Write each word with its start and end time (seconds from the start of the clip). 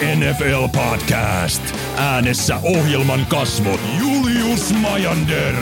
NFL 0.00 0.68
podcast. 0.68 1.62
Äänessä 1.96 2.56
ohjelman 2.62 3.26
kasvot 3.26 3.80
Julius 3.98 4.74
Majander, 4.80 5.54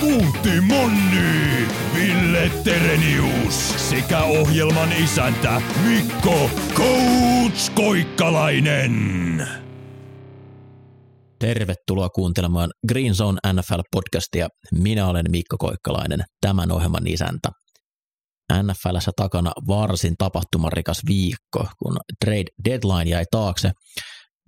Puutti 0.00 0.60
Monni, 0.60 1.68
Ville 1.94 2.50
Terenius 2.64 3.88
sekä 3.90 4.22
ohjelman 4.22 4.92
isäntä 4.92 5.62
Mikko 5.88 6.50
Coach 6.74 7.72
Koikkalainen. 7.74 9.46
Tervetuloa 11.38 12.08
kuuntelemaan 12.08 12.70
Green 12.88 13.14
Zone 13.14 13.38
NFL-podcastia. 13.46 14.48
Minä 14.72 15.06
olen 15.06 15.26
Mikko 15.30 15.56
Koikkalainen, 15.58 16.24
tämän 16.40 16.72
ohjelman 16.72 17.06
isäntä. 17.06 17.61
NFLssä 18.62 19.10
takana 19.16 19.52
varsin 19.66 20.14
tapahtumarikas 20.18 21.00
viikko, 21.06 21.66
kun 21.78 21.96
trade 22.24 22.44
deadline 22.64 23.10
jäi 23.10 23.24
taakse. 23.30 23.70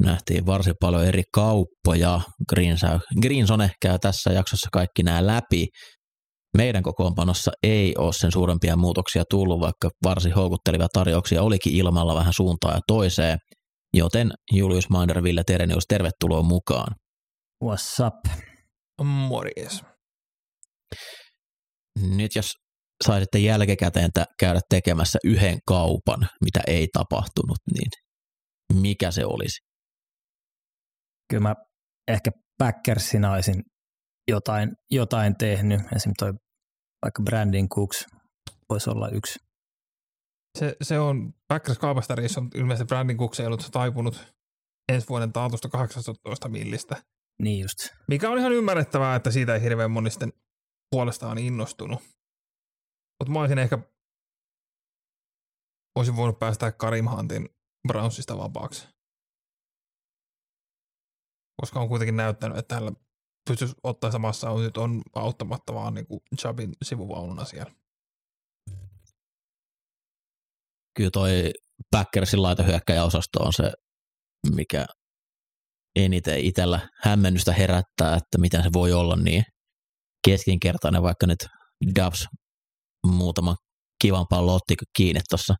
Nähtiin 0.03 0.47
varsin 0.47 0.75
paljon 0.81 1.05
eri 1.05 1.23
kauppoja. 1.35 2.21
Greenzone 3.23 3.71
käy 3.83 3.99
tässä 3.99 4.33
jaksossa 4.33 4.69
kaikki 4.73 5.03
nämä 5.03 5.27
läpi. 5.27 5.67
Meidän 6.57 6.83
kokoonpanossa 6.83 7.51
ei 7.63 7.95
ole 7.99 8.13
sen 8.13 8.33
suurempia 8.33 8.77
muutoksia 8.77 9.25
tullut, 9.31 9.61
vaikka 9.61 9.91
varsin 10.05 10.33
houkuttelevia 10.33 10.89
tarjouksia 10.93 11.43
olikin 11.43 11.75
ilmalla 11.75 12.15
vähän 12.15 12.33
suuntaan 12.33 12.75
ja 12.75 12.81
toiseen. 12.87 13.39
Joten 13.95 14.31
Julius 14.53 14.91
Minder, 14.91 15.23
Ville 15.23 15.43
Terenius, 15.47 15.85
tervetuloa 15.89 16.43
mukaan. 16.43 16.95
What's 17.65 18.07
up? 18.07 18.15
Morjes. 19.03 19.83
Nyt 22.17 22.35
jos 22.35 22.53
saisitte 23.07 23.39
jälkikäteen 23.39 24.11
käydä 24.41 24.61
tekemässä 24.71 25.19
yhden 25.25 25.59
kaupan, 25.67 26.29
mitä 26.45 26.61
ei 26.67 26.89
tapahtunut, 26.93 27.59
niin 27.75 27.91
mikä 28.81 29.11
se 29.11 29.25
olisi? 29.27 29.61
Kyllä 31.31 31.43
mä 31.43 31.55
ehkä 32.09 32.31
Packersina 32.59 33.33
olisin 33.33 33.63
jotain, 34.29 34.73
jotain 34.91 35.35
tehnyt. 35.39 35.81
Esimerkiksi 35.81 36.13
toi 36.19 36.33
vaikka 37.05 37.23
Brandon 37.23 37.69
Cooks 37.69 38.07
voisi 38.71 38.91
olla 38.91 39.09
yksi. 39.09 39.39
Se, 40.59 40.77
se 40.83 40.99
on 40.99 41.33
Packers 41.49 41.79
kaupasta 41.79 42.15
on 42.37 42.49
ilmeisesti 42.55 42.89
Brandon 42.89 43.17
Cooks 43.17 43.41
ei 43.41 43.47
ollut 43.47 43.69
taipunut 43.73 44.35
ensi 44.93 45.09
vuoden 45.09 45.33
taatusta 45.33 45.69
18 45.69 46.49
millistä. 46.49 46.97
Niin 47.43 47.63
just. 47.63 47.79
Mikä 48.09 48.31
on 48.31 48.39
ihan 48.39 48.53
ymmärrettävää, 48.53 49.17
että 49.17 49.31
siitä 49.31 49.55
ei 49.55 49.63
hirveän 49.63 49.91
monisten 49.91 50.33
puolestaan 50.91 51.39
innostunut. 51.39 52.03
Mutta 53.25 53.33
mä 53.33 53.41
olisin 53.41 53.59
ehkä, 53.59 53.79
olisin 55.99 56.17
voinut 56.17 56.39
päästää 56.39 56.73
Karim 56.73 57.09
Huntin 57.09 57.49
Brownsista 57.89 58.39
vapaaksi. 58.39 58.89
Koska 61.61 61.81
on 61.81 61.89
kuitenkin 61.89 62.17
näyttänyt, 62.17 62.59
että 62.59 62.75
hänellä 62.75 62.93
pystyisi 63.49 63.75
ottaa 63.83 64.11
samassa 64.11 64.51
on 64.51 64.63
nyt 64.63 64.77
on 64.77 65.03
auttamatta 65.15 65.75
vaan 65.75 65.95
niin 65.95 66.07
kuin 66.07 66.21
Chabin 66.41 66.73
sivuvaununa 66.83 67.45
siellä. 67.45 67.73
Kyllä 70.97 71.11
toi 71.11 71.53
Packersin 71.91 72.43
laitohyökkäjäosasto 72.43 73.39
on 73.43 73.53
se, 73.53 73.73
mikä 74.55 74.87
eniten 75.97 76.41
itsellä 76.41 76.89
hämmennystä 77.03 77.53
herättää, 77.53 78.15
että 78.15 78.39
miten 78.39 78.63
se 78.63 78.71
voi 78.73 78.93
olla 78.93 79.17
niin 79.17 79.45
keskinkertainen, 80.29 81.03
vaikka 81.03 81.27
nyt 81.27 81.49
Dubs 81.99 82.29
muutama 83.07 83.57
kivan 84.03 84.27
pallon 84.31 84.55
otti 84.55 84.75
kiinni 84.97 85.21
tuossa 85.29 85.55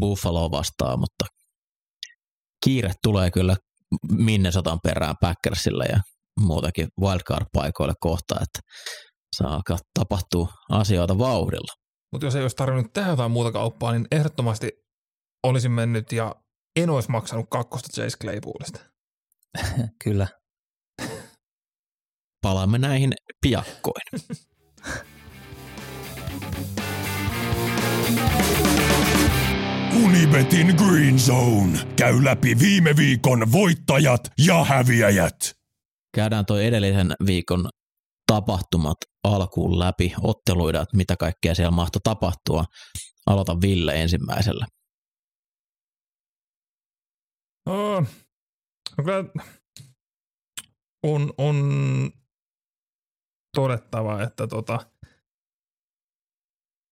Buffalo 0.00 0.50
vastaan, 0.50 1.00
mutta 1.00 1.24
kiire 2.64 2.92
tulee 3.02 3.30
kyllä 3.30 3.56
minne 4.12 4.52
sotan 4.52 4.78
perään 4.82 5.14
Packersille 5.20 5.84
ja 5.84 6.00
muutakin 6.40 6.88
wildcard-paikoille 7.00 7.94
kohta, 8.00 8.34
että 8.34 8.60
saa 9.36 9.54
alkaa 9.54 9.78
tapahtuu 9.98 10.48
asioita 10.70 11.18
vauhdilla. 11.18 11.74
Mutta 12.12 12.26
jos 12.26 12.36
ei 12.36 12.42
olisi 12.42 12.56
tarvinnut 12.56 12.92
tehdä 12.92 13.10
jotain 13.10 13.30
muuta 13.30 13.52
kauppaa, 13.52 13.92
niin 13.92 14.06
ehdottomasti 14.10 14.72
olisin 15.42 15.72
mennyt 15.72 16.12
ja 16.12 16.34
en 16.76 16.90
olisi 16.90 17.10
maksanut 17.10 17.46
kakkosta 17.50 17.88
Chase 17.94 18.16
Claypoolista. 18.18 18.80
Kyllä. 20.04 20.26
Palaamme 22.42 22.78
näihin 22.78 23.12
piakkoin. 23.40 24.02
Unibetin 29.94 30.76
Green 30.76 31.18
Zone 31.18 31.78
käy 31.96 32.24
läpi 32.24 32.58
viime 32.58 32.96
viikon 32.96 33.52
voittajat 33.52 34.20
ja 34.46 34.64
häviäjät. 34.64 35.56
Käydään 36.14 36.46
toi 36.46 36.66
edellisen 36.66 37.12
viikon 37.26 37.68
tapahtumat 38.26 38.96
alkuun 39.24 39.78
läpi, 39.78 40.12
otteluida, 40.20 40.82
että 40.82 40.96
mitä 40.96 41.16
kaikkea 41.16 41.54
siellä 41.54 41.70
mahtoi 41.70 42.00
tapahtua. 42.04 42.64
Aloita 43.26 43.60
Ville 43.60 44.02
ensimmäisellä. 44.02 44.66
Oh, 47.66 48.04
okay. 48.98 49.24
on, 51.02 51.34
on 51.38 51.56
todettava, 53.56 54.22
että 54.22 54.46
tota, 54.46 54.78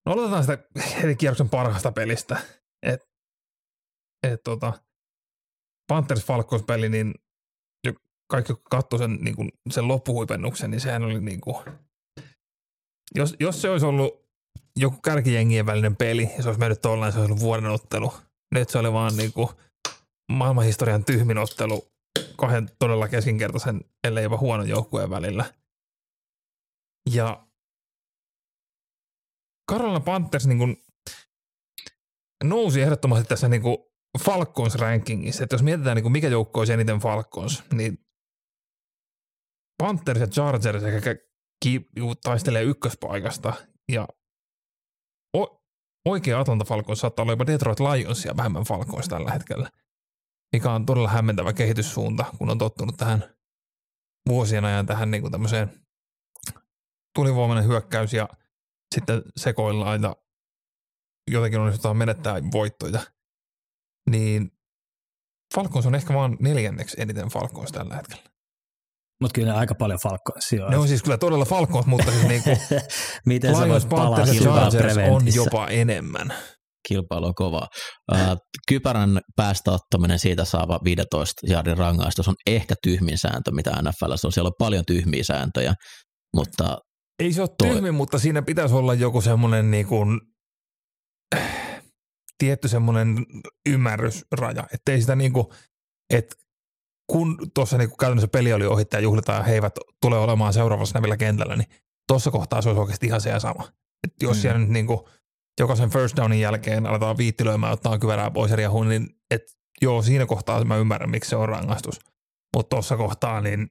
no 0.07 0.13
aloitetaan 0.13 0.43
sitä 0.43 0.59
heti 1.03 1.17
kierroksen 1.17 1.49
parhaasta 1.49 1.93
pelistä. 1.93 2.58
Et, 2.83 3.09
et 4.23 4.41
tota, 4.45 4.73
Panthers 5.89 6.25
Falcons 6.25 6.63
peli, 6.63 6.89
niin 6.89 7.15
kaikki, 8.29 8.53
katsoi 8.71 8.99
sen, 8.99 9.19
niin 9.21 9.37
kuin, 9.37 9.53
sen 9.71 9.89
loppuhuipennuksen, 9.89 10.71
niin 10.71 10.81
sehän 10.81 11.03
oli 11.03 11.21
niin 11.21 11.41
kuin, 11.41 11.57
jos, 13.15 13.37
jos 13.41 13.63
se 13.63 13.71
olisi 13.71 13.87
ollut 13.87 14.29
joku 14.77 15.01
kärkijengien 15.01 15.67
välinen 15.67 15.97
peli, 15.97 16.23
ja 16.37 16.43
se 16.43 16.49
olisi 16.49 16.61
mennyt 16.61 16.83
tollaan, 16.83 17.13
se 17.13 17.19
olisi 17.19 17.33
ollut 17.33 17.43
vuoden 17.43 17.71
ottelu. 17.71 18.13
Nyt 18.55 18.69
se 18.69 18.79
oli 18.79 18.93
vaan 18.93 19.17
niin 19.17 19.33
kuin 19.33 19.49
maailmanhistorian 20.33 21.05
tyhmin 21.05 21.39
ottelu 21.39 21.89
kahden 22.37 22.71
todella 22.79 23.09
keskinkertaisen, 23.09 23.81
ellei 24.05 24.23
jopa 24.23 24.37
huonon 24.37 24.69
joukkueen 24.69 25.11
välillä. 25.11 25.55
Ja 27.15 27.47
Carolina 29.71 30.01
Panthers 30.01 30.47
niin 30.47 30.59
kuin 30.59 30.83
nousi 32.45 32.83
ehdottomasti 32.83 33.29
tässä 33.29 33.49
niin 33.49 33.63
kuin 33.63 33.79
Falcons 34.25 34.75
rankingissa, 34.75 35.45
että 35.45 35.55
jos 35.55 35.63
mietitään 35.63 35.97
niin 35.97 36.03
kuin 36.03 36.13
mikä 36.13 36.29
joukko 36.29 36.61
olisi 36.61 36.73
eniten 36.73 36.99
Falcons, 36.99 37.63
niin 37.75 37.99
Panthers 39.83 40.21
ja 40.21 40.27
Chargers 40.27 40.83
sekä 40.83 41.15
taistelee 42.23 42.63
ykköspaikasta. 42.63 43.53
Ja 43.93 44.09
o- 45.37 45.63
oikea 46.09 46.41
Atlanta 46.41 46.65
Falcons 46.65 47.01
saattaa 47.01 47.23
olla 47.23 47.33
jopa 47.33 47.47
Detroit 47.47 47.81
Lionsia 47.81 48.37
vähemmän 48.37 48.65
Falcons 48.65 49.09
tällä 49.09 49.31
hetkellä, 49.31 49.71
mikä 50.53 50.73
on 50.73 50.87
todella 50.87 51.09
hämmentävä 51.09 51.53
kehityssuunta, 51.53 52.25
kun 52.39 52.51
on 52.51 52.59
tottunut 52.59 52.97
tähän 52.97 53.35
vuosien 54.29 54.65
ajan 54.65 54.87
tähän 54.87 55.11
niin 55.11 55.21
kuin 55.21 55.33
tämmöiseen 55.33 55.81
tulivoimainen 57.15 57.65
hyökkäys 57.65 58.13
ja 58.13 58.29
sitten 58.95 59.23
sekoillaan 59.37 60.03
ja 60.03 60.17
jotenkin 61.33 61.61
onnistutaan 61.61 61.97
menettää 61.97 62.43
voittoja, 62.53 63.01
niin 64.11 64.51
Falcons 65.55 65.87
on 65.87 65.95
ehkä 65.95 66.15
vaan 66.15 66.37
neljänneksi 66.41 67.01
eniten 67.01 67.29
Falcons 67.29 67.73
tällä 67.73 67.97
hetkellä. 67.97 68.23
Mutta 69.21 69.35
kyllä 69.35 69.55
aika 69.55 69.75
paljon 69.75 69.99
Falconsia 70.03 70.65
on. 70.65 70.71
Ne 70.71 70.77
on 70.77 70.89
siis 70.89 71.03
kyllä 71.03 71.19
todella 71.19 71.45
Falcons, 71.45 71.87
mutta 71.87 72.13
siis 72.13 72.27
niinku 72.27 72.51
Miten 73.27 73.53
Lions, 73.53 73.69
voit 73.69 73.89
palaa 73.89 74.27
Chargers 74.27 74.97
on 75.11 75.35
jopa 75.35 75.67
enemmän. 75.67 76.35
Kilpailu 76.89 77.27
on 77.27 77.35
kova. 77.35 77.67
kypärän 78.69 79.21
päästä 79.37 79.71
ottaminen 79.71 80.19
siitä 80.19 80.45
saava 80.45 80.81
15 80.85 81.33
jardin 81.49 81.79
rangaistus 81.79 82.29
on 82.29 82.35
ehkä 82.47 82.75
tyhmin 82.83 83.19
sääntö, 83.19 83.51
mitä 83.51 83.71
NFL 83.83 84.13
on. 84.25 84.33
Siellä 84.33 84.49
on 84.49 84.53
paljon 84.59 84.85
tyhmiä 84.87 85.25
sääntöjä, 85.25 85.75
mutta... 86.37 86.79
Ei 87.19 87.33
se 87.33 87.41
ole 87.41 87.49
toi... 87.59 87.69
tyhmin, 87.69 87.95
mutta 87.95 88.19
siinä 88.19 88.43
pitäisi 88.43 88.75
olla 88.75 88.95
joku 88.95 89.21
semmoinen 89.21 89.71
niin 89.71 89.87
kuin 89.87 90.21
tietty 92.39 92.69
semmoinen 92.69 93.27
ymmärrysraja, 93.69 94.67
että 94.73 94.93
ei 94.93 95.01
sitä 95.01 95.17
niinku, 95.17 95.53
että 96.15 96.37
kun 97.11 97.51
tuossa 97.55 97.79
niinku 97.79 97.97
käytännössä 97.97 98.29
peli 98.29 98.53
oli 98.53 98.67
ohi 98.67 98.85
ja 98.93 99.01
juhlitaan 99.01 99.39
ja 99.39 99.45
he 99.45 99.55
eivät 99.55 99.75
tule 100.03 100.19
olemaan 100.19 100.53
seuraavassa 100.53 100.99
nävillä 100.99 101.17
kentällä, 101.17 101.57
niin 101.57 101.69
tuossa 102.09 102.31
kohtaa 102.31 102.63
se 102.63 102.69
olisi 102.69 102.81
oikeasti 102.81 103.07
ihan 103.07 103.21
se 103.21 103.31
ja 103.31 103.41
sama. 103.41 103.73
Että 104.05 104.25
jos 104.25 104.37
mm. 104.37 104.41
siellä 104.41 104.59
nyt 104.59 104.69
niinku 104.69 105.09
jokaisen 105.61 105.91
first 105.91 106.17
downin 106.17 106.41
jälkeen 106.41 106.87
aletaan 106.87 107.19
viittilöimään, 107.19 107.73
ottaa 107.73 107.99
kyvärää 107.99 108.31
pois 108.31 108.51
ja 108.51 108.57
riehuun, 108.57 108.89
niin 108.89 109.09
et, 109.31 109.43
joo, 109.83 110.03
siinä 110.03 110.27
kohtaa 110.27 110.65
mä 110.65 110.77
ymmärrän, 110.77 111.11
miksi 111.11 111.31
se 111.31 111.37
on 111.37 111.49
rangaistus. 111.49 112.01
Mutta 112.57 112.77
tuossa 112.77 112.97
kohtaa, 112.97 113.41
niin 113.41 113.69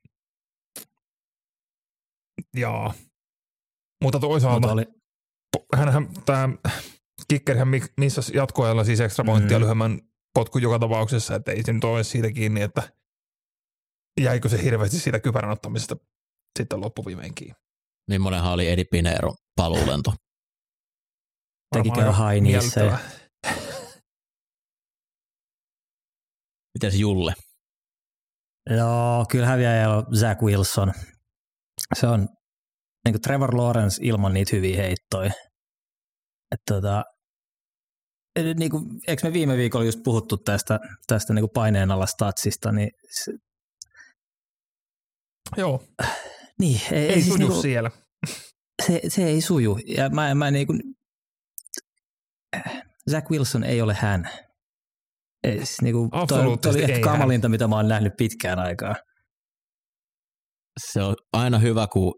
jaa. 2.58 2.94
Mutta 4.04 4.20
toisaalta, 4.20 4.68
Mutta 4.68 4.74
oli, 4.74 4.86
hänhän, 5.76 6.10
tämä 6.26 6.50
kikkerihän 7.28 7.68
missasi 7.98 8.38
jatkoajalla 8.38 8.84
siis 8.84 9.00
ekstra 9.00 9.26
pointtia 9.26 9.58
mm. 9.58 9.62
lyhyemmän 9.62 10.02
potku 10.34 10.58
joka 10.58 10.80
tapauksessa, 10.80 11.36
että 11.36 11.52
ei 11.52 11.64
se 11.64 11.74
nyt 11.74 11.84
ole 11.84 12.04
siitä 12.04 12.32
kiinni, 12.32 12.62
että 12.62 12.94
jäikö 14.22 14.50
se 14.50 14.64
hirveästi 14.64 15.00
siitä 15.00 15.20
kypärän 15.20 15.52
ottamisesta 15.52 15.96
sitten 16.60 16.82
loppuviimeen 16.82 17.36
kiinni. 17.36 17.56
Mimmonenhan 18.10 18.54
oli 18.54 18.68
Edi 18.70 18.86
Pinero 18.86 19.36
paluulento? 19.56 20.14
tekikö 21.76 22.12
Hainiissa. 22.12 22.80
ja- 22.80 22.98
Mites 26.74 27.00
Julle? 27.00 27.34
Joo, 28.78 29.26
kyllä 29.32 29.46
häviäjä 29.48 29.90
on 29.90 30.06
Zach 30.16 30.42
Wilson. 30.42 30.94
Se 31.96 32.08
on 32.08 32.20
niin 33.06 33.14
kuin 33.14 33.22
Trevor 33.22 33.58
Lawrence 33.58 34.02
ilman 34.04 34.34
niitä 34.34 34.56
hyviä 34.56 34.78
heittoja. 34.78 35.32
Et 36.52 36.60
tota, 36.70 37.04
niin 38.58 38.72
kuin, 38.72 38.84
eikö 39.08 39.28
me 39.28 39.34
viime 39.34 39.58
viikolla 39.58 39.86
just 39.86 40.00
puhuttu 40.04 40.38
tästä, 40.38 40.80
tästä 41.08 41.34
niin 41.34 41.44
kuin 41.44 41.52
paineen 41.54 41.92
alla 41.92 42.06
statsista, 42.06 42.72
niin 42.72 42.90
se, 43.24 43.32
Joo, 45.58 45.84
niin, 46.60 46.82
ei, 46.92 47.00
ei, 47.00 47.08
ei 47.08 47.14
siis 47.14 47.28
suju 47.28 47.38
niin 47.38 47.48
kuin, 47.48 47.62
siellä. 47.62 47.92
se, 48.86 49.02
se 49.08 49.24
ei 49.24 49.42
suju. 49.42 49.80
Ja 49.88 50.10
mä, 50.10 50.36
mä 50.36 50.52
niin 50.52 50.68
kuin, 50.68 50.82
Zach 53.12 53.32
Wilson 53.32 53.64
ei 53.64 53.82
ole 53.82 53.94
hän. 53.94 54.30
Ei, 55.44 55.58
siis 55.58 55.82
niin 55.82 55.96
kuin, 55.96 56.10
toi, 56.28 56.58
toi 56.62 56.72
oli 56.72 56.84
ehkä 56.84 57.00
kamalinta, 57.00 57.50
mitä 57.50 57.68
mä 57.68 57.76
oon 57.76 57.88
nähnyt 57.88 58.14
pitkään 58.18 58.60
aikaa. 58.60 58.96
Se 60.92 61.02
on 61.02 61.16
aina 61.34 61.60
hyvä, 61.60 61.88
kun 61.88 62.14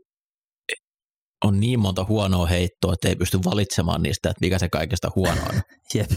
on 1.45 1.59
niin 1.59 1.79
monta 1.79 2.05
huonoa 2.05 2.45
heittoa, 2.45 2.93
että 2.93 3.09
ei 3.09 3.15
pysty 3.15 3.39
valitsemaan 3.45 4.01
niistä, 4.01 4.29
että 4.29 4.41
mikä 4.41 4.59
se 4.59 4.69
kaikesta 4.69 5.11
huono 5.15 5.41
on. 5.49 5.61
Jep. 5.93 6.11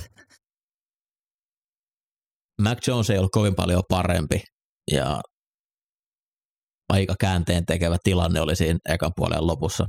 Mac 2.62 2.88
Jones 2.88 3.10
ei 3.10 3.18
ollut 3.18 3.32
kovin 3.32 3.54
paljon 3.54 3.82
parempi 3.88 4.42
ja 4.90 5.20
aika 6.88 7.14
käänteen 7.20 7.66
tekevä 7.66 7.96
tilanne 8.04 8.40
oli 8.40 8.56
siinä 8.56 8.78
ekan 8.88 9.12
puolen 9.16 9.46
lopussa. 9.46 9.86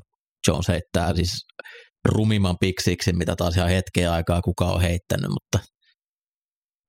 Jones 0.47 0.67
heittää 0.67 1.15
siis 1.15 1.45
rumimman 2.09 2.55
piksiksi, 2.59 3.13
mitä 3.13 3.35
taas 3.35 3.57
ihan 3.57 3.69
hetkeä 3.69 4.13
aikaa 4.13 4.41
kukaan 4.41 4.73
on 4.73 4.81
heittänyt, 4.81 5.29
mutta 5.29 5.67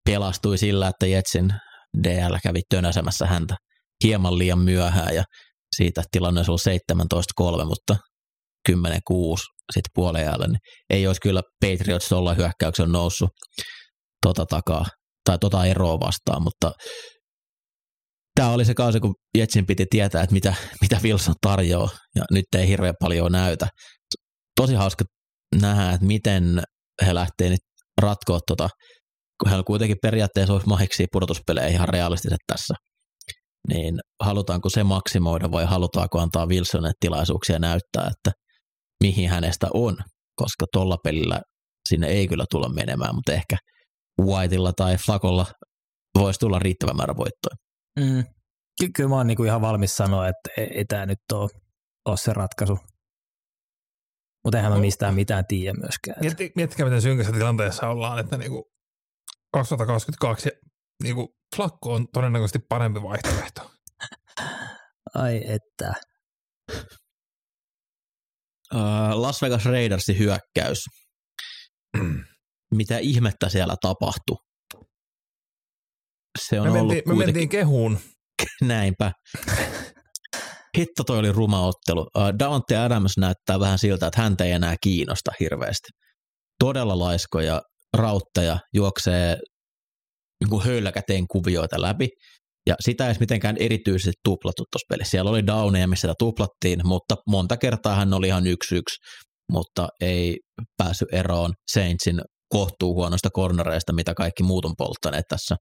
pelastui 0.05 0.59
sillä, 0.59 0.89
että 0.89 1.07
Jetsin 1.07 1.55
DL 2.05 2.37
kävi 2.43 2.61
tönäsemässä 2.71 3.27
häntä 3.27 3.57
hieman 4.05 4.39
liian 4.39 4.59
myöhään 4.59 5.15
ja 5.15 5.25
siitä 5.77 6.03
tilanne 6.11 6.41
ollut 6.49 6.61
17-3, 7.63 7.65
mutta 7.65 7.97
10-6 8.71 8.75
sitten 9.73 9.91
puolen 9.95 10.27
niin 10.39 10.59
ei 10.91 11.07
olisi 11.07 11.21
kyllä 11.21 11.43
Patriots 11.61 12.09
tuolla 12.09 12.35
hyökkäyksen 12.35 12.93
noussut 12.93 13.31
tota 14.27 14.47
takaa 14.47 14.87
tai 15.25 15.39
tota 15.39 15.65
eroa 15.65 16.01
vastaan, 16.01 16.43
mutta 16.43 16.73
tämä 18.35 18.51
oli 18.51 18.65
se 18.65 18.75
kausi, 18.75 19.01
kun 19.01 19.15
Jetsin 19.39 19.67
piti 19.67 19.87
tietää, 19.91 20.23
että 20.23 20.35
mitä, 20.35 20.55
mitä 20.81 21.01
Wilson 21.03 21.35
tarjoaa, 21.41 21.89
ja 22.17 22.25
nyt 22.31 22.45
ei 22.57 22.69
hirveän 22.69 22.95
paljon 23.01 23.33
näytä. 23.33 23.69
Tosi 24.61 24.75
hauska 24.75 25.05
nähdä, 25.61 25.93
että 25.93 26.07
miten 26.07 26.63
he 27.07 27.15
lähtee 27.15 27.51
nyt 27.51 27.61
ratkoa 28.03 28.39
tota, 28.47 28.69
kun 29.41 29.49
heillä 29.49 29.65
kuitenkin 29.67 29.97
periaatteessa 30.03 30.53
olisi 30.53 30.69
mahiksi 30.69 31.07
pudotuspelejä 31.13 31.69
ihan 31.69 31.89
realistisesti 31.89 32.45
tässä. 32.47 32.75
Niin 33.69 33.95
halutaanko 34.23 34.69
se 34.69 34.85
maksimoida 34.85 35.51
vai 35.53 35.65
halutaanko 35.65 36.21
antaa 36.21 36.47
Wilsonille 36.47 36.93
tilaisuuksia 37.01 37.59
näyttää, 37.59 38.11
että 38.11 38.31
mihin 39.03 39.31
hänestä 39.31 39.67
on, 39.75 39.97
koska 40.37 40.67
tuolla 40.73 40.97
pelillä 41.05 41.41
sinne 41.89 42.07
ei 42.07 42.29
kyllä 42.29 42.45
tulla 42.51 42.69
menemään, 42.69 43.15
mutta 43.15 43.33
ehkä 43.33 43.57
Whiteilla 44.23 44.73
tai 44.73 44.97
Flakolla 44.97 45.47
voisi 46.19 46.41
tulla 46.41 46.59
riittävä 46.59 46.93
määrä 46.93 47.17
voittoja. 47.17 47.57
Mm. 48.01 48.25
Ky- 48.81 48.91
kyllä 48.97 49.09
mä 49.09 49.17
oon 49.17 49.27
niinku 49.27 49.45
ihan 49.45 49.61
valmis 49.61 49.97
sanoa, 49.97 50.29
että 50.29 50.51
ei, 50.57 50.67
ei 50.79 50.85
tämä 50.85 51.07
nyt 51.07 51.19
ole, 51.33 51.51
ole 52.09 52.17
se 52.17 52.33
ratkaisu. 52.33 52.79
Mutta 54.45 54.59
eihän 54.59 54.73
mä 54.73 54.79
mistään 54.79 55.15
mitään 55.15 55.45
tiedä 55.47 55.79
myöskään. 55.79 56.17
Et, 56.17 56.23
Mietti, 56.23 56.53
miettikää, 56.57 56.87
miten 56.87 57.03
synkässä 57.03 57.33
tilanteessa 57.33 57.89
ollaan, 57.89 58.19
että 58.19 58.37
niinku 58.37 58.71
2022 59.53 60.51
niinku 61.03 61.37
Flakko 61.57 61.95
on 61.95 62.07
todennäköisesti 62.13 62.59
parempi 62.69 63.03
vaihtoehto. 63.03 63.71
ai 65.15 65.43
että. 65.53 65.95
Las 69.15 69.43
Vegas 69.43 69.65
Raidersin 69.65 70.19
hyökkäys. 70.19 70.85
Mitä 72.75 72.99
ihmettä 72.99 73.49
siellä 73.49 73.75
tapahtui? 73.81 74.37
Se 76.49 76.61
on 76.61 76.67
Me 76.67 76.71
ollut 76.71 76.87
mentiin, 76.87 77.09
me 77.09 77.15
kuitenkin 77.15 77.27
mentiin 77.27 77.49
kehuun. 77.49 77.99
näinpä. 78.63 79.13
Hitto 80.79 81.05
toi 81.05 81.19
oli 81.19 81.33
ruma 81.33 81.67
ottelu. 81.67 82.01
Uh, 82.01 82.39
Davante 82.39 82.77
Adams 82.77 83.19
näyttää 83.19 83.61
vähän 83.61 83.79
siltä, 83.79 84.07
että 84.07 84.23
häntä 84.23 84.45
ei 84.45 84.53
enää 84.53 84.77
kiinnosta 84.81 85.33
hirveästi. 85.41 85.89
Todella 86.59 86.99
laiskoja 86.99 87.63
rautteja 87.97 88.59
juoksee 88.75 89.39
niin 90.41 90.63
höyläkäteen 90.63 91.25
kuvioita 91.29 91.83
läpi. 91.83 92.09
Ja 92.67 92.75
sitä 92.81 93.05
ei 93.05 93.09
edes 93.09 93.21
mitenkään 93.21 93.57
erityisesti 93.61 94.21
tuplattu 94.25 94.65
tuossa 94.73 94.87
pelissä. 94.89 95.11
Siellä 95.11 95.31
oli 95.31 95.47
downeja, 95.47 95.89
missä 95.89 96.01
sitä 96.01 96.15
tuplattiin, 96.19 96.81
mutta 96.85 97.17
monta 97.29 97.57
kertaa 97.57 97.95
hän 97.95 98.15
oli 98.15 98.27
ihan 98.27 98.47
yksi 98.47 98.77
yksi, 98.77 98.97
mutta 99.53 99.89
ei 100.01 100.37
päässyt 100.77 101.09
eroon 101.13 101.53
Saintsin 101.73 102.21
kohtuu 102.49 102.95
huonoista 102.95 103.29
kornereista, 103.33 103.93
mitä 103.93 104.15
kaikki 104.15 104.43
muut 104.43 104.65
on 104.65 104.75
polttaneet 104.79 105.25
tässä 105.29 105.57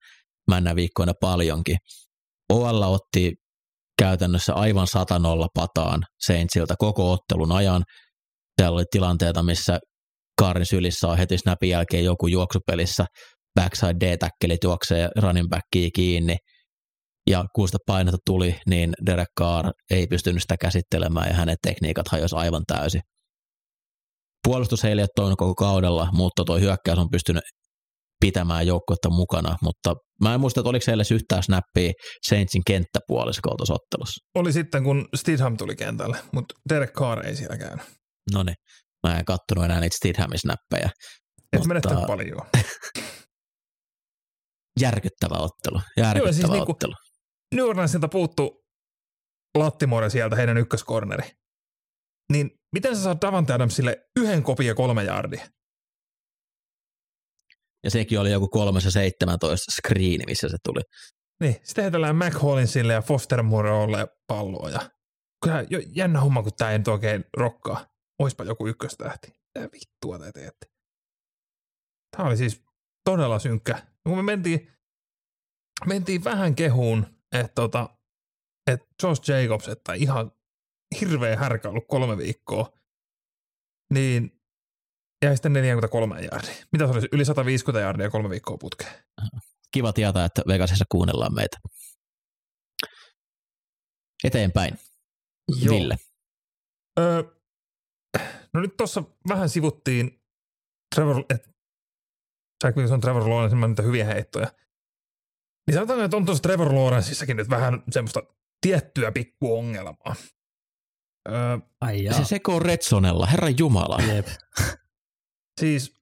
männä 0.52 0.76
viikkoina 0.76 1.14
paljonkin. 1.22 1.78
OL 2.54 2.82
otti 2.82 3.32
käytännössä 4.00 4.54
aivan 4.54 4.88
satanolla 4.88 5.48
pataan 5.54 6.04
Saintsilta 6.26 6.76
koko 6.80 7.12
ottelun 7.12 7.52
ajan. 7.52 7.84
Siellä 8.62 8.76
oli 8.76 8.84
tilanteita, 8.92 9.44
missä 9.44 9.80
Kaarin 10.40 10.66
sylissä 10.66 11.08
on 11.08 11.18
heti 11.18 11.38
snapin 11.38 11.70
jälkeen 11.70 12.06
joku 12.06 12.28
juoksupelissä, 12.28 13.06
backside 13.60 13.94
D-täkkelit 14.00 14.64
juoksee 14.64 15.10
running 15.22 15.48
backia 15.50 15.90
kiinni, 15.96 16.36
ja 17.28 17.46
kun 17.56 17.68
sitä 17.68 17.78
painetta 17.88 18.18
tuli, 18.26 18.56
niin 18.70 18.94
Derek 19.06 19.28
Carr 19.40 19.72
ei 19.92 20.08
pystynyt 20.08 20.42
sitä 20.42 20.56
käsittelemään 20.58 21.28
ja 21.28 21.34
hänen 21.34 21.56
tekniikat 21.68 22.08
hajosi 22.08 22.36
aivan 22.36 22.64
täysin. 22.68 23.02
Puolustus 24.48 24.86
ei 24.86 24.94
ole 24.94 25.06
toiminut 25.16 25.38
koko 25.38 25.56
kaudella, 25.56 26.08
mutta 26.14 26.44
tuo 26.46 26.60
hyökkäys 26.60 26.98
on 27.00 27.10
pystynyt 27.12 27.44
pitämään 28.20 28.68
joukkuetta 28.68 29.10
mukana, 29.10 29.56
mutta 29.62 29.94
mä 30.22 30.34
en 30.34 30.40
muista, 30.40 30.60
että 30.60 30.70
oliko 30.70 30.84
heille 30.88 31.04
yhtään 31.12 31.44
snappia 31.44 31.92
Saintsin 32.28 32.62
kenttäpuoliskolla 32.68 33.56
tuossa 33.58 33.74
ottelussa. 33.74 34.20
Oli 34.36 34.54
sitten, 34.54 34.84
kun 34.84 35.06
Stidham 35.16 35.58
tuli 35.58 35.76
kentälle, 35.76 36.18
mutta 36.34 36.56
Derek 36.70 36.94
Carr 36.94 37.28
ei 37.28 37.36
siellä 37.36 37.58
käynyt. 37.58 37.86
No 38.34 38.44
niin, 38.44 38.56
mä 39.08 39.20
en 39.20 39.26
kattonut 39.26 39.66
enää 39.66 39.80
niitä 39.80 39.96
Stidhamin 39.96 40.40
snappeja. 40.40 40.90
Et 41.54 41.60
Mutta- 41.60 41.68
menettänyt 41.68 42.06
paljon. 42.08 42.42
Järkyttävä 44.80 45.36
ottelu, 45.36 45.82
järkyttävä 45.98 46.34
siis 46.34 46.50
niinku- 46.50 46.72
ottelu. 46.72 46.94
New 47.54 47.66
Orleansilta 47.66 48.08
puuttu 48.08 48.66
Lattimore 49.58 50.10
sieltä 50.10 50.36
heidän 50.36 50.58
ykköskorneri. 50.58 51.32
Niin 52.32 52.52
miten 52.74 52.96
sä 52.96 53.04
saat 53.04 53.22
Davante 53.22 53.54
Adamsille 53.54 54.10
yhden 54.20 54.44
kopia 54.44 54.76
kolme 54.76 55.04
jardia? 55.04 55.48
Ja 57.84 57.92
sekin 57.92 58.20
oli 58.20 58.32
joku 58.32 58.48
317 58.48 59.72
screeni, 59.72 60.24
missä 60.28 60.50
se 60.50 60.58
tuli. 60.64 60.82
Niin, 61.42 61.56
sitten 61.64 61.84
heitellään 61.84 62.16
Mac 62.16 62.42
Hollinsille 62.42 62.94
ja 62.94 63.02
Foster 63.02 63.44
Moreolle 63.44 64.08
palloa. 64.28 64.70
Ja 64.70 64.92
kyllä 65.44 65.66
jo 65.70 65.80
jännä 65.96 66.20
homma, 66.22 66.44
kun 66.44 66.52
tää 66.58 66.72
ei 66.72 66.78
nyt 66.78 66.88
oikein 66.88 67.26
rokkaa. 67.38 67.88
Oispa 68.20 68.44
joku 68.44 68.68
ykköstähti. 68.68 69.28
Mitä 69.28 69.70
vittua 69.72 70.20
te 70.20 70.32
teette? 70.32 70.66
Tää 72.18 72.26
oli 72.26 72.38
siis 72.38 72.64
todella 73.06 73.40
synkkä. 73.40 73.88
Kun 74.04 74.18
me 74.18 74.24
mentiin, 74.24 74.72
mentiin 75.86 76.24
vähän 76.24 76.56
kehuun, 76.56 77.06
että 77.34 77.52
tota, 77.56 77.90
et 78.72 78.82
Josh 79.04 79.30
Jacobs, 79.30 79.68
että 79.68 79.94
ihan 79.94 80.32
hirveä 81.02 81.38
härkä 81.38 81.70
ollut 81.70 81.88
kolme 81.88 82.18
viikkoa, 82.18 82.74
niin 83.94 84.42
jäi 85.26 85.36
sitten 85.36 85.54
43 85.54 86.22
jardia. 86.22 86.66
Mitä 86.72 86.86
se 86.86 86.92
olisi? 86.92 87.08
Yli 87.12 87.26
150 87.26 87.80
jardia 87.80 88.10
kolme 88.10 88.30
viikkoa 88.30 88.58
putkeen. 88.58 89.04
Kiva 89.72 89.94
tietää, 89.94 90.26
että 90.26 90.42
Vegasissa 90.48 90.86
kuunnellaan 90.90 91.34
meitä. 91.34 91.58
Eteenpäin. 94.24 94.80
Joo. 95.62 95.76
Ville. 95.76 95.96
Öö, 97.00 97.24
no 98.54 98.62
nyt 98.62 98.78
tuossa 98.78 99.04
vähän 99.30 99.50
sivuttiin 99.50 100.22
Trevor, 100.96 101.24
että 101.30 101.50
Jack 102.64 102.78
Wilson, 102.78 103.02
Trevor 103.02 103.30
Lawrence, 103.30 103.68
niitä 103.68 103.84
hyviä 103.84 104.06
heittoja. 104.06 104.48
Niin 105.68 105.74
sanotaan, 105.74 106.06
että 106.06 106.18
on 106.18 106.26
tuossa 106.26 106.42
Trevor 106.42 106.76
Lawrenceissakin 106.76 107.38
nyt 107.38 107.50
vähän 107.50 107.84
semmoista 107.90 108.24
tiettyä 108.62 109.12
pikkuongelmaa. 109.12 110.16
Öö, 111.30 111.58
Ai 111.82 112.04
jaa. 112.04 112.18
Se 112.18 112.26
sekoo 112.26 112.60
Redsonella, 112.60 113.26
herran 113.26 113.58
jumala. 113.60 113.98
Jep. 114.04 114.28
siis 115.62 115.96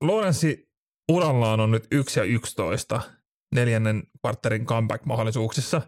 Lawrence 0.00 0.68
urallaan 1.12 1.60
on 1.60 1.70
nyt 1.70 1.86
1 1.90 2.20
ja 2.20 2.24
11 2.24 3.00
neljännen 3.54 4.02
partnerin 4.22 4.66
comeback-mahdollisuuksissa. 4.66 5.82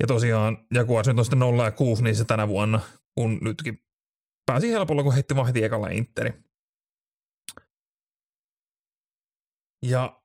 Ja 0.00 0.06
tosiaan 0.06 0.66
Jaguars 0.74 1.08
nyt 1.08 1.18
on 1.18 1.24
sitten 1.24 1.38
0 1.38 1.64
ja 1.64 1.70
6 1.70 2.02
niissä 2.02 2.24
tänä 2.24 2.48
vuonna, 2.48 2.80
kun 3.14 3.38
nytkin 3.42 3.84
pääsi 4.46 4.70
helpolla, 4.70 5.02
kun 5.02 5.14
heitti 5.14 5.36
vahti 5.36 5.64
ekalla 5.64 5.88
Interi. 5.88 6.32
Ja 9.86 10.22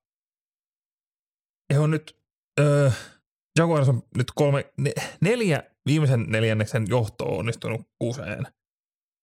he 1.73 1.79
on 1.79 1.91
nyt, 1.91 2.17
öö, 2.59 2.91
Jaguars 3.59 3.89
on 3.89 4.03
nyt 4.17 4.27
kolme, 4.35 4.73
ne, 4.77 4.91
neljä 5.21 5.63
viimeisen 5.85 6.25
neljänneksen 6.29 6.85
johto 6.89 7.25
on 7.25 7.39
onnistunut 7.39 7.81
kuseen. 7.99 8.47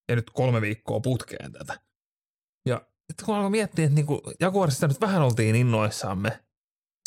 Ja 0.09 0.15
nyt 0.15 0.29
kolme 0.29 0.61
viikkoa 0.61 0.99
putkeen 0.99 1.51
tätä. 1.51 1.79
Ja 2.65 2.81
sitten 3.09 3.25
kun 3.25 3.35
alkoi 3.35 3.49
miettiä, 3.49 3.85
että 3.85 3.95
niinku 3.95 4.21
Jaguarsista 4.39 4.87
nyt 4.87 5.01
vähän 5.01 5.21
oltiin 5.21 5.55
innoissamme 5.55 6.43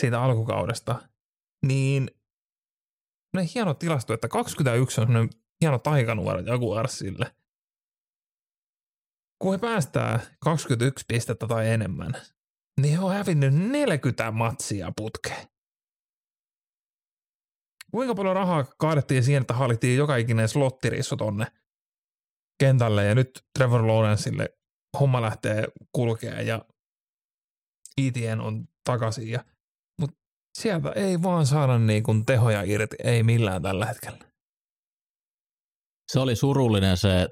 siitä 0.01 0.23
alkukaudesta, 0.23 1.09
niin 1.67 2.11
ne 3.37 3.47
hieno 3.55 3.75
tilasto, 3.75 4.15
että 4.15 4.29
21 4.29 5.01
on 5.01 5.07
semmoinen 5.07 5.31
hieno 5.61 5.79
taikanuoro 5.79 6.41
Jaguarsille. 6.41 7.35
Kun 9.39 9.53
he 9.53 9.59
päästää 9.59 10.21
21 10.41 11.05
pistettä 11.09 11.47
tai 11.47 11.71
enemmän, 11.71 12.13
niin 12.81 12.99
he 12.99 13.05
on 13.05 13.13
hävinnyt 13.13 13.55
40 13.55 14.31
matsia 14.31 14.93
putkeen. 14.97 15.47
Kuinka 17.91 18.15
paljon 18.15 18.37
rahaa 18.37 18.65
kaadettiin 18.79 19.25
siihen, 19.25 19.41
että 19.41 19.55
hallittiin 19.55 19.99
joka 19.99 20.17
ikinen 20.17 20.49
slottirissu 20.49 21.17
tonne 21.17 21.47
kentälle 22.61 23.05
ja 23.05 23.15
nyt 23.15 23.31
Trevor 23.59 23.87
Lawrenceille 23.87 24.49
homma 25.01 25.23
lähtee 25.23 25.65
kulkea 25.93 26.41
ja 26.41 26.65
ETN 27.97 28.41
on 28.41 28.69
takaisin. 28.85 29.31
Ja, 29.31 29.45
mutta 30.01 30.17
sieltä 30.59 30.93
ei 30.93 31.23
vaan 31.23 31.47
saada 31.47 31.79
niin 31.79 32.03
kuin 32.03 32.27
tehoja 32.27 32.63
irti, 32.63 32.97
ei 33.05 33.23
millään 33.23 33.63
tällä 33.63 33.87
hetkellä. 33.87 34.19
Se 36.13 36.21
oli 36.21 36.37
surullinen 36.37 36.97
se, 36.97 37.29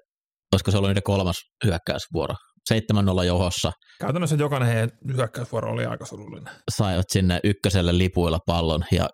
koska 0.50 0.70
se 0.70 0.78
oli 0.78 0.88
niiden 0.88 1.02
kolmas 1.02 1.36
hyökkäysvuoro. 1.64 2.34
7-0 2.74 3.24
johossa. 3.26 3.72
Käytännössä 4.00 4.36
jokainen 4.36 4.68
heidän 4.68 4.90
hyökkäysvuoro 5.16 5.72
oli 5.72 5.84
aika 5.86 6.06
surullinen. 6.06 6.54
Saivat 6.70 7.06
sinne 7.12 7.40
ykköselle 7.44 7.98
lipuilla 7.98 8.38
pallon 8.46 8.84
ja 8.92 9.08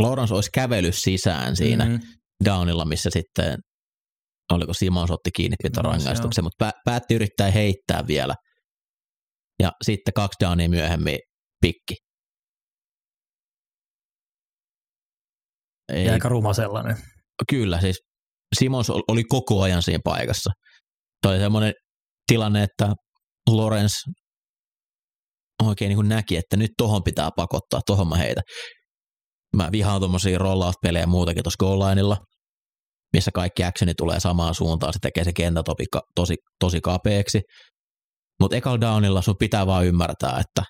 Lawrence 0.00 0.34
olisi 0.34 0.50
kävellyt 0.54 0.94
sisään 0.94 1.56
siinä 1.56 1.84
Mhm. 1.84 1.92
mm-hmm. 1.92 2.08
downilla, 2.44 2.84
missä 2.84 3.10
sitten, 3.12 3.58
oliko 4.52 4.74
Simons 4.74 5.10
otti 5.10 5.30
kiinni 5.36 5.56
rangaistuksen, 5.76 6.44
mutta 6.44 6.68
pä- 6.68 6.80
päätti 6.84 7.14
yrittää 7.14 7.50
heittää 7.50 8.06
vielä. 8.06 8.34
Ja 9.62 9.72
sitten 9.84 10.14
kaksi 10.14 10.36
downia 10.44 10.68
myöhemmin 10.68 11.18
pikki. 11.60 11.94
Ei, 15.92 16.06
Ja 16.06 16.12
aika 16.12 16.28
ruma 16.28 16.52
sellainen. 16.52 16.96
Kyllä, 17.50 17.80
siis 17.80 18.00
Simons 18.58 18.90
ol- 18.90 19.02
oli 19.08 19.24
koko 19.24 19.62
ajan 19.62 19.82
siinä 19.82 20.00
paikassa. 20.04 20.50
Tuo 21.22 21.32
oli 21.32 21.38
semmoinen 21.40 21.72
tilanne, 22.26 22.62
että 22.62 22.94
Lorenz 23.50 23.92
oikein 25.62 25.88
niin 25.88 25.96
kuin 25.96 26.08
näki, 26.08 26.36
että 26.36 26.56
nyt 26.56 26.70
tohon 26.78 27.02
pitää 27.04 27.30
pakottaa, 27.36 27.80
tohon 27.86 28.08
mä 28.08 28.16
heitä. 28.16 28.40
Mä 29.56 29.68
vihaan 29.72 30.00
tuommoisia 30.00 30.38
rollout-pelejä 30.38 31.06
muutakin 31.06 31.42
tuossa 31.42 31.58
goal 31.58 32.16
missä 33.12 33.30
kaikki 33.34 33.64
actioni 33.64 33.94
tulee 33.94 34.20
samaan 34.20 34.54
suuntaan, 34.54 34.92
se 34.92 34.98
tekee 35.02 35.24
se 35.24 35.32
kenttä 35.32 35.62
tosi, 36.14 36.34
tosi, 36.60 36.80
kapeaksi. 36.80 37.40
Mutta 38.40 38.56
ekalla 38.56 38.80
downilla 38.80 39.22
sun 39.22 39.36
pitää 39.38 39.66
vaan 39.66 39.86
ymmärtää, 39.86 40.40
että 40.40 40.62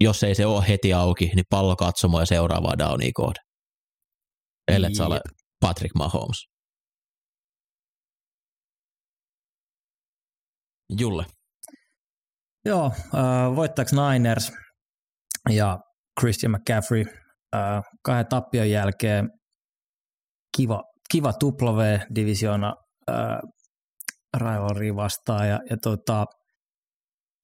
jos 0.00 0.22
ei 0.22 0.34
se 0.34 0.46
ole 0.46 0.68
heti 0.68 0.92
auki, 0.92 1.24
niin 1.34 1.44
pallo 1.50 1.76
katsomo 1.76 2.20
ja 2.20 2.26
seuraavaa 2.26 2.78
downia 2.78 3.10
kohde. 3.14 3.40
Ellet 4.68 4.94
sä 4.94 5.06
ole. 5.06 5.20
Patrick 5.60 5.94
Mahomes. 5.94 6.55
Julle. 10.90 11.24
Joo, 12.64 12.92
äh, 13.14 13.56
voittaako 13.56 13.90
Niners 14.10 14.52
ja 15.50 15.78
Christian 16.20 16.52
McCaffrey 16.52 17.04
äh, 17.54 17.82
kahden 18.02 18.26
tappion 18.26 18.70
jälkeen 18.70 19.28
kiva, 20.56 20.82
kiva 21.10 21.32
W-divisioona 21.52 22.74
äh, 23.10 23.38
rivalry 24.36 24.96
vastaan 24.96 25.48
ja, 25.48 25.60
ja 25.70 25.76
tota, 25.82 26.24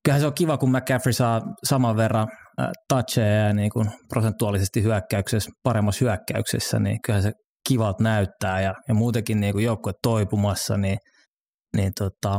kyllähän 0.05 0.21
se 0.21 0.27
on 0.27 0.35
kiva, 0.35 0.59
kun 0.59 0.71
McCaffrey 0.71 1.13
saa 1.13 1.41
saman 1.65 1.97
verran 1.97 2.29
äh, 2.61 2.71
toucheja 2.89 3.47
ja 3.47 3.53
niin 3.53 3.71
kuin 3.71 3.91
prosentuaalisesti 4.09 4.83
hyökkäyksessä, 4.83 5.51
paremmassa 5.63 6.05
hyökkäyksessä, 6.05 6.79
niin 6.79 6.99
kyllähän 7.07 7.23
se 7.23 7.33
kivat 7.69 8.01
näyttää 8.01 8.61
ja, 8.61 8.75
ja 8.89 8.95
muutenkin 8.95 9.41
niin 9.41 9.53
kuin 9.53 9.65
joukkue 9.65 9.93
toipumassa, 10.03 10.77
niin, 10.77 10.99
niin 11.77 11.93
tota, 11.99 12.39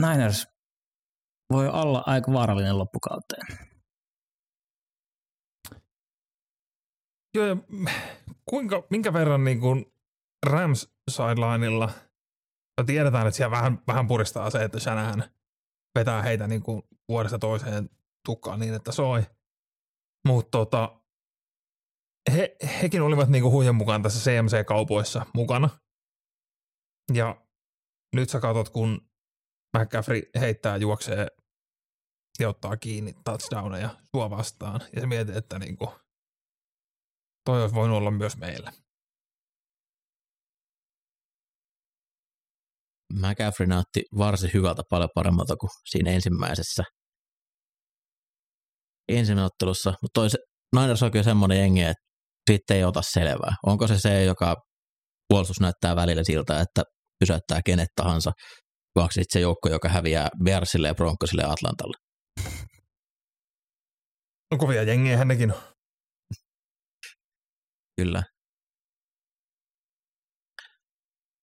Niners 0.00 0.46
voi 1.52 1.68
olla 1.68 2.02
aika 2.06 2.32
vaarallinen 2.32 2.78
loppukauteen. 2.78 3.70
Joo, 7.34 7.46
ja 7.46 7.56
kuinka, 8.50 8.86
minkä 8.90 9.12
verran 9.12 9.44
niin 9.44 9.60
kuin 9.60 9.92
Rams 10.46 10.94
sidelineilla, 11.10 11.90
no 12.78 12.84
tiedetään, 12.86 13.26
että 13.26 13.36
siellä 13.36 13.56
vähän, 13.56 13.82
vähän 13.86 14.06
puristaa 14.06 14.50
se, 14.50 14.64
että 14.64 14.78
Shanahan 14.78 15.24
vetää 15.98 16.22
heitä 16.22 16.46
niin 16.46 16.62
kuin 16.62 16.82
vuodesta 17.08 17.38
toiseen 17.38 17.90
tukkaan 18.26 18.60
niin, 18.60 18.74
että 18.74 18.92
soi. 18.92 19.22
Mutta 20.26 20.50
tota, 20.50 21.00
he, 22.32 22.56
hekin 22.82 23.02
olivat 23.02 23.28
niin 23.28 23.42
kuin 23.42 23.52
huijan 23.52 23.74
mukaan 23.74 24.02
tässä 24.02 24.30
CMC-kaupoissa 24.30 25.26
mukana. 25.34 25.68
Ja 27.14 27.46
nyt 28.16 28.28
sä 28.30 28.40
katsot, 28.40 28.68
kun 28.68 29.09
McCaffrey 29.78 30.22
heittää, 30.40 30.76
juoksee 30.76 31.26
ja 32.38 32.48
ottaa 32.48 32.76
kiinni 32.76 33.12
touchdowneja 33.24 33.96
sua 34.10 34.30
vastaan. 34.30 34.80
Ja 34.94 35.00
sä 35.00 35.06
mietit, 35.06 35.36
että 35.36 35.58
niin 35.58 35.76
kuin, 35.76 35.90
toi 37.44 37.62
olisi 37.62 37.74
voinut 37.74 37.98
olla 37.98 38.10
myös 38.10 38.36
meillä. 38.36 38.72
McCaffrey 43.14 43.66
näytti 43.66 44.02
varsin 44.18 44.50
hyvältä 44.54 44.82
paljon 44.90 45.10
paremmalta 45.14 45.56
kuin 45.56 45.70
siinä 45.90 46.10
ensimmäisessä 46.10 46.84
ensimmäisessä 49.08 49.54
ottelussa, 49.54 49.90
mutta 50.02 50.20
toise, 50.20 50.38
Niners 50.76 51.02
on 51.02 51.10
kyllä 51.10 51.22
semmoinen 51.22 51.58
jengi, 51.58 51.82
että 51.82 52.04
sitten 52.50 52.76
ei 52.76 52.84
ota 52.84 53.02
selvää. 53.02 53.54
Onko 53.66 53.86
se 53.86 53.98
se, 53.98 54.24
joka 54.24 54.56
puolustus 55.28 55.60
näyttää 55.60 55.96
välillä 55.96 56.24
siltä, 56.24 56.60
että 56.60 56.82
pysäyttää 57.20 57.60
kenet 57.64 57.88
tahansa, 57.96 58.32
onko 58.96 59.10
sitten 59.10 59.32
se 59.32 59.40
joukko, 59.40 59.68
joka 59.68 59.88
häviää 59.88 60.28
Bearsille 60.44 60.88
ja 60.88 60.94
Broncosille 60.94 61.42
ja 61.42 61.50
Atlantalle? 61.50 61.96
No 64.50 64.58
kovia 64.58 64.82
jengejä 64.82 65.16
hännekin 65.16 65.52
on. 65.54 65.60
Kyllä. 67.96 68.22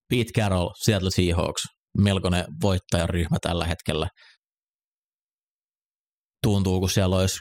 Pete 0.09 0.31
Carroll, 0.41 0.69
Seattle 0.83 1.11
Seahawks, 1.11 1.61
melkoinen 1.97 2.45
voittajaryhmä 2.61 3.37
tällä 3.41 3.65
hetkellä. 3.65 4.07
Tuntuu, 6.43 6.79
kun 6.79 6.89
siellä 6.89 7.15
olisi 7.15 7.39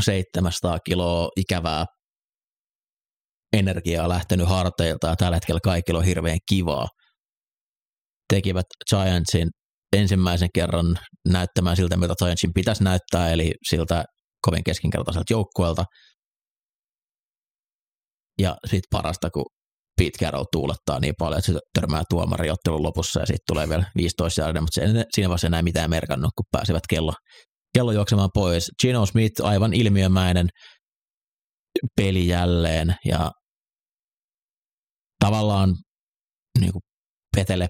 700 0.00 0.78
kiloa 0.78 1.28
ikävää 1.36 1.84
energiaa 3.52 4.08
lähtenyt 4.08 4.48
harteilta 4.48 5.06
ja 5.06 5.16
tällä 5.16 5.36
hetkellä 5.36 5.60
kaikilla 5.64 5.98
on 5.98 6.04
hirveän 6.04 6.38
kivaa. 6.48 6.88
Tekivät 8.34 8.66
Giantsin 8.90 9.48
ensimmäisen 9.96 10.48
kerran 10.54 10.98
näyttämään 11.28 11.76
siltä, 11.76 11.96
mitä 11.96 12.14
Giantsin 12.18 12.54
pitäisi 12.54 12.84
näyttää, 12.84 13.30
eli 13.32 13.52
siltä 13.68 14.04
kovin 14.46 14.64
keskinkertaiselta 14.64 15.32
joukkueelta. 15.32 15.84
Ja 18.38 18.56
sitten 18.66 18.88
parasta, 18.90 19.30
kun 19.30 19.44
Pete 19.98 20.18
Carroll 20.24 20.44
tuulettaa 20.52 21.00
niin 21.00 21.14
paljon, 21.18 21.38
että 21.38 21.52
se 21.52 21.58
törmää 21.74 22.02
tuomari 22.10 22.50
ottelun 22.50 22.82
lopussa 22.82 23.20
ja 23.20 23.26
sitten 23.26 23.44
tulee 23.48 23.68
vielä 23.68 23.84
15 23.96 24.40
jardia, 24.40 24.62
mutta 24.62 24.74
se, 24.74 25.04
siinä 25.14 25.28
vaiheessa 25.28 25.46
enää 25.46 25.62
mitään 25.62 25.90
merkannut, 25.90 26.30
kun 26.36 26.46
pääsivät 26.50 26.82
kello, 26.88 27.12
kello 27.74 27.92
juoksemaan 27.92 28.30
pois. 28.34 28.70
Gino 28.82 29.06
Smith 29.06 29.44
aivan 29.44 29.74
ilmiömäinen 29.74 30.48
peli 31.96 32.26
jälleen 32.26 32.94
ja 33.04 33.32
tavallaan 35.24 35.74
niin 36.60 36.72
kuin 36.72 36.82
Petele 37.36 37.68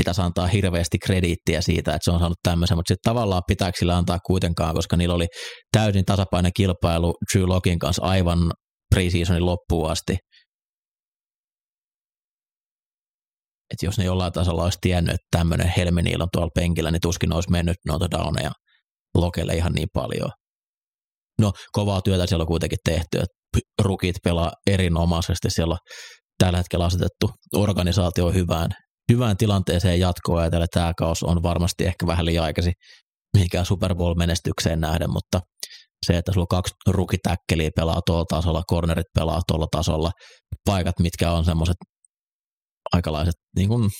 pitäisi 0.00 0.20
antaa 0.20 0.46
hirveästi 0.46 0.98
krediittiä 0.98 1.60
siitä, 1.60 1.94
että 1.94 2.04
se 2.04 2.10
on 2.10 2.18
saanut 2.18 2.38
tämmöisen, 2.42 2.78
mutta 2.78 2.88
sitten 2.88 3.12
tavallaan 3.12 3.42
pitääkö 3.46 3.78
sillä 3.78 3.96
antaa 3.96 4.18
kuitenkaan, 4.26 4.74
koska 4.74 4.96
niillä 4.96 5.14
oli 5.14 5.26
täysin 5.72 6.04
tasapainoinen 6.04 6.52
kilpailu 6.56 7.14
Drew 7.32 7.48
Lockin 7.48 7.78
kanssa 7.78 8.02
aivan 8.02 8.52
preseasonin 8.94 9.46
loppuun 9.46 9.90
asti. 9.90 10.16
Että 13.72 13.86
jos 13.86 13.98
ne 13.98 14.04
jollain 14.04 14.32
tasolla 14.32 14.64
olisi 14.64 14.78
tiennyt, 14.80 15.14
että 15.14 15.38
tämmöinen 15.38 15.72
Helmeniillä 15.76 16.22
on 16.22 16.28
tuolla 16.32 16.50
penkillä, 16.54 16.90
niin 16.90 17.00
tuskin 17.00 17.32
olisi 17.32 17.50
mennyt 17.50 17.76
noita 17.86 18.10
downeja 18.10 18.50
Lokelle 19.14 19.54
ihan 19.54 19.72
niin 19.72 19.88
paljon. 19.94 20.30
No, 21.40 21.52
kovaa 21.72 22.02
työtä 22.02 22.26
siellä 22.26 22.42
on 22.42 22.48
kuitenkin 22.48 22.78
tehty, 22.84 23.18
että 23.18 23.60
rukit 23.82 24.16
pelaa 24.24 24.52
erinomaisesti. 24.66 25.50
Siellä 25.50 25.72
on 25.72 25.78
tällä 26.38 26.58
hetkellä 26.58 26.84
asetettu 26.84 27.30
organisaatio 27.56 28.30
hyvään, 28.30 28.70
hyvään 29.10 29.36
tilanteeseen 29.36 30.00
jatkoa 30.00 30.44
ja 30.44 30.50
tämä 30.72 30.92
kaus 30.96 31.22
on 31.22 31.42
varmasti 31.42 31.86
ehkä 31.86 32.06
vähän 32.06 32.26
liian 32.26 32.44
aikaisin 32.44 32.72
mihinkään 33.34 33.66
Super 33.66 33.94
Bowl-menestykseen 33.94 34.80
nähden, 34.80 35.10
mutta 35.10 35.40
se, 36.06 36.16
että 36.16 36.32
sulla 36.32 36.44
on 36.44 36.48
kaksi 36.48 36.74
rukitäkkeliä 36.86 37.70
pelaa 37.76 38.00
tuolla 38.06 38.24
tasolla, 38.24 38.62
cornerit 38.70 39.06
pelaa 39.14 39.40
tuolla 39.48 39.66
tasolla, 39.70 40.10
paikat, 40.64 40.98
mitkä 40.98 41.32
on 41.32 41.44
semmoiset 41.44 41.76
aikalaiset 42.92 43.34
niin 43.56 43.68
kuin 43.68 43.90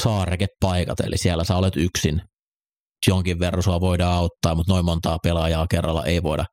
saarekepaikat, 0.00 1.00
eli 1.00 1.18
siellä 1.18 1.44
sä 1.44 1.56
olet 1.56 1.76
yksin, 1.76 2.22
jonkin 3.08 3.38
verran 3.38 3.62
sua 3.62 3.80
voidaan 3.80 4.14
auttaa, 4.14 4.54
mutta 4.54 4.72
noin 4.72 4.84
montaa 4.84 5.18
pelaajaa 5.22 5.66
kerralla 5.70 6.04
ei 6.04 6.22
voida 6.22 6.44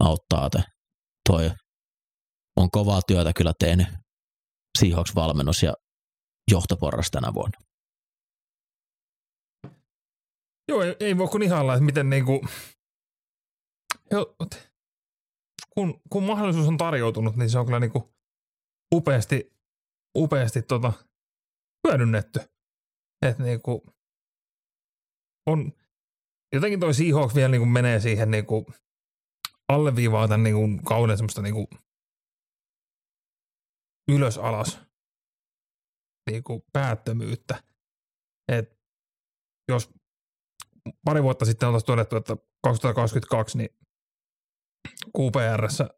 auttaa. 0.00 0.50
Te. 0.50 0.62
Toi 1.28 1.50
on 2.56 2.70
kovaa 2.70 3.00
työtä 3.06 3.32
kyllä 3.32 3.52
tehnyt 3.58 3.86
Seahawks-valmennus 4.78 5.62
ja 5.62 5.74
johtoporras 6.50 7.10
tänä 7.10 7.34
vuonna. 7.34 7.60
Joo, 10.68 10.82
ei, 10.82 10.96
ei 11.00 11.18
voi 11.18 11.28
kun 11.28 11.42
ihailla, 11.42 11.74
että 11.74 11.84
miten 11.84 12.10
niinku, 12.10 12.46
kun, 15.74 16.00
kun 16.10 16.22
mahdollisuus 16.22 16.68
on 16.68 16.76
tarjoutunut, 16.76 17.36
niin 17.36 17.50
se 17.50 17.58
on 17.58 17.64
kyllä 17.64 17.80
niinku 17.80 18.14
upeasti, 18.94 19.52
upeasti 20.18 20.62
tota, 20.62 20.92
hyödynnetty. 21.86 22.40
Että 23.26 23.42
niinku, 23.42 23.86
on, 25.46 25.72
jotenkin 26.54 26.80
toi 26.80 26.94
Seahawks 26.94 27.34
vielä 27.34 27.48
niinku 27.48 27.66
menee 27.66 28.00
siihen 28.00 28.30
niinku, 28.30 28.66
alleviivaa 29.68 30.28
tämän 30.28 30.42
niinku 30.42 30.82
kauden 30.84 31.16
semmoista 31.16 31.42
niinku 31.42 31.68
ylös 34.08 34.38
alas 34.38 34.85
niinku 36.30 36.64
päättömyyttä. 36.72 37.62
Et 38.48 38.80
jos 39.68 39.90
pari 41.04 41.22
vuotta 41.22 41.44
sitten 41.44 41.68
oltaisiin 41.68 41.86
todettu, 41.86 42.16
että 42.16 42.36
2022 42.62 43.58
niin 43.58 43.70
QPRssä 45.18 45.88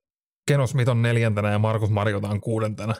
Keno 0.48 0.66
Smith 0.66 0.90
on 0.90 1.02
neljäntenä 1.02 1.50
ja 1.50 1.58
Markus 1.58 1.90
Mariota 1.90 2.28
on 2.28 2.40
kuudentena. 2.40 2.94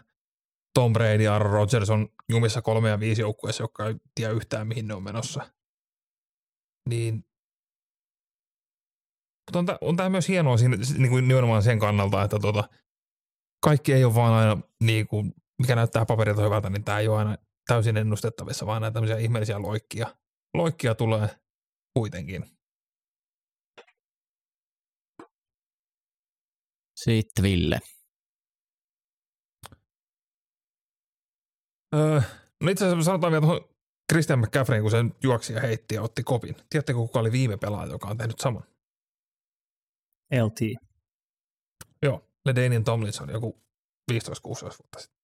Tom 0.74 0.92
Brady 0.92 1.22
ja 1.22 1.32
Aaron 1.32 1.52
Rodgers 1.52 1.90
on 1.90 2.08
jumissa 2.28 2.62
kolme 2.62 2.88
ja 2.88 3.00
viisi 3.00 3.22
joukkueessa, 3.22 3.62
jotka 3.62 3.86
ei 3.86 3.94
tiedä 4.14 4.32
yhtään 4.32 4.66
mihin 4.66 4.88
ne 4.88 4.94
on 4.94 5.02
menossa. 5.02 5.50
Niin 6.88 7.24
mutta 9.48 9.58
on, 9.58 9.66
tämä, 9.66 9.78
on 9.80 9.96
tämä 9.96 10.08
myös 10.08 10.28
hienoa 10.28 10.56
siinä, 10.56 10.76
niin 10.98 11.10
kuin 11.10 11.28
nimenomaan 11.28 11.62
sen 11.62 11.78
kannalta, 11.78 12.22
että 12.22 12.38
tota, 12.38 12.68
kaikki 13.64 13.92
ei 13.92 14.04
ole 14.04 14.14
vaan 14.14 14.32
aina 14.32 14.62
niin 14.82 15.06
kuin, 15.06 15.34
mikä 15.58 15.76
näyttää 15.76 16.06
paperilta 16.06 16.42
hyvältä, 16.42 16.70
niin 16.70 16.84
tämä 16.84 16.98
ei 16.98 17.08
ole 17.08 17.18
aina 17.18 17.36
täysin 17.66 17.96
ennustettavissa, 17.96 18.66
vaan 18.66 18.82
näitä 18.82 18.94
tämmöisiä 18.94 19.18
ihmeellisiä 19.18 19.62
loikkia. 19.62 20.16
Loikkia 20.54 20.94
tulee 20.94 21.28
kuitenkin. 21.94 22.44
Sitten 26.96 27.42
Ville. 27.42 27.78
Öö, 31.94 32.20
no 32.60 32.70
itse 32.70 32.84
asiassa 32.86 33.04
sanotaan 33.04 33.32
vielä 33.32 33.40
tuohon 33.40 33.68
Christian 34.12 34.38
McCaffreyin, 34.38 34.82
kun 34.82 34.90
sen 34.90 35.14
juoksi 35.22 35.52
ja 35.52 35.60
heitti 35.60 35.94
ja 35.94 36.02
otti 36.02 36.22
kopin. 36.22 36.54
Tiedättekö, 36.70 36.98
kuka 36.98 37.20
oli 37.20 37.32
viime 37.32 37.56
pelaaja, 37.56 37.92
joka 37.92 38.08
on 38.08 38.18
tehnyt 38.18 38.38
saman? 38.38 38.62
LT. 40.44 40.60
Joo, 42.02 42.28
Ledanian 42.46 42.84
Tomlinson 42.84 43.30
joku 43.30 43.62
15-16 44.12 44.14
vuotta 44.48 44.98
sitten. 44.98 45.17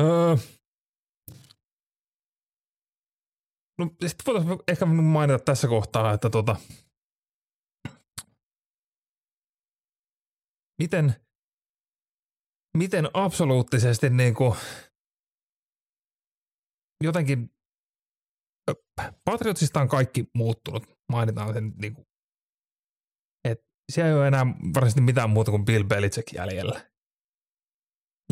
Öö, 0.00 0.36
no 3.78 3.90
sitten 4.06 4.26
voitaisiin 4.26 4.58
ehkä 4.68 4.86
mainita 4.86 5.38
tässä 5.38 5.68
kohtaa, 5.68 6.12
että 6.12 6.30
tota, 6.30 6.56
miten, 10.82 11.14
miten 12.76 13.08
absoluuttisesti 13.14 14.10
niin 14.10 14.34
kuin, 14.34 14.54
jotenkin 17.04 17.50
Patriotsista 19.24 19.80
on 19.80 19.88
kaikki 19.88 20.26
muuttunut, 20.34 20.82
mainitaan 21.12 21.54
sen 21.54 21.72
niin 21.76 21.94
kuin, 21.94 22.06
että 23.44 23.64
siellä 23.92 24.08
ei 24.08 24.16
ole 24.16 24.28
enää 24.28 24.46
varsinaisesti 24.46 25.00
mitään 25.00 25.30
muuta 25.30 25.50
kuin 25.50 25.64
Bill 25.64 25.84
Belichick 25.84 26.32
jäljellä. 26.32 26.90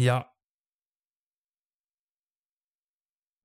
Ja 0.01 0.38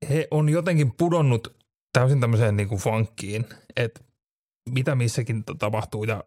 he 0.10 0.28
on 0.32 0.50
jotenkin 0.50 0.92
pudonnut 0.98 1.58
täysin 1.94 2.22
tämmöiseen 2.22 2.58
niin 2.58 2.70
kuin 2.70 2.82
funkkiin, 2.82 3.46
että 3.76 4.02
mitä 4.70 4.96
missäkin 4.96 5.44
tapahtuu. 5.60 6.04
Ja 6.04 6.24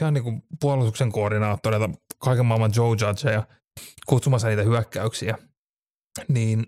ihan 0.00 0.14
niin 0.14 0.24
kuin 0.24 0.42
puolustuksen 0.60 1.12
koordinaattoreita, 1.12 1.90
kaiken 2.18 2.46
maailman 2.46 2.72
Joe 2.76 2.88
Judge 2.88 3.32
ja 3.32 3.46
kutsumassa 4.06 4.48
niitä 4.48 4.62
hyökkäyksiä, 4.62 5.38
niin 6.28 6.66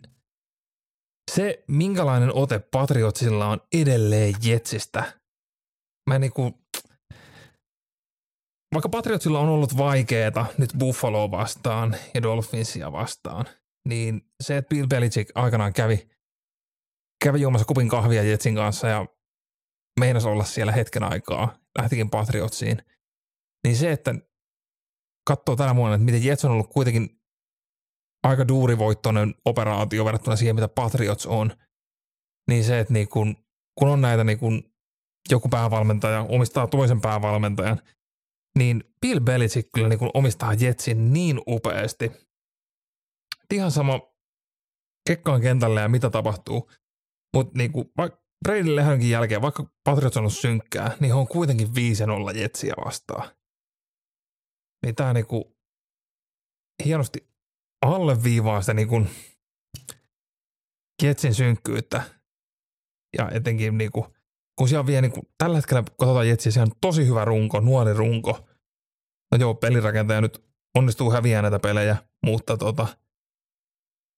se, 1.31 1.65
minkälainen 1.69 2.35
ote 2.35 2.59
Patriotsilla 2.59 3.47
on 3.47 3.61
edelleen 3.73 4.35
Jetsistä, 4.43 5.21
mä 6.11 6.19
niin 6.19 6.33
kuin, 6.33 6.55
vaikka 8.75 8.89
Patriotsilla 8.89 9.41
on 9.41 9.49
ollut 9.49 9.77
vaikeeta 9.77 10.47
nyt 10.59 10.71
Buffaloa 10.79 11.31
vastaan 11.31 11.97
ja 12.15 12.23
Dolphinsia 12.23 12.93
vastaan, 12.93 13.47
niin 13.89 14.21
se, 14.43 14.57
että 14.57 14.69
Bill 14.69 14.87
Belichick 14.87 15.31
aikanaan 15.35 15.73
kävi, 15.73 16.09
kävi 17.25 17.41
juomassa 17.41 17.65
kupin 17.65 17.89
kahvia 17.89 18.23
Jetsin 18.23 18.55
kanssa 18.55 18.89
ja 18.89 19.07
meinasi 20.01 20.29
olla 20.29 20.45
siellä 20.45 20.73
hetken 20.73 21.03
aikaa, 21.03 21.59
lähtikin 21.79 22.11
Patriotsiin, 22.11 22.83
niin 23.65 23.77
se, 23.77 23.93
että 23.93 24.15
katsoo 25.27 25.57
tänä 25.57 25.77
vuonna, 25.77 25.95
että 25.95 26.05
miten 26.05 26.25
Jets 26.25 26.45
on 26.45 26.51
ollut 26.51 26.71
kuitenkin 26.73 27.21
aika 28.23 28.49
duurivoittoinen 28.49 29.35
operaatio 29.45 30.05
verrattuna 30.05 30.37
siihen, 30.37 30.55
mitä 30.55 30.69
Patriots 30.69 31.27
on, 31.27 31.53
niin 32.49 32.65
se, 32.65 32.81
että 32.81 32.93
niin 32.93 33.09
kun, 33.09 33.37
kun 33.79 33.89
on 33.89 34.01
näitä 34.01 34.25
niin 34.25 34.39
kun 34.39 34.71
joku 35.31 35.49
päävalmentaja 35.49 36.27
omistaa 36.29 36.67
toisen 36.67 37.01
päävalmentajan, 37.01 37.83
niin 38.59 38.85
Bill 39.01 39.21
Belichick 39.21 39.69
kyllä 39.75 39.89
niin 39.89 39.99
kun 39.99 40.11
omistaa 40.15 40.55
Jetsin 40.55 41.13
niin 41.13 41.41
upeasti. 41.49 42.13
Ihan 43.51 43.71
sama 43.71 44.01
kekkaan 45.07 45.41
kentälle 45.41 45.81
ja 45.81 45.89
mitä 45.89 46.11
tapahtuu, 46.11 46.71
mutta 47.35 47.59
niin 47.59 47.73
vaikka 47.97 48.21
Bradyn 48.45 48.77
lehonkin 48.77 49.11
jälkeen, 49.11 49.43
vaikka 49.43 49.71
Patriots 49.85 50.17
on 50.17 50.21
ollut 50.21 50.35
synkkää, 50.35 50.97
niin 51.01 51.15
on 51.15 51.29
kuitenkin 51.29 51.69
5-0 51.69 52.39
Jetsiä 52.39 52.75
vastaan. 52.85 53.31
Niin 54.87 54.95
tää 54.95 55.13
niinku 55.13 55.57
hienosti 56.85 57.29
alleviivaa 57.87 58.61
sitä 58.61 58.75
niinku 58.75 59.07
Jetsin 61.03 61.35
synkkyyttä. 61.35 62.03
Ja 63.19 63.31
etenkin 63.31 63.79
niinku, 63.79 64.07
kun 64.59 64.69
siellä 64.69 64.87
vielä 64.87 65.01
niinku, 65.01 65.21
tällä 65.39 65.57
hetkellä 65.57 65.83
katsotaan 65.83 66.29
Jetsiä, 66.29 66.53
siellä 66.53 66.67
on 66.67 66.79
tosi 66.81 67.07
hyvä 67.07 67.25
runko, 67.25 67.61
nuori 67.61 67.93
runko. 67.93 68.49
No 69.33 69.39
joo, 69.39 69.55
pelirakentaja 69.55 70.21
nyt 70.21 70.45
onnistuu 70.75 71.11
häviämään 71.11 71.43
näitä 71.43 71.59
pelejä, 71.59 71.97
mutta 72.27 72.57
tota, 72.57 72.87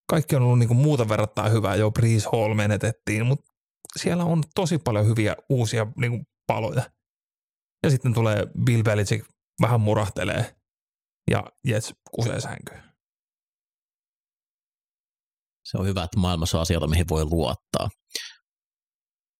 kaikki 0.09 0.35
on 0.35 0.41
ollut 0.41 0.59
niinku 0.59 0.73
muuta 0.73 1.09
verrattain 1.09 1.51
hyvää. 1.51 1.75
Joo, 1.75 1.91
Breeze 1.91 2.29
Hall 2.31 2.53
menetettiin, 2.53 3.25
mutta 3.25 3.45
siellä 3.99 4.23
on 4.25 4.43
tosi 4.55 4.77
paljon 4.77 5.07
hyviä 5.07 5.35
uusia 5.49 5.87
niin 5.97 6.11
kuin, 6.11 6.25
paloja. 6.47 6.83
Ja 7.83 7.89
sitten 7.89 8.13
tulee 8.13 8.47
Bill 8.65 8.83
Belichick 8.83 9.29
vähän 9.61 9.81
murahtelee 9.81 10.55
ja 11.31 11.43
Jets 11.67 11.93
kusee 12.11 12.41
sänkyyn. 12.41 12.83
Se 15.65 15.77
on 15.77 15.85
hyvä, 15.85 16.03
että 16.03 16.19
maailmassa 16.19 16.57
on 16.57 16.61
asioita, 16.61 16.87
mihin 16.87 17.05
voi 17.09 17.25
luottaa. 17.25 17.89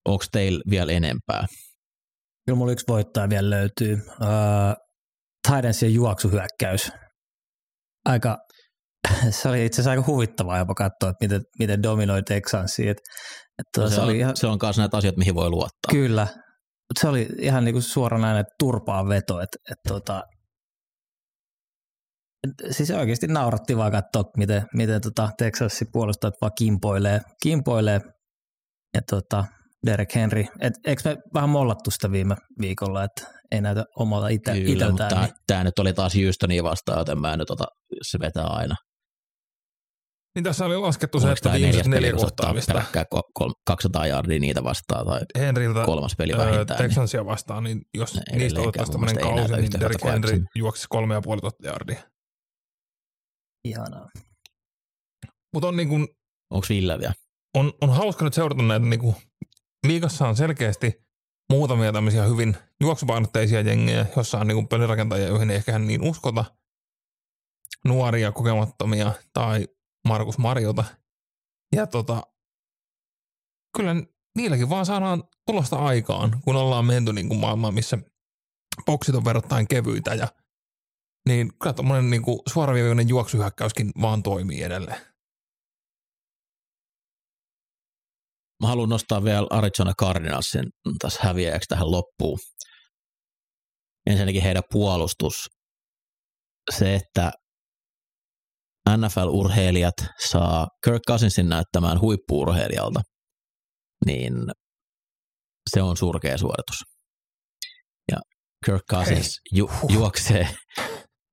Onko 0.06 0.26
teillä 0.32 0.64
vielä 0.70 0.92
enempää? 0.92 1.46
Kyllä 2.46 2.58
mulla 2.58 2.72
yksi 2.72 2.86
voittaja 2.88 3.30
vielä 3.30 3.50
löytyy. 3.50 3.94
Uh, 3.94 4.76
Tidensin 5.48 5.94
juoksuhyökkäys. 5.94 6.92
Aika 8.06 8.38
se 9.30 9.50
oli 9.50 9.66
itse 9.66 9.76
asiassa 9.76 9.90
aika 9.92 10.04
huvittavaa 10.08 10.58
jopa 10.58 10.74
katsoa, 10.74 11.10
että 11.10 11.26
miten, 11.26 11.42
miten 11.60 11.84
dominoi 11.84 12.24
Texansia. 12.24 12.92
Et, 12.92 12.98
et 13.60 13.82
No 13.84 13.90
se, 13.90 13.96
se, 13.96 14.02
on, 14.02 14.08
oli 14.08 14.18
ihan, 14.18 14.38
se 14.38 14.48
on 14.48 14.58
myös 14.64 14.78
näitä 14.78 14.98
asioita, 14.98 15.18
mihin 15.20 15.36
voi 15.36 15.50
luottaa. 15.50 15.92
kyllä, 15.92 16.28
Mut 16.84 16.98
se 17.02 17.08
oli 17.08 17.28
ihan 17.40 17.66
niinku 17.66 17.82
suoranainen 17.82 18.46
turpaan 18.60 19.10
veto, 19.10 19.40
että 19.42 19.58
et 19.72 19.78
tota, 19.88 20.24
et 22.48 22.74
siis 22.76 22.92
oikeasti 22.92 23.28
nauratti 23.28 23.78
vaan 23.78 23.92
katsoa, 23.92 24.24
miten, 24.38 24.64
miten 24.74 25.02
tota 25.02 25.30
Texasin 25.38 25.88
puolustajat 25.92 26.34
vaan 26.42 26.52
kimpoilee, 26.58 27.22
kimpoilee 27.44 28.02
ja 28.96 29.02
tota, 29.10 29.46
Derek 29.86 30.16
Henry, 30.16 30.46
et 30.62 30.74
eikö 30.86 31.02
me 31.10 31.18
vähän 31.34 31.50
mollattu 31.50 31.92
sitä 31.92 32.12
viime 32.12 32.36
viikolla, 32.62 33.04
että 33.04 33.28
ei 33.52 33.62
näytä 33.62 33.84
omalta 34.00 34.28
ite, 34.28 34.52
Kyllä, 34.52 34.66
iteltään. 34.70 34.92
mutta 34.92 35.08
tämä, 35.08 35.26
Niin, 35.26 35.36
tämä 35.48 35.64
nyt 35.64 35.80
oli 35.80 35.94
taas 35.94 36.14
Houstonia 36.16 36.64
vastaan, 36.64 36.98
joten 37.00 37.20
mä 37.22 37.34
en 37.34 37.40
nyt 37.40 37.50
ota, 37.50 37.66
se 38.02 38.20
vetää 38.20 38.46
aina. 38.48 38.76
Niin 40.36 40.44
tässä 40.44 40.66
oli 40.66 40.78
laskettu 40.78 41.20
se, 41.20 41.32
että 41.32 41.54
viimeiset 41.54 41.88
neljä 41.88 42.14
kohtaamista 42.14 42.74
peräkkäin 42.74 43.06
ko- 43.16 43.30
kol- 43.34 43.54
200 43.66 44.08
jardia 44.08 44.40
niitä 44.40 44.64
vastaan 44.64 45.06
tai 45.06 45.20
Henryltä 45.38 45.86
kolmas 45.86 46.16
peli 46.18 46.32
öö, 46.34 46.38
vähintään. 46.38 46.66
niin 46.68 46.78
Texansia 46.90 47.26
vastaan, 47.26 47.64
niin 47.64 47.82
jos 47.94 48.16
Ne 48.16 48.38
niistä 48.38 48.62
otettaisiin 48.62 48.92
tämmöinen 48.92 49.24
kausi, 49.24 49.54
niin 49.54 49.72
kuin 49.72 49.82
Henry 49.82 49.96
aikaisemmin. 50.04 50.48
juoksi 50.56 50.88
kolme 50.90 51.14
ja 51.14 51.22
puoli 51.22 51.42
tuhatta 51.42 51.68
jardia. 51.68 52.02
ihanaa. 53.66 54.10
Mutta 55.54 55.68
on, 55.68 55.78
niin 55.78 55.90
kuin, 55.90 56.08
Onko 56.52 56.66
Ville 56.70 57.00
vielä? 57.00 57.14
on, 57.58 57.74
on 57.82 57.90
hauska 57.90 58.26
nyt 58.26 58.34
seurata 58.34 58.64
näitä, 58.64 58.86
niin 58.86 59.00
kuin, 59.00 59.16
liigassa 59.88 60.28
on 60.28 60.36
selkeästi 60.36 61.04
muutamia 61.52 61.94
tämmöisiä 61.94 62.24
hyvin 62.24 62.58
juoksupainotteisia 62.82 63.62
jengejä, 63.62 64.06
jossa 64.16 64.40
on 64.40 64.48
niin 64.48 64.56
kuin 64.56 64.68
pelirakentajia, 64.68 65.28
joihin 65.28 65.50
ei 65.50 65.56
ehkä 65.56 65.80
niin 65.80 66.02
uskota, 66.02 66.46
nuoria, 67.86 68.32
kokemattomia 68.32 69.12
tai 69.34 69.68
Markus 70.08 70.38
Marjota. 70.38 70.84
Ja 71.76 71.88
tota, 71.88 72.24
kyllä 73.78 73.96
niilläkin 74.36 74.70
vaan 74.70 74.86
saadaan 74.86 75.24
tulosta 75.48 75.76
aikaan, 75.76 76.42
kun 76.44 76.56
ollaan 76.56 76.86
menty 76.86 77.14
niin 77.14 77.28
kuin 77.28 77.40
maailmaan, 77.40 77.74
missä 77.74 77.98
boksit 78.86 79.16
on 79.16 79.26
verrattain 79.26 79.68
kevyitä 79.68 80.14
ja 80.14 80.28
niin 81.28 81.52
kyllä 81.62 81.74
tuommoinen 81.74 82.10
niin 82.10 82.22
suoraviivainen 82.54 83.10
juoksuhyökkäyskin 83.10 83.92
vaan 84.02 84.24
toimii 84.24 84.64
edelleen. 84.64 85.02
Mä 88.62 88.68
haluan 88.68 88.90
nostaa 88.90 89.24
vielä 89.24 89.48
Arizona 89.50 89.94
Cardinalsin 90.00 90.64
tässä 91.00 91.20
häviäjäksi 91.24 91.68
tähän 91.68 91.92
loppuun. 91.92 92.40
Ensinnäkin 94.06 94.42
heidän 94.42 94.64
puolustus. 94.72 95.50
Se, 96.72 96.96
että 96.96 97.32
NFL-urheilijat 98.90 99.94
saa 100.30 100.68
Kirk 100.84 101.02
Cousinsin 101.08 101.50
näyttämään 101.50 102.02
huippuurheilijalta, 102.02 103.02
niin 104.06 104.34
se 105.70 105.82
on 105.82 105.98
surkea 105.98 106.38
suoritus. 106.38 106.84
Ja 108.12 108.18
Kirk 108.66 108.84
Cousins 108.92 109.40
ju- 109.52 109.70
juoksee, 109.90 110.48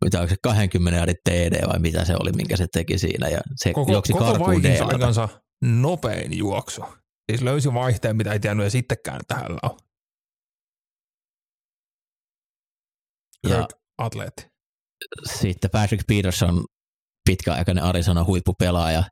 mitä 0.05 0.21
onko 0.21 0.29
se 0.31 0.37
20 0.43 0.99
yardin 0.99 1.17
TD 1.29 1.69
vai 1.69 1.79
mitä 1.79 2.05
se 2.05 2.15
oli, 2.21 2.33
minkä 2.33 2.57
se 2.57 2.67
teki 2.73 2.99
siinä. 2.99 3.29
Ja 3.29 3.41
se 3.57 3.73
Koko, 3.73 3.93
juoksi 3.93 4.13
koko 4.13 4.45
aikansa 4.89 5.29
nopein 5.63 6.39
juoksu. 6.39 6.85
Siis 7.31 7.43
löysi 7.43 7.75
vaihteen, 7.75 8.17
mitä 8.17 8.33
ei 8.33 8.41
tiennyt 8.41 8.65
ja 8.65 8.71
sittenkään, 8.71 9.21
hänellä 9.35 9.59
on. 9.63 9.79
Ja 13.49 13.57
Kirk 13.57 13.71
atleetti. 13.99 14.47
sitten 15.39 15.71
Patrick 15.71 16.07
Peterson, 16.07 16.65
pitkäaikainen 17.25 17.85
Arizona 17.85 18.25
huippupelaaja, 18.25 19.05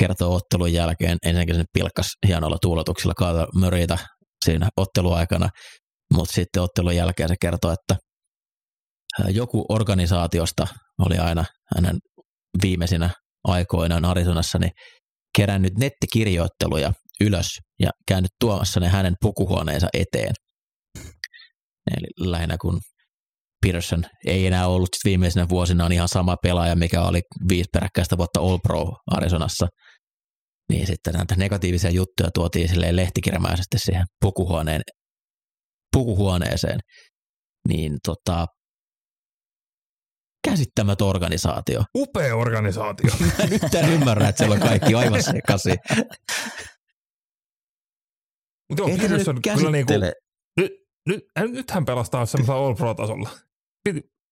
kertoo 0.00 0.34
ottelun 0.34 0.72
jälkeen, 0.72 1.18
ensinnäkin 1.24 1.54
sen 1.54 1.64
pilkkas 1.72 2.06
hienolla 2.26 2.56
tuuletuksella 2.62 3.14
Kyler 3.18 3.48
Murrayta 3.54 3.98
siinä 4.44 4.68
otteluaikana, 4.76 5.48
mutta 6.14 6.32
sitten 6.32 6.62
ottelun 6.62 6.96
jälkeen 6.96 7.28
se 7.28 7.34
kertoo, 7.40 7.72
että 7.72 7.96
joku 9.28 9.64
organisaatiosta 9.68 10.66
oli 10.98 11.18
aina 11.18 11.44
hänen 11.76 11.98
viimeisinä 12.62 13.10
aikoinaan 13.44 14.04
Arizonassa 14.04 14.58
niin 14.58 14.72
kerännyt 15.36 15.78
nettikirjoitteluja 15.78 16.92
ylös 17.20 17.46
ja 17.80 17.90
käynyt 18.08 18.30
tuomassa 18.40 18.80
ne 18.80 18.88
hänen 18.88 19.14
pukuhuoneensa 19.20 19.88
eteen. 19.92 20.34
Eli 21.96 22.30
lähinnä 22.30 22.56
kun 22.60 22.80
Peterson 23.66 24.04
ei 24.26 24.46
enää 24.46 24.66
ollut 24.68 24.88
sit 24.94 25.04
viimeisenä 25.04 25.48
vuosina 25.48 25.84
on 25.84 25.92
ihan 25.92 26.08
sama 26.08 26.36
pelaaja, 26.42 26.76
mikä 26.76 27.02
oli 27.02 27.20
viisi 27.48 27.68
peräkkäistä 27.72 28.16
vuotta 28.18 28.40
All 28.40 28.58
Pro 28.58 28.92
Arizonassa. 29.10 29.66
Niin 30.70 30.86
sitten 30.86 31.14
näitä 31.14 31.34
negatiivisia 31.36 31.90
juttuja 31.90 32.30
tuotiin 32.34 32.68
silleen 32.68 32.96
lehtikirjamäisesti 32.96 33.78
siihen 33.78 34.04
pukuhuoneen, 34.20 34.80
pukuhuoneeseen. 35.92 36.80
Niin 37.68 37.98
tota, 38.06 38.46
käsittämätön 40.48 41.06
organisaatio. 41.06 41.82
Upea 41.96 42.36
organisaatio. 42.36 43.10
Nyt 43.50 43.74
en 43.74 43.92
ymmärrä, 43.92 44.28
että 44.28 44.38
siellä 44.38 44.54
on 44.54 44.60
kaikki 44.60 44.94
aivan 44.94 45.22
sekaisin. 45.22 45.76
Mutta 48.68 48.82
joo, 48.90 48.98
Peterson 48.98 49.42
kyllä 49.42 49.70
niinku, 49.70 49.92
nyt, 50.56 50.72
nyt, 51.08 51.20
hän- 51.36 51.52
nyt 51.52 51.70
hän 51.70 51.84
pelastaa 51.84 52.26
semmoisella 52.26 52.66
All 52.66 52.74
Pro-tasolla. 52.74 53.30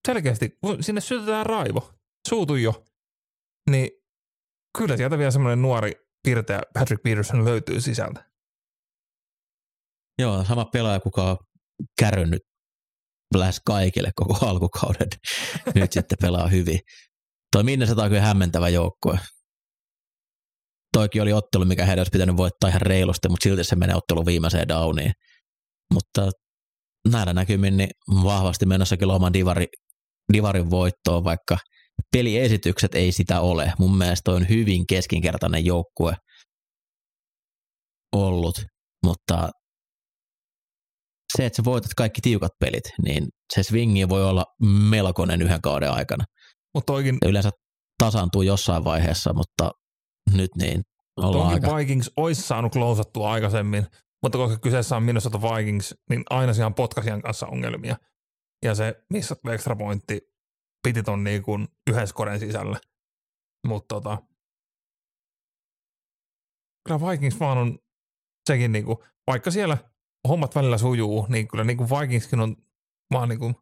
Selkeästi, 0.08 0.58
kun 0.60 0.82
sinne 0.82 1.00
syötetään 1.00 1.46
raivo, 1.46 1.92
suutu 2.28 2.54
jo, 2.54 2.84
niin 3.70 3.90
kyllä 4.78 4.96
sieltä 4.96 5.18
vielä 5.18 5.30
semmoinen 5.30 5.62
nuori 5.62 5.92
pirteä 6.22 6.60
Patrick 6.74 7.02
Peterson 7.02 7.44
löytyy 7.44 7.80
sisältä. 7.80 8.30
Joo, 10.18 10.44
sama 10.44 10.64
pelaaja, 10.64 11.00
kuka 11.00 11.30
on 11.30 11.36
kärrynyt 12.00 12.42
lähes 13.38 13.60
kaikille 13.66 14.10
koko 14.14 14.46
alkukauden. 14.46 15.08
Nyt 15.74 15.92
sitten 15.92 16.18
pelaa 16.20 16.48
hyvin. 16.48 16.78
Toi 17.52 17.62
Minnesota 17.64 18.02
on 18.02 18.08
kyllä 18.08 18.22
hämmentävä 18.22 18.68
joukkue. 18.68 19.18
Toikin 20.92 21.22
oli 21.22 21.32
ottelu, 21.32 21.64
mikä 21.64 21.86
heidän 21.86 22.00
olisi 22.00 22.10
pitänyt 22.10 22.36
voittaa 22.36 22.68
ihan 22.68 22.80
reilusti, 22.80 23.28
mutta 23.28 23.44
silti 23.44 23.64
se 23.64 23.76
menee 23.76 23.96
ottelu 23.96 24.26
viimeiseen 24.26 24.68
downiin. 24.68 25.12
Mutta 25.94 26.30
näillä 27.08 27.32
näkymin 27.32 27.76
niin 27.76 27.90
vahvasti 28.24 28.66
menossa 28.66 28.96
kyllä 28.96 29.14
oman 29.14 29.32
divari, 29.32 29.66
divarin 30.32 30.70
voittoon, 30.70 31.24
vaikka 31.24 31.58
peliesitykset 32.12 32.94
ei 32.94 33.12
sitä 33.12 33.40
ole. 33.40 33.72
Mun 33.78 33.98
mielestä 33.98 34.24
toi 34.24 34.34
on 34.34 34.48
hyvin 34.48 34.86
keskinkertainen 34.86 35.64
joukkue 35.64 36.14
ollut, 38.12 38.64
mutta 39.06 39.50
se, 41.36 41.46
että 41.46 41.56
sä 41.56 41.64
voitat 41.64 41.94
kaikki 41.94 42.20
tiukat 42.20 42.52
pelit, 42.60 42.84
niin 43.04 43.26
se 43.54 43.62
swingi 43.62 44.08
voi 44.08 44.24
olla 44.24 44.44
melkoinen 44.90 45.42
yhden 45.42 45.60
kauden 45.60 45.90
aikana. 45.90 46.24
Mutta 46.74 46.92
toikin, 46.92 47.18
yleensä 47.26 47.50
tasaantuu 47.98 48.42
jossain 48.42 48.84
vaiheessa, 48.84 49.32
mutta 49.32 49.70
nyt 50.32 50.50
niin 50.56 50.82
ollaan 51.16 51.54
aika... 51.54 51.76
Vikings 51.76 52.10
olisi 52.16 52.42
saanut 52.42 52.72
klousattua 52.72 53.32
aikaisemmin, 53.32 53.86
mutta 54.22 54.38
koska 54.38 54.58
kyseessä 54.58 54.96
on 54.96 55.02
Minnesota 55.02 55.38
Vikings, 55.42 55.94
niin 56.10 56.22
aina 56.30 56.54
siellä 56.54 56.66
on 56.66 56.74
potkasijan 56.74 57.22
kanssa 57.22 57.46
ongelmia. 57.46 57.96
Ja 58.64 58.74
se 58.74 59.04
missattu 59.10 59.50
extra 59.50 59.76
pointti 59.76 60.20
piti 60.82 61.02
ton 61.02 61.24
niin 61.24 61.42
kuin 61.42 61.68
yhden 61.90 62.06
skoren 62.06 62.40
sisällä. 62.40 62.80
Mutta 63.66 63.94
tota, 63.94 64.22
kyllä 66.88 67.00
Vikings 67.00 67.40
vaan 67.40 67.58
on 67.58 67.78
sekin 68.48 68.72
niin 68.72 68.84
kuin, 68.84 68.98
vaikka 69.26 69.50
siellä 69.50 69.78
hommat 70.28 70.54
välillä 70.54 70.78
sujuu, 70.78 71.26
niin 71.28 71.48
kyllä 71.48 71.64
niin 71.64 71.76
kuin 71.76 71.90
Vikingskin 71.90 72.40
on 72.40 72.56
vaan 73.12 73.28
niin 73.28 73.38
kuin 73.38 73.54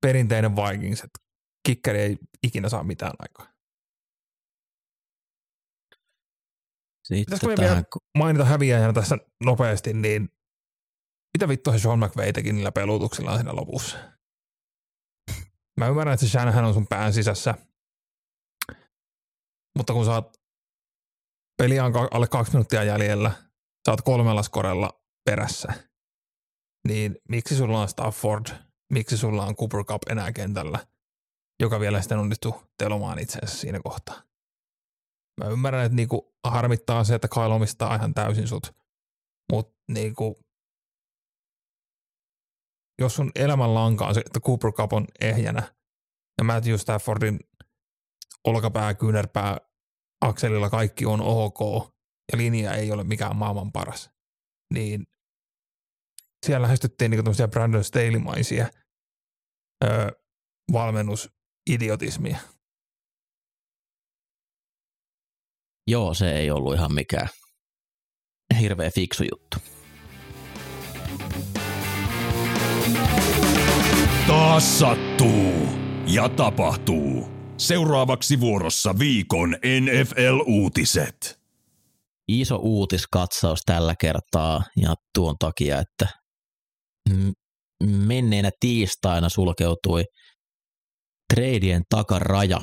perinteinen 0.00 0.56
Vikings, 0.56 1.00
että 1.00 1.18
kikkeri 1.66 1.98
ei 1.98 2.18
ikinä 2.42 2.68
saa 2.68 2.84
mitään 2.84 3.12
aikaa. 3.18 3.57
Sitten 7.16 7.38
meidän 7.46 7.64
tähän, 7.64 7.84
mainita 8.18 8.44
häviäjänä 8.44 8.92
tässä 8.92 9.18
nopeasti, 9.44 9.92
niin 9.92 10.28
mitä 11.38 11.48
vittua 11.48 11.72
se 11.72 11.78
Sean 11.78 11.98
McVay 11.98 12.32
teki 12.32 12.52
niillä 12.52 12.72
pelutuksillaan 12.72 13.38
siinä 13.38 13.56
lopussa? 13.56 13.96
Mä 15.80 15.88
ymmärrän, 15.88 16.14
että 16.14 16.26
se 16.26 16.30
Shanahan 16.30 16.64
on 16.64 16.74
sun 16.74 16.86
pään 16.86 17.12
sisässä, 17.12 17.54
mutta 19.78 19.92
kun 19.92 20.04
saat 20.04 20.36
peliä 21.62 21.84
on 21.84 21.92
alle 22.10 22.26
kaksi 22.26 22.52
minuuttia 22.52 22.84
jäljellä, 22.84 23.30
saat 23.86 24.00
kolmella 24.00 24.42
skorella 24.42 25.02
perässä, 25.24 25.72
niin 26.88 27.16
miksi 27.28 27.56
sulla 27.56 27.82
on 27.82 27.88
Stafford, 27.88 28.46
miksi 28.92 29.16
sulla 29.16 29.46
on 29.46 29.56
Cooper 29.56 29.84
Cup 29.84 30.02
enää 30.10 30.32
kentällä, 30.32 30.86
joka 31.60 31.80
vielä 31.80 32.00
sitten 32.00 32.18
onnistuu 32.18 32.62
telomaan 32.78 33.18
itseensä 33.18 33.56
siinä 33.56 33.80
kohtaa? 33.84 34.27
Mä 35.38 35.44
ymmärrän, 35.44 35.84
että 35.84 35.96
niinku 35.96 36.36
harmittaa 36.44 37.04
se, 37.04 37.14
että 37.14 37.28
Kyle 37.28 37.54
omistaa 37.54 37.94
ihan 37.94 38.14
täysin 38.14 38.48
sut, 38.48 38.76
mutta 39.52 39.78
niinku, 39.88 40.38
jos 43.00 43.14
sun 43.14 43.30
elämän 43.34 43.74
lanka 43.74 44.06
on 44.06 44.14
se, 44.14 44.20
että 44.20 44.40
Cooper 44.40 44.72
Cup 44.72 44.92
on 44.92 45.06
ehjänä 45.20 45.74
ja 46.38 46.44
Matthew 46.44 46.74
Staffordin 46.74 47.40
olkapää, 48.44 48.94
kyynärpää, 48.94 49.56
akselilla 50.20 50.70
kaikki 50.70 51.06
on 51.06 51.20
ok 51.20 51.60
ja 52.32 52.38
linja 52.38 52.74
ei 52.74 52.92
ole 52.92 53.04
mikään 53.04 53.36
maailman 53.36 53.72
paras, 53.72 54.10
niin 54.74 55.06
siellä 56.46 56.62
lähestyttiin 56.62 57.10
niin 57.10 57.24
tämmöisiä 57.24 57.48
Brandon 57.48 57.84
Staley-maisia 57.84 58.66
öö, 59.84 60.10
valmennusidiotismia. 60.72 62.38
Joo, 65.88 66.14
se 66.14 66.32
ei 66.32 66.50
ollut 66.50 66.74
ihan 66.74 66.94
mikään 66.94 67.28
hirveä 68.60 68.90
fiksu 68.90 69.24
juttu. 69.32 69.56
Taas 74.26 74.78
sattuu 74.78 75.52
ja 76.06 76.28
tapahtuu. 76.28 77.28
Seuraavaksi 77.56 78.40
vuorossa 78.40 78.98
viikon 78.98 79.56
NFL-uutiset. 79.80 81.40
Iso 82.28 82.56
uutiskatsaus 82.56 83.60
tällä 83.66 83.94
kertaa 84.00 84.62
ja 84.76 84.94
tuon 85.14 85.34
takia, 85.38 85.78
että 85.78 86.08
menneenä 87.82 88.50
tiistaina 88.60 89.28
sulkeutui 89.28 90.04
treidien 91.34 91.82
takaraja 91.90 92.60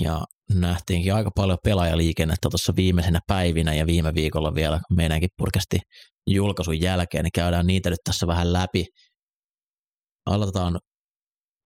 ja 0.00 0.24
nähtiinkin 0.54 1.14
aika 1.14 1.30
paljon 1.36 1.58
pelaajaliikennettä 1.64 2.48
tuossa 2.50 2.72
viimeisenä 2.76 3.20
päivinä 3.26 3.74
ja 3.74 3.86
viime 3.86 4.14
viikolla 4.14 4.54
vielä 4.54 4.80
meidänkin 4.96 5.28
purkasti 5.36 5.78
julkaisun 6.26 6.80
jälkeen, 6.80 7.24
niin 7.24 7.32
käydään 7.34 7.66
niitä 7.66 7.90
nyt 7.90 7.98
tässä 8.04 8.26
vähän 8.26 8.52
läpi. 8.52 8.86
Aloitetaan 10.26 10.78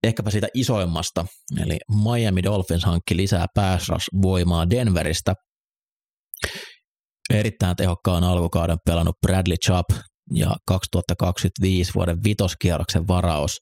ehkäpä 0.03 0.31
siitä 0.31 0.49
isoimmasta, 0.55 1.27
eli 1.63 1.79
Miami 2.05 2.43
Dolphins 2.43 2.85
hankki 2.85 3.17
lisää 3.17 3.47
pass 3.55 3.91
voimaa 4.23 4.71
Denveristä. 4.71 5.35
Erittäin 7.31 7.77
tehokkaan 7.77 8.25
alkukauden 8.25 8.79
pelannut 8.87 9.17
Bradley 9.27 9.57
Chubb 9.57 9.91
ja 10.35 10.57
2025 10.69 11.95
vuoden 11.95 12.19
vitoskierroksen 12.25 13.09
varaus 13.09 13.59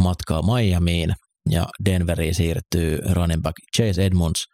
matkaa 0.00 0.42
Miamiin 0.42 1.14
ja 1.50 1.66
Denveriin 1.84 2.34
siirtyy 2.34 2.98
running 3.12 3.42
back 3.42 3.56
Chase 3.76 4.06
Edmonds 4.06 4.44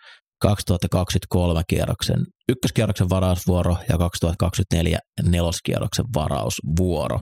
2023 0.43 1.63
kierroksen 1.69 2.17
ykköskierroksen 2.49 3.11
varausvuoro 3.11 3.77
ja 3.89 3.99
2024 3.99 4.99
neloskierroksen 5.23 6.05
varausvuoro. 6.15 7.21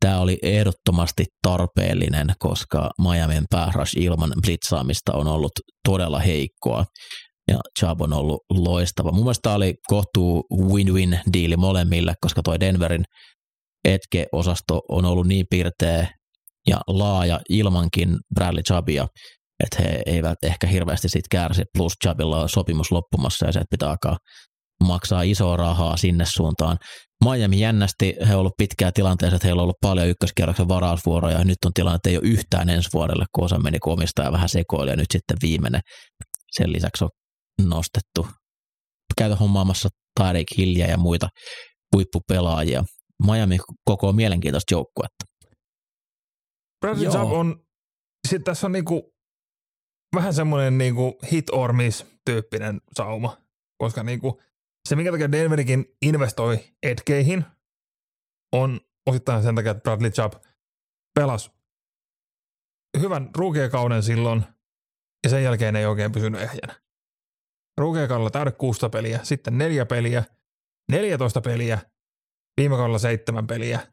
Tämä 0.00 0.20
oli 0.20 0.38
ehdottomasti 0.42 1.24
tarpeellinen, 1.42 2.26
koska 2.38 2.90
Miamin 3.02 3.44
päärush 3.50 3.96
ilman 3.96 4.32
blitzaamista 4.46 5.12
on 5.12 5.26
ollut 5.26 5.52
todella 5.88 6.18
heikkoa 6.18 6.84
ja 7.48 7.58
Chubb 7.78 8.00
on 8.00 8.12
ollut 8.12 8.40
loistava. 8.50 9.12
Mun 9.12 9.24
mielestä 9.24 9.42
tämä 9.42 9.54
oli 9.54 9.74
kohtuu 9.86 10.46
win-win 10.52 11.18
diili 11.32 11.56
molemmille, 11.56 12.14
koska 12.20 12.42
toi 12.42 12.60
Denverin 12.60 13.04
etke-osasto 13.84 14.80
on 14.88 15.04
ollut 15.04 15.26
niin 15.26 15.46
pirteä 15.50 16.08
ja 16.68 16.80
laaja 16.86 17.40
ilmankin 17.48 18.16
Bradley 18.34 18.62
Chubbia, 18.62 19.06
että 19.64 19.82
he 19.82 20.02
eivät 20.06 20.38
ehkä 20.42 20.66
hirveästi 20.66 21.08
siitä 21.08 21.26
kärsi, 21.30 21.62
plus 21.78 21.92
Chubbilla 22.04 22.42
on 22.42 22.48
sopimus 22.48 22.92
loppumassa 22.92 23.46
ja 23.46 23.52
se, 23.52 23.58
että 23.58 23.70
pitää 23.70 23.90
alkaa 23.90 24.16
maksaa 24.84 25.22
isoa 25.22 25.56
rahaa 25.56 25.96
sinne 25.96 26.24
suuntaan. 26.26 26.76
Miami 27.24 27.60
jännästi, 27.60 28.14
he 28.20 28.34
ovat 28.34 28.40
ollut 28.40 28.56
pitkään 28.58 28.92
tilanteessa, 28.92 29.36
että 29.36 29.46
heillä 29.46 29.60
on 29.60 29.64
ollut 29.64 29.80
paljon 29.80 30.08
ykköskierroksen 30.08 30.68
varausvuoroja, 30.68 31.38
ja 31.38 31.44
nyt 31.44 31.56
on 31.66 31.72
tilanne, 31.74 31.96
että 31.96 32.10
ei 32.10 32.16
ole 32.16 32.28
yhtään 32.28 32.68
ensi 32.68 32.88
vuodelle, 32.92 33.24
kun 33.34 33.44
osa 33.44 33.58
meni 33.58 33.78
kun 33.78 33.92
omistaja 33.92 34.32
vähän 34.32 34.48
sekoili, 34.48 34.90
ja 34.90 34.96
nyt 34.96 35.06
sitten 35.12 35.36
viimeinen. 35.42 35.80
Sen 36.50 36.72
lisäksi 36.72 37.04
on 37.04 37.10
nostettu. 37.62 38.28
Käytä 39.18 39.36
hommaamassa 39.36 39.88
Tyreek 40.20 40.46
Hillia 40.56 40.86
ja 40.86 40.96
muita 40.96 41.28
huippupelaajia. 41.96 42.84
Miami 43.26 43.58
koko 43.84 44.12
mielenkiintoista 44.12 44.74
joukkuetta. 44.74 45.24
Bradley 46.80 47.10
Chubb 47.10 47.32
on, 47.32 47.66
sit 48.28 48.44
tässä 48.44 48.66
on 48.66 48.72
niinku 48.72 49.14
vähän 50.14 50.34
semmoinen 50.34 50.78
niinku 50.78 51.18
hit 51.32 51.50
or 51.50 51.72
miss 51.72 52.06
tyyppinen 52.24 52.80
sauma, 52.96 53.36
koska 53.78 54.02
niinku 54.02 54.40
se, 54.88 54.96
minkä 54.96 55.10
takia 55.10 55.32
Denverikin 55.32 55.96
investoi 56.02 56.58
etkeihin, 56.82 57.44
on 58.52 58.80
osittain 59.06 59.42
sen 59.42 59.54
takia, 59.54 59.70
että 59.70 59.82
Bradley 59.82 60.10
Chubb 60.10 60.34
pelasi 61.14 61.50
hyvän 63.00 63.30
ruukiekauden 63.36 64.02
silloin, 64.02 64.44
ja 65.24 65.30
sen 65.30 65.44
jälkeen 65.44 65.76
ei 65.76 65.86
oikein 65.86 66.12
pysynyt 66.12 66.40
ehjänä. 66.40 66.80
Ruukiekaudella 67.78 68.30
täydet 68.30 68.56
kuusta 68.56 68.88
peliä, 68.88 69.20
sitten 69.22 69.58
neljä 69.58 69.86
peliä, 69.86 70.24
14 70.90 71.40
peliä, 71.40 71.78
viime 72.60 72.76
kaudella 72.76 72.98
seitsemän 72.98 73.46
peliä, 73.46 73.92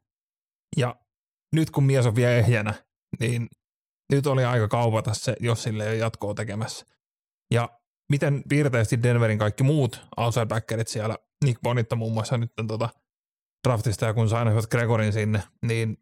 ja 0.78 0.96
nyt 1.56 1.72
kun 1.72 1.84
mies 1.84 2.06
on 2.06 2.16
vielä 2.16 2.32
ehjänä, 2.32 2.74
niin 3.20 3.48
nyt 4.12 4.28
oli 4.28 4.46
aika 4.46 4.68
kaupata 4.68 5.14
se, 5.14 5.36
jos 5.40 5.64
sille 5.64 5.84
ei 5.84 5.90
ole 5.90 5.98
jatkoa 5.98 6.34
tekemässä. 6.34 6.86
Ja 7.54 7.80
miten 8.12 8.44
piirteisesti 8.50 9.04
Denverin 9.04 9.40
kaikki 9.40 9.64
muut 9.64 10.08
outside 10.18 10.46
backerit 10.46 10.88
siellä, 10.88 11.18
Nick 11.46 11.62
Bonitta 11.62 11.96
muun 11.96 12.14
muassa 12.14 12.38
nyt 12.38 12.52
tota 12.68 12.90
draftista 13.68 14.06
ja 14.06 14.14
kun 14.14 14.30
sainoivat 14.30 14.70
Gregorin 14.70 15.14
sinne, 15.14 15.44
niin 15.66 15.98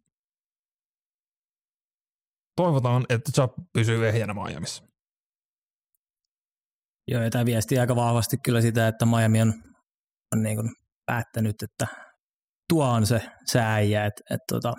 toivotaan, 2.55 3.05
että 3.09 3.31
Chubb 3.31 3.53
pysyy 3.73 4.07
ehjänä 4.07 4.33
Miamiissa. 4.33 4.83
Joo, 7.07 7.23
ja 7.23 7.29
tämä 7.29 7.45
viesti 7.45 7.79
aika 7.79 7.95
vahvasti 7.95 8.37
kyllä 8.37 8.61
sitä, 8.61 8.87
että 8.87 9.05
Miami 9.05 9.41
on, 9.41 9.53
on 10.35 10.43
niin 10.43 10.55
kuin 10.55 10.69
päättänyt, 11.05 11.63
että 11.63 11.87
tuo 12.69 12.85
on 12.85 13.05
se, 13.05 13.21
se 13.45 13.59
äijä, 13.59 14.05
että, 14.05 14.21
että 14.29 14.45
tota, 14.47 14.73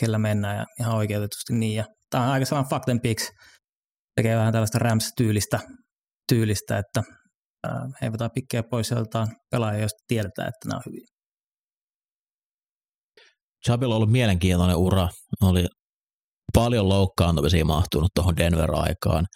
kellä 0.00 0.18
mennään 0.18 0.56
ja 0.56 0.64
ihan 0.80 0.94
oikeutetusti 0.96 1.52
niin. 1.52 1.76
Ja 1.76 1.84
tämä 2.10 2.24
on 2.24 2.30
aika 2.30 2.46
sellainen 2.46 2.70
fact 2.70 2.88
and 2.88 3.00
picks, 3.00 3.30
tekee 4.16 4.36
vähän 4.36 4.52
tällaista 4.52 4.78
Rams-tyylistä, 4.78 5.60
tyylistä, 6.28 6.78
että 6.78 7.02
he 8.00 8.06
eivät 8.06 8.34
pikkejä 8.34 8.62
pois 8.70 8.90
joltain 8.90 9.28
pelaajia, 9.50 9.80
joista 9.80 10.04
tiedetään, 10.06 10.48
että 10.48 10.68
nämä 10.68 10.76
on 10.76 10.82
hyviä. 10.86 11.06
Chabilla 13.66 13.94
on 13.94 13.96
ollut 13.96 14.12
mielenkiintoinen 14.12 14.76
ura. 14.76 15.08
Oli 15.42 15.66
paljon 16.54 16.88
loukkaantumisia 16.88 17.64
mahtunut 17.64 18.10
tuohon 18.14 18.36
Denver-aikaan. 18.36 19.26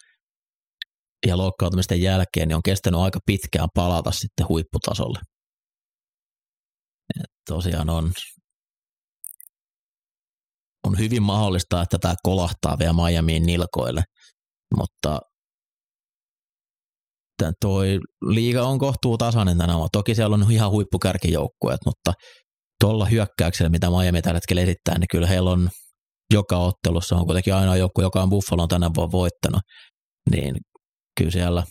Ja 1.27 1.37
loukkaantumisten 1.37 2.01
jälkeen 2.01 2.47
niin 2.47 2.55
on 2.55 2.63
kestänyt 2.65 2.99
aika 2.99 3.19
pitkään 3.25 3.69
palata 3.75 4.11
sitten 4.11 4.47
huipputasolle. 4.49 5.19
Et 7.19 7.31
tosiaan 7.49 7.89
on 7.89 8.11
on 10.87 10.97
hyvin 10.99 11.23
mahdollista, 11.23 11.81
että 11.81 11.97
tämä 11.97 12.15
kolahtaa 12.23 12.79
vielä 12.79 12.93
Miamiin 12.93 13.45
nilkoille, 13.45 14.03
mutta 14.77 15.19
toi 17.61 17.99
liiga 18.25 18.63
on 18.63 18.79
kohtuu 18.79 19.17
tasainen 19.17 19.57
tänä 19.57 19.73
vuonna. 19.73 19.89
Toki 19.91 20.15
siellä 20.15 20.33
on 20.33 20.51
ihan 20.51 20.71
huippukärkijoukkueet, 20.71 21.79
mutta 21.85 22.13
tuolla 22.79 23.05
hyökkäyksellä, 23.05 23.69
mitä 23.69 23.89
Miami 23.89 24.21
tällä 24.21 24.37
hetkellä 24.37 24.61
esittää, 24.61 24.99
niin 24.99 25.07
kyllä 25.11 25.27
heillä 25.27 25.51
on 25.51 25.69
joka 26.33 26.57
ottelussa, 26.57 27.15
on 27.15 27.25
kuitenkin 27.25 27.55
ainoa 27.55 27.75
joukkue, 27.75 28.03
joka 28.03 28.23
on 28.23 28.29
Buffalon 28.29 28.67
tänä 28.67 28.89
vuonna 28.95 29.11
voittanut, 29.11 29.61
niin 30.31 30.55
kyllä 31.17 31.31
siellä 31.31 31.63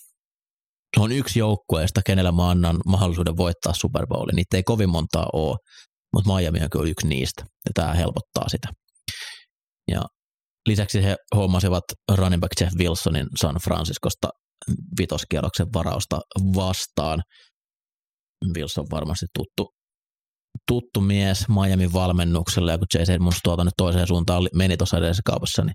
on 0.98 1.12
yksi 1.12 1.38
joukkueesta, 1.38 2.00
kenellä 2.06 2.32
mä 2.32 2.50
annan 2.50 2.76
mahdollisuuden 2.86 3.36
voittaa 3.36 3.74
Super 3.74 4.06
Bowlin. 4.06 4.36
Niitä 4.36 4.56
ei 4.56 4.62
kovin 4.62 4.90
montaa 4.90 5.26
ole, 5.32 5.56
mutta 6.14 6.34
Miami 6.34 6.60
on 6.62 6.70
kyllä 6.70 6.88
yksi 6.88 7.06
niistä, 7.06 7.42
ja 7.42 7.70
tämä 7.74 7.92
helpottaa 7.92 8.48
sitä. 8.48 8.68
Ja 9.88 10.02
lisäksi 10.68 11.02
he 11.02 11.16
hommasivat 11.36 11.84
running 12.16 12.40
back 12.40 12.52
Jeff 12.60 12.72
Wilsonin 12.78 13.26
San 13.36 13.56
Franciscosta 13.64 14.28
vitoskierroksen 14.98 15.66
varausta 15.74 16.20
vastaan. 16.54 17.22
Wilson 18.56 18.86
varmasti 18.90 19.26
tuttu, 19.38 19.74
tuttu 20.68 21.00
mies 21.00 21.48
Miamin 21.48 21.92
valmennukselle, 21.92 22.72
ja 22.72 22.78
kun 22.78 22.86
Chase 22.96 23.14
Edmonds 23.14 23.38
tuolta 23.44 23.64
nyt 23.64 23.74
toiseen 23.76 24.06
suuntaan 24.06 24.48
meni 24.54 24.76
tuossa 24.76 24.96
edellisessä 24.96 25.22
kaupassa, 25.26 25.64
niin 25.64 25.74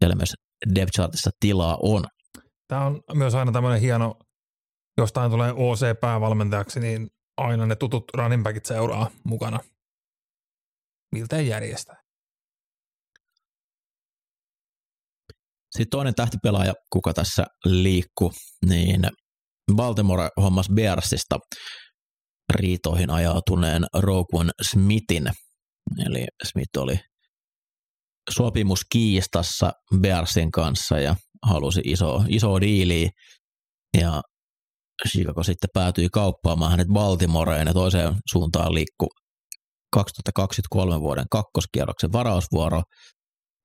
siellä 0.00 0.16
myös 0.16 0.32
depth 0.74 0.92
chartissa 0.92 1.30
tilaa 1.40 1.78
on. 1.82 2.04
Tämä 2.68 2.86
on 2.86 3.00
myös 3.14 3.34
aina 3.34 3.52
tämmöinen 3.52 3.80
hieno, 3.80 4.14
jostain 4.98 5.30
tulee 5.30 5.52
OC-päävalmentajaksi, 5.52 6.80
niin 6.80 7.08
aina 7.36 7.66
ne 7.66 7.76
tutut 7.76 8.04
running 8.14 8.42
backit 8.42 8.66
seuraa 8.66 9.10
mukana. 9.24 9.60
Miltä 11.12 11.40
järjestää. 11.40 12.05
Sitten 15.76 15.90
toinen 15.90 16.14
tähtipelaaja, 16.14 16.74
kuka 16.92 17.12
tässä 17.12 17.46
liikkuu, 17.64 18.32
niin 18.68 19.10
Baltimore 19.74 20.28
hommas 20.42 20.68
Bearsista 20.74 21.38
riitoihin 22.54 23.10
ajautuneen 23.10 23.86
Roquan 23.94 24.50
Smithin. 24.62 25.30
Eli 26.06 26.26
Smith 26.44 26.78
oli 26.78 27.00
sopimuskiistassa 28.30 29.72
Bearsin 30.00 30.50
kanssa 30.50 30.98
ja 30.98 31.16
halusi 31.42 31.80
iso, 31.84 32.24
iso 32.28 32.60
diiliä 32.60 33.10
ja 34.00 34.22
Chicago 35.08 35.42
sitten 35.42 35.70
päätyi 35.74 36.08
kauppaamaan 36.12 36.70
hänet 36.70 36.88
Baltimoreen 36.88 37.66
ja 37.66 37.74
toiseen 37.74 38.14
suuntaan 38.30 38.74
liikku 38.74 39.08
2023 39.92 41.00
vuoden 41.00 41.26
kakkoskierroksen 41.30 42.12
varausvuoro, 42.12 42.82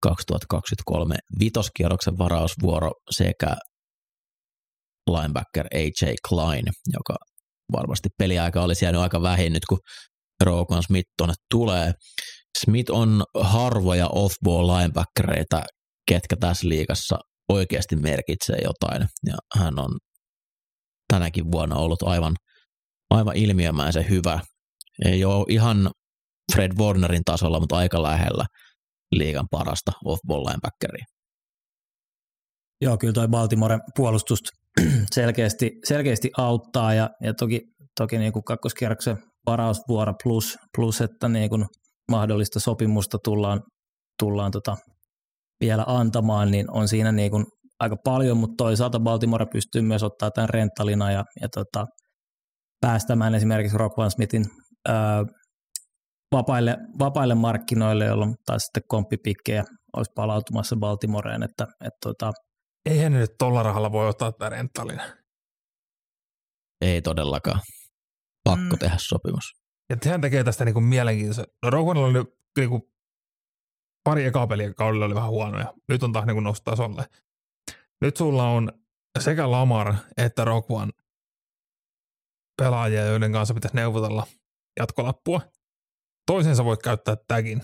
2023 0.02 1.16
vitoskierroksen 1.40 2.18
varausvuoro 2.18 2.92
sekä 3.12 3.56
linebacker 5.10 5.68
AJ 5.74 6.14
Klein, 6.30 6.66
joka 6.94 7.16
varmasti 7.72 8.10
peliaika 8.18 8.62
olisi 8.62 8.86
jäänyt 8.86 9.02
aika 9.02 9.22
vähin 9.22 9.54
nyt, 9.54 9.66
kun 9.70 9.80
Rogan 10.44 10.84
Smith 10.84 11.10
tuonne 11.18 11.34
tulee. 11.52 11.94
Smith 12.58 12.92
on 12.92 13.24
harvoja 13.40 14.08
off-ball 14.08 14.68
linebackereita, 14.68 15.64
ketkä 16.08 16.36
tässä 16.36 16.70
liigassa 16.70 17.20
oikeasti 17.50 17.96
merkitsee 17.96 18.58
jotain, 18.64 19.08
ja 19.26 19.36
hän 19.60 19.80
on 19.80 19.98
tänäkin 21.14 21.52
vuonna 21.52 21.76
ollut 21.76 22.04
aivan, 22.04 22.36
aivan 23.10 23.36
ilmiömäisen 23.36 24.10
hyvä. 24.10 24.40
Ei 25.06 25.26
ole 25.26 25.46
ihan 25.50 25.92
Fred 26.54 26.72
Warnerin 26.78 27.24
tasolla, 27.26 27.60
mutta 27.60 27.78
aika 27.78 28.04
lähellä 28.04 28.46
liigan 29.12 29.47
parasta 29.52 29.91
off-ball 30.06 30.45
linebackeria. 30.45 31.06
Joo, 32.82 32.97
kyllä 32.97 33.13
toi 33.13 33.28
Baltimore 33.28 33.80
puolustus 33.95 34.39
selkeästi, 35.12 35.71
selkeästi 35.88 36.32
auttaa 36.38 36.93
ja, 36.93 37.10
ja 37.24 37.34
toki, 37.34 37.62
toki 38.00 38.17
niin 38.17 38.34
kuin 38.34 38.43
kakkoskierroksen 38.43 39.17
varausvuoro 39.45 40.13
plus, 40.24 40.58
plus 40.78 41.02
että 41.02 41.30
niin 41.30 41.50
kuin 41.50 41.65
mahdollista 42.12 42.60
sopimusta 42.60 43.17
tullaan, 43.24 43.62
tullaan 44.19 44.52
tota 44.52 44.78
vielä 45.62 45.84
antamaan, 45.88 46.52
niin 46.52 46.71
on 46.71 46.88
siinä 46.88 47.12
niin 47.12 47.32
kuin 47.32 47.45
aika 47.80 47.95
paljon, 48.04 48.38
mutta 48.38 48.63
toisaalta 48.63 49.00
Baltimore 49.00 49.45
pystyy 49.54 49.82
myös 49.82 50.04
ottaa 50.04 50.32
tämän 50.32 50.50
rentalina 50.50 51.12
ja, 51.12 51.24
ja 51.41 51.47
tota, 51.54 51.86
päästämään 52.82 53.36
esimerkiksi 53.36 53.78
Rockwan 53.78 54.12
Smithin 54.12 54.45
ää, 54.88 55.24
vapaille, 56.32 56.78
vapaille 57.00 57.36
markkinoille, 57.36 58.06
jolloin 58.06 58.36
taas 58.46 58.62
sitten 58.63 58.84
komppipikkejä 58.88 59.63
olisi 59.98 60.12
palautumassa 60.15 60.76
Baltimoreen, 60.76 61.44
että, 61.44 61.63
että 61.63 61.98
tota, 62.04 62.32
Eihän 62.89 63.12
nyt 63.12 63.32
tuolla 63.38 63.63
rahalla 63.63 63.91
voi 63.91 64.08
ottaa 64.08 64.32
tätä 64.32 64.50
rentalina. 64.50 65.04
Ei 66.82 67.02
todellakaan. 67.02 67.60
Pakko 68.44 68.76
Mm. 68.76 68.80
tehdä 68.80 68.96
sopimus. 69.00 69.44
Ja 69.89 69.98
sehän 70.02 70.22
tekee 70.22 70.44
tästä 70.44 70.65
niinku 70.65 70.82
mielenkiintoista. 70.82 71.44
No 71.63 71.70
Rowanilla 71.70 72.08
oli 72.08 72.24
niinku 72.58 72.91
pari 74.04 74.26
ekaa 74.26 74.48
peliä 74.48 74.74
kaudella 74.74 75.06
oli 75.06 75.15
vähän 75.15 75.30
huonoja. 75.30 75.74
Nyt 75.89 76.04
on 76.04 76.13
taas 76.13 76.26
niinku 76.26 76.39
noussut 76.39 76.63
tasolle. 76.63 77.06
Nyt 78.02 78.17
sulla 78.17 78.44
on 78.50 78.72
sekä 79.20 79.52
Lamar 79.52 79.96
että 80.17 80.46
Rockwan 80.46 80.91
pelaajia, 82.62 83.06
joiden 83.06 83.32
kanssa 83.32 83.54
pitäisi 83.54 83.76
neuvotella 83.76 84.28
jatkolappua. 84.80 85.41
Toisensa 86.25 86.65
voit 86.65 86.81
käyttää 86.81 87.15
tagin. 87.27 87.62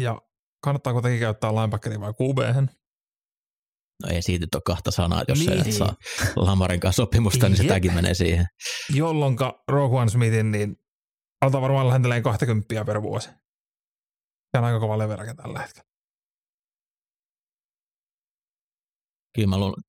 Ja 0.00 0.20
kannattaako 0.64 1.02
tagi 1.02 1.18
käyttää 1.18 1.54
linebackerin 1.54 2.00
vai 2.00 2.12
QB? 2.12 2.38
No 4.02 4.08
ei 4.10 4.22
siitä 4.22 4.42
nyt 4.42 4.54
ole 4.54 4.62
kahta 4.66 4.90
sanaa, 4.90 5.20
että 5.20 5.32
jos 5.32 5.38
Niin. 5.38 5.64
se 5.64 5.72
saa 5.72 5.94
Lamarin 6.36 6.80
kanssa 6.80 7.02
sopimusta, 7.02 7.48
niin 7.48 7.56
se 7.56 7.64
tämäkin 7.64 7.94
menee 7.94 8.14
siihen. 8.14 8.46
Jolloin 8.94 9.36
Rogue 9.68 9.98
One 10.00 10.10
Smithin, 10.10 10.50
niin 10.50 10.76
altaa 11.40 11.60
varmaan 11.60 11.86
lähentelee 11.86 12.20
20 12.22 12.84
per 12.84 13.02
vuosi. 13.02 13.28
Se 14.52 14.58
on 14.58 14.64
aika 14.64 14.80
kova 14.80 14.98
leveräkä 14.98 15.34
tällä 15.34 15.58
hetkellä. 15.60 15.88
Kyllä 19.34 19.48
mä 19.48 19.58
luulen, 19.58 19.82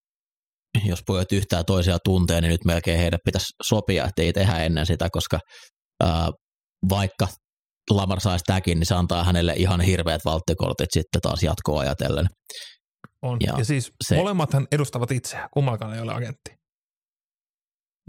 jos 0.85 1.03
pojat 1.07 1.31
yhtään 1.31 1.65
toisia 1.65 1.97
tuntee, 2.03 2.41
niin 2.41 2.51
nyt 2.51 2.65
melkein 2.65 2.99
heidän 2.99 3.19
pitäisi 3.25 3.53
sopia, 3.63 4.05
että 4.05 4.21
ei 4.21 4.33
tehdä 4.33 4.57
ennen 4.63 4.85
sitä, 4.85 5.09
koska 5.11 5.39
ää, 6.03 6.29
vaikka 6.89 7.27
Lamar 7.89 8.19
saisi 8.19 8.43
täkin, 8.45 8.79
niin 8.79 8.85
se 8.87 8.95
antaa 8.95 9.23
hänelle 9.23 9.53
ihan 9.57 9.81
hirveät 9.81 10.25
valttikortit 10.25 10.91
sitten 10.91 11.21
taas 11.21 11.43
jatkoa 11.43 11.81
ajatellen. 11.81 12.27
On. 13.21 13.37
Ja 13.41 13.53
Ja, 13.57 13.65
siis 13.65 13.91
se- 14.07 14.15
molemmathan 14.15 14.67
edustavat 14.71 15.11
itseään, 15.11 15.49
kummallakaan 15.53 15.93
ei 15.93 16.01
ole 16.01 16.13
agentti. 16.13 16.51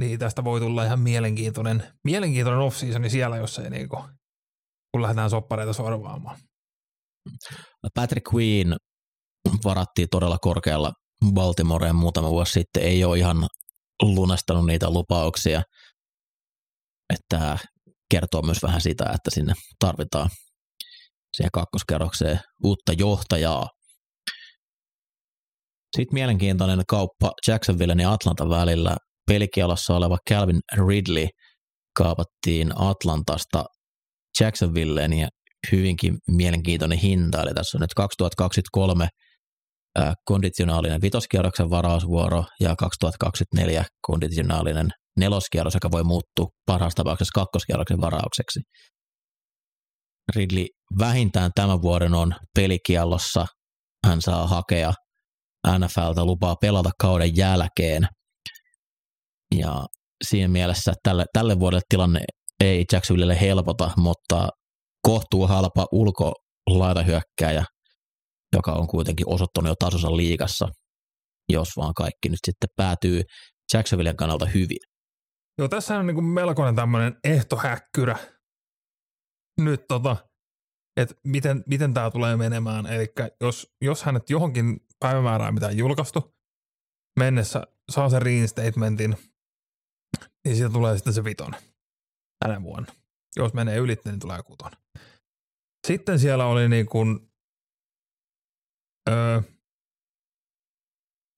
Niin 0.01 0.19
tästä 0.19 0.45
voi 0.45 0.61
tulla 0.61 0.85
ihan 0.85 1.01
mielenkiintoinen, 1.01 1.83
mielenkiintoinen 2.05 2.61
off-seasoni 2.61 3.11
siellä, 3.11 3.37
jos 3.37 3.59
ei 3.59 3.71
niinku, 3.71 3.97
kun 4.93 5.03
lähdetään 5.03 5.31
soppareita 5.31 5.73
sorvaamaan. 5.73 6.41
Patrick 7.95 8.35
Queen 8.35 8.77
varattiin 9.65 10.09
todella 10.11 10.39
korkealla 10.41 10.93
Baltimoreen 11.33 11.97
muutama 11.97 12.31
vuosi 12.31 12.53
sitten, 12.53 12.83
ei 12.83 13.05
ole 13.05 13.19
ihan 13.19 13.47
lunastanut 14.03 14.67
niitä 14.67 14.91
lupauksia. 14.91 15.63
Että 17.15 17.59
kertoo 18.11 18.43
myös 18.43 18.62
vähän 18.62 18.81
sitä, 18.81 19.05
että 19.05 19.31
sinne 19.31 19.55
tarvitaan 19.79 20.31
siihen 21.37 21.51
kakkoskerrokseen 21.53 22.40
uutta 22.64 22.93
johtajaa. 22.93 23.69
Sitten 25.97 26.14
mielenkiintoinen 26.14 26.83
kauppa 26.88 27.33
Jacksonvillen 27.49 28.01
ja 28.01 28.12
Atlantan 28.12 28.49
välillä. 28.49 28.97
Pelikialossa 29.27 29.97
oleva 29.97 30.19
Calvin 30.31 30.61
Ridley 30.88 31.29
kaapattiin 31.99 32.73
Atlantasta 32.77 33.64
Jacksonvilleen 34.40 35.12
ja 35.12 35.29
hyvinkin 35.73 36.19
mielenkiintoinen 36.29 36.99
hinta. 36.99 37.43
Eli 37.43 37.55
tässä 37.55 37.79
on 37.79 37.81
nyt 37.81 37.95
2023 37.95 39.05
ää, 39.05 39.11
konditionaalinen 40.24 41.00
vitoskierroksen 41.02 41.70
varausvuoro 41.70 42.44
ja 42.61 42.76
2024 42.76 43.85
konditionaalinen 44.07 44.88
neloskierros, 45.18 45.74
joka 45.74 45.90
voi 45.90 46.04
muuttua 46.04 46.46
parhaassa 46.66 46.96
tapauksessa 46.96 47.40
kakkoskierroksen 47.40 48.00
varaukseksi. 48.00 48.61
Ridley 50.37 50.66
vähintään 50.98 51.50
tämän 51.54 51.83
vuoden 51.83 52.14
on 52.14 52.35
pelikiellossa. 52.54 53.46
Hän 54.07 54.22
saa 54.22 54.46
hakea 54.46 54.92
NFLtä 55.78 56.24
lupaa 56.24 56.57
pelata 56.61 56.90
kauden 57.00 57.37
jälkeen. 57.37 58.09
Ja 59.54 59.87
siinä 60.28 60.48
mielessä 60.48 60.92
tälle, 61.02 61.24
tälle 61.33 61.59
vuodelle 61.61 61.83
tilanne 61.88 62.20
ei 62.61 62.85
Jacksonvillelle 62.92 63.40
helpota, 63.40 63.90
mutta 63.96 64.48
kohtuu 65.02 65.46
halpa 65.46 65.87
ulkolaitahyökkääjä, 65.92 67.64
joka 68.55 68.73
on 68.73 68.87
kuitenkin 68.87 69.29
osoittanut 69.29 69.69
jo 69.69 69.75
tasonsa 69.75 70.17
liigassa, 70.17 70.69
jos 71.49 71.77
vaan 71.77 71.95
kaikki 71.95 72.29
nyt 72.29 72.38
sitten 72.47 72.69
päätyy 72.77 73.23
Jacksonvillen 73.73 74.17
kannalta 74.17 74.47
hyvin. 74.47 74.79
Joo, 75.59 75.69
tässä 75.69 75.99
on 75.99 76.07
niinku 76.07 76.23
melkoinen 76.23 76.77
tämmöinen 76.77 77.17
ehtohäkkyrä 77.25 78.19
nyt 79.61 79.85
tota, 79.88 80.17
että 80.97 81.14
miten, 81.25 81.64
miten 81.67 81.95
tämä 81.95 82.11
tulee 82.11 82.37
menemään. 82.37 82.87
Eli 82.87 83.12
jos, 83.40 83.75
jos 83.81 84.03
hänet 84.03 84.31
johonkin 84.31 84.81
päivämäärään 85.01 85.55
mitä 85.55 85.67
on 85.67 85.77
julkaistu 85.77 86.35
mennessä 87.19 87.67
saa 87.90 88.09
sen 88.09 88.23
reinstatementin, 88.23 89.17
niin 90.45 90.57
siitä 90.57 90.71
tulee 90.71 90.97
sitten 90.97 91.12
se 91.12 91.25
viton 91.25 91.53
tänä 92.45 92.62
vuonna. 92.62 92.93
Jos 93.37 93.55
menee 93.55 93.77
yli, 93.77 93.97
niin 94.05 94.19
tulee 94.19 94.43
kuton. 94.43 94.71
Sitten 95.87 96.19
siellä 96.19 96.47
oli 96.47 96.69
niin 96.69 96.87
kuin, 96.87 97.34
öö, 99.09 99.40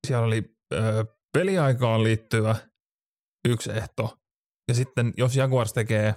siellä 0.06 0.26
oli 0.26 0.56
öö, 0.72 1.04
peliaikaan 1.32 2.04
liittyvä 2.04 2.56
yksi 3.48 3.70
ehto. 3.70 4.18
Ja 4.68 4.74
sitten 4.74 5.12
jos 5.16 5.36
Jaguars 5.36 5.72
tekee 5.72 6.14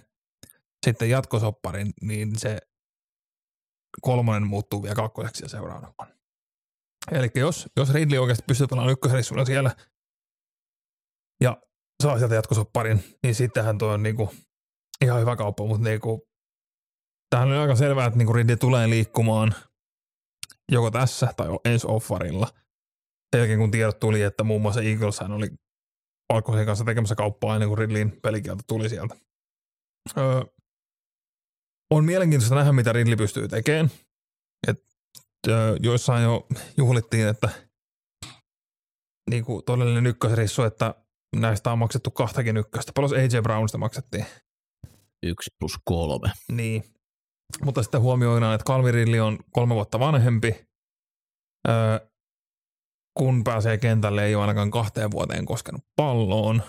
sitten 0.85 1.09
jatkosopparin, 1.09 1.93
niin 2.01 2.39
se 2.39 2.57
kolmonen 4.01 4.47
muuttuu 4.47 4.83
vielä 4.83 4.95
kakkoseksi 4.95 5.45
ja 5.45 5.49
seuraavana. 5.49 5.93
Eli 7.11 7.31
jos, 7.35 7.67
jos 7.77 7.93
Ridley 7.93 8.19
oikeasti 8.19 8.43
pystyy 8.47 8.67
pelaamaan 8.67 8.91
ykkösrissulla 8.91 9.45
siellä 9.45 9.75
ja 11.43 11.61
saa 12.03 12.17
sieltä 12.17 12.35
jatkosopparin, 12.35 13.03
niin 13.23 13.35
sittenhän 13.35 13.77
tuo 13.77 13.87
on 13.87 14.03
niinku 14.03 14.33
ihan 15.01 15.21
hyvä 15.21 15.35
kauppa, 15.35 15.65
mutta 15.65 15.83
niinku, 15.83 16.29
tämähän 17.29 17.51
on 17.51 17.61
aika 17.61 17.75
selvää, 17.75 18.05
että 18.05 18.17
niinku 18.17 18.33
Ridley 18.33 18.57
tulee 18.57 18.89
liikkumaan 18.89 19.55
joko 20.71 20.91
tässä 20.91 21.33
tai 21.37 21.47
ensi 21.65 21.87
offarilla. 21.89 22.47
Sen 23.31 23.39
jälkeen 23.39 23.59
kun 23.59 23.71
tiedot 23.71 23.99
tuli, 23.99 24.21
että 24.21 24.43
muun 24.43 24.61
muassa 24.61 24.81
Eagleshän 24.81 25.31
oli 25.31 25.49
Valkoisen 26.33 26.65
kanssa 26.65 26.85
tekemässä 26.85 27.15
kauppaa 27.15 27.55
ennen 27.55 27.69
kuin 27.69 27.77
Ridleyn 27.77 28.19
pelikielto 28.21 28.63
tuli 28.67 28.89
sieltä. 28.89 29.15
Öö, 30.17 30.41
on 31.91 32.05
mielenkiintoista 32.05 32.55
nähdä, 32.55 32.71
mitä 32.71 32.93
Ridley 32.93 33.15
pystyy 33.15 33.47
tekemään. 33.47 33.91
Et, 34.67 34.77
öö, 35.47 35.75
joissain 35.79 36.23
jo 36.23 36.47
juhlittiin, 36.77 37.27
että 37.27 37.49
niin 39.29 39.45
kuin 39.45 39.65
todellinen 39.65 40.07
ykkösrissu, 40.07 40.63
että 40.63 40.95
näistä 41.35 41.71
on 41.71 41.79
maksettu 41.79 42.11
kahtakin 42.11 42.57
ykköstä. 42.57 42.91
Paljon 42.95 43.19
AJ 43.19 43.41
Brownista 43.43 43.77
maksettiin. 43.77 44.25
Yksi 45.23 45.49
plus 45.59 45.79
kolme. 45.85 46.31
Niin. 46.51 46.83
Mutta 47.63 47.83
sitten 47.83 48.01
huomioidaan, 48.01 48.55
että 48.55 48.65
Calvin 48.65 48.93
Ridley 48.93 49.19
on 49.19 49.39
kolme 49.51 49.75
vuotta 49.75 49.99
vanhempi. 49.99 50.67
Öö, 51.69 52.09
kun 53.17 53.43
pääsee 53.43 53.77
kentälle, 53.77 54.25
ei 54.25 54.35
ole 54.35 54.43
ainakaan 54.43 54.71
kahteen 54.71 55.11
vuoteen 55.11 55.45
koskenut 55.45 55.81
palloon. 55.95 56.63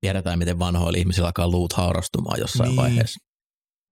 Tiedetään, 0.00 0.38
miten 0.38 0.58
vanhoilla 0.58 0.98
ihmisillä 0.98 1.28
alkaa 1.28 1.48
luut 1.50 1.72
haurastumaan 1.72 2.40
jossain 2.40 2.68
Niin. 2.68 2.76
vaiheessa. 2.76 3.26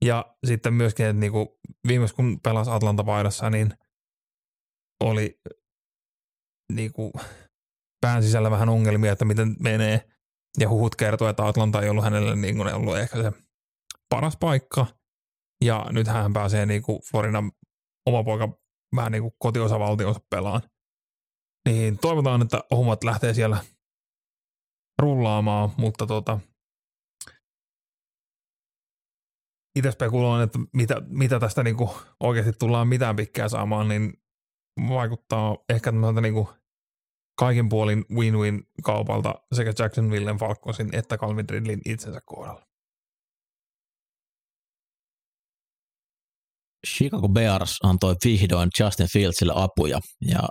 Ja 0.04 0.36
sitten 0.46 0.74
myöskin, 0.74 1.06
että 1.06 1.20
niinku, 1.20 1.58
viimeis 1.88 2.12
kun 2.12 2.40
pelasi 2.40 2.70
Atlanta 2.70 3.04
paidassa, 3.04 3.50
niin 3.50 3.74
oli 5.04 5.40
niinku, 6.72 7.12
pään 8.00 8.22
sisällä 8.22 8.50
vähän 8.50 8.68
ongelmia, 8.68 9.12
että 9.12 9.24
miten 9.24 9.56
menee. 9.60 10.08
Ja 10.58 10.68
huhut 10.68 10.96
kertoo, 10.96 11.28
että 11.28 11.46
Atlanta 11.46 11.82
ei 11.82 11.88
ollut 11.88 12.04
hänelle 12.04 12.36
niin 12.36 12.56
kuin 12.56 12.74
ollut 12.74 12.98
ehkä 12.98 13.22
se 13.22 13.32
paras 14.09 14.36
paikka. 14.36 14.86
Ja 15.64 15.86
nyt 15.90 16.06
hän 16.06 16.32
pääsee 16.32 16.66
niinku 16.66 17.00
Floridan 17.11 17.52
oma 18.06 18.24
poika 18.24 18.48
vähän 18.96 19.12
niin 19.12 19.22
kuin 19.22 19.34
kotiosavaltionsa 19.38 20.20
pelaan. 20.30 20.62
Niin 21.68 21.98
toivotaan, 21.98 22.42
että 22.42 22.61
hommat 22.70 23.04
lähtee 23.04 23.34
siellä 23.34 23.64
rullaamaan, 25.02 25.70
mutta 25.76 26.06
tota, 26.06 26.40
itse 29.78 29.90
spekuloin, 29.90 30.42
että 30.42 30.59
mitä, 30.74 31.02
mitä 31.09 31.40
tästä 31.40 31.62
niinku 31.62 31.90
oikeasti 32.20 32.52
tullaan 32.52 32.88
mitään 32.88 33.16
pikkää 33.16 33.48
saamaan, 33.48 33.88
niin 33.88 34.12
vaikuttaa 34.88 35.56
ehkä 35.68 35.92
tämmöiltä 35.92 36.20
niinku 36.20 36.48
kaikin 37.38 37.68
puolin 37.68 38.04
win-win 38.11 38.62
kaupalta 38.84 39.34
sekä 39.54 39.72
Jacksonvillen 39.78 40.36
Falconsin 40.36 40.88
että 40.92 41.18
Calvin 41.18 41.50
Ridleyn 41.50 41.80
itsensä 41.86 42.20
kohdalla. 42.24 42.67
Chicago 46.97 47.28
Bears 47.28 47.76
antoi 47.82 48.14
vihdoin 48.24 48.70
Justin 48.80 49.09
Fieldsille 49.12 49.53
apuja 49.57 50.01
ja 50.20 50.49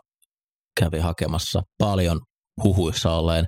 kävi 0.80 1.00
hakemassa 1.00 1.62
paljon 1.78 2.22
huhuissa 2.64 3.12
olleen 3.12 3.46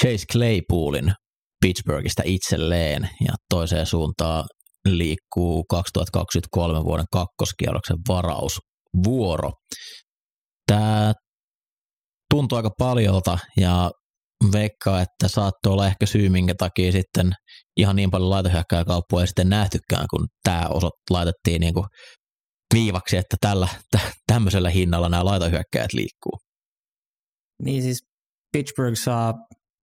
Chase 0.00 0.26
Claypoolin 0.32 1.12
Pittsburghista 1.60 2.22
itselleen 2.24 3.08
ja 3.20 3.34
toiseen 3.50 3.86
suuntaan 3.86 4.44
liikkuu 4.84 5.64
2023 5.64 6.84
vuoden 6.84 7.06
kakkoskierroksen 7.12 7.96
varausvuoro. 8.08 9.50
Tämä 10.66 11.12
tuntuu 12.34 12.56
aika 12.56 12.70
paljolta 12.78 13.38
ja 13.56 13.90
veikkaa, 14.52 15.00
että 15.00 15.28
saattoi 15.28 15.72
olla 15.72 15.86
ehkä 15.86 16.06
syy, 16.06 16.28
minkä 16.28 16.54
takia 16.58 16.92
sitten 16.92 17.32
ihan 17.76 17.96
niin 17.96 18.10
paljon 18.10 18.30
laitohyökkääjäkauppua 18.30 19.20
ei 19.20 19.26
sitten 19.26 19.48
nähtykään, 19.48 20.06
kun 20.10 20.26
tämä 20.42 20.68
osot 20.68 20.92
laitettiin 21.10 21.60
niin 21.60 21.74
kuin 21.74 21.86
viivaksi, 22.74 23.16
että 23.16 23.36
tällä, 23.40 23.68
tä, 23.90 24.00
tämmöisellä 24.26 24.70
hinnalla 24.70 25.08
nämä 25.08 25.24
laitohyökkäjät 25.24 25.92
liikkuu. 25.92 26.38
Niin 27.62 27.82
siis 27.82 28.02
Pittsburgh 28.52 28.96
saa 28.98 29.34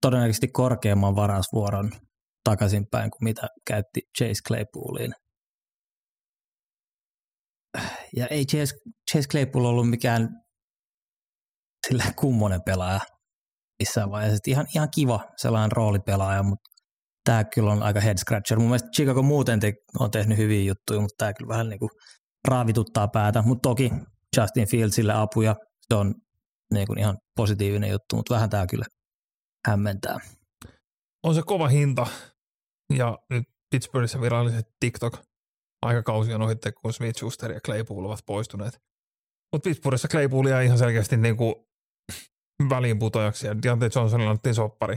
todennäköisesti 0.01 0.47
korkeamman 0.47 1.15
varausvuoron 1.15 1.91
takaisinpäin 2.43 3.11
kuin 3.11 3.23
mitä 3.23 3.47
käytti 3.67 4.01
Chase 4.17 4.41
Claypooliin. 4.47 5.13
Ja 8.15 8.27
ei 8.27 8.45
Chase, 8.45 8.75
Chase 9.11 9.27
Claypool 9.27 9.65
ollut 9.65 9.89
mikään 9.89 10.29
sillä 11.87 12.03
kummonen 12.19 12.61
pelaaja 12.65 12.99
missään 13.83 14.11
vaiheessa. 14.11 14.39
Ihan, 14.47 14.65
ihan 14.75 14.87
kiva 14.95 15.19
sellainen 15.37 15.71
roolipelaaja, 15.71 16.43
mutta 16.43 16.69
tämä 17.23 17.43
kyllä 17.43 17.71
on 17.71 17.83
aika 17.83 17.99
head 17.99 18.17
scratcher. 18.17 18.59
Mun 18.59 18.67
mielestä 18.67 18.89
Chicago 18.95 19.21
muuten 19.21 19.59
te, 19.59 19.73
on 19.99 20.11
tehnyt 20.11 20.37
hyviä 20.37 20.63
juttuja, 20.63 21.01
mutta 21.01 21.15
tämä 21.17 21.33
kyllä 21.33 21.49
vähän 21.49 21.69
niin 21.69 21.79
kuin 21.79 21.89
raavituttaa 22.47 23.07
päätä. 23.07 23.41
Mutta 23.41 23.69
toki 23.69 23.91
Justin 24.37 24.67
Fieldsille 24.67 25.13
apuja, 25.13 25.55
se 25.89 25.95
on 25.95 26.15
niin 26.73 26.87
kuin 26.87 26.99
ihan 26.99 27.17
positiivinen 27.35 27.89
juttu, 27.89 28.15
mutta 28.15 28.33
vähän 28.33 28.49
tämä 28.49 28.67
kyllä 28.67 28.85
hämmentää. 29.67 30.17
On 31.23 31.35
se 31.35 31.41
kova 31.45 31.67
hinta 31.67 32.07
ja 32.93 33.17
nyt 33.29 33.43
Pittsburghissa 33.69 34.21
viralliset 34.21 34.65
TikTok 34.79 35.17
aikakausi 35.81 36.33
on 36.33 36.41
ohitte, 36.41 36.71
kun 36.71 36.93
Smith 36.93 37.17
Schuster 37.17 37.51
ja 37.51 37.59
Claypool 37.65 38.05
ovat 38.05 38.19
poistuneet. 38.25 38.79
Mutta 39.51 39.69
Pittsburghissa 39.69 40.07
Claypoolia 40.07 40.61
ihan 40.61 40.77
selkeästi 40.77 41.17
niin 41.17 41.37
kuin 41.37 41.55
väliinputojaksi 42.69 43.47
ja 43.47 43.61
Deontay 43.63 43.89
Johnsonilla 43.95 44.29
annettiin 44.29 44.55
soppari. 44.55 44.95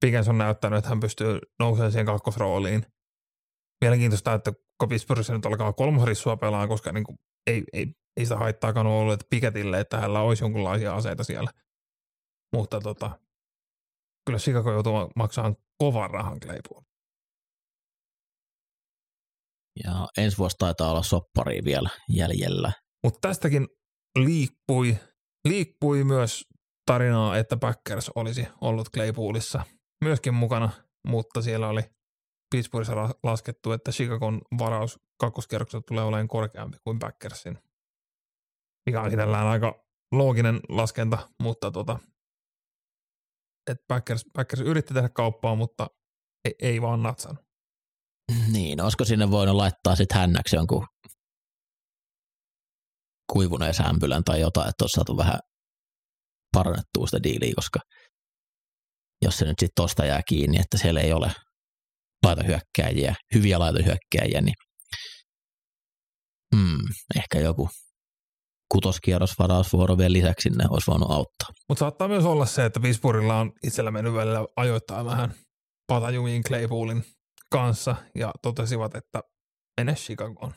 Pickens 0.00 0.28
on 0.28 0.38
näyttänyt, 0.38 0.78
että 0.78 0.88
hän 0.88 1.00
pystyy 1.00 1.38
nousemaan 1.58 1.92
siihen 1.92 2.06
kakkosrooliin. 2.06 2.86
Mielenkiintoista, 3.80 4.34
että 4.34 4.52
kun 4.80 4.88
Pittsburghissa 4.88 5.32
nyt 5.32 5.46
alkaa 5.46 5.72
kolmosrissua 5.72 6.36
pelaa, 6.36 6.68
koska 6.68 6.92
niin 6.92 7.04
kuin 7.04 7.18
ei, 7.46 7.64
ei, 7.72 7.86
ei 8.16 8.24
sitä 8.26 8.36
haittaakaan 8.36 8.86
ollut 8.86 9.14
että 9.14 9.26
Piketille, 9.30 9.80
että 9.80 9.96
hänellä 9.96 10.20
olisi 10.20 10.44
jonkinlaisia 10.44 10.94
aseita 10.94 11.24
siellä. 11.24 11.50
Mutta 12.56 12.80
tota, 12.80 13.18
kyllä 14.26 14.38
Chicago 14.38 14.72
joutuu 14.72 14.92
maksamaan 15.16 15.56
kovan 15.78 16.10
rahan 16.10 16.40
Claypool. 16.40 16.82
Ja 19.84 20.08
ensi 20.18 20.38
vuosi 20.38 20.56
taitaa 20.58 20.90
olla 20.90 21.02
soppari 21.02 21.64
vielä 21.64 21.90
jäljellä. 22.08 22.72
Mutta 23.04 23.28
tästäkin 23.28 23.68
liikkui, 24.18 24.98
liikkui 25.48 26.04
myös 26.04 26.44
tarinaa, 26.86 27.38
että 27.38 27.56
Packers 27.56 28.10
olisi 28.14 28.48
ollut 28.60 28.90
Claypoolissa 28.90 29.62
myöskin 30.04 30.34
mukana, 30.34 30.70
mutta 31.08 31.42
siellä 31.42 31.68
oli 31.68 31.82
Pittsburghissa 32.50 33.14
laskettu, 33.22 33.72
että 33.72 33.92
Chicagon 33.92 34.40
varaus 34.58 35.00
kakkoskierroksella 35.20 35.84
tulee 35.88 36.04
olemaan 36.04 36.28
korkeampi 36.28 36.76
kuin 36.84 36.98
Packersin. 36.98 37.58
Mikä 38.86 39.00
on 39.00 39.10
sinällään 39.10 39.46
aika 39.46 39.86
looginen 40.12 40.60
laskenta, 40.68 41.28
mutta 41.42 41.70
tota, 41.70 41.98
että 43.70 43.84
Packers, 43.88 44.24
Packers 44.32 44.60
yritti 44.60 44.94
tehdä 44.94 45.08
kauppaa, 45.08 45.54
mutta 45.54 45.86
ei, 46.44 46.54
ei 46.58 46.82
vaan 46.82 47.02
natsannut. 47.02 47.44
Niin, 48.52 48.80
olisiko 48.80 49.04
sinne 49.04 49.30
voinut 49.30 49.56
laittaa 49.56 49.96
sitten 49.96 50.18
hännäksi 50.18 50.56
jonkun 50.56 50.86
kuivuneen 53.32 53.74
sämpylän 53.74 54.24
tai 54.24 54.40
jotain, 54.40 54.68
että 54.68 54.84
olisi 54.84 54.94
saatu 54.94 55.16
vähän 55.16 55.38
parannettua 56.52 57.06
sitä 57.06 57.22
diiliä, 57.22 57.52
koska 57.56 57.80
jos 59.22 59.36
se 59.36 59.44
nyt 59.44 59.58
sitten 59.58 59.82
tosta 59.82 60.04
jää 60.04 60.20
kiinni, 60.28 60.60
että 60.60 60.78
siellä 60.78 61.00
ei 61.00 61.12
ole 61.12 61.32
laitohyökkääjiä, 62.24 63.14
hyviä 63.34 63.58
laitohyökkääjiä, 63.58 64.40
niin 64.40 64.54
mm, 66.54 66.78
ehkä 67.16 67.38
joku 67.40 67.68
kutoskierrosvarausvuoro 68.72 69.98
vielä 69.98 70.12
lisäksi 70.12 70.48
sinne 70.48 70.64
olisi 70.70 70.90
voinut 70.90 71.10
auttaa. 71.10 71.48
Mutta 71.68 71.80
saattaa 71.80 72.08
myös 72.08 72.24
olla 72.24 72.46
se, 72.46 72.64
että 72.64 72.80
Pittsburghilla 72.80 73.40
on 73.40 73.52
itsellä 73.62 73.90
mennyt 73.90 74.14
välillä 74.14 74.46
ajoittain 74.56 75.06
vähän 75.06 75.34
patajumiin 75.86 76.42
Claypoolin 76.42 77.04
kanssa 77.50 77.96
ja 78.14 78.32
totesivat, 78.42 78.94
että 78.94 79.20
mene 79.80 79.94
Chicagoon. 79.94 80.54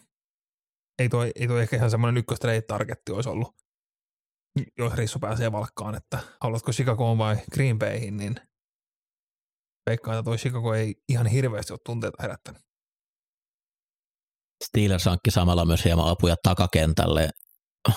Ei 1.00 1.10
toi, 1.10 1.32
ei 1.36 1.48
toi 1.48 1.62
ehkä 1.62 1.76
ihan 1.76 1.92
semmoinen 1.92 2.18
ykköstrade 2.18 2.62
targetti 2.62 3.12
olisi 3.12 3.30
ollut, 3.30 3.48
jos 4.78 4.94
Rissu 4.94 5.20
pääsee 5.20 5.52
valkkaan, 5.52 5.96
että 5.96 6.20
haluatko 6.42 6.72
Chicagoon 6.72 7.18
vai 7.18 7.38
Green 7.54 7.80
Bayhin, 7.80 8.18
niin 8.18 8.36
veikkaan, 9.90 10.18
että 10.18 10.24
toi 10.24 10.38
Chicago 10.38 10.74
ei 10.74 10.96
ihan 11.10 11.28
hirveästi 11.28 11.74
ole 11.74 11.80
tunteita 11.86 12.18
herättänyt. 12.22 12.62
Steelers 14.64 15.06
hankki 15.06 15.32
samalla 15.32 15.66
myös 15.66 15.86
hieman 15.86 16.08
apuja 16.10 16.36
takakentälle 16.44 17.30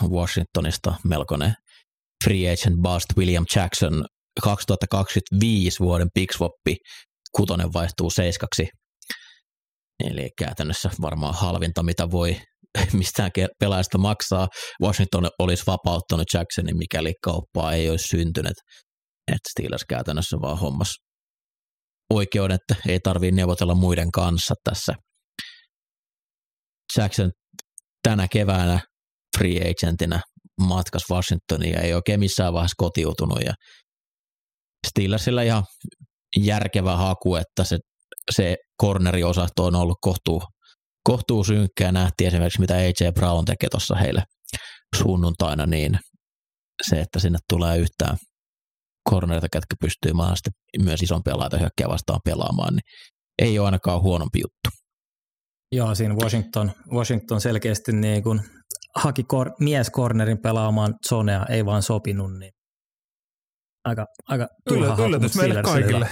Washingtonista 0.08 0.94
melkoinen 1.04 1.54
free 2.24 2.52
agent 2.52 2.76
bust 2.82 3.06
William 3.16 3.44
Jackson 3.56 4.04
2025 4.42 5.80
vuoden 5.80 6.08
pickswappi 6.14 6.76
kutonen 7.36 7.72
vaihtuu 7.72 8.10
seiskaksi. 8.10 8.68
Eli 10.04 10.30
käytännössä 10.38 10.90
varmaan 11.00 11.34
halvinta, 11.34 11.82
mitä 11.82 12.10
voi 12.10 12.40
mistään 12.92 13.30
pelaajasta 13.60 13.98
maksaa. 13.98 14.48
Washington 14.82 15.28
olisi 15.38 15.62
vapauttanut 15.66 16.26
Jacksonin, 16.34 16.78
mikäli 16.78 17.12
kauppaa 17.24 17.72
ei 17.72 17.90
olisi 17.90 18.08
syntynyt. 18.08 18.56
Että 19.28 19.50
Steelers 19.50 19.84
käytännössä 19.88 20.36
vaan 20.42 20.58
hommas 20.58 20.94
oikeuden, 22.10 22.54
että 22.54 22.88
ei 22.88 23.00
tarvitse 23.00 23.36
neuvotella 23.36 23.74
muiden 23.74 24.12
kanssa 24.12 24.54
tässä. 24.64 24.94
Jackson 26.96 27.30
tänä 28.02 28.28
keväänä 28.28 28.80
free 29.38 29.60
agentina 29.70 30.20
matkas 30.60 31.02
Washingtoniin 31.10 31.72
ja 31.72 31.80
ei 31.80 31.94
oikein 31.94 32.20
missään 32.20 32.52
vaiheessa 32.52 32.74
kotiutunut 32.78 33.38
ja 33.44 33.54
Steelersillä 34.88 35.42
ihan 35.42 35.64
järkevä 36.36 36.96
haku, 36.96 37.36
että 37.36 37.64
se, 37.64 37.78
se 38.30 38.56
corneriosasto 38.82 39.64
on 39.64 39.74
ollut 39.74 39.98
kohtuu, 40.00 40.42
kohtuu 41.05 41.44
synkkää. 41.44 41.92
Nähtiin 41.92 42.28
esimerkiksi, 42.28 42.61
mitä 42.61 42.74
AJ 42.74 43.12
Brown 43.14 43.44
tekee 43.44 43.68
tuossa 43.68 43.94
heille 43.94 44.22
sunnuntaina, 44.96 45.66
niin 45.66 45.98
se, 46.88 47.00
että 47.00 47.18
sinne 47.18 47.38
tulee 47.48 47.78
yhtään 47.78 48.16
cornerita, 49.11 49.48
ketkä 49.53 49.76
pystyy 49.80 50.12
mahdollisesti 50.12 50.50
myös 50.82 51.03
isompia 51.03 51.38
laitohyökkiä 51.38 51.88
vastaan 51.88 52.20
pelaamaan, 52.24 52.74
niin 52.74 52.82
ei 53.38 53.59
ole 53.59 53.66
ainakaan 53.66 54.03
huonompi 54.03 54.38
juttu. 54.38 54.82
Joo, 55.72 55.94
siinä 55.94 56.14
Washington, 56.14 56.72
Washington 56.92 57.40
selkeästi 57.40 57.92
niin 57.92 58.22
kuin 58.22 58.40
haki 58.96 59.24
kor- 59.24 59.53
mieskornerin 59.61 60.38
pelaamaan 60.42 60.94
zonea, 61.09 61.46
ei 61.48 61.64
vaan 61.64 61.82
sopinut, 61.82 62.38
niin 62.38 62.53
aika, 63.84 64.07
aika 64.28 64.48
turha 64.68 64.94
Yllä, 64.94 65.07
yllätys 65.07 65.36
meille 65.36 65.62
kaikille. 65.62 66.09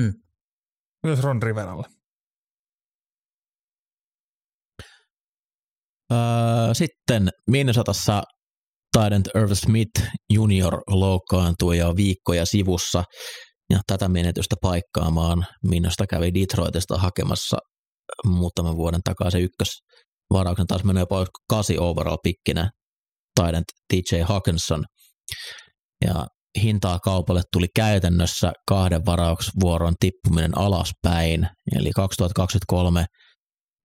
Mm. 0.00 0.12
Myös 1.02 1.20
Ron 1.22 1.42
Riveralle. 1.42 2.01
Sitten 6.72 7.28
Minnesotassa 7.50 8.22
Tydent 8.98 9.28
Irv 9.34 9.50
Smith 9.54 10.02
junior 10.32 10.82
loukkaantui 10.86 11.78
jo 11.78 11.96
viikkoja 11.96 12.46
sivussa 12.46 13.04
ja 13.70 13.80
tätä 13.86 14.08
menetystä 14.08 14.56
paikkaamaan 14.62 15.46
Minnosta 15.62 16.06
kävi 16.06 16.34
Detroitista 16.34 16.98
hakemassa 16.98 17.56
muutaman 18.26 18.76
vuoden 18.76 19.00
takaa 19.04 19.30
se 19.30 19.38
ykkösvarauksen. 19.38 20.66
Taas 20.66 20.84
menee 20.84 21.06
pois 21.08 21.28
kasi 21.50 21.78
overall 21.78 22.16
pikkinä 22.22 22.70
Tydent 23.40 23.64
TJ 23.88 24.20
Hawkinson. 24.22 24.84
Ja 26.04 26.26
hintaa 26.62 26.98
kaupalle 26.98 27.42
tuli 27.52 27.66
käytännössä 27.76 28.52
kahden 28.68 29.06
varauksvuoron 29.06 29.94
tippuminen 30.00 30.58
alaspäin, 30.58 31.48
eli 31.76 31.90
2023 31.90 33.04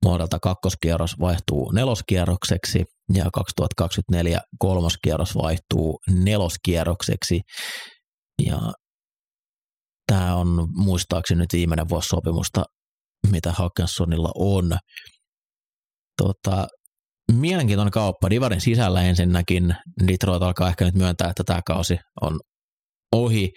vuodelta 0.07 0.39
kakkoskierros 0.39 1.19
vaihtuu 1.19 1.71
neloskierrokseksi 1.71 2.85
ja 3.13 3.25
2024 3.33 4.41
kolmoskierros 4.59 5.35
vaihtuu 5.35 5.99
neloskierrokseksi. 6.09 7.41
Ja 8.45 8.59
tämä 10.11 10.35
on 10.35 10.67
muistaakseni 10.75 11.39
nyt 11.39 11.53
viimeinen 11.53 11.89
vuosi 11.89 12.07
sopimusta, 12.07 12.63
mitä 13.31 13.51
Hawkinsonilla 13.51 14.31
on. 14.35 14.77
Tota, 16.21 16.67
mielenkiintoinen 17.31 17.91
kauppa. 17.91 18.29
Divarin 18.29 18.61
sisällä 18.61 19.01
ensinnäkin 19.01 19.75
Detroit 20.07 20.43
alkaa 20.43 20.69
ehkä 20.69 20.85
nyt 20.85 20.95
myöntää, 20.95 21.29
että 21.29 21.43
tämä 21.43 21.61
kausi 21.65 21.97
on 22.21 22.39
ohi, 23.15 23.51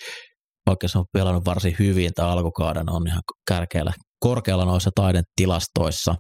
vaikka 0.67 0.89
se 0.89 0.99
on 0.99 1.05
pelannut 1.13 1.45
varsin 1.45 1.77
hyvin, 1.79 2.11
tämä 2.15 2.29
alkukauden 2.29 2.91
on 2.91 3.07
ihan 3.07 3.23
kärkeellä, 3.49 3.93
korkealla 4.21 4.65
noissa 4.65 4.91
taiden 4.95 5.25
tilastoissa. 5.37 6.15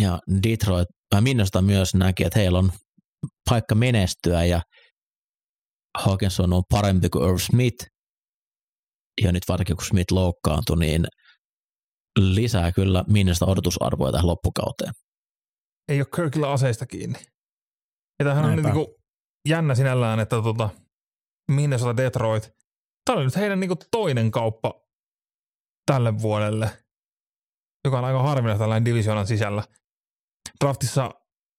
Ja 0.00 0.18
Detroit, 0.42 0.88
äh, 1.14 1.22
Minnosta 1.22 1.62
myös 1.62 1.94
näki, 1.94 2.24
että 2.24 2.38
heillä 2.38 2.58
on 2.58 2.72
paikka 3.50 3.74
menestyä 3.74 4.44
ja 4.44 4.62
Hawkinson 5.98 6.52
on 6.52 6.62
parempi 6.70 7.08
kuin 7.08 7.28
Irv 7.28 7.38
Smith. 7.38 7.86
Ja 9.22 9.32
nyt 9.32 9.42
varsinkin 9.48 9.76
kun 9.76 9.86
Smith 9.86 10.12
loukkaantui, 10.12 10.78
niin 10.78 11.06
lisää 12.18 12.72
kyllä 12.72 13.04
Minnosta 13.08 13.46
odotusarvoja 13.46 14.12
tähän 14.12 14.26
loppukauteen. 14.26 14.92
Ei 15.88 16.00
ole 16.00 16.06
Kirkillä 16.16 16.50
aseista 16.50 16.86
kiinni. 16.86 17.18
Ja 18.18 18.24
tämähän 18.24 18.44
on 18.44 18.50
Näinpä. 18.50 18.68
niinku 18.68 18.96
jännä 19.48 19.74
sinällään, 19.74 20.20
että 20.20 20.42
tota, 20.42 20.70
Minnesota 21.50 21.96
Detroit. 21.96 22.50
Tämä 23.04 23.16
oli 23.16 23.24
nyt 23.24 23.36
heidän 23.36 23.60
niinku 23.60 23.76
toinen 23.90 24.30
kauppa 24.30 24.74
tälle 25.86 26.22
vuodelle, 26.22 26.70
joka 27.84 27.98
on 27.98 28.04
aika 28.04 28.22
harvinaista 28.22 28.62
tällainen 28.62 28.84
divisioonan 28.84 29.26
sisällä. 29.26 29.62
Draftissa 30.64 31.10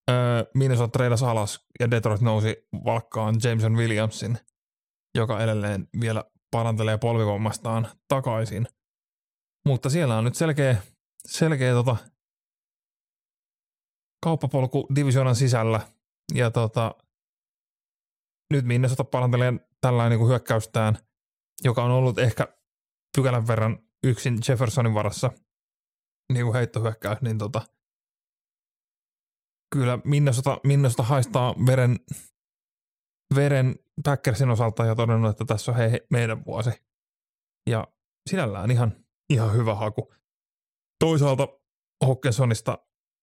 äh, 0.10 0.16
Minnesota 0.54 0.92
treidas 0.92 1.24
alas 1.24 1.66
ja 1.80 1.92
Detroit 1.92 2.22
nousi 2.22 2.68
valkkaan 2.86 3.36
Jameson 3.44 3.78
Williamsin, 3.78 4.38
joka 5.16 5.44
edelleen 5.44 5.88
vielä 6.02 6.24
parantelee 6.52 6.98
polvivammastaan 6.98 7.88
takaisin. 8.08 8.68
Mutta 9.66 9.90
siellä 9.90 10.18
on 10.18 10.24
nyt 10.24 10.36
selkeä, 10.36 10.78
selkeä 11.28 11.74
tota, 11.74 11.98
kauppapolku 14.24 14.88
divisioonan 14.96 15.36
sisällä 15.36 15.82
ja 16.34 16.52
tota, 16.52 16.96
nyt 18.54 18.66
Minnesota 18.66 19.04
parantelee 19.04 19.54
tällainen 19.82 20.20
niin 20.20 20.28
hyökkäystään, 20.28 20.98
joka 21.64 21.84
on 21.84 21.92
ollut 21.92 22.18
ehkä 22.20 22.48
pykälän 23.18 23.48
verran 23.48 23.80
yksin 24.04 24.38
Jeffersonin 24.48 24.94
varassa 24.94 25.32
niin 26.34 26.46
kuin 26.46 26.56
heittohyökkäys, 26.56 27.22
niin 27.22 27.38
tota, 27.38 27.62
kyllä 29.74 30.00
Minnesota, 30.06 30.60
Minnesota 30.64 31.04
haistaa 31.04 31.56
veren, 31.66 32.00
veren 33.36 33.76
Packersin 34.04 34.50
osalta 34.50 34.86
ja 34.86 34.96
todennut, 34.96 35.32
että 35.32 35.46
tässä 35.46 35.72
on 35.72 35.78
hei, 35.78 36.02
meidän 36.10 36.46
vuosi. 36.46 36.70
Ja 37.70 37.88
sinällään 38.30 38.72
ihan, 38.72 39.06
ihan 39.30 39.54
hyvä 39.54 39.76
haku. 39.76 40.14
Toisaalta 41.00 41.48
Hawkinsonista 42.06 42.78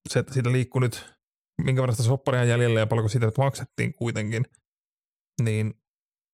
se, 0.08 0.18
että 0.18 0.34
siitä 0.34 0.52
liikkuu 0.52 0.80
nyt, 0.80 1.16
minkä 1.62 1.82
verran 1.82 1.96
sitä 1.96 2.08
sopparia 2.08 2.44
jäljellä 2.44 2.80
ja 2.80 2.86
paljonko 2.86 3.08
siitä 3.08 3.26
nyt 3.26 3.38
maksettiin 3.38 3.94
kuitenkin, 3.94 4.44
niin 5.42 5.74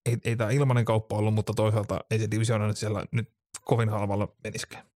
ei, 0.06 0.18
ei 0.24 0.36
tämä 0.36 0.50
ilmainen 0.50 0.84
kauppa 0.84 1.16
ollut, 1.16 1.34
mutta 1.34 1.52
toisaalta 1.54 2.00
ei 2.10 2.18
se 2.18 2.30
divisioona 2.30 2.66
nyt 2.66 2.76
siellä 2.76 3.06
nyt 3.12 3.32
kovin 3.64 3.88
halvalla 3.88 4.36
meniskään. 4.44 4.91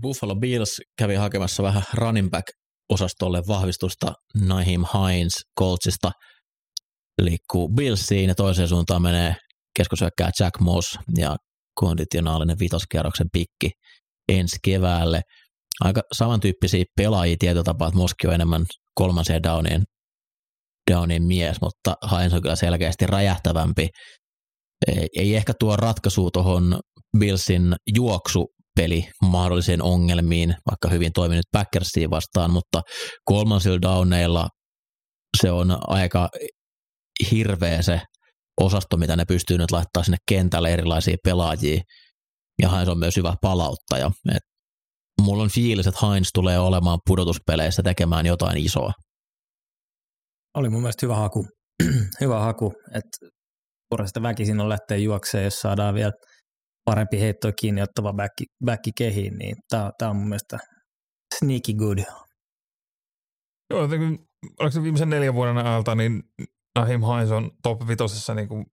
Buffalo 0.00 0.36
Bills 0.36 0.80
kävi 0.98 1.14
hakemassa 1.14 1.62
vähän 1.62 1.82
running 1.94 2.30
back 2.30 2.46
osastolle 2.88 3.42
vahvistusta 3.48 4.12
Naheem 4.34 4.84
Hines 4.94 5.32
Coltsista 5.60 6.10
liikkuu 7.22 7.68
Billsiin 7.68 8.28
ja 8.28 8.34
toiseen 8.34 8.68
suuntaan 8.68 9.02
menee 9.02 9.36
keskusyökkää 9.76 10.30
Jack 10.40 10.60
Moss 10.60 10.98
ja 11.18 11.36
konditionaalinen 11.74 12.58
vitoskierroksen 12.58 13.26
pikki 13.32 13.70
ensi 14.28 14.56
keväälle. 14.64 15.20
Aika 15.80 16.00
samantyyppisiä 16.12 16.84
pelaajia 16.96 17.36
tietyllä 17.38 17.64
tapaa, 17.64 17.88
että 17.88 17.98
Moski 17.98 18.26
on 18.26 18.34
enemmän 18.34 18.64
kolmansien 18.94 19.42
downien, 19.42 19.82
downien 20.90 21.22
mies, 21.22 21.60
mutta 21.60 21.94
Hines 22.10 22.32
on 22.32 22.42
kyllä 22.42 22.56
selkeästi 22.56 23.06
räjähtävämpi. 23.06 23.88
Ei, 24.86 25.08
ei 25.16 25.36
ehkä 25.36 25.52
tuo 25.58 25.76
ratkaisu 25.76 26.30
tuohon 26.30 26.80
Billsin 27.18 27.74
juoksupeli 28.78 29.10
mahdollisiin 29.22 29.82
ongelmiin, 29.82 30.54
vaikka 30.70 30.88
hyvin 30.88 31.12
toiminut 31.14 31.44
Packersiin 31.52 32.10
vastaan, 32.10 32.50
mutta 32.50 32.82
kolmansilla 33.24 33.82
downeilla 33.82 34.48
se 35.42 35.50
on 35.50 35.78
aika 35.86 36.28
hirveä 37.30 37.82
se 37.82 38.00
osasto, 38.60 38.96
mitä 38.96 39.16
ne 39.16 39.24
pystyy 39.24 39.58
nyt 39.58 39.70
laittaa 39.70 40.02
sinne 40.02 40.18
kentälle 40.28 40.72
erilaisia 40.72 41.16
pelaajia. 41.24 41.80
Ja 42.62 42.68
Heinz 42.68 42.88
on 42.88 42.98
myös 42.98 43.16
hyvä 43.16 43.34
palauttaja. 43.42 44.10
Et 44.34 44.42
mulla 45.22 45.42
on 45.42 45.50
fiilis, 45.50 45.86
että 45.86 46.06
Heinz 46.06 46.28
tulee 46.34 46.58
olemaan 46.58 46.98
pudotuspeleissä 47.06 47.82
tekemään 47.82 48.26
jotain 48.26 48.56
isoa. 48.56 48.92
Oli 50.56 50.68
mun 50.68 50.80
mielestä 50.80 51.06
hyvä 51.06 51.16
haku. 51.16 51.46
hyvä 52.20 52.40
haku, 52.40 52.72
että 52.94 53.26
sitä 54.06 54.22
väkisin 54.22 54.60
on 54.60 54.68
lähteä 54.68 54.96
juokseen, 54.96 55.44
jos 55.44 55.60
saadaan 55.60 55.94
vielä 55.94 56.12
parempi 56.84 57.20
heitto 57.20 57.52
kiinni 57.60 57.82
ottava 57.82 58.12
backi, 58.12 58.44
backi 58.64 58.90
kehiin, 58.92 59.38
niin 59.38 59.56
tämä 59.68 60.10
on 60.10 60.16
mun 60.16 60.28
mielestä 60.28 60.58
sneaky 61.38 61.72
good. 61.74 61.98
Joo, 63.70 63.82
jotenkin, 63.82 64.28
oliko 64.60 64.72
se 64.72 64.82
viimeisen 64.82 65.10
neljän 65.10 65.34
vuoden 65.34 65.58
ajalta, 65.58 65.94
niin 65.94 66.22
Nahim 66.78 67.00
Hines 67.00 67.30
on 67.30 67.50
top 67.62 67.88
vitosessa 67.88 68.34
niin 68.34 68.48
kuin 68.48 68.66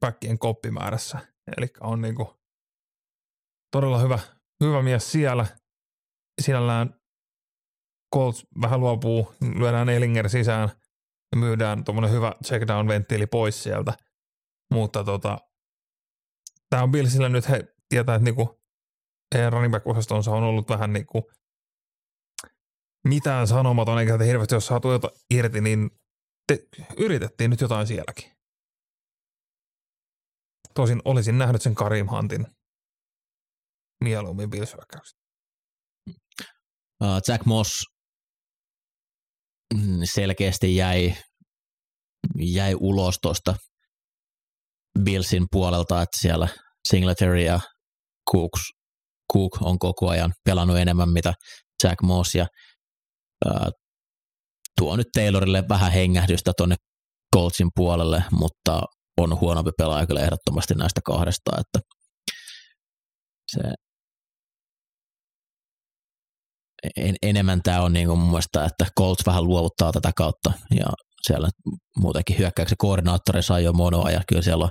backien 0.00 0.38
koppimäärässä. 0.38 1.18
Eli 1.56 1.66
on 1.80 2.00
niin 2.00 2.14
kuin 2.14 2.28
todella 3.72 3.98
hyvä, 3.98 4.18
hyvä 4.64 4.82
mies 4.82 5.12
siellä. 5.12 5.46
Sinällään 6.42 7.00
Colts 8.14 8.46
vähän 8.60 8.80
luopuu, 8.80 9.34
lyödään 9.58 9.88
Ellinger 9.88 10.28
sisään 10.28 10.68
ja 11.32 11.38
myydään 11.38 11.84
tuommoinen 11.84 12.12
hyvä 12.12 12.32
checkdown-venttiili 12.44 13.26
pois 13.26 13.62
sieltä. 13.62 13.92
Mutta 14.72 15.04
tota, 15.04 15.38
tämä 16.70 16.82
on 16.82 16.92
Billsillä 16.92 17.28
nyt, 17.28 17.48
he 17.48 17.74
tietää, 17.88 18.14
että 18.14 18.24
niinku, 18.24 18.60
running 19.50 19.72
back-osastonsa 19.72 20.30
on 20.30 20.42
ollut 20.42 20.68
vähän 20.68 20.92
niinku 20.92 21.30
mitään 23.08 23.46
sanomaton, 23.46 23.98
eikä 23.98 24.18
hirveästi 24.18 24.54
jos 24.54 24.66
saatu 24.66 24.90
jotain 24.90 25.14
irti, 25.30 25.60
niin 25.60 25.90
te, 26.46 26.58
yritettiin 26.98 27.50
nyt 27.50 27.60
jotain 27.60 27.86
sielläkin. 27.86 28.32
Tosin 30.74 31.02
olisin 31.04 31.38
nähnyt 31.38 31.62
sen 31.62 31.74
Karim 31.74 32.06
Huntin 32.10 32.46
mieluummin 34.04 34.50
bills 34.50 34.76
Uh, 37.02 37.20
Jack 37.28 37.44
Moss 37.44 37.84
mm, 39.74 40.00
selkeästi 40.04 40.76
jäi, 40.76 41.14
jäi 42.36 42.74
ulos 42.74 43.18
tuosta 43.22 43.56
Billsin 45.04 45.46
puolelta, 45.50 46.02
että 46.02 46.20
siellä 46.20 46.48
Singletary 46.88 47.40
ja 47.40 47.60
Cooks, 48.32 48.60
Cook 49.32 49.62
on 49.62 49.78
koko 49.78 50.08
ajan 50.08 50.32
pelannut 50.44 50.78
enemmän 50.78 51.08
mitä 51.08 51.34
Jack 51.84 52.02
Moss 52.02 52.34
ja 52.34 52.46
uh, 53.46 53.70
tuo 54.78 54.96
nyt 54.96 55.06
Taylorille 55.12 55.64
vähän 55.68 55.92
hengähdystä 55.92 56.52
tuonne 56.56 56.76
Coltsin 57.36 57.68
puolelle, 57.74 58.24
mutta 58.32 58.82
on 59.20 59.40
huonompi 59.40 59.70
pelaaja 59.78 60.06
kyllä 60.06 60.20
ehdottomasti 60.20 60.74
näistä 60.74 61.00
kahdesta, 61.04 61.50
että 61.60 61.78
se 63.52 63.60
en, 66.96 67.16
enemmän 67.22 67.60
tämä 67.62 67.82
on 67.82 67.92
niin 67.92 68.06
kuin 68.06 68.18
mun 68.18 68.28
mielestä, 68.28 68.64
että 68.64 68.86
Colts 68.98 69.26
vähän 69.26 69.44
luovuttaa 69.44 69.92
tätä 69.92 70.10
kautta 70.16 70.52
ja 70.70 70.86
siellä 71.26 71.48
muutenkin 71.98 72.38
hyökkäyksen 72.38 72.78
koordinaattori 72.78 73.42
sai 73.42 73.64
jo 73.64 73.72
monoa 73.72 74.10
ja 74.10 74.20
kyllä 74.28 74.42
siellä 74.42 74.64
on 74.64 74.70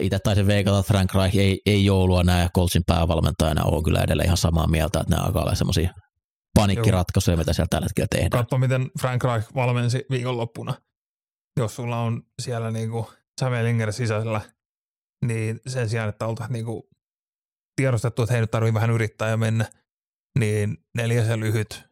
itse 0.00 0.18
taisin 0.18 0.46
veikata, 0.46 0.78
että 0.78 0.92
Frank 0.92 1.14
Reich 1.14 1.36
ei, 1.36 1.60
ei 1.66 1.84
joulua 1.84 2.22
näe 2.24 2.48
Coltsin 2.56 2.82
päävalmentajana 2.86 3.64
ole 3.64 3.82
kyllä 3.82 4.02
edelleen 4.02 4.26
ihan 4.26 4.36
samaa 4.36 4.66
mieltä, 4.66 5.00
että 5.00 5.10
nämä 5.10 5.26
alkaa 5.26 5.42
olla 5.42 5.54
semmoisia 5.54 5.94
panikkiratkaisuja, 6.54 7.36
mitä 7.36 7.52
siellä 7.52 7.68
tällä 7.70 7.84
hetkellä 7.84 8.08
tehdään. 8.10 8.42
Katso, 8.42 8.58
miten 8.58 8.90
Frank 9.00 9.24
Reich 9.24 9.54
valmensi 9.54 10.04
viikonloppuna. 10.10 10.74
Jos 11.56 11.76
sulla 11.76 11.98
on 11.98 12.22
siellä 12.42 12.70
niinku 12.70 13.10
Linger 13.62 13.92
sisällä, 13.92 14.40
niin 15.26 15.60
sen 15.66 15.88
sijaan, 15.88 16.08
että 16.08 16.26
oltaisiin 16.26 16.52
niinku 16.52 16.88
tiedostettu, 17.76 18.22
että 18.22 18.32
hei 18.32 18.40
nyt 18.40 18.50
tarvii 18.50 18.74
vähän 18.74 18.90
yrittää 18.90 19.28
ja 19.28 19.36
mennä, 19.36 19.64
niin 20.38 20.76
neljäsen 20.94 21.40
lyhyt 21.40 21.84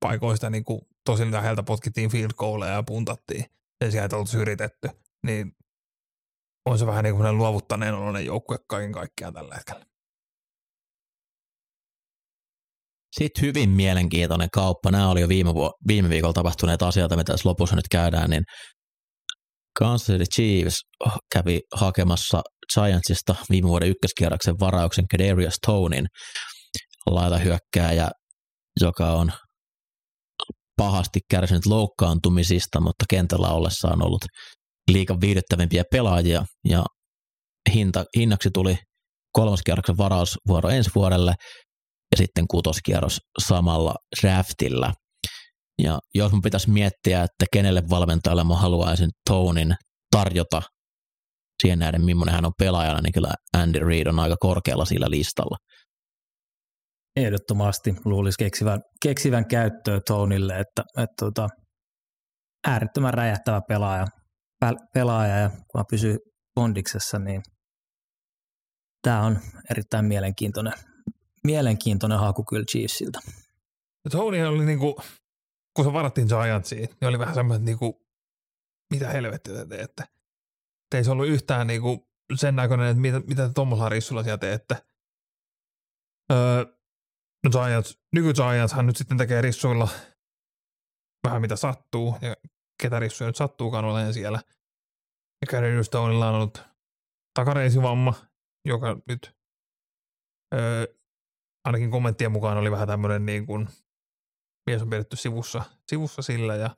paikoista 0.00 0.50
niinku 0.50 0.87
tosi 1.08 1.32
läheltä 1.32 1.62
potkittiin 1.62 2.10
field 2.10 2.30
goaleja 2.36 2.72
ja 2.72 2.82
puntattiin 2.82 3.44
sen 3.84 3.92
sijaan, 3.92 4.04
että 4.04 4.38
yritetty. 4.38 4.88
Niin 5.26 5.52
on 6.66 6.78
se 6.78 6.86
vähän 6.86 7.04
niin 7.04 7.16
kuin 7.16 7.38
luovuttaneen 7.38 7.94
oloinen 7.94 8.26
joukkue 8.26 8.58
kaiken 8.68 8.92
kaikkiaan 8.92 9.34
tällä 9.34 9.54
hetkellä. 9.54 9.84
Sitten 13.18 13.42
hyvin 13.42 13.70
mielenkiintoinen 13.70 14.48
kauppa. 14.52 14.90
Nämä 14.90 15.10
oli 15.10 15.20
jo 15.20 15.28
viime, 15.28 15.54
vu- 15.54 15.74
viime 15.88 16.08
viikolla 16.08 16.32
tapahtuneet 16.32 16.82
asioita, 16.82 17.16
mitä 17.16 17.32
tässä 17.32 17.48
lopussa 17.48 17.76
nyt 17.76 17.88
käydään, 17.90 18.30
niin 18.30 18.42
Kansas 19.78 20.06
City 20.06 20.24
Chiefs 20.34 20.80
kävi 21.34 21.60
hakemassa 21.74 22.42
Giantsista 22.74 23.34
viime 23.50 23.68
vuoden 23.68 23.88
ykköskierroksen 23.88 24.60
varauksen 24.60 25.08
Kadarius 25.08 25.58
Tonin 25.66 26.06
laitahyökkääjä, 27.06 28.10
joka 28.80 29.12
on 29.12 29.32
pahasti 30.78 31.20
kärsinyt 31.30 31.66
loukkaantumisista, 31.66 32.80
mutta 32.80 33.04
kentällä 33.10 33.48
ollessaan 33.48 34.02
ollut 34.02 34.24
liikan 34.90 35.20
viihdyttävimpiä 35.20 35.82
pelaajia 35.90 36.44
ja 36.68 36.84
hinta, 37.74 38.04
hinnaksi 38.16 38.50
tuli 38.54 38.78
kolmoskierroksen 39.32 39.96
varausvuoro 39.96 40.68
ensi 40.68 40.90
vuodelle 40.94 41.34
ja 42.10 42.16
sitten 42.16 42.44
kutoskierros 42.50 43.18
samalla 43.38 43.94
draftilla. 44.22 44.92
Ja 45.82 45.98
jos 46.14 46.32
mun 46.32 46.42
pitäisi 46.42 46.70
miettiä, 46.70 47.22
että 47.22 47.44
kenelle 47.52 47.82
valmentajalle 47.90 48.44
mä 48.44 48.56
haluaisin 48.56 49.10
Tonin 49.30 49.74
tarjota 50.10 50.62
siihen 51.62 51.78
nähden, 51.78 52.04
millainen 52.04 52.34
hän 52.34 52.44
on 52.44 52.52
pelaajana, 52.58 53.00
niin 53.00 53.12
kyllä 53.12 53.34
Andy 53.54 53.78
Reid 53.78 54.06
on 54.06 54.18
aika 54.18 54.36
korkealla 54.40 54.84
sillä 54.84 55.06
listalla. 55.10 55.56
Ehdottomasti 57.18 57.94
luulisi 58.04 58.38
keksivän, 58.38 58.80
keksivän 59.02 59.46
käyttöä 59.46 60.00
Tonille, 60.06 60.52
että, 60.52 60.82
että, 60.82 61.02
että 61.02 61.14
tota, 61.18 61.48
äärettömän 62.66 63.14
räjähtävä 63.14 63.60
pelaaja 63.68 64.06
pelaaja 64.94 65.36
ja 65.36 65.50
kun 65.50 65.84
pysyy 65.90 66.16
bondiksessa, 66.54 67.18
niin 67.18 67.42
tämä 69.02 69.22
on 69.22 69.38
erittäin 69.70 70.04
mielenkiintoinen, 70.04 70.72
mielenkiintoinen 71.44 72.18
haku 72.18 72.44
kyllä 72.44 72.64
Chiefsiltä. 72.64 73.18
Tony 74.10 74.42
oli 74.42 74.64
niinku, 74.64 75.00
kun 75.76 75.84
se 75.84 75.92
varattiin 75.92 76.26
Giantsiin, 76.26 76.88
niin 77.00 77.08
oli 77.08 77.18
vähän 77.18 77.34
semmoinen, 77.34 77.64
niinku, 77.64 78.00
mitä 78.90 79.08
helvettiä 79.08 79.54
te 79.54 79.66
teette. 79.66 80.04
Te 80.90 80.96
ei 80.96 81.04
se 81.04 81.10
ollut 81.10 81.26
yhtään 81.26 81.66
niinku 81.66 82.08
sen 82.34 82.56
näköinen, 82.56 82.86
että 82.86 83.00
mitä, 83.00 83.20
mitä 83.20 83.50
tuommoisella 83.54 83.88
rissulla 83.88 84.22
siellä 84.22 84.38
teette. 84.38 84.76
Öö, 86.32 86.64
no 87.44 87.50
Giants, 87.50 87.98
nyky 88.14 88.32
Giantshan 88.32 88.86
nyt 88.86 88.96
sitten 88.96 89.18
tekee 89.18 89.42
rissuilla 89.42 89.88
vähän 91.24 91.40
mitä 91.40 91.56
sattuu, 91.56 92.16
ja 92.20 92.36
ketä 92.82 93.00
rissuja 93.00 93.28
nyt 93.28 93.36
sattuukaan 93.36 93.84
olemaan 93.84 94.14
siellä. 94.14 94.40
Ja 95.40 95.46
Gary 95.50 95.84
Stoneilla 95.84 96.28
on 96.28 96.34
ollut 96.34 96.62
takareisivamma, 97.34 98.14
joka 98.64 98.96
nyt 99.08 99.36
öö, 100.54 100.86
ainakin 101.64 101.90
kommenttien 101.90 102.32
mukaan 102.32 102.58
oli 102.58 102.70
vähän 102.70 102.88
tämmöinen 102.88 103.26
niin 103.26 103.46
kuin, 103.46 103.68
mies 104.66 104.82
on 104.82 104.90
pidetty 104.90 105.16
sivussa, 105.16 105.62
sivussa 105.88 106.22
sillä 106.22 106.56
ja 106.56 106.76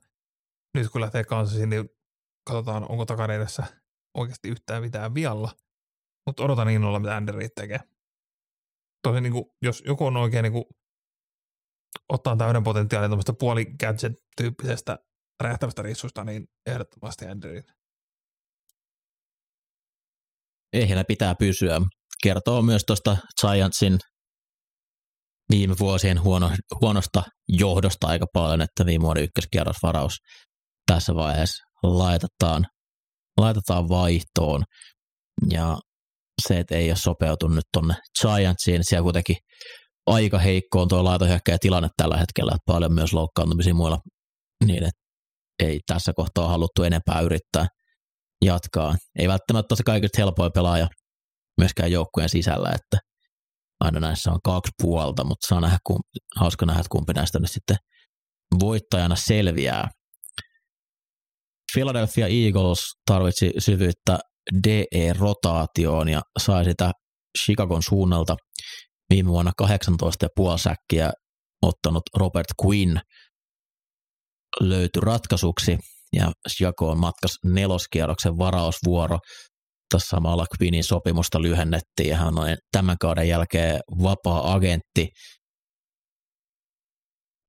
nyt 0.74 0.90
kun 0.90 1.00
lähtee 1.00 1.24
kanssa, 1.24 1.66
niin 1.66 1.90
katsotaan, 2.48 2.90
onko 2.90 3.06
takareidessä 3.06 3.64
oikeasti 4.14 4.48
yhtään 4.48 4.82
mitään 4.82 5.14
vialla. 5.14 5.52
Mutta 6.26 6.42
odotan 6.42 6.70
innolla, 6.70 6.98
mitä 6.98 7.16
Anderi 7.16 7.48
tekee. 7.48 7.80
Tosi 9.02 9.20
niin 9.20 9.32
kuin, 9.32 9.44
jos 9.62 9.82
joku 9.86 10.06
on 10.06 10.16
oikein 10.16 10.42
niin 10.42 10.52
kuin, 10.52 10.64
ottaa 12.08 12.36
täyden 12.36 12.64
potentiaalin 12.64 13.10
tuommoista 13.10 13.32
puoli 13.32 13.64
gadget-tyyppisestä 13.64 14.98
räjähtävästä 15.42 15.82
rissusta, 15.82 16.24
niin 16.24 16.46
ehdottomasti 16.66 17.26
Andrew. 17.26 17.56
Ehjänä 20.72 21.04
pitää 21.08 21.34
pysyä. 21.34 21.80
Kertoo 22.22 22.62
myös 22.62 22.82
tuosta 22.86 23.16
Giantsin 23.40 23.98
viime 25.50 25.74
vuosien 25.78 26.22
huono, 26.22 26.50
huonosta 26.80 27.22
johdosta 27.48 28.06
aika 28.06 28.26
paljon, 28.32 28.60
että 28.62 28.86
viime 28.86 29.02
vuoden 29.02 29.24
ykköskierrosvaraus 29.24 30.18
tässä 30.86 31.14
vaiheessa 31.14 31.64
laitetaan, 31.82 32.66
laitetaan 33.36 33.88
vaihtoon. 33.88 34.64
Ja 35.50 35.78
se, 36.48 36.58
että 36.58 36.74
ei 36.74 36.90
ole 36.90 36.96
sopeutunut 36.96 37.54
nyt 37.54 37.64
tuonne 37.72 37.94
Giantsiin, 38.20 38.84
siellä 38.84 39.02
kuitenkin 39.02 39.36
aika 40.06 40.38
heikko 40.38 40.82
on 40.82 40.88
tuo 40.88 41.04
laitohyökkäjä 41.04 41.58
tilanne 41.60 41.88
tällä 41.96 42.16
hetkellä, 42.16 42.52
että 42.54 42.72
paljon 42.72 42.92
myös 42.92 43.12
loukkaantumisia 43.12 43.74
muilla, 43.74 43.98
niin 44.64 44.82
että 44.82 45.00
ei 45.62 45.80
tässä 45.86 46.12
kohtaa 46.16 46.48
haluttu 46.48 46.82
enempää 46.82 47.20
yrittää 47.20 47.66
jatkaa. 48.44 48.94
Ei 49.18 49.28
välttämättä 49.28 49.76
se 49.76 49.82
kaikista 49.82 50.18
helpoin 50.18 50.52
pelaaja 50.52 50.88
myöskään 51.60 51.92
joukkueen 51.92 52.28
sisällä, 52.28 52.70
että 52.74 52.98
aina 53.80 54.00
näissä 54.00 54.30
on 54.30 54.38
kaksi 54.44 54.72
puolta, 54.82 55.24
mutta 55.24 55.46
saa 55.46 55.60
nähdä, 55.60 55.78
kun, 55.86 56.00
hauska 56.36 56.66
nähdä, 56.66 56.82
kumpi 56.90 57.12
näistä 57.12 57.38
nyt 57.38 57.50
sitten 57.50 57.76
voittajana 58.60 59.16
selviää. 59.16 59.88
Philadelphia 61.74 62.26
Eagles 62.26 62.80
tarvitsi 63.06 63.52
syvyyttä 63.58 64.18
DE-rotaatioon 64.66 66.08
ja 66.08 66.20
sai 66.38 66.64
sitä 66.64 66.92
Chicagon 67.38 67.82
suunnalta 67.82 68.36
viime 69.10 69.28
vuonna 69.28 69.52
18,5 69.62 69.68
säkkiä 70.58 71.12
ottanut 71.62 72.02
Robert 72.16 72.46
Quinn 72.64 73.00
löytyi 74.60 75.00
ratkaisuksi 75.02 75.78
ja 76.12 76.32
Jako 76.60 76.90
on 76.90 76.98
matkas 76.98 77.38
neloskierroksen 77.44 78.38
varausvuoro. 78.38 79.18
Tässä 79.92 80.08
samalla 80.08 80.46
Quinnin 80.60 80.84
sopimusta 80.84 81.42
lyhennettiin 81.42 82.08
ja 82.08 82.16
hän 82.16 82.38
on 82.38 82.56
tämän 82.72 82.96
kauden 83.00 83.28
jälkeen 83.28 83.80
vapaa-agentti. 84.02 85.08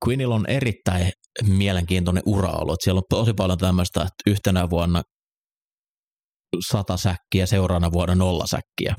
Quinnilla 0.05 0.35
on 0.35 0.45
erittäin 0.49 1.11
mielenkiintoinen 1.43 2.23
ura 2.25 2.49
ollut. 2.49 2.77
Siellä 2.83 2.99
on 2.99 3.03
tosi 3.09 3.33
paljon 3.33 3.57
tämmöistä, 3.57 4.01
että 4.01 4.23
yhtenä 4.27 4.69
vuonna 4.69 5.01
sata 6.71 6.97
säkkiä, 6.97 7.45
seuraavana 7.45 7.91
vuonna 7.91 8.15
nolla 8.15 8.47
säkkiä. 8.47 8.95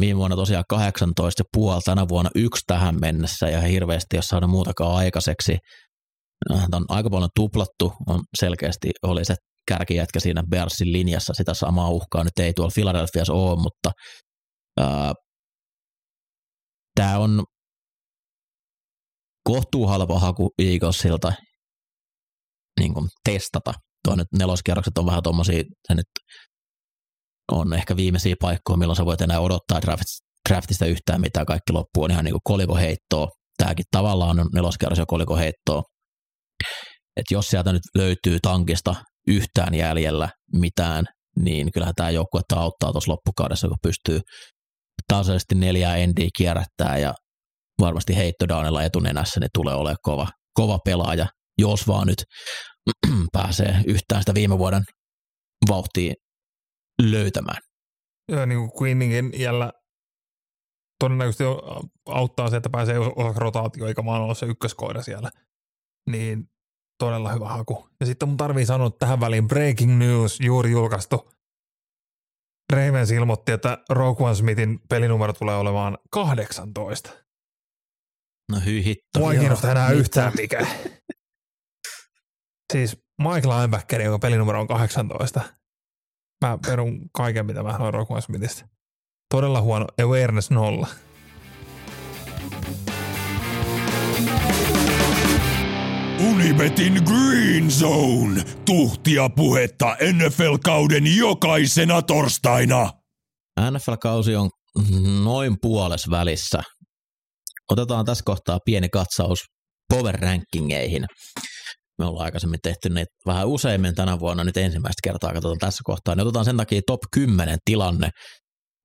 Viime 0.00 0.18
vuonna 0.18 0.36
tosiaan 0.36 0.64
18 0.68 1.42
puoli, 1.52 1.80
tänä 1.84 2.08
vuonna 2.08 2.30
yksi 2.34 2.62
tähän 2.66 2.96
mennessä 3.00 3.48
ja 3.48 3.60
hirveästi 3.60 4.16
jos 4.16 4.26
saada 4.26 4.46
muutakaan 4.46 4.96
aikaiseksi. 4.96 5.56
Tämä 6.48 6.76
on 6.76 6.84
aika 6.88 7.10
paljon 7.10 7.30
tuplattu, 7.36 7.92
on 8.06 8.20
selkeästi 8.38 8.90
oli 9.02 9.24
se 9.24 9.34
kärkijätkä 9.68 10.20
siinä 10.20 10.42
Bearsin 10.50 10.92
linjassa, 10.92 11.34
sitä 11.34 11.54
samaa 11.54 11.88
uhkaa 11.88 12.24
nyt 12.24 12.38
ei 12.38 12.52
tuolla 12.52 12.72
Philadelphiassa 12.74 13.32
ole, 13.32 13.62
mutta 13.62 13.90
ää, 14.80 15.12
tämä 16.94 17.18
on 17.18 17.44
kohtuu 19.44 19.86
halpa 19.86 20.18
haku 20.18 20.50
Eaglesilta 20.58 21.32
niin 22.80 22.92
testata. 23.24 23.74
Tuo 24.04 24.16
nyt 24.16 24.26
neloskierrokset 24.38 24.98
on 24.98 25.06
vähän 25.06 25.22
tuommoisia, 25.22 25.62
se 25.88 25.94
nyt 25.94 26.06
on 27.52 27.72
ehkä 27.72 27.96
viimeisiä 27.96 28.34
paikkoja, 28.40 28.76
milloin 28.76 28.96
sä 28.96 29.04
voit 29.04 29.20
enää 29.20 29.40
odottaa 29.40 29.80
draftista 30.48 30.86
yhtään 30.86 31.20
mitään, 31.20 31.46
kaikki 31.46 31.72
loppuu 31.72 32.02
on 32.04 32.10
ihan 32.10 32.24
niin 32.24 32.32
kuin 32.32 32.40
kolikoheittoa. 32.44 33.28
Tämäkin 33.56 33.84
tavallaan 33.90 34.40
on 34.40 34.48
neloskierros 34.54 34.98
ja 34.98 35.06
kolikoheittoa. 35.06 35.82
Et 37.16 37.24
jos 37.30 37.48
sieltä 37.48 37.72
nyt 37.72 37.82
löytyy 37.94 38.38
tankista 38.42 38.94
yhtään 39.28 39.74
jäljellä 39.74 40.28
mitään, 40.52 41.04
niin 41.36 41.72
kyllähän 41.72 41.94
tämä 41.96 42.10
joukkue 42.10 42.40
auttaa 42.54 42.92
tuossa 42.92 43.12
loppukaudessa, 43.12 43.68
kun 43.68 43.76
pystyy 43.82 44.20
tasaisesti 45.08 45.54
neljää 45.54 45.96
endiä 45.96 46.28
kierrättää 46.36 46.98
ja 46.98 47.14
varmasti 47.80 48.16
heittodownilla 48.16 48.82
etunenässä 48.82 49.40
niin 49.40 49.50
tulee 49.54 49.74
olemaan 49.74 49.96
kova, 50.02 50.28
kova 50.54 50.78
pelaaja, 50.84 51.26
jos 51.58 51.88
vaan 51.88 52.06
nyt 52.06 52.24
pääsee 53.32 53.80
yhtään 53.86 54.22
sitä 54.22 54.34
viime 54.34 54.58
vuoden 54.58 54.84
vauhtia 55.68 56.14
löytämään. 57.02 57.62
Joo, 58.32 58.46
niin 58.46 58.58
kuin 58.58 58.70
Queeningin 58.82 59.32
jällä 59.40 59.72
todennäköisesti 61.00 61.44
auttaa 62.06 62.50
se, 62.50 62.56
että 62.56 62.70
pääsee 62.70 62.98
osaksi 62.98 63.40
rotaatio, 63.40 63.86
eikä 63.86 64.04
vaan 64.04 64.22
olla 64.22 64.34
se 64.34 64.46
ykköskoira 64.46 65.02
siellä. 65.02 65.30
Niin 66.10 66.50
todella 66.98 67.32
hyvä 67.32 67.48
haku. 67.48 67.88
Ja 68.00 68.06
sitten 68.06 68.28
mun 68.28 68.36
tarvii 68.36 68.66
sanoa 68.66 68.90
tähän 68.90 69.20
väliin 69.20 69.48
breaking 69.48 69.98
news 69.98 70.40
juuri 70.40 70.70
julkaistu. 70.70 71.30
Ravens 72.72 73.10
ilmoitti, 73.10 73.52
että 73.52 73.78
Rogue 73.90 74.26
One 74.26 74.34
Smithin 74.34 74.80
pelinumero 74.88 75.32
tulee 75.32 75.56
olemaan 75.56 75.98
18. 76.10 77.10
No 78.52 78.60
hyi 78.64 78.84
hitto. 78.84 79.18
Mua 79.18 79.32
ei 79.32 79.38
kiinnosta 79.38 79.70
enää 79.70 79.90
yhtään 79.90 80.32
mikä. 80.36 80.66
Siis 82.72 82.96
Mike 83.18 83.48
Linebacker, 83.48 84.02
jonka 84.02 84.18
pelinumero 84.18 84.60
on 84.60 84.66
18. 84.66 85.40
Mä 86.44 86.58
perun 86.66 87.10
kaiken, 87.12 87.46
mitä 87.46 87.62
mä 87.62 87.72
sanoin 87.72 87.94
Rogue 87.94 88.14
One 88.14 88.22
Smithistä. 88.22 88.68
Todella 89.30 89.60
huono 89.60 89.86
awareness 90.02 90.50
nolla. 90.50 90.86
Unibetin 96.30 97.02
Green 97.04 97.70
Zone. 97.70 98.42
Tuhtia 98.64 99.28
puhetta 99.28 99.96
NFL-kauden 100.12 101.16
jokaisena 101.16 102.02
torstaina. 102.02 102.90
NFL-kausi 103.60 104.36
on 104.36 104.50
noin 105.24 105.56
puoles 105.62 106.10
välissä. 106.10 106.62
Otetaan 107.70 108.04
tässä 108.04 108.22
kohtaa 108.24 108.58
pieni 108.64 108.88
katsaus 108.88 109.38
power 109.88 110.14
rankingeihin. 110.14 111.06
Me 112.00 112.06
ollaan 112.06 112.24
aikaisemmin 112.24 112.60
tehty 112.62 112.88
niitä 112.88 113.12
vähän 113.26 113.48
useimmin 113.48 113.94
tänä 113.94 114.18
vuonna, 114.18 114.44
nyt 114.44 114.56
ensimmäistä 114.56 115.00
kertaa 115.04 115.32
katsotaan 115.32 115.58
tässä 115.58 115.80
kohtaa. 115.84 116.14
Ne 116.14 116.22
otetaan 116.22 116.44
sen 116.44 116.56
takia 116.56 116.80
top 116.86 117.00
10 117.12 117.58
tilanne. 117.64 118.10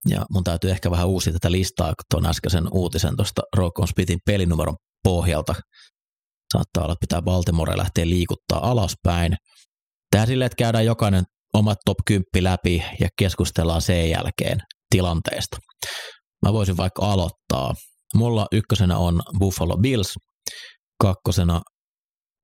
Ja 0.10 0.26
mun 0.30 0.44
täytyy 0.44 0.72
ehkä 0.72 0.92
vähän 0.92 1.08
uusia 1.08 1.34
tätä 1.34 1.52
listaa 1.52 1.94
tuon 2.12 2.26
äskeisen 2.26 2.68
uutisen 2.72 3.16
tuosta 3.16 3.42
Rockon 3.58 3.88
Spitin 3.88 4.20
pelinumeron 4.26 4.76
pohjalta. 5.04 5.56
Saattaa 6.54 6.84
olla, 6.84 6.94
että 6.94 7.08
pitää 7.08 7.22
Baltimore 7.22 7.78
lähteä 7.78 8.10
liikuttaa 8.10 8.72
alaspäin. 8.72 9.36
Tää 10.12 10.26
silleen, 10.26 10.46
että 10.46 10.56
käydään 10.56 10.86
jokainen 10.86 11.24
omat 11.54 11.78
top 11.86 11.98
10 12.06 12.24
läpi 12.40 12.84
ja 13.00 13.10
keskustellaan 13.20 13.82
sen 13.82 14.10
jälkeen 14.10 14.58
tilanteesta. 14.90 15.58
Mä 16.46 16.54
voisin 16.54 16.78
vaikka 16.78 17.06
aloittaa. 17.06 17.74
Mulla 18.16 18.48
ykkösenä 18.52 18.98
on 18.98 19.22
Buffalo 19.40 19.78
Bills, 19.78 20.14
kakkosena 21.02 21.62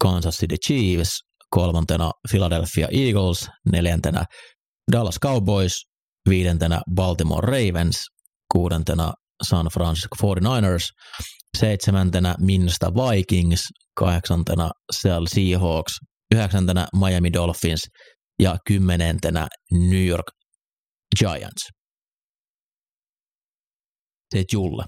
Kansas 0.02 0.36
City 0.36 0.56
Chiefs, 0.66 1.20
kolmantena 1.50 2.12
Philadelphia 2.32 2.88
Eagles, 2.92 3.48
neljäntenä 3.72 4.26
Dallas 4.92 5.20
Cowboys, 5.24 5.74
viidentenä 6.30 6.82
Baltimore 6.96 7.48
Ravens, 7.48 8.06
kuudentena 8.52 9.14
San 9.44 9.66
Francisco 9.74 10.16
49ers, 10.22 10.88
seitsemäntenä 11.58 12.36
Minnesota 12.40 12.92
Vikings, 12.94 13.62
kahdeksantena 13.96 14.72
Seattle 14.92 15.28
Seahawks, 15.28 16.00
yhdeksäntenä 16.36 16.88
Miami 17.00 17.34
Dolphins 17.34 17.88
ja 18.40 18.58
kymmenentenä 18.68 19.48
New 19.72 20.06
York 20.08 20.26
Giants. 21.20 21.70
Se 24.36 24.44
Julle. 24.54 24.84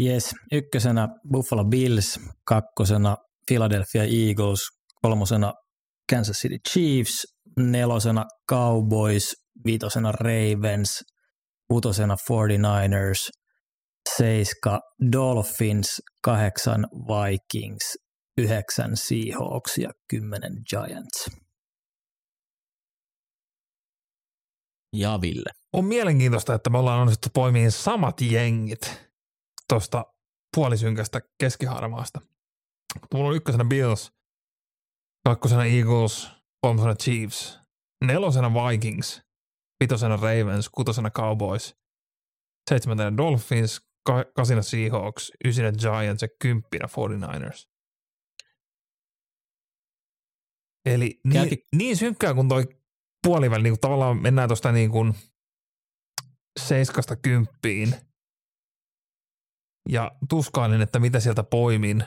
Yes, 0.00 0.34
ykkösenä 0.52 1.08
Buffalo 1.32 1.64
Bills, 1.64 2.20
kakkosena 2.44 3.16
Philadelphia 3.50 4.02
Eagles, 4.02 4.60
kolmosena 5.02 5.52
Kansas 6.12 6.36
City 6.36 6.58
Chiefs, 6.68 7.26
nelosena 7.56 8.24
Cowboys, 8.50 9.34
viitosena 9.64 10.12
Ravens, 10.12 11.02
kutosena 11.68 12.16
49ers, 12.30 13.30
seiska 14.16 14.80
Dolphins, 15.12 16.02
kahdeksan 16.22 16.86
Vikings, 16.92 17.98
yhdeksän 18.38 18.96
Seahawks 18.96 19.78
ja 19.78 19.90
kymmenen 20.08 20.52
Giants. 20.70 21.30
Ja 24.92 25.20
Ville. 25.20 25.50
On 25.72 25.84
mielenkiintoista, 25.84 26.54
että 26.54 26.70
me 26.70 26.78
ollaan 26.78 27.00
onnistuttu 27.00 27.28
poimiin 27.34 27.72
samat 27.72 28.20
jengit 28.20 29.10
tuosta 29.68 30.04
puolisynkästä 30.54 31.20
keskiharmaasta. 31.38 32.20
Mulla 33.14 33.28
on 33.28 33.36
ykkösenä 33.36 33.64
Bills, 33.64 34.12
kakkosena 35.24 35.64
Eagles, 35.64 36.30
kolmosena 36.60 36.94
Chiefs, 36.94 37.60
nelosena 38.04 38.50
Vikings, 38.54 39.22
vitosena 39.80 40.16
Ravens, 40.16 40.68
kutosena 40.68 41.10
Cowboys, 41.10 41.76
seitsemäntenä 42.70 43.16
Dolphins, 43.16 43.80
kasina 44.36 44.62
Seahawks, 44.62 45.32
ysinä 45.44 45.72
Giants 45.72 46.22
ja 46.22 46.28
kymppinä 46.42 46.86
49ers. 46.86 47.68
Eli 50.86 51.20
niin, 51.24 51.32
Käytin- 51.32 51.66
niin 51.76 51.96
synkkää 51.96 52.34
kuin 52.34 52.48
toi 52.48 52.64
puoliväli, 53.26 53.62
niin 53.62 53.72
kuin 53.72 53.80
tavallaan 53.80 54.22
mennään 54.22 54.48
tuosta 54.48 54.72
niin 54.72 54.90
kuin 54.90 55.14
seiskasta 56.60 57.16
kymppiin 57.16 57.94
ja 59.88 60.12
tuskailin, 60.28 60.82
että 60.82 60.98
mitä 60.98 61.20
sieltä 61.20 61.42
poimin, 61.42 62.04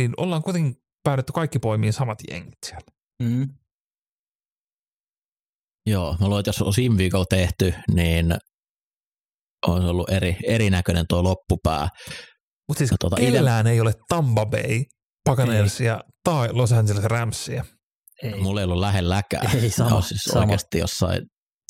niin 0.00 0.12
ollaan 0.16 0.42
kuitenkin 0.42 0.74
päädytty 1.04 1.32
kaikki 1.32 1.58
poimiin 1.58 1.92
samat 1.92 2.18
jengit 2.30 2.58
siellä. 2.66 2.86
Mm. 3.22 3.48
Joo, 5.86 6.16
mä 6.20 6.26
luulen, 6.26 6.40
että 6.40 6.48
jos 6.48 6.62
olisi 6.62 6.80
viime 6.80 6.98
viikolla 6.98 7.24
tehty, 7.30 7.74
niin 7.94 8.34
olisi 9.66 9.86
ollut 9.86 10.10
eri, 10.10 10.36
erinäköinen 10.46 11.04
tuo 11.08 11.22
loppupää. 11.22 11.88
Mutta 12.68 12.78
siis 12.78 12.90
No 12.90 12.96
tota, 13.00 13.16
kellään 13.16 13.66
ei 13.66 13.80
ole 13.80 13.92
Tampa 14.08 14.46
Bay, 14.46 14.84
Buccaneersia 15.28 16.00
tai 16.24 16.48
Los 16.52 16.72
Angeles 16.72 17.04
Ramsia. 17.04 17.64
Ei. 18.22 18.40
Mulla 18.40 18.60
ei 18.60 18.64
ollut 18.64 18.78
lähelläkään. 18.78 19.56
Ei, 19.56 19.70
sama, 19.70 19.90
Ne 19.90 19.96
on 19.96 20.02
siis 20.02 20.22
sama. 20.22 20.40
oikeasti 20.44 20.78
jossain 20.78 21.22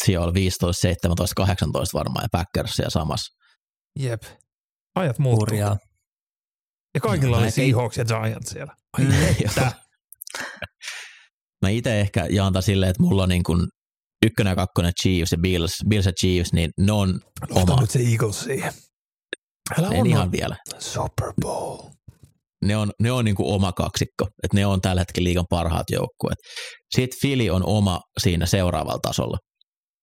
sijoilla 0.05 0.35
15, 0.35 0.81
17, 0.81 1.35
18 1.37 1.99
varmaan 1.99 2.24
ja 2.24 2.29
Packersia 2.33 2.91
samassa. 2.91 3.33
Jep. 3.99 4.22
Ajat 4.95 5.18
muuttuu. 5.18 5.41
Hurjaa. 5.41 5.77
Ja 6.97 7.01
kaikilla 7.01 7.37
No, 7.37 7.43
oli 7.43 7.51
Seahawks 7.51 7.97
ja 7.97 8.05
Giants 8.05 8.51
siellä. 8.51 8.75
Ai 8.93 9.07
että. 9.45 9.73
Mä 11.63 11.69
itse 11.69 12.01
ehkä 12.01 12.27
jaan 12.31 12.63
silleen, 12.63 12.91
että 12.91 13.03
mulla 13.03 13.23
on 13.23 13.29
niin 13.29 13.43
kuin 13.43 13.69
ykkönen 14.27 14.51
ja 14.51 14.57
kakkonen 14.57 14.93
Chiefs 15.03 15.33
ja 15.33 15.39
Bills, 15.39 15.77
Bills 15.89 16.07
ja 16.07 16.13
Chiefs, 16.21 16.53
niin 16.53 16.71
ne 16.81 16.93
on 16.93 17.21
Ota 17.51 17.73
oma. 17.73 17.81
nyt 17.81 17.91
se 17.91 17.99
Eagles 17.99 18.41
siihen. 18.41 18.73
Älä 19.79 19.89
En 19.89 20.01
on 20.01 20.07
ihan 20.07 20.33
vielä. 20.33 20.57
Super 20.79 21.33
Bowl. 21.43 21.79
Ne 22.65 22.77
on, 22.77 22.91
ne 23.01 23.13
on 23.13 23.25
niin 23.25 23.35
kuin 23.35 23.55
oma 23.55 23.73
kaksikko, 23.73 24.25
että 24.43 24.55
ne 24.57 24.67
on 24.67 24.81
tällä 24.81 25.01
hetkellä 25.01 25.25
liigan 25.25 25.45
parhaat 25.51 25.91
joukkueet. 25.91 26.39
Sitten 26.95 27.19
Philly 27.21 27.51
on 27.51 27.63
oma 27.67 28.01
siinä 28.19 28.47
seuraavalla 28.47 28.99
tasolla. 29.03 29.39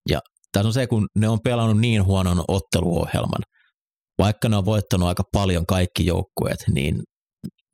Ja 0.09 0.19
tässä 0.51 0.67
on 0.67 0.73
se, 0.73 0.87
kun 0.87 1.07
ne 1.17 1.29
on 1.29 1.39
pelannut 1.43 1.79
niin 1.79 2.05
huonon 2.05 2.43
otteluohjelman, 2.47 3.41
vaikka 4.19 4.49
ne 4.49 4.57
on 4.57 4.65
voittanut 4.65 5.07
aika 5.07 5.23
paljon 5.33 5.65
kaikki 5.65 6.05
joukkueet, 6.05 6.59
niin 6.73 7.03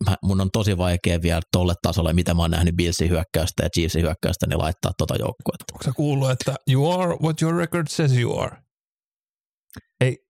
mä, 0.06 0.16
mun 0.24 0.42
on 0.42 0.50
tosi 0.54 0.78
vaikea 0.78 1.22
vielä 1.22 1.42
tolle 1.52 1.74
tasolle, 1.82 2.14
mitä 2.14 2.34
mä 2.34 2.42
oon 2.42 2.52
nähnyt 2.52 2.76
Billsin 2.76 3.10
hyökkäystä 3.10 3.64
ja 3.64 3.70
Chiefsin 3.70 4.02
hyökkäystä, 4.02 4.48
niin 4.48 4.60
laittaa 4.60 4.92
tota 4.98 5.16
joukkuetta. 5.16 5.74
Onko 5.74 5.84
sä 5.84 5.92
kuullut, 5.96 6.32
että 6.32 6.56
you 6.70 6.92
are 6.92 7.16
what 7.24 7.42
your 7.42 7.56
record 7.56 7.88
says 7.90 8.18
you 8.18 8.40
are? 8.40 8.58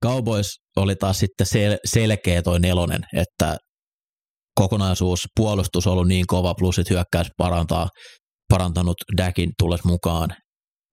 Cowboys 0.04 0.46
oli 0.76 0.96
taas 0.96 1.18
sitten 1.18 1.46
sel- 1.46 1.78
selkeä 1.84 2.42
toi 2.42 2.60
nelonen, 2.60 3.00
että 3.16 3.56
kokonaisuus, 4.60 5.20
puolustus 5.36 5.86
on 5.86 5.92
ollut 5.92 6.08
niin 6.08 6.26
kova, 6.26 6.54
plus 6.54 6.74
sit 6.74 6.90
hyökkäys 6.90 7.26
parantaa, 7.36 7.88
parantanut 8.48 8.96
Dakin 9.16 9.50
tulles 9.58 9.84
mukaan, 9.84 10.28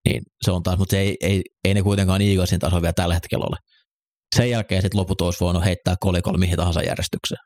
niin 0.09 0.21
se 0.45 0.51
on 0.51 0.63
taas, 0.63 0.77
mutta 0.79 0.91
se 0.91 0.99
ei, 0.99 1.15
ei, 1.21 1.41
ei 1.63 1.73
ne 1.73 1.81
kuitenkaan 1.83 2.21
Eaglesin 2.21 2.59
taso 2.59 2.81
vielä 2.81 2.93
tällä 2.93 3.13
hetkellä 3.13 3.45
ole. 3.45 3.57
Sen 4.35 4.49
jälkeen 4.49 4.81
sitten 4.81 4.99
loput 4.99 5.21
olisi 5.21 5.39
voinut 5.39 5.65
heittää 5.65 5.95
kolikolla 5.99 6.37
mihin 6.37 6.57
tahansa 6.57 6.81
järjestykseen. 6.81 7.41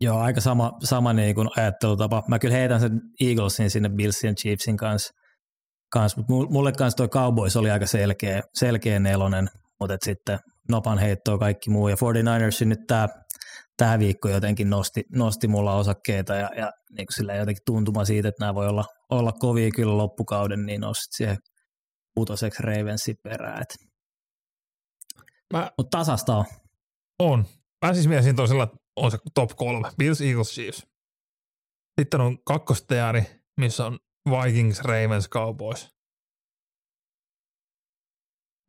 Joo, 0.00 0.18
aika 0.18 0.40
sama, 0.40 0.72
sama 0.84 1.12
niin 1.12 1.34
kuin 1.34 1.48
ajattelutapa. 1.56 2.22
Mä 2.28 2.38
kyllä 2.38 2.54
heitän 2.54 2.80
sen 2.80 3.00
Eaglesin 3.20 3.70
sinne 3.70 3.88
Billsin 3.88 4.28
ja 4.28 4.34
Chiefsin 4.34 4.76
kanssa, 4.76 5.12
kans, 5.92 6.16
mutta 6.16 6.32
mulle 6.52 6.72
kanssa 6.72 6.96
toi 6.96 7.08
Cowboys 7.08 7.56
oli 7.56 7.70
aika 7.70 7.86
selkeä, 7.86 8.42
selkeä 8.54 9.00
nelonen, 9.00 9.48
mutta 9.80 9.94
et 9.94 10.02
sitten 10.04 10.38
nopan 10.70 10.98
heittoa 10.98 11.38
kaikki 11.38 11.70
muu. 11.70 11.88
Ja 11.88 11.96
49ers 11.96 12.64
nyt 12.64 12.80
tämä 12.86 13.08
tämä 13.76 13.98
viikko 13.98 14.28
jotenkin 14.28 14.70
nosti, 14.70 15.02
nosti 15.14 15.48
mulla 15.48 15.74
osakkeita 15.74 16.34
ja, 16.34 16.50
ja 16.56 16.70
niin 16.96 17.06
sillä 17.16 17.34
jotenkin 17.34 17.62
tuntuma 17.66 18.04
siitä, 18.04 18.28
että 18.28 18.44
nämä 18.44 18.54
voi 18.54 18.68
olla, 18.68 18.84
olla 19.10 19.32
kovia 19.32 19.70
kyllä 19.76 19.96
loppukauden, 19.96 20.66
niin 20.66 20.80
nosti 20.80 21.16
siihen 21.16 21.36
putoseksi 22.14 22.62
Ravensin 22.62 23.16
perään. 23.22 23.62
Mä 25.52 25.72
Mutta 25.78 25.98
tasasta 25.98 26.36
on. 26.36 26.44
on. 27.18 27.44
Mä 27.86 27.94
siis 27.94 28.08
mietin 28.08 28.36
toisella 28.36 28.68
on 28.96 29.10
se 29.10 29.18
top 29.34 29.50
kolme. 29.56 29.90
Bills, 29.98 30.20
Eagles, 30.20 30.48
Chiefs. 30.48 30.86
Sitten 32.00 32.20
on 32.20 32.38
kakkosteari, 32.44 33.22
missä 33.60 33.86
on 33.86 33.98
Vikings, 34.30 34.80
Ravens, 34.80 35.28
Cowboys. 35.28 35.96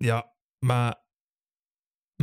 Ja 0.03 0.23
mä 0.65 0.93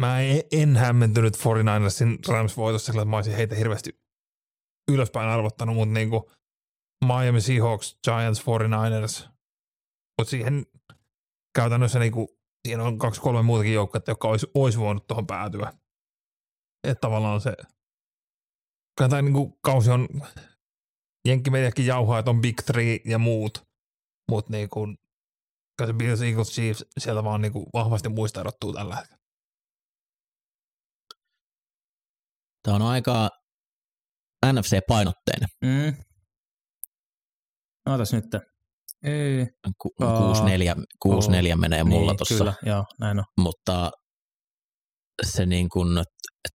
mä 0.00 0.20
en, 0.20 0.42
en 0.52 0.76
hämmentynyt 0.76 1.36
49ersin 1.36 2.32
Rams-voitossa, 2.32 2.92
sillä 2.92 3.04
mä 3.04 3.16
olisin 3.16 3.36
heitä 3.36 3.54
hirveästi 3.54 4.00
ylöspäin 4.90 5.28
arvottanut, 5.28 5.76
mutta 5.76 5.94
niin 5.94 6.10
kuin 6.10 6.22
Miami 7.04 7.40
Seahawks, 7.40 7.98
Giants, 8.04 8.40
49ers, 8.40 9.28
mutta 10.18 10.30
siihen 10.30 10.66
käytännössä 11.54 11.98
niin 11.98 12.12
kuin, 12.12 12.28
siinä 12.68 12.84
on 12.84 12.98
kaksi 12.98 13.20
kolme 13.20 13.42
muutakin 13.42 13.74
joukkuetta, 13.74 14.10
jotka 14.10 14.28
olisi, 14.28 14.46
olisi 14.54 14.78
voinut 14.78 15.06
tuohon 15.06 15.26
päätyä. 15.26 15.72
Että 16.84 17.00
tavallaan 17.00 17.40
se, 17.40 17.54
kai 18.98 19.22
niin 19.22 19.32
kuin 19.32 19.58
kausi 19.62 19.90
on, 19.90 20.08
jenkkimediakin 21.28 21.86
jauhaa, 21.86 22.18
että 22.18 22.30
on 22.30 22.40
Big 22.40 22.56
Three 22.66 23.00
ja 23.04 23.18
muut, 23.18 23.66
mutta 24.30 24.52
niin 24.52 24.68
kuin, 24.68 24.98
se 25.86 25.92
Bills, 25.92 26.22
Eagles, 26.22 26.50
Chiefs, 26.50 26.84
sieltä 26.98 27.24
vaan 27.24 27.40
niin 27.40 27.52
kuin 27.52 27.66
vahvasti 27.74 28.08
muista 28.08 28.40
erottuu 28.40 28.72
tällä 28.72 28.96
hetkellä. 28.96 29.24
Tämä 32.62 32.76
on 32.76 32.82
aika 32.82 33.30
NFC-painotteinen. 34.46 35.48
Mm. 35.64 36.04
Ootas 37.86 38.12
nyt. 38.12 38.53
Ei. 39.04 39.46
Ku, 39.82 39.90
Aa, 40.00 40.32
6-4, 40.32 40.38
6-4 41.52 41.56
menee 41.56 41.84
mulla 41.84 42.10
niin, 42.12 42.16
tuossa. 42.16 42.34
Kyllä, 42.34 42.54
joo, 42.66 42.84
näin 43.00 43.18
on. 43.18 43.24
Mutta 43.38 43.90
se 45.22 45.46
niin 45.46 45.68
kuin, 45.68 46.04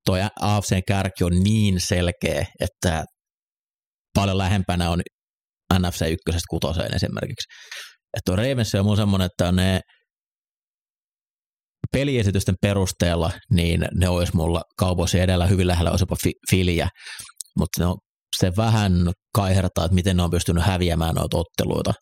toi 0.06 0.20
AFCn 0.42 0.82
kärki 0.88 1.24
on 1.24 1.40
niin 1.44 1.82
selkeä, 1.82 2.46
että 2.60 3.04
paljon 4.16 4.38
lähempänä 4.38 4.90
on 4.90 5.02
NFC 5.80 6.02
ykkösestä 6.02 6.46
kutoseen 6.50 6.96
esimerkiksi. 6.96 7.48
Että 8.18 8.36
Ravens 8.36 8.76
on 8.76 8.86
mun 8.86 8.98
semmoinen, 8.98 9.26
että 9.26 9.52
ne 9.52 9.82
peliesitysten 11.92 12.56
perusteella, 12.62 13.32
niin 13.52 13.86
ne 13.94 14.10
olisi 14.10 14.36
mulla 14.36 14.62
kaupoisi 14.78 15.20
edellä 15.20 15.48
hyvin 15.48 15.68
lähellä 15.68 15.92
olisi 15.92 16.04
jopa 16.04 16.16
fi- 16.24 16.40
filiä, 16.52 16.90
mutta 17.60 17.96
se 18.38 18.52
vähän 18.58 18.94
kaihertaa, 19.36 19.86
että 19.86 19.96
miten 19.96 20.18
ne 20.18 20.24
on 20.24 20.30
pystynyt 20.30 20.64
häviämään 20.64 21.16
noita 21.16 21.38
otteluita. 21.38 21.94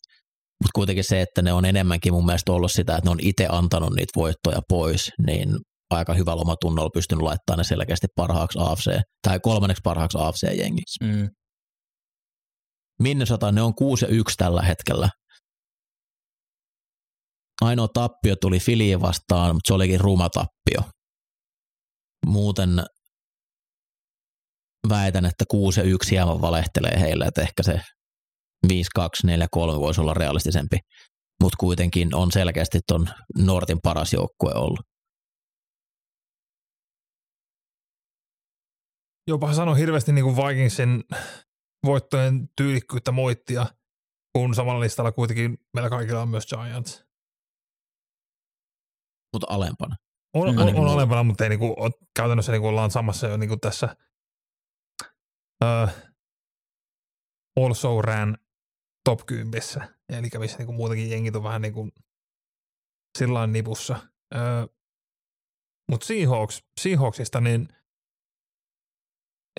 Mutta 0.64 0.72
kuitenkin 0.76 1.04
se, 1.04 1.22
että 1.22 1.42
ne 1.42 1.54
on 1.54 1.66
enemmänkin 1.66 2.14
mun 2.14 2.26
mielestä 2.26 2.52
ollut 2.52 2.72
sitä, 2.72 2.96
että 2.96 3.10
ne 3.10 3.12
on 3.12 3.20
itse 3.22 3.48
antanut 3.50 3.94
niitä 3.96 4.12
voittoja 4.16 4.62
pois, 4.70 5.12
niin 5.28 5.58
aika 5.90 6.14
hyvä 6.14 6.36
lomatunnolla 6.36 6.90
pystynyt 6.94 7.22
laittamaan 7.22 7.58
ne 7.58 7.64
selkeästi 7.64 8.08
parhaaksi 8.16 8.60
AFC, 8.62 9.00
tai 9.28 9.40
kolmanneksi 9.40 9.82
parhaaksi 9.84 10.18
AFC-jengiksi. 10.18 11.04
Mm. 11.04 11.30
Minnesota, 13.02 13.52
ne 13.52 13.62
on 13.62 13.76
6 13.76 14.06
ja 14.06 14.10
1 14.10 14.36
tällä 14.38 14.62
hetkellä. 14.62 15.10
Ainoa 17.62 17.88
tappio 17.88 18.36
tuli 18.36 18.60
Filiin 18.60 19.02
vastaan, 19.02 19.56
mutta 19.56 19.68
se 19.68 19.74
olikin 19.74 20.00
ruma 20.00 20.30
tappio. 20.30 20.92
Muuten 22.26 22.70
väitän, 24.90 25.26
että 25.26 25.46
6 25.48 25.80
ja 25.80 25.86
1 25.86 26.12
hieman 26.12 26.42
valehtelee 26.42 27.00
heille, 27.00 27.26
että 27.26 27.42
ehkä 27.42 27.64
se 27.64 27.82
5, 28.68 28.90
2, 28.96 29.28
4, 29.28 29.48
3 29.52 29.80
voisi 29.80 30.02
olla 30.02 30.14
realistisempi. 30.14 30.78
Mutta 31.44 31.58
kuitenkin 31.60 32.16
on 32.16 32.32
selkeästi 32.32 32.80
ton 32.88 33.08
Nortin 33.38 33.80
paras 33.84 34.14
joukkue 34.14 34.52
ollut. 34.56 34.80
Jopa 39.28 39.54
sano 39.54 39.76
hirveästi 39.76 40.12
niin 40.12 40.26
kuin 40.26 40.36
Vikingsin 40.36 41.04
voittojen 41.86 42.50
tyylikkyyttä 42.58 43.12
moittia, 43.12 43.66
kun 44.34 44.56
samalla 44.56 44.80
listalla 44.80 45.12
kuitenkin 45.12 45.58
meillä 45.74 45.90
kaikilla 45.90 46.22
on 46.22 46.30
myös 46.30 46.46
Giants. 46.48 47.06
Mutta 49.34 49.48
alempana. 49.50 49.96
On, 50.34 50.56
Mm. 50.56 50.62
on, 50.62 50.76
on 50.76 50.88
alempana, 50.88 51.24
mutta 51.24 51.44
ei 51.44 51.50
niinku, 51.50 51.76
ole, 51.78 51.92
käytännössä 52.16 52.52
niinku 52.52 52.68
ollaan 52.68 52.92
samassa 52.92 53.28
jo 53.28 53.38
niinku 53.38 53.58
tässä 53.58 53.96
uh, 55.64 55.90
also 57.56 58.02
ran 58.02 58.38
top 59.08 59.26
10. 59.26 59.62
Eli 60.10 60.30
missä 60.40 60.58
niinku 60.58 60.74
muutenkin 60.74 61.10
jengit 61.10 61.36
on 61.36 61.44
vähän 61.44 61.62
niinku 61.62 61.90
sillä 63.18 63.48
nipussa. 63.48 64.00
Uh, 64.36 64.76
mutta 65.92 66.06
Seahawks, 66.06 66.64
Seahawksista, 66.82 67.42
niin 67.42 67.68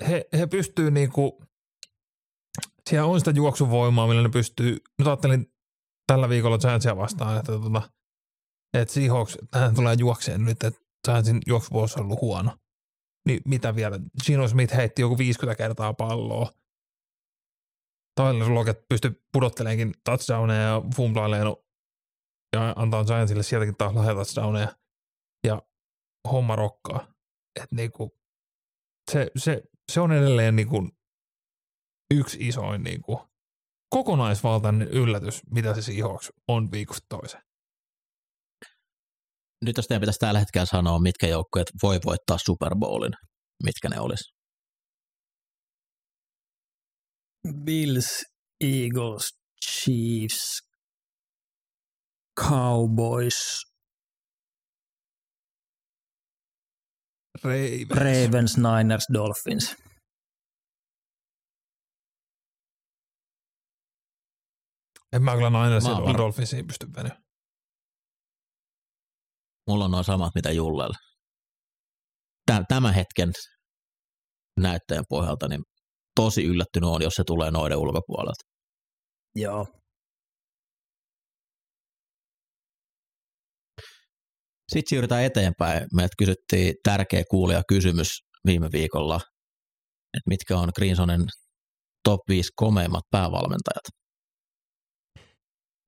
he, 0.07 0.25
he 0.37 0.47
pystyy 0.47 0.91
niinku, 0.91 1.43
siellä 2.89 3.07
on 3.07 3.19
sitä 3.19 3.31
juoksuvoimaa, 3.31 4.07
millä 4.07 4.23
ne 4.23 4.29
pystyy, 4.29 4.77
nyt 4.99 5.07
ajattelin 5.07 5.53
tällä 6.07 6.29
viikolla 6.29 6.57
Giantsia 6.57 6.97
vastaan, 6.97 7.37
että 7.37 7.51
tota, 7.51 7.91
että 8.73 8.93
Seahawks, 8.93 9.37
tähän 9.51 9.75
tulee 9.75 9.95
juokseen 9.99 10.45
nyt, 10.45 10.63
että 10.63 10.81
Giantsin 11.05 11.39
juoksuvuosi 11.47 11.99
on 11.99 12.05
ollut 12.05 12.21
huono. 12.21 12.57
Niin 13.27 13.41
mitä 13.45 13.75
vielä? 13.75 13.99
Gino 14.25 14.47
Smith 14.47 14.75
heitti 14.75 15.01
joku 15.01 15.17
50 15.17 15.57
kertaa 15.57 15.93
palloa. 15.93 16.51
Tyler 18.15 18.53
Lockett 18.53 18.87
pystyi 18.89 19.11
pudotteleenkin 19.33 19.93
touchdowneja 20.03 20.61
ja 20.61 20.81
fumblaileen 20.95 21.45
ja 22.55 22.73
antaa 22.75 23.03
Giantsille 23.03 23.43
sieltäkin 23.43 23.75
taas 23.77 23.93
lahja 23.93 24.13
touchdowneja. 24.13 24.75
Ja 25.47 25.61
homma 26.31 26.55
rokkaa. 26.55 27.13
Et 27.61 27.71
niinku, 27.71 28.19
se, 29.11 29.31
se, 29.37 29.63
se, 29.91 30.01
on 30.01 30.11
edelleen 30.11 30.55
niinku 30.55 30.89
yksi 32.13 32.47
isoin 32.47 32.83
niinku 32.83 33.29
kokonaisvaltainen 33.89 34.87
yllätys, 34.87 35.41
mitä 35.51 35.73
se 35.73 35.81
Seahawks 35.81 36.31
on 36.47 36.71
viikosta 36.71 37.05
toiseen. 37.09 37.43
Nyt 39.65 39.77
jos 39.77 39.87
teidän 39.87 40.01
pitäisi 40.01 40.19
tällä 40.19 40.39
hetkellä 40.39 40.65
sanoa, 40.65 40.99
mitkä 40.99 41.27
joukkueet 41.27 41.67
voi 41.83 41.99
voittaa 42.05 42.37
Super 42.45 42.75
Bowlin, 42.75 43.13
mitkä 43.63 43.89
ne 43.89 43.99
olisi? 43.99 44.38
Bills, 47.65 48.25
Eagles, 48.61 49.29
Chiefs, 49.65 50.59
Cowboys, 52.39 53.61
Ravens. 57.43 57.89
Ravens, 57.91 58.57
Niners, 58.57 59.05
Dolphins. 59.13 59.75
En 65.13 65.23
mä 65.23 65.31
kyllä 65.35 65.81
siellä 65.81 65.97
oon- 65.99 66.17
Dolphinsiin 66.17 66.67
pysty 66.67 66.87
venyä. 66.95 67.21
Mulla 69.67 69.85
on 69.85 69.91
noin 69.91 70.03
samat, 70.03 70.35
mitä 70.35 70.51
Jullella. 70.51 70.97
Tä- 72.45 72.63
Tämän 72.67 72.93
hetken 72.93 73.31
näytteen 74.59 75.03
pohjalta, 75.09 75.47
niin 75.47 75.63
tosi 76.19 76.43
yllättynyt 76.45 76.89
on, 76.89 77.01
jos 77.01 77.13
se 77.13 77.23
tulee 77.23 77.51
noiden 77.51 77.77
ulkopuolelta. 77.77 78.43
Joo. 79.35 79.67
Sitten 84.71 84.89
siirrytään 84.89 85.23
eteenpäin. 85.23 85.87
Meiltä 85.93 86.15
kysyttiin 86.17 86.75
tärkeä 86.83 87.23
kuulija 87.31 87.61
kysymys 87.67 88.19
viime 88.45 88.69
viikolla, 88.71 89.15
että 90.17 90.29
mitkä 90.29 90.57
on 90.57 90.69
Greensonen 90.75 91.25
top 92.03 92.21
5 92.29 92.49
komeimmat 92.55 93.03
päävalmentajat. 93.11 93.85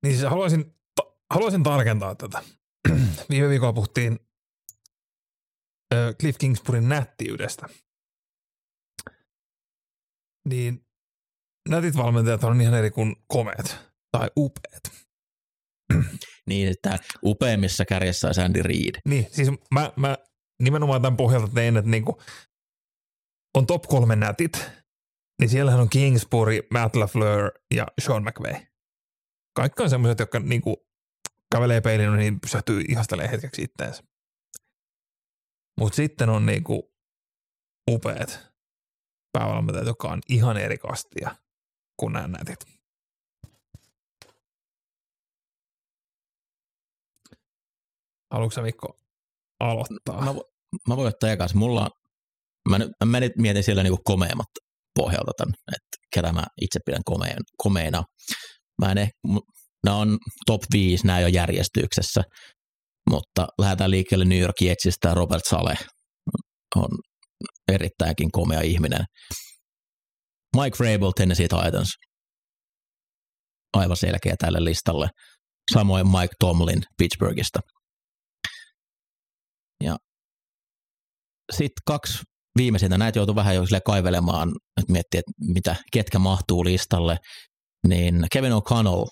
Niin 0.04 0.18
siis 0.18 0.30
haluaisin, 0.30 0.66
ta- 0.96 1.16
haluaisin 1.34 1.64
tarkentaa 1.64 2.16
tätä. 2.16 2.44
Viime 3.30 3.50
viikolla 3.50 3.74
puhuttiin 3.74 4.20
Cliff 6.20 6.38
Kingsburyn 6.40 6.90
nättiydestä. 6.90 7.70
Niin 10.50 10.86
nätit 11.70 11.98
valmentajat 11.98 12.44
on 12.44 12.62
ihan 12.62 12.74
eri 12.74 12.92
kuin 12.92 13.16
komeet 13.28 13.78
tai 14.12 14.30
upeat. 14.38 14.84
Niin, 16.48 16.70
että 16.70 17.00
upeimmissa 17.24 17.86
kärjessä 17.86 18.28
olisi 18.28 18.42
Andy 18.42 18.62
Reid. 18.62 18.96
Niin, 19.06 19.28
siis 19.32 19.50
mä, 19.72 19.92
mä 19.96 20.18
nimenomaan 20.64 21.02
tämän 21.02 21.18
pohjalta 21.18 21.54
tein, 21.54 21.78
että 21.78 21.92
niinku 21.92 22.22
on 23.58 23.66
top 23.66 23.84
kolme 23.84 24.16
nätit, 24.16 24.72
niin 25.40 25.50
siellähän 25.50 25.82
on 25.82 25.90
Kingsbury, 25.90 26.60
Matt 26.74 26.96
LaFleur 26.96 27.52
ja 27.76 27.88
Sean 28.02 28.24
McVay. 28.24 28.62
Kaikki 29.56 29.84
on 29.84 29.90
semmoiset, 29.90 30.20
jotka 30.20 30.40
niinku 30.40 30.88
kävelee 31.52 31.82
peilin, 31.82 32.16
niin 32.16 32.40
pysähtyy 32.40 32.82
ihastelee 32.82 33.32
hetkeksi 33.32 33.62
itteensä. 33.62 34.04
Mutta 35.80 35.96
sitten 35.96 36.30
on 36.30 36.46
niinku 36.46 36.94
upeat 37.90 38.51
päävalmentajat, 39.34 39.88
jotka 39.88 40.08
on 40.08 40.22
ihan 40.30 40.58
eri 40.58 40.78
kastia 40.78 41.36
kuin 41.98 42.14
nämä 42.14 42.28
nätit. 42.28 42.60
Haluatko 48.32 48.62
Mikko 48.62 48.98
aloittaa? 49.60 50.22
Mä, 50.22 50.34
mä 50.88 50.98
voin 50.98 51.08
ottaa 51.08 51.32
ekas. 51.32 51.56
Mulla, 51.56 51.90
mä, 52.70 52.78
nyt, 52.78 52.92
mä 53.06 53.20
nyt 53.20 53.32
mietin 53.38 53.64
siellä 53.64 53.84
niinku 53.84 54.02
komeimmat 54.04 54.48
pohjalta 54.96 55.32
tämän, 55.38 55.54
että 55.76 55.98
ketä 56.14 56.34
mä 56.34 56.44
itse 56.62 56.80
pidän 56.86 57.04
komeen, 57.06 57.38
komeina. 57.58 58.04
Mä 58.82 58.92
en 58.92 58.98
eh, 58.98 59.10
mu- 59.28 59.52
nämä 59.86 59.98
on 59.98 60.18
top 60.46 60.62
5, 60.74 61.08
nämä 61.08 61.20
ole 61.20 61.30
järjestyksessä. 61.30 62.24
mutta 63.10 63.48
lähdetään 63.60 63.92
liikkeelle 63.92 64.26
New 64.26 64.40
York 64.40 64.62
Jetsistä. 64.62 65.14
Robert 65.14 65.46
Saleh 65.46 65.80
on 66.76 66.90
erittäinkin 67.72 68.32
komea 68.32 68.62
ihminen. 68.62 69.06
Mike 70.56 70.78
Vrabel, 70.80 71.12
Tennessee 71.12 71.48
Titans. 71.48 71.94
Aivan 73.74 73.98
selkeä 73.98 74.36
tälle 74.38 74.64
listalle. 74.64 75.10
Samoin 75.74 76.08
Mike 76.08 76.34
Tomlin 76.40 76.82
Pittsburghista. 76.98 77.60
Ja 79.84 79.98
sitten 81.54 81.82
kaksi 81.86 82.24
viimeisintä, 82.58 82.98
näitä 82.98 83.20
joutuu 83.20 83.36
vähän 83.36 83.56
jo 83.56 83.64
kaivelemaan, 83.86 84.50
että 84.50 84.92
miettii, 84.92 85.20
että 85.20 85.32
mitä, 85.54 85.76
ketkä 85.94 86.20
mahtuu 86.20 86.66
listalle, 86.66 87.18
niin 87.88 88.26
Kevin 88.32 88.52
O'Connell 88.52 89.06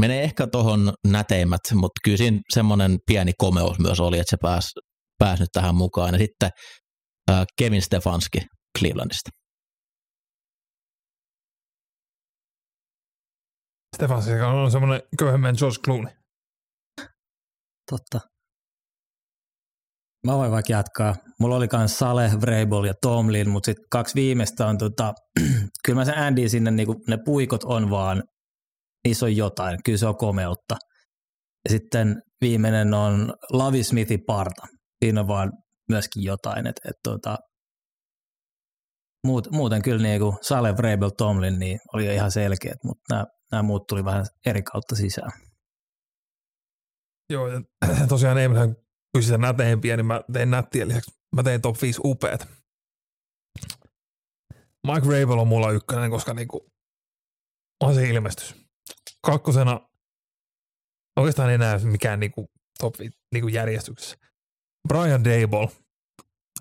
menee 0.00 0.22
ehkä 0.22 0.46
tuohon 0.46 0.92
näteimmät, 1.06 1.60
mutta 1.74 2.00
kyllä 2.04 2.16
siinä 2.16 2.40
semmoinen 2.52 2.98
pieni 3.06 3.32
komeus 3.38 3.78
myös 3.78 4.00
oli, 4.00 4.18
että 4.18 4.30
se 4.30 4.36
pääsi 4.42 4.70
pääs 5.18 5.40
nyt 5.40 5.48
tähän 5.52 5.74
mukaan. 5.74 6.14
Ja 6.14 6.18
sitten 6.18 6.50
Kevin 7.58 7.82
Stefanski 7.82 8.38
Clevelandista. 8.78 9.30
Stefanski 13.96 14.32
on 14.32 14.70
semmoinen 14.70 15.02
köyhemmän 15.18 15.54
George 15.58 15.78
Clooney. 15.84 16.12
Totta. 17.90 18.20
Mä 20.26 20.36
voin 20.36 20.50
vaikka 20.50 20.72
jatkaa. 20.72 21.14
Mulla 21.40 21.56
oli 21.56 21.68
myös 21.72 21.98
Saleh, 21.98 22.32
Vrabel 22.40 22.84
ja 22.84 22.94
Tomlin, 23.02 23.50
mutta 23.50 23.66
sitten 23.66 23.84
kaksi 23.90 24.14
viimeistä 24.14 24.66
on 24.66 24.78
tota, 24.78 25.12
kyllä 25.84 26.00
mä 26.00 26.04
sen 26.04 26.18
Andy 26.18 26.48
sinne, 26.48 26.70
niinku, 26.70 26.94
ne 27.08 27.18
puikot 27.24 27.64
on 27.64 27.90
vaan, 27.90 28.22
niissä 29.04 29.26
on 29.26 29.36
jotain, 29.36 29.78
kyllä 29.84 29.98
se 29.98 30.06
on 30.06 30.16
komeutta. 30.16 30.76
Ja 31.64 31.70
sitten 31.70 32.22
viimeinen 32.40 32.94
on 32.94 33.34
Lavi 33.52 33.84
Smithin 33.84 34.20
parta. 34.26 34.66
Siinä 35.04 35.20
on 35.20 35.28
vaan 35.28 35.52
myöskin 35.90 36.22
jotain, 36.22 36.66
että 36.66 36.80
et, 36.90 36.96
tota, 37.02 37.38
muut, 39.26 39.50
muuten 39.50 39.82
kyllä 39.82 40.02
niinku 40.02 40.36
Saleh, 40.42 40.76
Vrabel, 40.76 41.10
Tomlin 41.10 41.58
niin 41.58 41.78
oli 41.94 42.06
jo 42.06 42.12
ihan 42.12 42.30
selkeät, 42.30 42.84
mutta 42.84 43.26
nämä 43.52 43.62
muut 43.62 43.86
tuli 43.86 44.04
vähän 44.04 44.26
eri 44.46 44.62
kautta 44.62 44.96
sisään. 44.96 45.32
Joo, 47.30 47.48
ja 47.48 47.60
tosiaan 48.08 48.38
ei 48.38 48.48
kysytä 49.16 49.38
näteimpiä, 49.38 49.96
niin 49.96 50.06
mä 50.06 50.20
tein 50.32 50.50
nättien 50.50 50.88
lisäksi, 50.88 51.10
mä 51.36 51.42
tein 51.42 51.62
top 51.62 51.82
5 51.82 52.00
upeat. 52.04 52.48
Mike 54.86 55.06
Rabel 55.06 55.38
on 55.38 55.48
mulla 55.48 55.70
ykkönen, 55.70 56.10
koska 56.10 56.34
niinku, 56.34 56.66
on 57.80 57.94
se 57.94 58.08
ilmestys. 58.08 58.54
Kakkosena 59.26 59.80
oikeastaan 61.18 61.50
ei 61.50 61.58
näe 61.58 61.78
mikään 61.78 62.20
niinku 62.20 62.46
top 62.78 62.98
5 62.98 63.18
niinku 63.32 63.48
järjestyksessä. 63.48 64.16
Brian 64.88 65.24
Dable, 65.24 65.68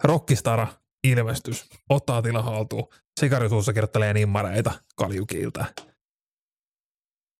rockistara, 0.04 0.68
ilmestys, 1.04 1.70
ottaa 1.90 2.22
tila 2.22 2.42
haltuun, 2.42 2.88
sikarisuussa 3.20 3.74
kirjoittelee 3.74 4.14
nimmareita 4.14 4.72
kaljukilta. 4.96 5.66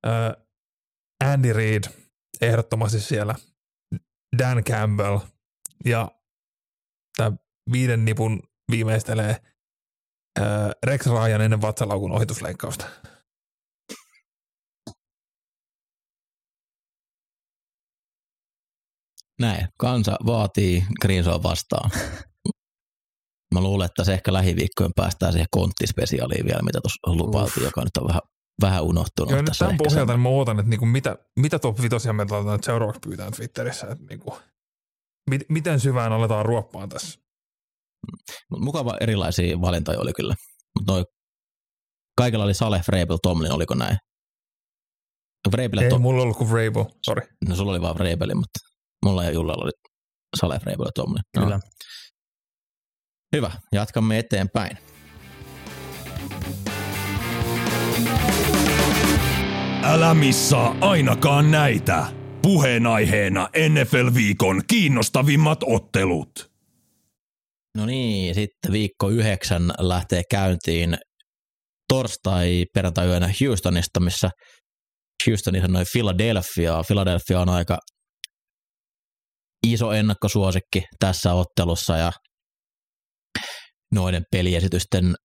Öö, 0.08 0.34
Andy 1.24 1.54
Reid, 1.54 1.84
ehdottomasti 2.42 3.00
siellä– 3.00 3.36
Dan 4.38 4.64
Campbell 4.64 5.20
ja 5.86 6.12
tämä 7.18 7.32
viiden 7.72 8.06
nipun 8.06 8.44
viimeistelee 8.72 9.30
äh, 10.40 10.46
Rex 10.86 11.06
Ryan 11.06 11.42
ennen 11.42 11.62
vatsalaukun 11.62 12.12
ohitusleikkausta. 12.12 12.86
Näin, 19.40 19.68
kansa 19.78 20.16
vaatii 20.26 20.84
Greensoa 21.02 21.44
vastaan. 21.44 21.92
Mä 23.54 23.62
luulen, 23.62 23.86
että 23.86 24.04
se 24.04 24.14
ehkä 24.14 24.34
lähiviikkojen 24.34 24.92
päästään 24.96 25.32
siihen 25.32 25.48
konttispesiaaliin 25.52 26.46
vielä, 26.46 26.62
mitä 26.62 26.80
tuossa 26.82 27.26
lupailtiin, 27.26 27.64
joka 27.64 27.82
nyt 27.82 27.98
on 27.98 28.08
vähän, 28.08 28.22
vähän 28.62 28.84
unohtunut. 28.84 29.32
Joo, 29.32 29.42
nyt 29.42 29.52
tämän 29.60 29.78
pohjalta 29.78 30.14
niin 30.14 30.20
mä 30.20 30.30
ootan, 30.30 30.60
että 30.60 30.70
niinku 30.70 30.86
mitä, 30.86 31.18
mitä 31.40 31.60
top 31.60 31.82
5 31.82 32.14
me 32.14 32.26
seuraavaksi 32.62 33.00
pyytään 33.00 33.32
Twitterissä. 33.32 33.88
Että 33.88 34.06
niinku, 34.10 34.38
mit, 35.30 35.42
miten 35.50 35.80
syvään 35.80 36.14
aletaan 36.14 36.46
ruoppaa 36.46 36.88
tässä? 36.88 37.20
Mukava 38.58 38.98
erilaisia 39.02 39.62
valintoja 39.62 40.00
oli 40.00 40.14
kyllä. 40.14 40.36
Mutta 40.80 40.94
noi, 40.94 41.04
kaikilla 42.18 42.44
oli 42.44 42.54
Saleh, 42.54 42.82
Vrabel, 42.88 43.18
Tomlin, 43.24 43.52
oliko 43.52 43.76
näin? 43.76 43.98
Vrabel, 45.52 45.78
Ei, 45.78 45.90
to- 45.90 46.00
mulla 46.00 46.24
ollut 46.24 46.38
kuin 46.38 46.50
Vrabel, 46.50 46.86
sorry. 47.06 47.28
No 47.48 47.56
sulla 47.56 47.72
oli 47.72 47.82
vaan 47.82 47.96
Vrabel, 47.96 48.36
mutta 48.36 48.60
mulla 49.06 49.24
ja 49.24 49.32
Jullalla 49.32 49.64
oli 49.64 49.72
ja 50.42 50.92
Tomlin. 50.96 51.24
No. 51.38 51.44
Kyllä. 51.44 51.60
Hyvä, 53.36 53.52
jatkamme 53.72 54.20
eteenpäin. 54.20 54.78
Älä 59.84 60.14
missaa 60.14 60.76
ainakaan 60.82 61.52
näitä. 61.52 62.06
Puheenaiheena 62.42 63.50
NFL-viikon 63.70 64.62
kiinnostavimmat 64.68 65.60
ottelut. 65.66 66.52
No 67.78 67.86
niin, 67.86 68.36
sitten 68.36 68.72
viikko 68.72 69.10
yhdeksän 69.10 69.74
lähtee 69.80 70.22
käyntiin 70.32 70.98
torstai 71.90 72.66
perjantai 72.74 73.08
Houstonista, 73.42 74.00
missä 74.00 74.30
Houstonissa 75.28 75.68
noin 75.68 75.86
Philadelphia. 75.92 76.84
Philadelphia 76.88 77.40
on 77.40 77.50
aika 77.50 77.78
iso 79.68 79.92
ennakkosuosikki 79.92 80.84
tässä 81.00 81.34
ottelussa 81.34 81.98
ja 81.98 82.12
noiden 83.94 84.24
peliesitysten 84.32 85.16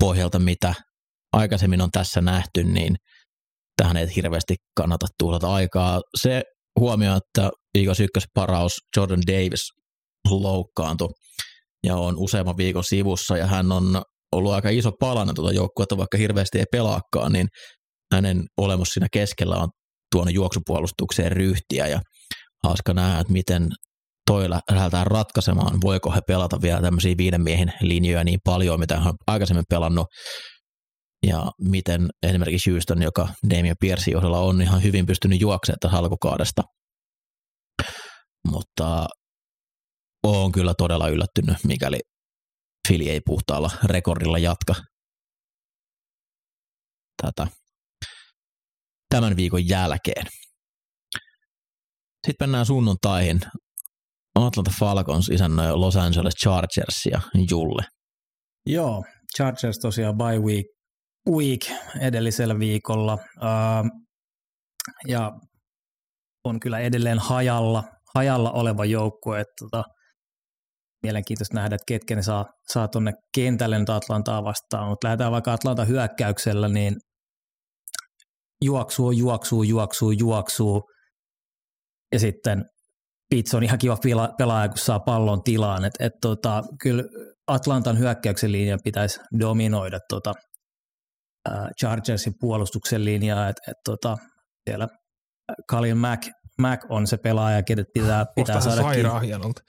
pohjalta, 0.00 0.38
mitä 0.38 0.74
aikaisemmin 1.32 1.80
on 1.80 1.90
tässä 1.90 2.20
nähty, 2.20 2.64
niin 2.64 2.96
tähän 3.76 3.96
ei 3.96 4.06
hirveästi 4.16 4.54
kannata 4.76 5.06
tuhlata 5.18 5.54
aikaa. 5.54 6.00
Se 6.20 6.42
huomio, 6.80 7.16
että 7.16 7.50
viikon 7.74 7.94
ykkösparaus 8.00 8.72
Jordan 8.96 9.22
Davis 9.26 9.62
loukkaantui 10.30 11.08
ja 11.86 11.96
on 11.96 12.14
useamman 12.18 12.56
viikon 12.56 12.84
sivussa 12.84 13.36
ja 13.36 13.46
hän 13.46 13.72
on 13.72 14.02
ollut 14.32 14.52
aika 14.52 14.68
iso 14.68 14.90
palanen 15.00 15.34
tuota 15.34 15.52
joukkuetta, 15.52 15.96
vaikka 15.96 16.18
hirveästi 16.18 16.58
ei 16.58 16.64
pelaakaan, 16.72 17.32
niin 17.32 17.46
hänen 18.14 18.44
olemus 18.56 18.88
siinä 18.88 19.06
keskellä 19.12 19.56
on 19.56 19.68
tuonut 20.12 20.34
juoksupuolustukseen 20.34 21.32
ryhtiä 21.32 21.86
ja 21.86 22.00
hauska 22.68 22.94
nähdä, 22.94 23.20
että 23.20 23.32
miten 23.32 23.68
toi 24.26 24.50
lähdetään 24.50 25.06
ratkaisemaan, 25.06 25.80
voiko 25.80 26.10
he 26.10 26.20
pelata 26.26 26.60
vielä 26.62 26.82
tämmöisiä 26.82 27.16
viiden 27.16 27.42
miehen 27.42 27.72
linjoja 27.80 28.24
niin 28.24 28.38
paljon, 28.44 28.80
mitä 28.80 28.96
hän 28.96 29.08
on 29.08 29.14
aikaisemmin 29.26 29.64
pelannut, 29.68 30.06
ja 31.26 31.50
miten 31.60 32.08
esimerkiksi 32.22 32.70
Houston, 32.70 33.02
joka 33.02 33.28
Damien 33.50 33.76
Piercein 33.80 34.12
johdolla 34.12 34.38
on 34.38 34.62
ihan 34.62 34.82
hyvin 34.82 35.06
pystynyt 35.06 35.40
juoksemaan 35.40 35.78
tästä 35.80 35.98
alkukaudesta. 35.98 36.62
Mutta 38.48 39.06
on 40.22 40.52
kyllä 40.52 40.74
todella 40.78 41.08
yllättynyt, 41.08 41.56
mikäli 41.64 42.00
Fili 42.88 43.10
ei 43.10 43.20
puhtaalla 43.20 43.70
rekordilla 43.84 44.38
jatka 44.38 44.74
tätä 47.22 47.46
tämän 49.08 49.36
viikon 49.36 49.68
jälkeen. 49.68 50.26
Sitten 52.26 52.48
mennään 52.48 52.66
sunnuntaihin. 52.66 53.40
Atlanta 54.34 54.70
Falcons 54.78 55.28
isännöi 55.28 55.72
Los 55.72 55.96
Angeles 55.96 56.34
Chargersia 56.34 57.20
Julle. 57.50 57.82
Joo, 58.66 59.04
Chargers 59.36 59.78
tosiaan 59.78 60.16
bye 60.16 60.38
week 60.38 60.66
week 61.30 61.60
edellisellä 62.00 62.58
viikolla 62.58 63.14
uh, 63.14 63.90
ja 65.08 65.32
on 66.44 66.60
kyllä 66.60 66.78
edelleen 66.78 67.18
hajalla, 67.18 67.84
hajalla 68.14 68.50
oleva 68.50 68.84
joukkue. 68.84 69.40
Että 69.40 69.54
tota, 69.60 69.84
mielenkiintoista 71.02 71.54
nähdä, 71.54 71.74
että 71.74 71.84
ketkä 71.86 72.16
ne 72.16 72.22
saa, 72.22 72.44
saa 72.72 72.88
tuonne 72.88 73.12
kentälle 73.34 73.78
nyt 73.78 73.90
Atlantaa 73.90 74.44
vastaan, 74.44 74.88
mutta 74.88 75.06
lähdetään 75.06 75.32
vaikka 75.32 75.52
Atlanta 75.52 75.84
hyökkäyksellä, 75.84 76.68
niin 76.68 76.96
juoksuu, 78.64 79.10
juoksuu, 79.10 79.62
juoksuu, 79.62 80.10
juoksuu 80.10 80.82
ja 82.12 82.18
sitten 82.18 82.64
Pitts 83.30 83.54
on 83.54 83.62
ihan 83.62 83.78
kiva 83.78 83.98
pelaaja, 84.38 84.68
kun 84.68 84.78
saa 84.78 85.00
pallon 85.00 85.42
tilaan. 85.42 85.84
Et, 85.84 85.94
et 86.00 86.12
tota, 86.20 86.62
kyllä 86.82 87.04
Atlantan 87.46 87.98
hyökkäyksen 87.98 88.52
linjan 88.52 88.78
pitäisi 88.84 89.20
dominoida 89.40 89.98
tota 90.08 90.34
Chargersin 91.80 92.34
puolustuksen 92.40 93.04
linjaa, 93.04 93.48
että 93.48 93.70
et, 93.70 93.76
tota, 93.84 94.16
siellä 94.68 94.88
Khalil 95.70 95.94
Mack, 95.94 96.22
Mack 96.58 96.90
on 96.90 97.06
se 97.06 97.16
pelaaja, 97.16 97.62
kenet 97.62 97.86
pitää, 97.94 98.26
pitää 98.34 98.60
saada 98.60 98.82
sairaan 98.82 99.22
hienolta. 99.22 99.62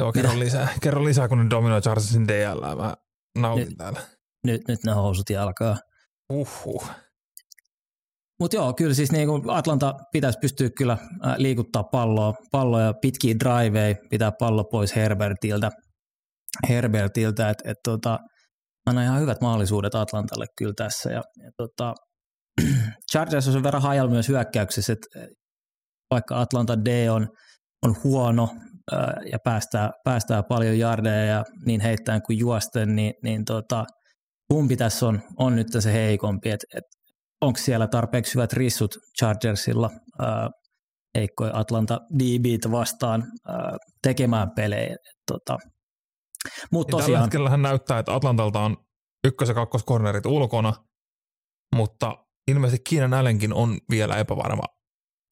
Joo, 0.00 0.12
kerro 0.12 0.38
lisää, 0.38 0.68
kerro 0.82 1.04
lisää, 1.04 1.28
kun 1.28 1.38
ne 1.38 1.50
dominoi 1.50 1.80
Chargersin 1.80 2.28
DL. 2.28 2.76
Mä 2.76 2.94
nautin 3.38 3.68
nyt, 3.68 3.76
täällä. 3.78 4.00
Nyt, 4.46 4.68
nyt 4.68 4.84
ne 4.84 4.92
housut 4.92 5.30
jalkaa. 5.30 5.76
Uhuh. 6.32 6.90
Mutta 8.44 8.56
joo, 8.56 8.72
kyllä 8.72 8.94
siis 8.94 9.12
niin 9.12 9.28
Atlanta 9.50 9.94
pitäisi 10.12 10.38
pystyä 10.38 10.70
kyllä 10.78 10.98
liikuttaa 11.36 11.84
palloa, 11.84 12.34
palloa 12.52 12.80
ja 12.80 12.94
pitkiä 13.00 13.34
driveja, 13.38 13.94
pitää 14.10 14.32
pallo 14.38 14.64
pois 14.64 14.96
Herbertiltä, 14.96 15.70
Herbertiltä 16.68 17.50
että 17.50 17.70
et, 17.70 17.76
tota, 17.84 18.18
anna 18.86 19.02
ihan 19.02 19.20
hyvät 19.20 19.40
mahdollisuudet 19.40 19.94
Atlantalle 19.94 20.46
kyllä 20.58 20.72
tässä. 20.76 21.10
Ja, 21.10 21.22
ja 21.44 21.50
tota, 21.56 21.94
Chargers 23.12 23.46
on 23.46 23.52
sen 23.52 23.62
verran 23.62 23.82
hajalla 23.82 24.10
myös 24.10 24.28
hyökkäyksessä, 24.28 24.92
että 24.92 25.06
vaikka 26.10 26.40
Atlanta 26.40 26.84
D 26.84 27.08
on, 27.08 27.28
on 27.82 27.96
huono 28.04 28.48
ää, 28.92 29.16
ja 29.32 29.38
päästää, 29.44 29.90
päästää 30.04 30.42
paljon 30.42 30.78
jardeja 30.78 31.24
ja 31.24 31.44
niin 31.66 31.80
heittäen 31.80 32.22
kuin 32.22 32.38
juosten, 32.38 32.96
niin, 32.96 33.14
niin 33.22 33.44
tota, 33.44 33.84
kumpi 34.50 34.76
tässä 34.76 35.06
on, 35.06 35.20
on 35.38 35.56
nyt 35.56 35.66
se 35.78 35.92
heikompi, 35.92 36.50
että 36.50 36.66
et, 36.74 36.84
onko 37.40 37.58
siellä 37.58 37.86
tarpeeksi 37.86 38.34
hyvät 38.34 38.52
rissut 38.52 38.96
Chargersilla 39.18 39.90
ää, 40.18 40.50
heikkoja 41.18 41.50
Atlanta 41.54 42.00
DBt 42.18 42.70
vastaan 42.70 43.24
ää, 43.48 43.76
tekemään 44.02 44.50
pelejä. 44.50 44.96
Tota, 45.32 45.58
Mut 46.72 46.86
tosiaan, 46.86 47.10
tällä 47.12 47.20
hetkellä 47.24 47.50
hän 47.50 47.62
näyttää, 47.62 47.98
että 47.98 48.14
Atlantalta 48.14 48.60
on 48.60 48.76
ykkös- 49.26 49.48
ja 49.48 49.54
kakkoskornerit 49.54 50.26
ulkona, 50.26 50.72
mutta 51.76 52.16
ilmeisesti 52.48 52.82
Kiinan 52.88 53.14
Allenkin 53.14 53.52
on 53.52 53.78
vielä 53.90 54.16
epävarma, 54.16 54.62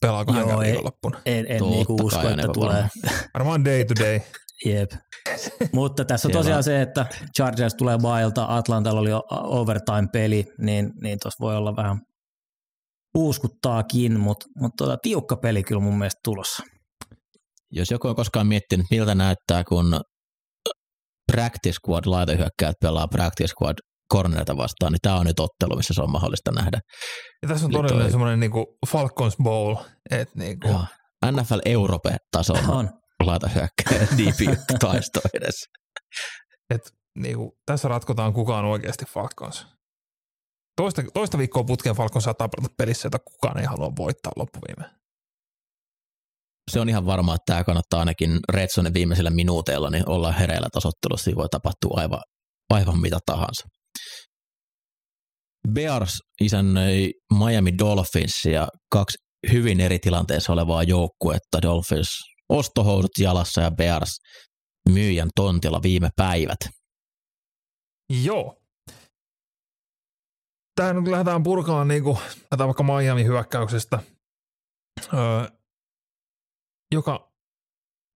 pelaako 0.00 0.32
hän 0.32 0.58
viikonloppuna. 0.60 1.20
En, 1.26 1.46
en 1.48 1.62
niinku 1.62 1.96
usko, 2.02 2.28
että 2.28 2.48
tulee. 2.54 2.88
Varmaan 3.34 3.64
day 3.64 3.84
to 3.84 3.94
day. 4.04 4.20
Jep. 4.64 4.90
Mutta 5.72 6.04
tässä 6.04 6.28
on 6.28 6.32
tosiaan 6.32 6.64
se, 6.64 6.82
että 6.82 7.06
Chargers 7.36 7.74
tulee 7.74 7.98
bailta, 7.98 8.46
Atlantalla 8.48 9.00
oli 9.00 9.10
overtime-peli, 9.30 10.46
niin, 10.58 10.92
niin 11.02 11.18
tuossa 11.22 11.44
voi 11.44 11.56
olla 11.56 11.76
vähän 11.76 12.00
uuskuttaakin, 13.16 14.20
mutta 14.20 14.46
mut 14.56 14.72
tota, 14.76 14.96
tiukka 15.02 15.36
peli 15.36 15.62
kyllä 15.62 15.80
mun 15.80 15.98
mielestä 15.98 16.20
tulossa. 16.24 16.62
Jos 17.70 17.90
joku 17.90 18.08
on 18.08 18.16
koskaan 18.16 18.46
miettinyt, 18.46 18.86
miltä 18.90 19.14
näyttää, 19.14 19.64
kun 19.64 20.00
practice 21.32 21.72
squad 21.72 22.06
laitohyökkäät 22.06 22.74
pelaa 22.80 23.08
practice 23.08 23.48
squad 23.48 23.74
cornerita 24.12 24.56
vastaan, 24.56 24.92
niin 24.92 25.00
tämä 25.02 25.16
on 25.16 25.26
nyt 25.26 25.40
ottelu, 25.40 25.76
missä 25.76 25.94
se 25.94 26.02
on 26.02 26.10
mahdollista 26.10 26.50
nähdä. 26.52 26.80
Ja 27.42 27.48
tässä 27.48 27.66
on 27.66 27.72
todella 27.72 28.02
toi... 28.02 28.10
semmoinen 28.10 28.40
niinku 28.40 28.76
Falcons 28.90 29.36
Bowl. 29.42 29.74
Et 30.10 30.34
niinku. 30.34 30.68
Joo. 30.68 30.84
NFL 31.30 31.58
Europe-tason 31.64 32.70
on. 32.70 32.90
Laitohyökkäjä 33.26 34.06
DP-taisto 34.16 35.20
edessä. 35.34 35.70
Et 36.70 36.80
niinku, 37.18 37.58
tässä 37.66 37.88
ratkotaan 37.88 38.32
kukaan 38.32 38.64
oikeasti 38.64 39.04
Falcons. 39.04 39.66
Toista, 40.76 41.02
toista 41.14 41.38
viikkoa 41.38 41.64
putkeen 41.64 41.96
Falcons 41.96 42.24
saattaa 42.24 42.48
pelata 42.48 42.74
pelissä, 42.78 43.06
jota 43.06 43.18
kukaan 43.18 43.58
ei 43.58 43.64
halua 43.64 43.92
voittaa 43.96 44.32
loppuviimeen 44.36 45.02
se 46.70 46.80
on 46.80 46.88
ihan 46.88 47.06
varmaa, 47.06 47.34
että 47.34 47.52
tämä 47.52 47.64
kannattaa 47.64 48.00
ainakin 48.00 48.40
Redsonen 48.52 48.94
viimeisillä 48.94 49.30
minuuteilla 49.30 49.90
niin 49.90 50.08
olla 50.08 50.32
hereillä 50.32 50.68
tasottelussa, 50.72 51.24
siinä 51.24 51.36
voi 51.36 51.48
tapahtua 51.50 52.00
aivan, 52.00 52.20
aivan 52.70 53.00
mitä 53.00 53.18
tahansa. 53.26 53.64
Bears 55.72 56.18
isännöi 56.40 57.12
Miami 57.38 57.78
Dolphinsia 57.78 58.68
kaksi 58.92 59.18
hyvin 59.52 59.80
eri 59.80 59.98
tilanteessa 59.98 60.52
olevaa 60.52 60.82
joukkuetta. 60.82 61.62
Dolphins 61.62 62.08
ostohousut 62.52 63.18
jalassa 63.18 63.60
ja 63.60 63.70
Bears 63.70 64.20
myyjän 64.88 65.28
tontilla 65.34 65.82
viime 65.82 66.10
päivät. 66.16 66.58
Joo. 68.24 68.62
Tämä 70.76 70.92
nyt 70.92 71.08
lähdetään 71.08 71.42
purkamaan 71.42 71.88
niin 71.88 72.02
kuin, 72.02 72.18
vaikka 72.58 72.82
Miami 72.82 73.24
hyökkäyksestä. 73.24 73.98
Öö, 75.14 75.48
joka 76.92 77.32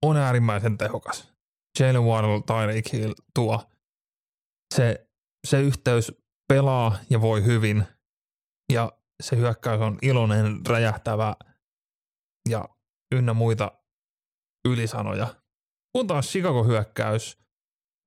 on 0.05 0.17
äärimmäisen 0.17 0.77
tehokas. 0.77 1.33
Jalen 1.79 2.03
Waddle, 2.03 2.41
Tyreek 2.47 2.93
Hill 2.93 3.13
tuo. 3.33 3.63
Se, 4.75 5.07
se 5.47 5.61
yhteys 5.61 6.11
pelaa 6.47 6.97
ja 7.09 7.21
voi 7.21 7.43
hyvin 7.43 7.83
ja 8.73 8.91
se 9.23 9.35
hyökkäys 9.35 9.81
on 9.81 9.97
iloinen, 10.01 10.65
räjähtävä 10.67 11.35
ja 12.49 12.69
ynnä 13.11 13.33
muita 13.33 13.71
ylisanoja. 14.67 15.35
Kun 15.95 16.07
taas 16.07 16.29
Chicago 16.29 16.63
hyökkäys 16.63 17.37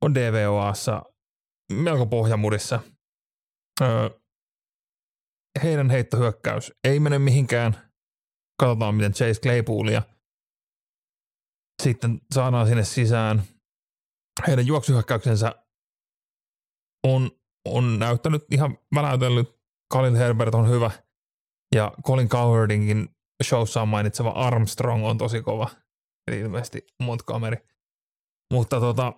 on 0.05 0.15
DVOassa 0.15 1.03
melko 1.73 2.07
pohjamudissa. 2.07 2.81
Öö, 3.81 4.11
heidän 5.63 5.91
heittohyökkäys 5.91 6.73
ei 6.85 7.01
mene 7.01 7.19
mihinkään. 7.19 7.91
Katsotaan, 8.61 8.95
miten 8.95 9.13
Chase 9.13 9.41
Claypoolia– 9.41 10.03
sitten 11.83 12.21
saadaan 12.35 12.67
sinne 12.67 12.85
sisään. 12.85 13.43
Heidän 14.47 14.67
juoksuhyökkäyksensä 14.67 15.55
on, 17.07 17.31
on 17.65 17.99
näyttänyt 17.99 18.45
ihan 18.51 18.79
väläytellyt. 18.95 19.61
Colin 19.93 20.17
Herbert 20.17 20.55
on 20.55 20.69
hyvä 20.69 20.91
ja 21.75 21.93
Colin 22.07 22.29
Cowherdinkin 22.29 23.09
showssaan 23.45 23.89
mainitseva 23.89 24.31
Armstrong 24.31 25.07
on 25.07 25.19
tosi 25.19 25.43
kova. 25.43 25.71
Eli 26.31 26.41
ilmeisesti 26.41 26.87
Montgomery. 27.03 27.57
Mutta 28.53 28.81
tota, 28.81 29.13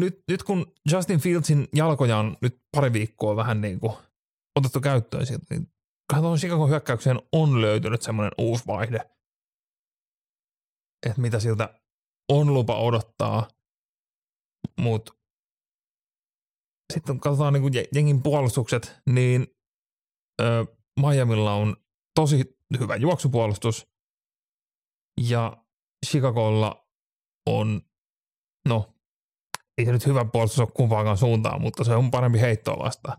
nyt, 0.00 0.22
nyt 0.30 0.42
kun 0.42 0.72
Justin 0.92 1.20
Fieldsin 1.20 1.68
jalkoja 1.74 2.18
on 2.18 2.36
nyt 2.42 2.62
pari 2.76 2.92
viikkoa 2.92 3.36
vähän 3.36 3.60
niin 3.60 3.80
kuin 3.80 3.92
otettu 4.56 4.80
käyttöön 4.80 5.26
sieltä, 5.26 5.46
niin 5.50 5.72
tuohon 6.14 6.38
Chicago 6.38 6.66
hyökkäykseen 6.66 7.20
on 7.32 7.60
löytynyt 7.60 8.02
semmoinen 8.02 8.32
uusi 8.38 8.66
vaihde– 8.66 9.00
että 11.06 11.20
mitä 11.20 11.40
siltä 11.40 11.80
on 12.28 12.54
lupa 12.54 12.80
odottaa, 12.80 13.48
mutta 14.80 15.12
sitten 16.92 17.20
katsotaan 17.20 17.52
niin 17.52 17.62
kuin 17.62 17.74
jengin 17.94 18.22
puolustukset, 18.22 18.96
niin 19.06 19.46
Miamilla 21.00 21.54
on 21.54 21.76
tosi 22.14 22.58
hyvä 22.78 22.96
juoksupuolustus. 22.96 23.86
Ja 25.20 25.61
Chicagolla 26.06 26.86
on, 27.46 27.80
no 28.68 28.94
ei 29.78 29.84
se 29.84 29.92
nyt 29.92 30.06
hyvä 30.06 30.24
puolustus 30.24 30.60
ole 30.60 30.68
kumpaakaan 30.74 31.16
suuntaan, 31.16 31.62
mutta 31.62 31.84
se 31.84 31.94
on 31.94 32.10
parempi 32.10 32.40
heittoa 32.40 32.84
vastaan. 32.84 33.18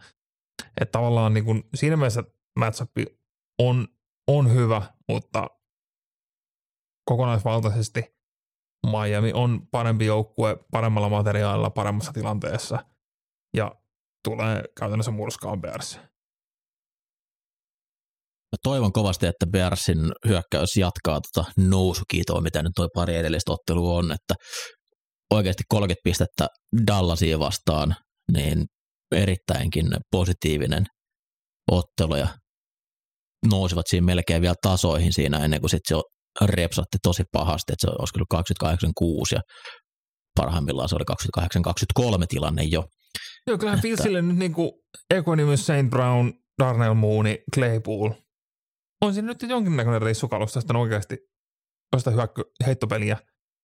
Että 0.82 0.92
tavallaan 0.92 1.34
niin 1.34 1.46
kuin 1.46 1.64
siinä 1.76 1.98
mielessä 1.98 2.24
matchup 2.60 2.90
on, 3.60 3.88
on 4.28 4.54
hyvä, 4.54 4.82
mutta 5.10 5.50
kokonaisvaltaisesti 7.06 8.16
Miami 8.92 9.34
on 9.34 9.68
parempi 9.72 10.06
joukkue 10.06 10.58
paremmalla 10.72 11.10
materiaalilla, 11.10 11.70
paremmassa 11.70 12.14
tilanteessa 12.14 12.86
ja 13.58 13.76
tulee 14.24 14.64
käytännössä 14.80 15.12
murskaan 15.12 15.62
Bears. 15.62 16.00
Mä 18.54 18.58
toivon 18.64 18.94
kovasti, 18.94 19.26
että 19.26 19.48
Bearsin 19.48 20.12
hyökkäys 20.28 20.76
jatkaa 20.78 21.20
tuota 21.22 21.52
nousukiitoa, 21.58 22.42
mitä 22.42 22.64
nyt 22.64 22.72
tuo 22.76 22.88
pari 22.96 23.16
edellistä 23.16 23.52
ottelua 23.52 23.94
on, 23.94 24.12
että 24.12 24.34
oikeasti 25.32 25.64
30 25.70 26.02
pistettä 26.04 26.48
Dallasia 26.88 27.40
vastaan, 27.40 27.96
niin 28.34 28.66
erittäinkin 29.16 29.86
positiivinen 30.12 30.86
ottelu 31.72 32.16
ja 32.16 32.28
nousivat 33.50 33.86
siinä 33.90 34.06
melkein 34.06 34.42
vielä 34.42 34.56
tasoihin 34.62 35.14
siinä 35.14 35.38
ennen 35.38 35.60
kuin 35.60 35.70
sitten 35.70 35.98
se 35.98 36.04
repsatti 36.46 36.98
tosi 37.04 37.24
pahasti, 37.32 37.74
että 37.74 37.88
se 37.88 37.92
olisi 38.00 38.14
kyllä 38.14 38.44
28-6 39.34 39.36
ja 39.36 39.42
parhaimmillaan 40.40 40.90
se 40.90 40.96
oli 40.96 41.06
28-23 42.22 42.26
tilanne 42.30 42.64
jo. 42.64 42.84
Joo, 43.48 43.58
kyllähän. 43.58 43.82
Pilsille 43.82 44.22
nyt 44.22 44.38
niin 44.38 44.54
kuin 44.54 44.72
Equanimus, 45.10 45.66
St. 45.66 45.90
Brown, 45.90 46.32
Darnell 46.60 46.94
Mooney, 46.94 47.38
Claypool. 47.56 48.10
On 49.04 49.14
siinä 49.14 49.28
nyt 49.28 49.42
jonkinnäköinen 49.42 50.02
reissukalusta 50.02 50.62
sitten 50.62 50.76
oikeasti 50.76 51.18
sitä 51.98 52.12
hyökkö, 52.12 52.44
heittopeliä 52.66 53.18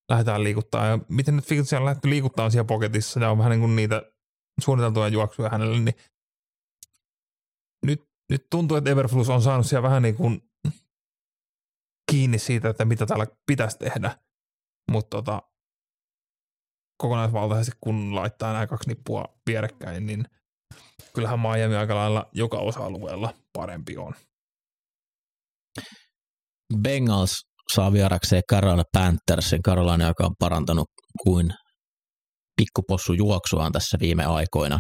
lähdetään 0.09 0.43
liikuttaa. 0.43 0.85
Ja 0.87 0.99
miten 1.09 1.35
nyt 1.35 1.45
Filsia 1.45 1.79
on 1.79 1.85
lähdetty 1.85 2.09
liikuttaa 2.09 2.49
siellä 2.49 2.67
poketissa 2.67 3.19
ja 3.19 3.31
on 3.31 3.37
vähän 3.37 3.49
niin 3.49 3.59
kuin 3.59 3.75
niitä 3.75 4.11
suunniteltuja 4.61 5.07
juoksuja 5.07 5.49
hänelle, 5.49 5.79
niin 5.79 5.95
nyt, 7.85 8.03
nyt 8.29 8.47
tuntuu, 8.51 8.77
että 8.77 8.89
Everflus 8.89 9.29
on 9.29 9.41
saanut 9.41 9.65
siellä 9.65 9.83
vähän 9.83 10.01
niin 10.01 10.15
kuin 10.15 10.41
kiinni 12.11 12.39
siitä, 12.39 12.69
että 12.69 12.85
mitä 12.85 13.05
täällä 13.05 13.27
pitäisi 13.45 13.77
tehdä. 13.77 14.19
Mutta 14.91 15.17
tota, 15.17 15.41
kokonaisvaltaisesti 17.01 17.77
kun 17.81 18.15
laittaa 18.15 18.53
nämä 18.53 18.67
kaksi 18.67 18.89
nippua 18.89 19.25
vierekkäin, 19.49 20.05
niin 20.05 20.25
kyllähän 21.13 21.39
Miami 21.39 21.75
aika 21.75 21.95
lailla 21.95 22.29
joka 22.33 22.57
osa-alueella 22.57 23.33
parempi 23.53 23.97
on. 23.97 24.13
Bengals 26.81 27.35
saa 27.73 27.93
vierakseen 27.93 28.43
Carolina 28.51 28.83
Panthersin. 28.93 29.63
Carolina, 29.63 30.07
joka 30.07 30.25
on 30.25 30.35
parantanut 30.39 30.87
kuin 31.23 31.49
pikkupossu 32.55 33.13
juoksuaan 33.13 33.71
tässä 33.71 33.97
viime 33.99 34.25
aikoina. 34.25 34.79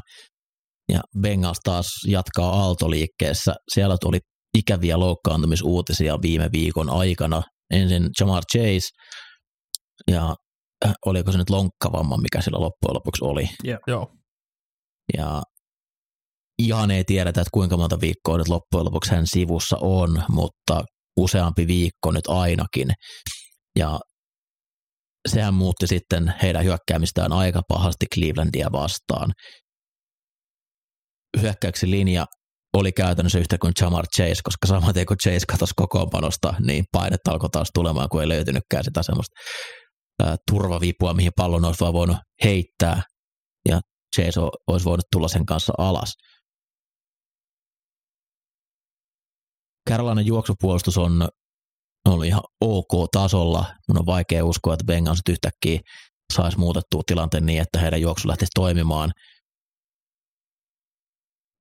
Ja 0.91 1.01
Bengals 1.21 1.59
taas 1.63 1.87
jatkaa 2.07 2.49
aaltoliikkeessä. 2.49 3.53
Siellä 3.73 3.97
tuli 4.01 4.19
ikäviä 4.57 4.99
loukkaantumisuutisia 4.99 6.17
viime 6.21 6.49
viikon 6.51 6.89
aikana. 6.89 7.41
Ensin 7.73 8.09
Jamar 8.19 8.43
Chase 8.51 8.87
ja 10.11 10.35
äh, 10.85 10.93
oliko 11.05 11.31
se 11.31 11.37
nyt 11.37 11.49
lonkkavamma, 11.49 12.17
mikä 12.17 12.41
sillä 12.41 12.59
loppujen 12.59 12.93
lopuksi 12.93 13.25
oli. 13.25 13.49
Joo. 13.87 14.07
Ja 15.17 15.41
ihan 16.59 16.91
ei 16.91 17.03
tiedetä, 17.03 17.41
että 17.41 17.49
kuinka 17.53 17.77
monta 17.77 18.01
viikkoa 18.01 18.37
nyt 18.37 18.47
loppujen 18.47 18.85
lopuksi 18.85 19.11
hän 19.11 19.27
sivussa 19.27 19.77
on, 19.81 20.23
mutta 20.29 20.83
useampi 21.17 21.67
viikko 21.67 22.11
nyt 22.11 22.27
ainakin. 22.27 22.89
Ja 23.79 23.99
sehän 25.27 25.53
muutti 25.53 25.87
sitten 25.87 26.33
heidän 26.41 26.63
hyökkäämistään 26.63 27.33
aika 27.33 27.61
pahasti 27.67 28.05
Clevelandia 28.15 28.67
vastaan. 28.71 29.31
Hyökkäyksen 31.41 31.91
linja 31.91 32.25
oli 32.73 32.91
käytännössä 32.91 33.39
yhtä 33.39 33.57
kuin 33.57 33.73
Jamar 33.81 34.05
Chase, 34.15 34.41
koska 34.43 34.67
samaten 34.67 35.05
kun 35.05 35.17
Chase 35.17 35.45
katosi 35.47 35.73
kokoonpanosta, 35.75 36.53
niin 36.59 36.85
painetta 36.91 37.31
alkoi 37.31 37.49
taas 37.49 37.69
tulemaan, 37.73 38.09
kun 38.09 38.21
ei 38.21 38.27
löytynytkään 38.27 38.83
sitä 38.83 39.03
semmoista 39.03 39.35
turvavipua, 40.51 41.13
mihin 41.13 41.31
pallon 41.35 41.65
olisi 41.65 41.79
vaan 41.79 41.93
voinut 41.93 42.17
heittää, 42.43 43.01
ja 43.69 43.79
Chase 44.15 44.39
olisi 44.67 44.85
voinut 44.85 45.05
tulla 45.11 45.27
sen 45.27 45.45
kanssa 45.45 45.73
alas. 45.77 46.13
Carolinan 49.89 50.25
juoksupuolustus 50.25 50.97
on 50.97 51.29
ollut 52.07 52.25
ihan 52.25 52.41
ok 52.61 53.09
tasolla. 53.11 53.65
Mun 53.87 53.99
on 53.99 54.05
vaikea 54.05 54.45
uskoa, 54.45 54.73
että 54.73 54.85
Bengals 54.85 55.19
yhtäkkiä 55.29 55.79
saisi 56.33 56.57
muutettua 56.57 57.01
tilanteen 57.05 57.45
niin, 57.45 57.61
että 57.61 57.79
heidän 57.79 58.01
juoksu 58.01 58.27
lähtisi 58.27 58.51
toimimaan. 58.55 59.11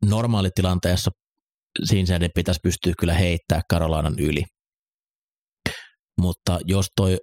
Normaalitilanteessa 0.05 1.11
Cincinnati 1.89 2.29
pitäisi 2.35 2.61
pystyä 2.63 2.93
kyllä 2.99 3.15
heittämään 3.15 3.63
Carolinan 3.73 4.19
yli. 4.19 4.45
Mutta 6.21 6.59
jos 6.65 6.87
toi 6.97 7.17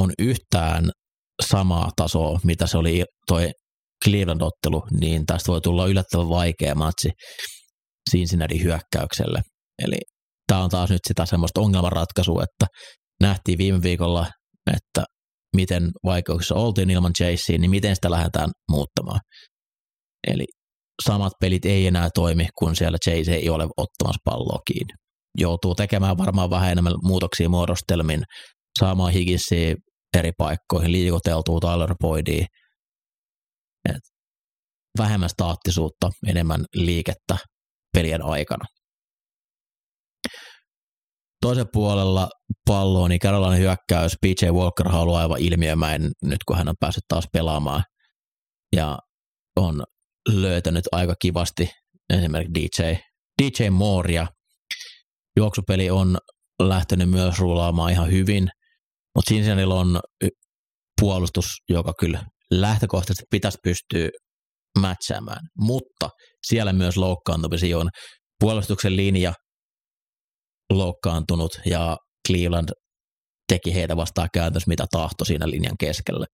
on 0.00 0.12
yhtään 0.18 0.90
samaa 1.46 1.90
tasoa, 1.96 2.40
mitä 2.44 2.66
se 2.66 2.78
oli 2.78 3.04
toi 3.26 3.50
Cleveland-ottelu, 4.04 4.82
niin 5.00 5.26
tästä 5.26 5.52
voi 5.52 5.60
tulla 5.60 5.86
yllättävän 5.86 6.28
vaikea 6.28 6.74
matsi 6.74 7.10
Cincinnati 8.10 8.62
hyökkäykselle. 8.62 9.42
Eli 9.84 9.98
tämä 10.52 10.64
on 10.64 10.70
taas 10.70 10.90
nyt 10.90 11.00
sitä 11.08 11.26
semmoista 11.26 11.60
ongelmanratkaisua, 11.60 12.42
että 12.42 12.66
nähtiin 13.20 13.58
viime 13.58 13.82
viikolla, 13.82 14.26
että 14.76 15.04
miten 15.56 15.90
vaikeuksissa 16.04 16.54
oltiin 16.54 16.90
ilman 16.90 17.12
Chasea, 17.12 17.58
niin 17.58 17.70
miten 17.70 17.94
sitä 17.94 18.10
lähdetään 18.10 18.50
muuttamaan. 18.70 19.20
Eli 20.26 20.44
samat 21.06 21.32
pelit 21.40 21.64
ei 21.64 21.86
enää 21.86 22.08
toimi, 22.14 22.46
kun 22.58 22.76
siellä 22.76 22.98
Chase 23.04 23.34
ei 23.34 23.48
ole 23.48 23.64
ottamassa 23.76 24.20
palloa 24.24 24.58
kiinni. 24.66 24.92
Joutuu 25.38 25.74
tekemään 25.74 26.18
varmaan 26.18 26.50
vähän 26.50 26.72
enemmän 26.72 26.94
muutoksia 27.02 27.48
muodostelmin, 27.48 28.22
saamaan 28.78 29.12
Higginsia 29.12 29.74
eri 30.18 30.32
paikkoihin, 30.38 30.92
liikuteltua 30.92 31.60
Tyler 31.60 31.94
Boydia, 32.00 32.46
vähemmän 34.98 35.28
staattisuutta, 35.28 36.10
enemmän 36.26 36.64
liikettä 36.74 37.36
pelien 37.94 38.22
aikana. 38.22 38.64
Toisen 41.42 41.66
puolella 41.72 42.28
palloa, 42.66 43.08
niin 43.08 43.20
Carolina 43.20 43.56
hyökkäys, 43.56 44.12
PJ 44.20 44.46
Walker 44.50 44.88
haluaa 44.88 45.20
aivan 45.22 45.40
ilmiömäin 45.40 46.10
nyt, 46.22 46.38
kun 46.46 46.56
hän 46.56 46.68
on 46.68 46.74
päässyt 46.80 47.04
taas 47.08 47.24
pelaamaan. 47.32 47.84
Ja 48.76 48.98
on 49.56 49.84
löytänyt 50.28 50.84
aika 50.92 51.14
kivasti 51.22 51.70
esimerkiksi 52.10 52.54
DJ, 52.54 52.94
DJ 53.42 53.70
Mooria. 53.70 54.26
Juoksupeli 55.36 55.90
on 55.90 56.18
lähtenyt 56.62 57.10
myös 57.10 57.38
ruulaamaan 57.38 57.92
ihan 57.92 58.10
hyvin, 58.10 58.48
mutta 59.14 59.28
Cincinnatilla 59.28 59.80
on 59.80 60.00
puolustus, 61.00 61.46
joka 61.68 61.92
kyllä 62.00 62.24
lähtökohtaisesti 62.50 63.24
pitäisi 63.30 63.58
pystyä 63.62 64.08
mätsäämään, 64.80 65.46
mutta 65.58 66.10
siellä 66.46 66.72
myös 66.72 66.96
loukkaantumisia 66.96 67.78
on. 67.78 67.88
Puolustuksen 68.40 68.96
linja 68.96 69.32
loukkaantunut 70.70 71.50
ja 71.66 71.96
Cleveland 72.28 72.68
teki 73.48 73.74
heitä 73.74 73.96
vastaan 73.96 74.28
käytössä 74.34 74.68
mitä 74.68 74.86
tahto 74.90 75.24
siinä 75.24 75.50
linjan 75.50 75.76
keskellä. 75.80 76.26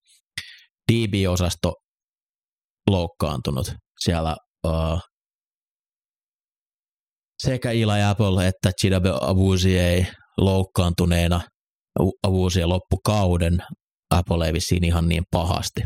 DB-osasto 0.92 1.74
loukkaantunut. 2.90 3.72
Siellä 4.00 4.36
uh, 4.66 5.00
sekä 7.42 7.70
Eli 7.70 8.02
Apple 8.10 8.46
että 8.46 8.70
Chidabe 8.80 9.08
ei 9.80 10.06
loukkaantuneena 10.36 11.40
Abusie 12.22 12.66
loppukauden. 12.66 13.58
Apple 14.10 14.46
ei 14.46 14.52
vissiin 14.52 14.84
ihan 14.84 15.08
niin 15.08 15.24
pahasti. 15.30 15.80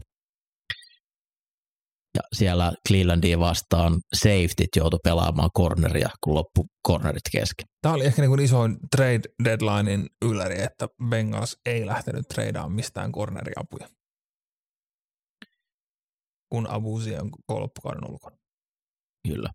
Ja 2.14 2.22
siellä 2.32 2.72
Clevelandia 2.88 3.38
vastaan 3.38 4.00
safetyt 4.14 4.68
joutui 4.76 4.98
pelaamaan 5.04 5.50
corneria, 5.58 6.08
kun 6.24 6.34
loppu 6.34 6.66
cornerit 6.88 7.22
kesken. 7.32 7.66
Tämä 7.82 7.94
oli 7.94 8.04
ehkä 8.04 8.22
niin 8.22 8.30
kuin 8.30 8.40
isoin 8.40 8.76
trade 8.96 9.20
deadlinein 9.44 10.06
ylläri, 10.24 10.62
että 10.62 10.88
Bengals 11.08 11.56
ei 11.66 11.86
lähtenyt 11.86 12.28
treidaan 12.28 12.72
mistään 12.72 13.12
corneriapuja, 13.12 13.88
kun 16.52 16.70
Abusi 16.70 17.16
on 17.16 17.30
loppukauden 17.48 18.10
ulkona. 18.10 18.36
Kyllä. 19.28 19.50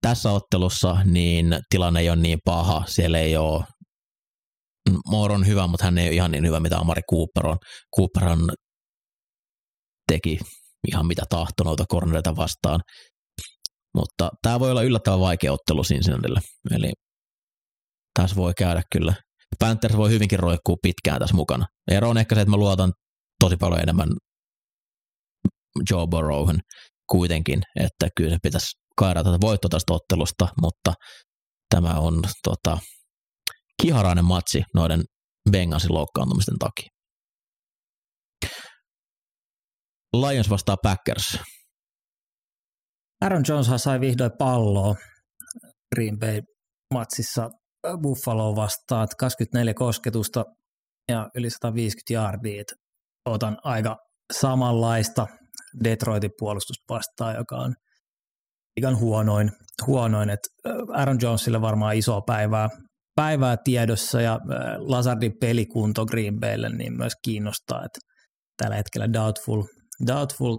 Tässä 0.00 0.30
ottelussa 0.30 0.96
niin 1.04 1.46
tilanne 1.70 2.00
ei 2.00 2.10
ole 2.10 2.16
niin 2.16 2.38
paha. 2.44 2.84
Siellä 2.86 3.18
ei 3.18 3.36
ole 3.36 3.64
Moore 5.06 5.34
on 5.34 5.46
hyvä, 5.46 5.66
mutta 5.66 5.84
hän 5.84 5.98
ei 5.98 6.08
ole 6.08 6.14
ihan 6.14 6.30
niin 6.30 6.46
hyvä, 6.46 6.60
mitä 6.60 6.78
Amari 6.78 7.02
Cooper 7.10 7.46
on. 7.46 7.56
Cooper 7.96 8.38
teki 10.12 10.38
ihan 10.88 11.06
mitä 11.06 11.22
tahto 11.30 11.64
noita 11.64 11.84
kornereita 11.88 12.36
vastaan. 12.36 12.80
Mutta 13.96 14.30
tämä 14.42 14.60
voi 14.60 14.70
olla 14.70 14.82
yllättävän 14.82 15.20
vaikea 15.20 15.52
ottelu 15.52 15.82
Cincinnatille. 15.82 16.40
Eli 16.70 16.92
tässä 18.18 18.36
voi 18.36 18.52
käydä 18.58 18.82
kyllä. 18.92 19.14
Panthers 19.58 19.96
voi 19.96 20.10
hyvinkin 20.10 20.38
roikkuu 20.38 20.78
pitkään 20.82 21.18
tässä 21.18 21.36
mukana. 21.36 21.66
Ero 21.90 22.10
on 22.10 22.18
ehkä 22.18 22.34
se, 22.34 22.40
että 22.40 22.50
mä 22.50 22.56
luotan 22.56 22.92
tosi 23.40 23.56
paljon 23.56 23.80
enemmän 23.80 24.08
Joe 25.90 26.06
Burrowhun 26.06 26.60
kuitenkin, 27.10 27.62
että 27.80 28.08
kyllä 28.16 28.30
se 28.30 28.38
pitäisi 28.42 28.70
kairata 28.96 29.38
voitto 29.40 29.68
tästä 29.68 29.92
ottelusta, 29.92 30.48
mutta 30.62 30.94
tämä 31.74 31.94
on 31.94 32.22
tota, 32.42 32.78
kiharainen 33.82 34.24
matsi 34.24 34.62
noiden 34.74 35.04
Bengalsin 35.50 35.94
loukkaantumisten 35.94 36.58
takia. 36.58 36.91
Lions 40.16 40.50
vastaa 40.50 40.76
Packers. 40.82 41.38
Aaron 43.20 43.42
Jones 43.48 43.82
sai 43.82 44.00
vihdoin 44.00 44.30
palloa 44.38 44.94
Green 45.94 46.18
Bay 46.18 46.40
matsissa 46.94 47.50
Buffalo 48.02 48.56
vastaan, 48.56 49.08
24 49.18 49.74
kosketusta 49.74 50.44
ja 51.08 51.28
yli 51.34 51.50
150 51.50 52.12
yardia. 52.12 52.62
Otan 53.26 53.58
aika 53.64 53.96
samanlaista 54.32 55.26
Detroitin 55.84 56.30
puolustus 56.38 56.76
vastaan, 56.88 57.36
joka 57.36 57.56
on 57.56 57.74
ihan 58.76 58.98
huonoin, 58.98 59.50
huonoin 59.86 60.30
että 60.30 60.48
Aaron 60.92 61.18
Jonesille 61.22 61.60
varmaan 61.60 61.96
iso 61.96 62.20
päivää, 62.20 62.68
päivää 63.14 63.56
tiedossa 63.64 64.20
ja 64.20 64.40
Lazardin 64.78 65.32
pelikunto 65.40 66.06
Green 66.06 66.40
Baylle 66.40 66.68
niin 66.68 66.96
myös 66.96 67.12
kiinnostaa, 67.24 67.84
että 67.84 67.98
tällä 68.56 68.76
hetkellä 68.76 69.12
doubtful, 69.12 69.62
doubtful 70.06 70.56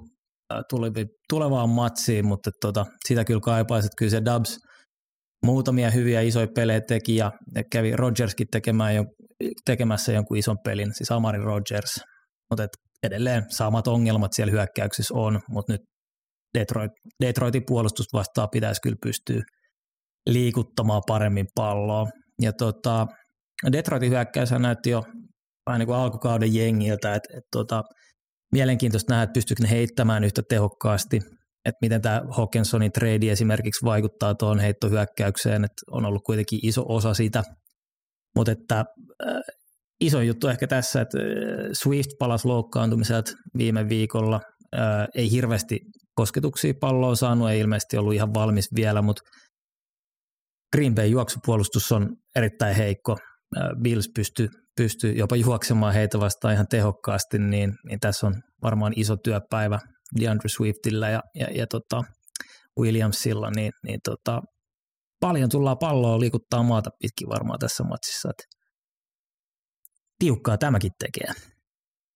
tuli 0.70 0.92
tulevaan 1.30 1.70
matsiin, 1.70 2.26
mutta 2.26 2.52
tota, 2.62 2.86
sitä 3.08 3.26
kyllä 3.26 3.40
kaipaisi, 3.40 3.86
että 3.86 3.96
kyllä 3.98 4.10
se 4.10 4.22
Dubs 4.26 4.58
muutamia 5.46 5.92
hyviä 5.92 6.22
isoja 6.22 6.48
pelejä 6.56 6.82
teki 6.88 7.16
ja 7.16 7.32
kävi 7.72 7.96
Rodgerskin 7.96 8.48
tekemään 8.52 8.96
jo, 8.96 9.04
tekemässä 9.66 10.12
jonkun 10.12 10.38
ison 10.38 10.58
pelin, 10.66 10.94
siis 10.94 11.12
Amari 11.12 11.40
Rodgers, 11.40 12.02
mutta 12.50 12.68
edelleen 13.04 13.44
samat 13.50 13.88
ongelmat 13.88 14.34
siellä 14.34 14.52
hyökkäyksissä 14.52 15.14
on, 15.18 15.40
mutta 15.50 15.74
nyt 15.74 15.82
Detroit, 16.60 16.92
Detroitin 17.26 17.64
puolustus 17.68 18.06
vastaan 18.14 18.48
pitäisi 18.52 18.82
kyllä 18.82 18.96
pystyä 19.04 19.42
liikuttamaan 20.30 21.02
paremmin 21.08 21.46
palloa. 21.56 22.06
Ja 22.42 22.54
tota, 22.54 23.08
Detroitin 23.72 24.12
hyökkäys 24.12 24.52
näytti 24.52 24.90
jo 24.90 25.04
vähän 25.66 25.80
niin 25.80 25.88
kuin 25.88 25.98
alkukauden 25.98 26.54
jengiltä, 26.54 27.16
että 27.16 27.38
et 27.38 27.44
tota, 27.52 27.84
mielenkiintoista 28.54 29.14
nähdä, 29.14 29.24
että 29.24 29.34
pystyykö 29.34 29.64
ne 29.64 29.70
heittämään 29.70 30.24
yhtä 30.24 30.42
tehokkaasti, 30.50 31.18
että 31.66 31.78
miten 31.82 32.02
tämä 32.02 32.22
Hawkinsonin 32.30 32.92
trade 32.92 33.32
esimerkiksi 33.32 33.86
vaikuttaa 33.86 34.36
tuohon 34.36 34.60
heittohyökkäykseen, 34.60 35.64
että 35.64 35.82
on 35.92 36.06
ollut 36.06 36.24
kuitenkin 36.24 36.60
iso 36.64 36.86
osa 36.88 37.14
sitä, 37.14 37.44
mutta 38.36 38.52
että 38.52 38.80
äh, 38.80 39.42
iso 40.02 40.22
juttu 40.22 40.48
ehkä 40.48 40.68
tässä, 40.68 41.02
että 41.02 41.18
äh, 41.18 41.24
Swift 41.74 42.10
palasi 42.20 42.48
loukkaantumiselta 42.48 43.32
viime 43.58 43.90
viikolla, 43.90 44.42
äh, 44.76 45.08
ei 45.16 45.32
hirveästi 45.32 45.80
kosketuksia 46.16 46.74
palloa 46.82 47.16
saanut, 47.16 47.50
ei 47.50 47.60
ilmeisesti 47.60 47.98
ollut 47.98 48.14
ihan 48.14 48.34
valmis 48.34 48.70
vielä, 48.76 49.02
mutta 49.02 49.22
Green 50.76 50.96
Bay 50.96 51.08
juoksupuolustus 51.08 51.92
on 51.92 52.16
erittäin 52.36 52.76
heikko. 52.76 53.18
Bills 53.84 54.10
pystyy 54.16 54.50
pysty 54.78 55.12
jopa 55.12 55.36
juoksemaan 55.36 55.94
heitä 55.94 56.20
vastaan 56.20 56.54
ihan 56.54 56.68
tehokkaasti, 56.70 57.40
niin, 57.40 57.74
niin 57.88 58.00
tässä 58.00 58.28
on 58.28 58.36
varmaan 58.64 58.94
iso 58.96 59.18
työpäivä 59.18 59.80
DeAndre 60.20 60.50
Swiftillä 60.50 61.10
ja, 61.10 61.22
ja, 61.36 61.48
ja 61.52 61.68
tota 61.68 62.04
Williamsilla, 62.80 63.52
niin, 63.52 63.72
niin 63.84 64.00
tota, 64.04 64.42
paljon 65.20 65.50
tullaan 65.50 65.78
palloa 65.78 66.20
liikuttaa 66.20 66.64
maata 66.64 66.90
pitkin 67.02 67.30
varmaan 67.30 67.60
tässä 67.60 67.84
matsissa. 67.84 68.30
Että 68.30 68.44
tiukkaa 70.20 70.58
tämäkin 70.58 70.92
tekee. 71.00 71.34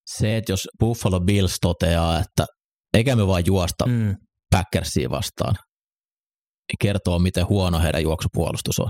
Se, 0.06 0.38
että 0.38 0.52
jos 0.52 0.68
Buffalo 0.80 1.20
Bills 1.20 1.58
toteaa, 1.62 2.20
että 2.20 2.46
eikä 2.94 3.16
me 3.16 3.28
vaan 3.28 3.44
juosta 3.46 3.86
mm. 3.86 4.16
Packersia 4.52 5.10
vastaan, 5.10 5.56
niin 6.68 6.78
kertoo, 6.82 7.20
miten 7.20 7.48
huono 7.50 7.80
heidän 7.80 8.04
juoksupuolustus 8.04 8.80
on. 8.80 8.90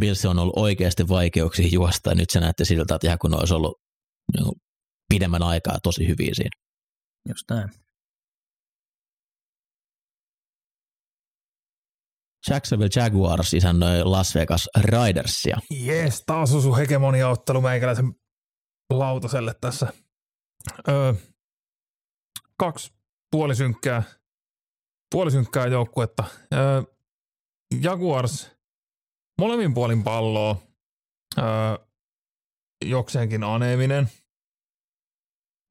Bills 0.00 0.24
on 0.24 0.38
ollut 0.38 0.56
oikeasti 0.56 1.08
vaikeuksia 1.08 1.68
juosta, 1.72 2.10
ja 2.10 2.14
nyt 2.14 2.30
se 2.30 2.40
näette 2.40 2.64
siltä, 2.64 2.94
että 2.94 3.06
ihan 3.06 3.18
kun 3.18 3.40
olisi 3.40 3.54
ollut 3.54 3.80
niin 4.34 4.52
pidemmän 5.08 5.42
aikaa 5.42 5.80
tosi 5.82 6.08
hyviä 6.08 6.30
siinä. 6.34 6.56
Just 7.28 7.44
näin. 7.50 7.70
Jacksonville 12.50 13.02
Jaguars 13.02 13.54
isännöi 13.54 14.04
Las 14.04 14.34
Vegas 14.34 14.68
Ridersia. 14.78 15.58
Jees, 15.70 16.22
taas 16.26 16.54
on 16.54 16.62
sun 16.62 16.76
hegemoniaottelu 16.76 17.60
meikäläisen 17.60 18.14
lautaselle 18.90 19.54
tässä. 19.60 19.92
Öö, 20.88 21.14
kaksi 22.58 22.92
puolisynkkää, 23.30 24.02
puolisynkkää 25.10 25.66
joukkuetta. 25.66 26.24
Öö, 26.54 26.82
Jaguars 27.80 28.50
molemmin 29.40 29.74
puolin 29.74 30.04
palloa 30.04 30.56
öö, 31.38 31.44
jokseenkin 32.84 33.44
aneeminen. 33.44 34.08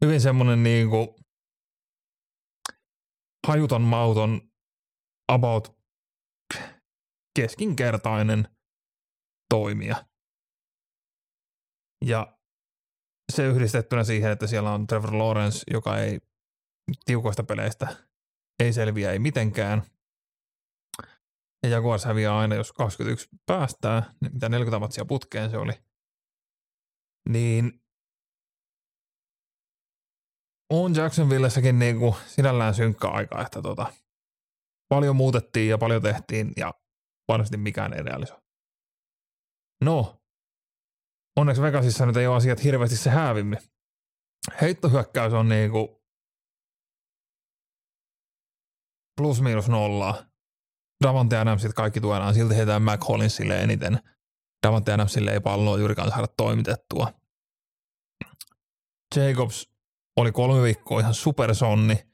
Hyvin 0.05 0.21
semmoinen 0.21 0.63
niinku 0.63 1.15
hajuton 3.47 3.81
mauton 3.81 4.41
about 5.31 5.77
keskinkertainen 7.39 8.47
toimija. 9.49 10.05
Ja 12.05 12.37
se 13.33 13.45
yhdistettynä 13.45 14.03
siihen, 14.03 14.31
että 14.31 14.47
siellä 14.47 14.71
on 14.71 14.87
Trevor 14.87 15.17
Lawrence, 15.17 15.63
joka 15.71 15.97
ei 15.97 16.19
tiukoista 17.05 17.43
peleistä 17.43 17.87
ei 18.59 18.73
selviä 18.73 19.11
ei 19.11 19.19
mitenkään. 19.19 19.83
Ja 21.63 21.69
Jaguars 21.69 22.05
häviää 22.05 22.37
aina, 22.37 22.55
jos 22.55 22.73
21 22.73 23.29
päästää, 23.45 24.13
niin 24.21 24.33
mitä 24.33 24.49
40 24.49 24.79
matsia 24.79 25.05
putkeen 25.05 25.49
se 25.49 25.57
oli. 25.57 25.73
Niin 27.29 27.81
on 30.69 30.95
Jacksonvillessäkin 30.95 31.79
niinku 31.79 32.15
sinällään 32.25 32.75
synkkä 32.75 33.07
aika, 33.07 33.41
että 33.41 33.61
tota, 33.61 33.93
paljon 34.89 35.15
muutettiin 35.15 35.69
ja 35.69 35.77
paljon 35.77 36.01
tehtiin 36.01 36.51
ja 36.57 36.73
varmasti 37.27 37.57
mikään 37.57 37.93
ei 37.93 38.03
realisoi. 38.03 38.41
No, 39.83 40.21
onneksi 41.35 41.61
Vegasissa 41.61 42.05
nyt 42.05 42.17
ei 42.17 42.27
ole 42.27 42.35
asiat 42.35 42.63
hirveästi 42.63 42.97
se 42.97 43.09
häävimmin. 43.09 43.59
Heittohyökkäys 44.61 45.33
on 45.33 45.49
niinku 45.49 46.03
plus 49.17 49.41
miinus 49.41 49.69
nollaa. 49.69 50.28
Davante 51.03 51.37
Adamsit 51.37 51.73
kaikki 51.73 52.01
tuodaan, 52.01 52.33
silti 52.33 52.55
heitään 52.55 52.81
Mac 52.81 53.07
Hollinsille 53.07 53.61
eniten. 53.61 53.99
Davante 54.67 54.93
Adamsille 54.93 55.31
ei 55.31 55.39
palloa 55.39 55.77
juurikaan 55.77 56.09
saada 56.09 56.27
toimitettua. 56.27 57.13
Jacobs 59.15 59.69
oli 60.17 60.31
kolme 60.31 60.63
viikkoa 60.63 60.99
ihan 60.99 61.13
supersonni. 61.13 62.09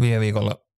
Viime 0.00 0.20
viikolla 0.20 0.68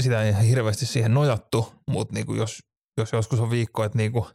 sitä 0.00 0.22
ei 0.22 0.30
ihan 0.30 0.44
hirveästi 0.44 0.86
siihen 0.86 1.14
nojattu, 1.14 1.74
mutta 1.90 2.14
niinku 2.14 2.34
jos, 2.34 2.62
jos 2.98 3.12
joskus 3.12 3.40
on 3.40 3.50
viikko, 3.50 3.84
että 3.84 3.98
niinku 3.98 4.26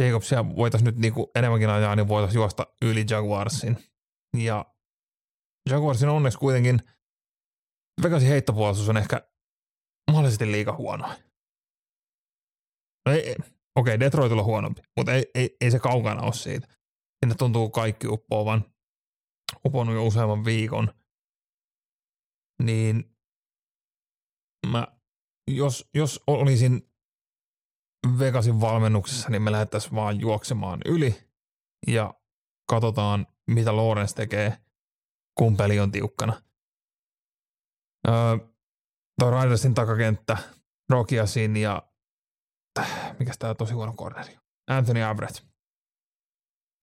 Jacobsia 0.00 0.56
voitaisiin 0.56 0.86
nyt 0.86 0.96
niinku 0.96 1.30
enemmänkin 1.34 1.70
ajaa, 1.70 1.96
niin 1.96 2.08
voitaisiin 2.08 2.38
juosta 2.38 2.66
yli 2.82 3.04
Jaguarsin. 3.10 3.76
Ja 4.36 4.66
Jaguarsin 5.70 6.08
onneksi 6.08 6.38
kuitenkin 6.38 6.80
Vegasin 8.02 8.28
heittopuolustus 8.28 8.88
on 8.88 8.96
ehkä 8.96 9.29
mahdollisesti 10.12 10.52
liika 10.52 10.76
huono. 10.76 11.08
No 13.06 13.12
ei, 13.12 13.28
ei. 13.28 13.36
Okei, 13.76 13.94
okay, 13.94 14.00
Detroitilla 14.00 14.42
on 14.42 14.46
huonompi, 14.46 14.82
mutta 14.96 15.12
ei, 15.12 15.24
ei, 15.34 15.56
ei 15.60 15.70
se 15.70 15.78
kaukana 15.78 16.22
ole 16.22 16.32
siitä. 16.32 16.66
Sinne 17.20 17.34
tuntuu 17.34 17.70
kaikki 17.70 18.06
uppoavan, 18.08 18.64
uponnut 19.64 19.94
jo 19.94 20.06
useamman 20.06 20.44
viikon. 20.44 20.94
Niin 22.62 23.16
mä, 24.66 24.86
jos, 25.48 25.90
jos 25.94 26.22
olisin 26.26 26.90
Vegasin 28.18 28.60
valmennuksessa, 28.60 29.28
niin 29.30 29.42
me 29.42 29.52
lähdettäisiin 29.52 29.94
vaan 29.94 30.20
juoksemaan 30.20 30.80
yli 30.84 31.14
ja 31.86 32.14
katsotaan, 32.70 33.26
mitä 33.46 33.76
Lorenz 33.76 34.14
tekee, 34.14 34.56
kun 35.38 35.56
peli 35.56 35.80
on 35.80 35.92
tiukkana. 35.92 36.42
Öö, 38.08 38.49
toi 39.20 39.30
Raidersin 39.30 39.74
takakenttä, 39.74 40.36
Rokiasin 40.90 41.56
ja 41.56 41.82
mikä 43.18 43.32
tämä 43.38 43.54
tosi 43.54 43.72
huono 43.72 43.92
corneri 43.92 44.38
Anthony 44.70 45.02
Averett. 45.02 45.46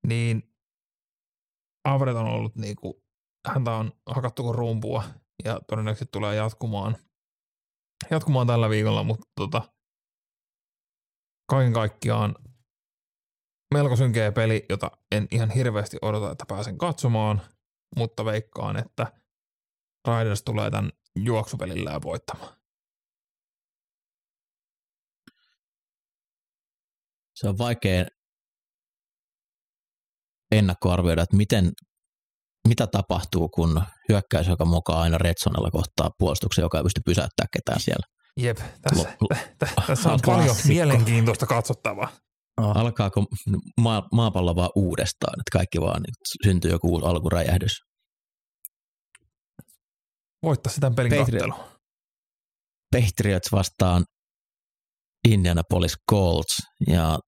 Niin 0.08 0.56
Averett 1.88 2.18
on 2.18 2.28
ollut 2.28 2.56
niinku, 2.56 3.04
häntä 3.48 3.72
on 3.72 3.92
hakattu 4.06 4.44
kuin 4.44 4.56
rumpua 4.56 5.04
ja 5.46 5.60
todennäköisesti 5.68 6.12
tulee 6.12 6.36
jatkumaan 6.36 6.98
jatkumaan 8.12 8.48
tällä 8.48 8.70
viikolla, 8.70 9.04
mutta 9.04 9.28
tota, 9.36 9.62
kaiken 11.50 11.74
kaikkiaan 11.74 12.36
melko 13.74 13.96
synkeä 13.96 14.32
peli, 14.32 14.66
jota 14.70 14.92
en 15.12 15.28
ihan 15.32 15.50
hirveästi 15.50 15.98
odota, 16.02 16.32
että 16.32 16.46
pääsen 16.48 16.78
katsomaan, 16.78 17.42
mutta 17.98 18.26
veikkaan, 18.26 18.78
että 18.78 19.12
Riders 20.08 20.44
tulee 20.44 20.72
tämän 20.72 20.92
juoksupelillä 21.26 22.02
voittamaan. 22.02 22.58
Se 27.36 27.50
on 27.50 27.58
vaikea 27.58 28.06
ennakkoarvioida, 30.52 31.22
että 31.24 31.38
miten 31.38 31.72
mitä 32.68 32.88
tapahtuu, 32.88 33.50
kun 33.50 33.82
hyökkäys, 34.10 34.48
joka 34.48 34.66
mukaan 34.66 35.02
aina 35.02 35.18
Redsonella 35.18 35.72
kohtaa 35.72 36.10
puolustuksen, 36.18 36.62
joka 36.62 36.78
ei 36.78 36.84
pysty 36.84 37.02
pysäyttämään 37.06 37.50
ketään 37.54 37.80
siellä. 37.80 38.08
Jep, 38.38 38.58
tässä, 38.82 39.18
L- 39.22 39.36
tässä 39.88 40.10
on 40.12 40.20
paljon 40.26 40.46
klassikko. 40.46 40.68
mielenkiintoista 40.68 41.46
katsottavaa. 41.46 42.10
Oh. 42.62 42.78
Alkaako 42.78 43.26
maa, 43.82 44.08
maapallo 44.12 44.56
vaan 44.56 44.70
uudestaan, 44.76 45.40
että 45.40 45.58
kaikki 45.58 45.82
vaan 45.82 46.04
syntyy 46.44 46.72
joku 46.72 47.06
alkuräjähdys? 47.06 47.72
Voittaa 50.48 50.74
sitä 50.74 50.92
pelin 50.96 51.12
Patri- 51.12 51.32
kattelu. 51.32 51.54
Patriots 52.92 53.52
vastaan 53.52 54.06
Indianapolis 55.28 55.96
Colts 56.12 56.58
ja 56.88 57.20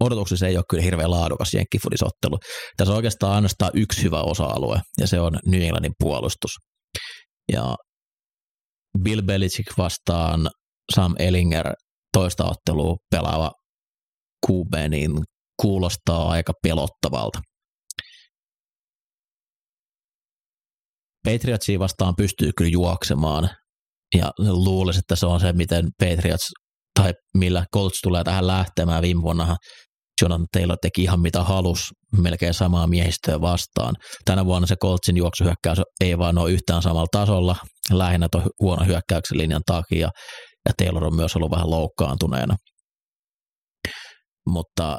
odotuksissa 0.00 0.46
ei 0.46 0.56
ole 0.56 0.64
kyllä 0.70 0.82
hirveän 0.82 1.10
laadukas 1.10 1.54
jenkkifudisottelu. 1.54 2.38
Tässä 2.76 2.92
on 2.92 2.96
oikeastaan 2.96 3.34
ainoastaan 3.34 3.70
yksi 3.74 4.02
hyvä 4.02 4.22
osa-alue, 4.22 4.80
ja 5.00 5.06
se 5.06 5.20
on 5.20 5.38
New 5.46 5.62
Englandin 5.62 5.92
puolustus. 5.98 6.50
Ja 7.52 7.76
Bill 9.02 9.22
Belichick 9.22 9.78
vastaan 9.78 10.50
Sam 10.94 11.14
Ellinger 11.18 11.72
toista 12.12 12.44
ottelua 12.44 12.96
pelaava 13.10 13.50
QB, 14.46 14.74
niin 14.88 15.10
kuulostaa 15.62 16.28
aika 16.28 16.52
pelottavalta. 16.62 17.40
Patriotsia 21.24 21.78
vastaan 21.78 22.16
pystyy 22.16 22.50
kyllä 22.56 22.70
juoksemaan, 22.70 23.50
ja 24.14 24.30
luulisin, 24.38 25.00
että 25.00 25.16
se 25.16 25.26
on 25.26 25.40
se, 25.40 25.52
miten 25.52 25.88
Patriots 25.98 26.50
tai 27.00 27.12
millä 27.36 27.64
Colts 27.74 28.00
tulee 28.02 28.24
tähän 28.24 28.46
lähtemään. 28.46 29.02
Viime 29.02 29.22
vuonna 29.22 29.56
Jonathan 30.22 30.46
Taylor 30.52 30.78
teki 30.82 31.02
ihan 31.02 31.20
mitä 31.20 31.42
halus, 31.42 31.90
melkein 32.22 32.54
samaa 32.54 32.86
miehistöä 32.86 33.40
vastaan. 33.40 33.94
Tänä 34.24 34.44
vuonna 34.44 34.66
se 34.66 34.76
Coltsin 34.76 35.16
juoksuhyökkäys 35.16 35.78
ei 36.00 36.18
vaan 36.18 36.38
ole 36.38 36.50
yhtään 36.50 36.82
samalla 36.82 37.06
tasolla, 37.12 37.56
lähinnä 37.92 38.28
tuon 38.30 38.44
huono 38.60 38.84
hyökkäyksen 38.84 39.38
linjan 39.38 39.62
takia, 39.66 40.08
ja 40.68 40.72
Taylor 40.78 41.04
on 41.04 41.16
myös 41.16 41.36
ollut 41.36 41.50
vähän 41.50 41.70
loukkaantuneena. 41.70 42.56
Mutta 44.46 44.98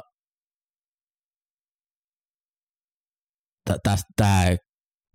tämä 4.16 4.56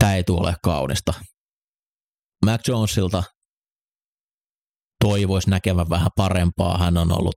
ei 0.10 0.24
tule 0.24 0.56
kaunista. 0.64 1.14
Mac 2.46 2.68
Jonesilta 2.68 3.24
toivoisi 5.04 5.50
näkevän 5.50 5.90
vähän 5.90 6.10
parempaa. 6.16 6.78
Hän 6.78 6.98
on 6.98 7.12
ollut 7.12 7.36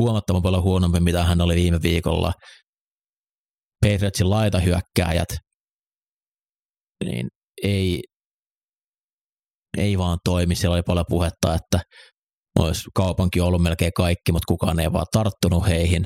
huomattavan 0.00 0.42
paljon 0.42 0.62
huonompi, 0.62 1.00
mitä 1.00 1.24
hän 1.24 1.40
oli 1.40 1.54
viime 1.54 1.78
viikolla. 1.82 2.32
Patriotsin 3.86 4.30
laitahyökkääjät, 4.30 5.28
niin 7.04 7.28
ei, 7.62 8.02
ei 9.78 9.98
vaan 9.98 10.18
toimi. 10.24 10.54
Siellä 10.54 10.74
oli 10.74 10.82
paljon 10.82 11.06
puhetta, 11.08 11.54
että 11.54 11.80
olisi 12.58 12.82
kaupankin 12.94 13.42
ollut 13.42 13.62
melkein 13.62 13.92
kaikki, 13.96 14.32
mutta 14.32 14.46
kukaan 14.48 14.80
ei 14.80 14.92
vaan 14.92 15.06
tarttunut 15.12 15.66
heihin. 15.66 16.04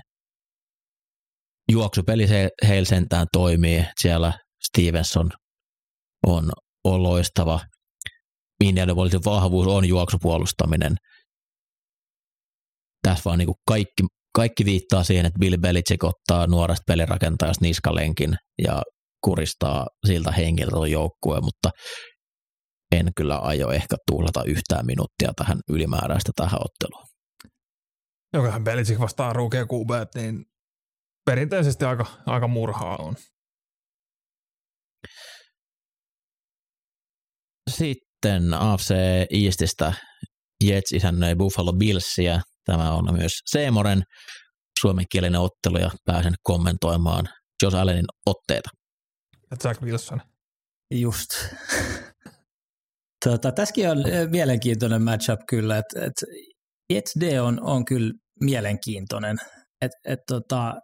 Juoksupeli 1.71 2.29
se, 2.29 2.49
heillä 2.69 2.87
sentään 2.87 3.27
toimii. 3.33 3.85
Siellä 4.01 4.33
Stevenson 4.69 5.31
on, 6.27 6.53
on. 6.85 7.01
Indianapolisin 8.65 9.25
vahvuus 9.25 9.67
on 9.67 9.85
juoksupuolustaminen. 9.85 10.97
Tässä 13.03 13.23
vaan 13.25 13.39
niin 13.39 13.47
kuin 13.47 13.57
kaikki, 13.69 14.03
kaikki 14.35 14.65
viittaa 14.65 15.05
siihen, 15.05 15.27
että 15.27 15.39
Bill 15.39 15.57
Belichick 15.59 16.05
ottaa 16.05 16.47
nuoresta 16.47 16.83
pelirakentajasta 16.87 17.65
niskalenkin 17.65 18.37
ja 18.63 18.83
kuristaa 19.25 19.87
siltä 20.07 20.33
henkilöltä 20.33 20.87
joukkueen, 20.87 21.45
mutta 21.45 21.71
en 22.93 23.11
kyllä 23.17 23.39
aio 23.39 23.71
ehkä 23.71 23.97
tuhlata 24.07 24.45
yhtään 24.45 24.87
minuuttia 24.87 25.33
tähän 25.37 25.61
ylimääräistä 25.69 26.33
tähän 26.37 26.61
otteluun. 26.65 27.07
Jokahan 28.33 28.65
Belichick 28.65 29.01
vastaa 29.01 29.33
Ruke 29.33 29.59
QB, 29.65 29.91
niin 30.15 30.45
perinteisesti 31.27 31.85
aika, 31.85 32.07
aika 32.27 32.49
murhaa 32.49 32.97
on. 32.97 33.15
Sitten 37.71 38.55
AFC 38.55 38.95
Eastistä 39.45 39.93
Jets 40.65 40.93
isännöi 40.93 41.35
Buffalo 41.35 41.73
Billsia. 41.73 42.41
Tämä 42.65 42.93
on 42.93 43.15
myös 43.15 43.33
Seemoren 43.47 44.03
suomenkielinen 44.81 45.41
ottelu 45.41 45.79
ja 45.79 45.91
pääsen 46.05 46.35
kommentoimaan 46.43 47.29
Josh 47.63 47.77
Allenin 47.77 48.07
otteita. 48.27 48.71
Ja 49.51 49.57
Jack 49.65 49.83
Wilson. 49.83 50.21
Just. 50.91 51.29
tota, 53.25 53.53
tässäkin 53.53 53.91
on 53.91 53.99
mielenkiintoinen 54.31 55.03
matchup 55.03 55.41
kyllä, 55.49 55.79
että 55.79 56.07
et 56.07 56.13
Jets 56.91 57.13
D 57.21 57.39
on, 57.41 57.63
on 57.63 57.85
kyllä 57.85 58.13
mielenkiintoinen. 58.41 59.37
Et, 59.83 59.91
et 60.05 60.21
tota, 60.27 60.75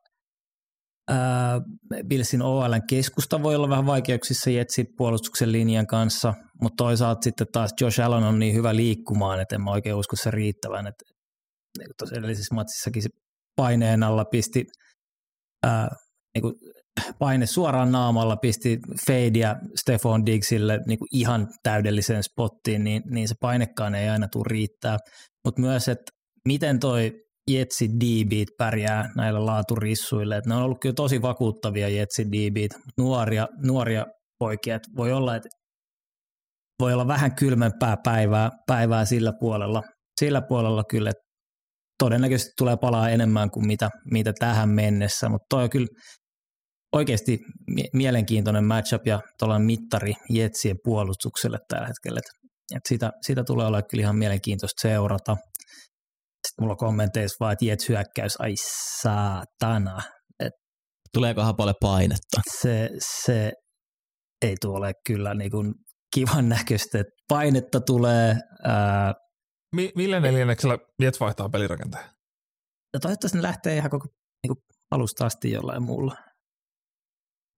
Billsin 2.08 2.42
OLn 2.42 2.82
keskusta 2.88 3.42
voi 3.42 3.56
olla 3.56 3.68
vähän 3.68 3.86
vaikeuksissa 3.86 4.50
Jetsin 4.50 4.86
puolustuksen 4.96 5.52
linjan 5.52 5.86
kanssa, 5.86 6.34
mutta 6.62 6.84
toisaalta 6.84 7.22
sitten 7.22 7.46
taas 7.52 7.74
Josh 7.80 8.00
Allen 8.00 8.24
on 8.24 8.38
niin 8.38 8.54
hyvä 8.54 8.76
liikkumaan, 8.76 9.40
että 9.40 9.54
en 9.54 9.62
mä 9.62 9.70
oikein 9.70 9.94
usko 9.94 10.16
se 10.16 10.30
riittävän. 10.30 10.86
Että, 10.86 11.04
niin 11.78 11.88
tuossa 11.98 12.16
edellisessä 12.16 12.54
matsissakin 12.54 13.02
se 13.02 13.08
paineen 13.56 14.02
alla 14.02 14.24
pisti 14.24 14.64
ää, 15.62 15.88
niin 16.34 16.42
kuin 16.42 16.54
paine 17.18 17.46
suoraan 17.46 17.92
naamalla, 17.92 18.36
pisti 18.36 18.78
Fade 19.06 19.56
Stefan 19.76 20.26
Diggsille 20.26 20.80
niin 20.86 20.98
kuin 20.98 21.08
ihan 21.12 21.48
täydelliseen 21.62 22.22
spottiin, 22.22 22.84
niin, 22.84 23.02
niin 23.10 23.28
se 23.28 23.34
painekaan 23.40 23.94
ei 23.94 24.08
aina 24.08 24.28
tule 24.28 24.44
riittää. 24.46 24.98
Mutta 25.44 25.60
myös, 25.60 25.88
että 25.88 26.12
miten 26.48 26.78
toi 26.78 27.12
Jetsi 27.48 27.88
DBt 27.88 28.48
pärjää 28.58 29.10
näillä 29.16 29.46
laaturissuille. 29.46 30.36
Et 30.36 30.46
ne 30.46 30.54
on 30.54 30.62
ollut 30.62 30.78
kyllä 30.80 30.94
tosi 30.94 31.22
vakuuttavia 31.22 31.88
Jetsi 31.88 32.26
DBt, 32.26 32.74
nuoria, 32.98 33.46
nuoria 33.66 34.06
poikia. 34.38 34.76
Et 34.76 34.82
voi 34.96 35.12
olla, 35.12 35.36
että 35.36 35.48
voi 36.82 36.92
olla 36.92 37.08
vähän 37.08 37.34
kylmempää 37.34 37.96
päivää, 38.04 38.50
päivää 38.66 39.04
sillä 39.04 39.32
puolella. 39.40 39.82
Sillä 40.20 40.42
puolella 40.48 40.84
kyllä, 40.90 41.12
todennäköisesti 41.98 42.52
tulee 42.58 42.76
palaa 42.76 43.10
enemmän 43.10 43.50
kuin 43.50 43.66
mitä, 43.66 43.90
mitä 44.12 44.32
tähän 44.38 44.68
mennessä, 44.68 45.28
mutta 45.28 45.46
toi 45.50 45.62
on 45.62 45.70
kyllä 45.70 45.86
oikeasti 46.92 47.38
mielenkiintoinen 47.92 48.64
matchup 48.64 49.06
ja 49.06 49.20
tuollainen 49.38 49.66
mittari 49.66 50.14
Jetsien 50.30 50.76
puolustukselle 50.84 51.58
tällä 51.68 51.86
hetkellä. 51.86 52.18
Et, 52.18 52.50
et 52.76 52.82
sitä, 52.88 53.10
sitä 53.26 53.44
tulee 53.44 53.66
olla 53.66 53.82
kyllä 53.82 54.02
ihan 54.02 54.16
mielenkiintoista 54.16 54.88
seurata. 54.88 55.36
Sitten 56.46 56.62
mulla 56.62 56.72
on 56.72 56.76
kommenteissa 56.76 57.36
vaan, 57.40 57.52
että 57.52 57.64
Jets 57.64 57.88
hyökkäys, 57.88 58.40
ai 58.40 58.54
saatana. 59.02 59.98
Et 60.40 60.52
Tuleekohan 61.14 61.56
paljon 61.56 61.76
painetta? 61.80 62.40
Se, 62.60 62.90
se 63.24 63.52
ei 64.42 64.54
tule 64.60 64.92
kyllä 65.06 65.34
niin 65.34 65.50
kuin 65.50 65.74
kivan 66.14 66.48
näköistä. 66.48 67.04
Painetta 67.28 67.80
tulee. 67.80 68.36
Ää, 68.64 69.14
Mi- 69.76 69.92
millä 69.96 70.20
neljänneksellä 70.20 70.78
Jets 71.02 71.20
vaihtaa 71.20 71.48
pelirakentaja? 71.48 72.18
ja 72.94 73.00
toivottavasti 73.00 73.38
ne 73.38 73.42
lähtee 73.42 73.76
ihan 73.76 73.90
koko 73.90 74.06
niin 74.42 74.48
kuin 74.56 74.64
alusta 74.90 75.26
asti 75.26 75.50
jollain 75.50 75.82
muulla. 75.82 76.16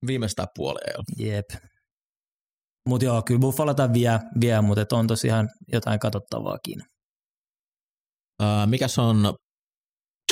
Viimeistään 0.07 0.49
puoleen. 0.55 1.05
Jep. 1.19 1.47
Mutta 2.89 3.05
joo, 3.05 3.23
kyllä 3.23 3.41
Buffalota 3.41 3.93
vie, 3.93 4.21
vie 4.41 4.61
mutta 4.61 4.97
on 4.97 5.07
tosiaan 5.07 5.49
jotain 5.73 6.01
katsottavaakin. 6.01 6.83
Uh, 8.41 8.67
mikäs 8.67 8.99
on 8.99 9.35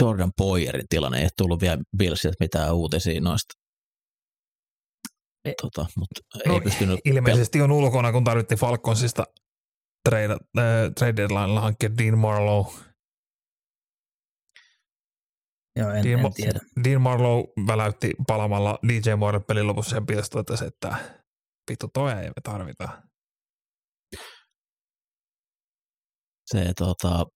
Jordan 0.00 0.30
Poyerin 0.36 0.86
tilanne? 0.88 1.18
Ei 1.18 1.24
ole 1.24 1.30
tullut 1.36 1.60
vielä 1.60 1.78
Billsiltä 1.98 2.36
mitään 2.40 2.74
uutisia 2.74 3.20
noista. 3.20 3.54
Tota, 5.62 5.86
mutta 5.96 6.20
No, 6.46 6.54
ei 6.54 6.60
pystynyt 6.60 7.00
Ilmeisesti 7.04 7.60
on 7.62 7.72
ulkona, 7.72 8.12
kun 8.12 8.24
tarvittiin 8.24 8.58
Falconsista 8.58 9.24
trade, 10.08 10.32
äh, 10.32 10.92
trade 10.98 11.16
deadlinella 11.16 11.60
hankkia 11.60 11.96
Dean 11.98 12.18
Marlowe. 12.18 12.72
Joo, 15.76 15.90
en, 15.90 16.04
Dean, 16.04 16.18
en 16.18 16.22
Ma- 16.22 16.30
tiedä. 16.30 16.60
Dean 16.84 17.00
Marlowe 17.02 17.44
väläytti 17.66 18.14
palamalla 18.26 18.78
DJ 18.88 19.14
Moore 19.16 19.40
pelin 19.40 19.66
lopussa 19.66 19.90
sen 19.90 20.06
pitäisi 20.06 20.30
totesi, 20.30 20.64
että 20.64 20.96
vittu 21.70 21.88
toi 21.92 22.12
ei 22.12 22.28
me 22.28 22.32
tarvitaan. 22.42 23.08
se 26.46 26.72
tota, 26.78 27.26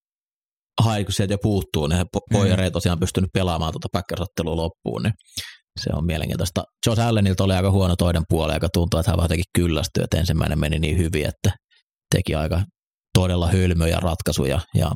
hai, 0.80 1.04
kun 1.04 1.12
sieltä 1.12 1.34
jo 1.34 1.38
puuttuu, 1.42 1.86
niin 1.86 2.00
po- 2.00 2.32
Poyer 2.32 2.60
ei 2.60 2.70
tosiaan 2.70 3.00
pystynyt 3.00 3.30
pelaamaan 3.32 3.72
tuota 3.72 3.88
päkkäsottelua 3.92 4.56
loppuun, 4.56 5.02
niin 5.02 5.12
se 5.80 5.90
on 5.92 6.06
mielenkiintoista. 6.06 6.64
Josh 6.86 7.00
Allenilta 7.00 7.44
oli 7.44 7.54
aika 7.54 7.70
huono 7.70 7.96
toinen 7.96 8.22
puoli, 8.28 8.54
joka 8.54 8.68
tuntuu, 8.74 9.00
että 9.00 9.10
hän 9.10 9.16
vähän 9.16 9.24
jotenkin 9.24 9.52
kyllästyi, 9.58 10.04
että 10.04 10.18
ensimmäinen 10.18 10.58
meni 10.58 10.78
niin 10.78 10.98
hyvin, 10.98 11.26
että 11.26 11.50
teki 12.14 12.34
aika 12.34 12.62
todella 13.18 13.48
hölmöjä 13.48 14.00
ratkaisuja 14.00 14.60
ja 14.74 14.90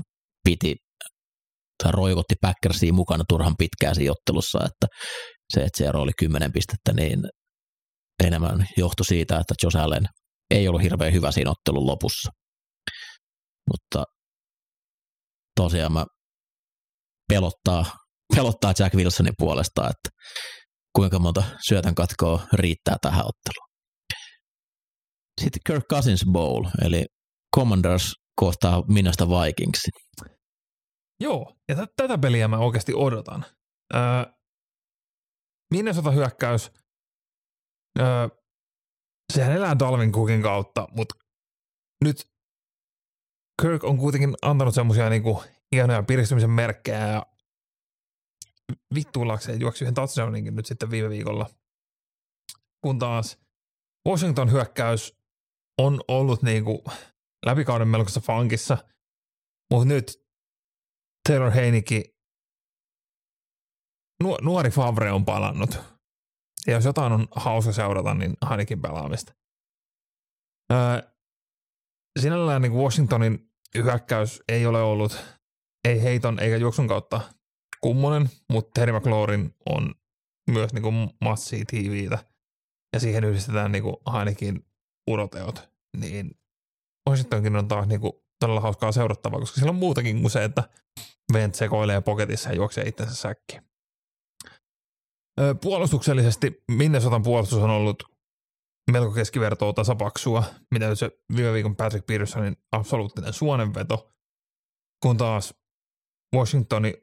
piti 0.44 0.74
tai 1.82 1.92
roikotti 1.92 2.34
Packersia 2.40 2.92
mukana 2.92 3.24
turhan 3.28 3.54
pitkään 3.58 3.94
siinä 3.94 4.12
ottelussa, 4.12 4.58
että 4.58 4.86
se, 5.54 5.60
että 5.60 5.78
se 5.78 5.90
oli 5.94 6.12
10 6.18 6.52
pistettä, 6.52 6.92
niin 6.92 7.20
enemmän 8.24 8.66
johtui 8.76 9.06
siitä, 9.06 9.38
että 9.38 9.54
Josh 9.62 9.76
Allen 9.76 10.06
ei 10.50 10.68
ollut 10.68 10.82
hirveän 10.82 11.12
hyvä 11.12 11.32
siinä 11.32 11.50
ottelun 11.50 11.86
lopussa. 11.86 12.30
Mutta 13.72 14.04
tosiaan 15.56 15.92
mä 15.92 16.04
pelottaa, 17.28 17.84
pelottaa 18.36 18.72
Jack 18.78 18.94
Wilsonin 18.94 19.34
puolesta, 19.38 19.90
että 19.90 20.08
kuinka 20.96 21.18
monta 21.18 21.42
syötän 21.68 21.94
katkoa 21.94 22.46
riittää 22.52 22.96
tähän 23.02 23.24
otteluun. 23.26 23.66
Sitten 25.40 25.60
Kirk 25.66 25.84
Cousins 25.92 26.24
Bowl, 26.32 26.64
eli 26.84 27.04
Commanders 27.56 28.12
kohtaa 28.40 28.82
Minasta 28.88 29.28
Vikingsin. 29.28 29.92
Joo, 31.20 31.56
ja 31.68 31.74
t- 31.74 31.92
tätä 31.96 32.18
peliä 32.18 32.48
mä 32.48 32.58
oikeasti 32.58 32.92
odotan. 32.94 33.44
Öö, 33.94 34.00
Minnesota 35.74 36.10
hyökkäys, 36.10 36.70
öö, 37.98 38.28
sehän 39.32 39.52
elää 39.52 39.78
Dalvin 39.78 40.12
Cookin 40.12 40.42
kautta, 40.42 40.86
mutta 40.96 41.14
nyt 42.04 42.16
Kirk 43.62 43.84
on 43.84 43.98
kuitenkin 43.98 44.34
antanut 44.42 44.74
semmoisia 44.74 45.10
niinku 45.10 45.42
hienoja 45.72 46.02
piristymisen 46.02 46.50
merkkejä 46.50 47.06
ja 47.06 47.26
vittuillakseen 48.94 49.60
juoksi 49.60 49.84
yhden 49.84 49.94
touchdowninkin 49.94 50.56
nyt 50.56 50.66
sitten 50.66 50.90
viime 50.90 51.08
viikolla. 51.08 51.50
Kun 52.84 52.98
taas 52.98 53.38
Washington 54.08 54.52
hyökkäys 54.52 55.16
on 55.78 56.00
ollut 56.08 56.42
niinku 56.42 56.84
läpikauden 57.46 57.88
melkoisessa 57.88 58.20
fankissa, 58.20 58.78
mutta 59.72 59.88
nyt 59.88 60.26
Taylor 61.28 61.50
Heinicki, 61.50 62.16
nu- 64.22 64.38
nuori 64.42 64.70
Favre 64.70 65.12
on 65.12 65.24
palannut. 65.24 65.78
Ja 66.66 66.72
jos 66.72 66.84
jotain 66.84 67.12
on 67.12 67.28
hauska 67.36 67.72
seurata, 67.72 68.14
niin 68.14 68.36
Heinickin 68.48 68.82
pelaamista. 68.82 69.34
Öö, 70.72 71.15
sinällään 72.20 72.62
niin 72.62 72.74
Washingtonin 72.74 73.50
hyökkäys 73.74 74.42
ei 74.48 74.66
ole 74.66 74.82
ollut, 74.82 75.24
ei 75.88 76.02
heiton 76.02 76.38
eikä 76.38 76.56
juoksun 76.56 76.88
kautta 76.88 77.20
kummonen, 77.80 78.30
mutta 78.52 78.70
Terry 78.74 78.98
McLaurin 78.98 79.54
on 79.68 79.94
myös 80.50 80.72
niin 80.72 80.82
kuin 80.82 81.10
massia 81.20 81.64
tiiviitä. 81.66 82.18
Ja 82.92 83.00
siihen 83.00 83.24
yhdistetään 83.24 83.72
niin 83.72 83.82
kuin 83.82 83.96
Heinickin 84.12 84.66
uroteot, 85.10 85.68
niin 85.96 86.30
Washingtonkin 87.08 87.56
on 87.56 87.68
taas 87.68 87.86
niin 87.86 88.00
kuin 88.00 88.12
todella 88.40 88.60
hauskaa 88.60 88.92
seurattavaa, 88.92 89.40
koska 89.40 89.54
siellä 89.54 89.70
on 89.70 89.76
muutakin 89.76 90.20
kuin 90.20 90.30
se, 90.30 90.44
että 90.44 90.68
Vent 91.32 91.54
sekoilee 91.54 92.00
poketissa 92.00 92.48
ja 92.48 92.54
juoksee 92.54 92.88
itsensä 92.88 93.14
säkkiin. 93.14 93.62
Puolustuksellisesti 95.62 96.64
Minnesotan 96.70 97.22
puolustus 97.22 97.58
on 97.58 97.70
ollut 97.70 98.15
melko 98.92 99.12
keskivertoa 99.12 99.72
tasapaksua, 99.72 100.44
mitä 100.70 100.94
se 100.94 101.10
viime 101.36 101.52
viikon 101.52 101.76
Patrick 101.76 102.06
Petersonin 102.06 102.56
absoluuttinen 102.72 103.32
suonenveto, 103.32 104.14
kun 105.02 105.16
taas 105.16 105.54
Washingtoni 106.36 106.94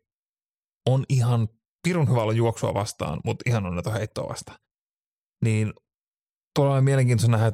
on 0.89 1.05
ihan 1.09 1.49
pirun 1.83 2.09
hyvä 2.09 2.21
olla 2.21 2.33
juoksua 2.33 2.73
vastaan, 2.73 3.19
mutta 3.25 3.43
ihan 3.47 3.65
onneton 3.65 3.93
heittoa 3.93 4.29
vastaan. 4.29 4.57
Niin 5.45 5.73
tulee 6.55 6.81
mielenkiintoista 6.81 7.31
nähdä, 7.31 7.51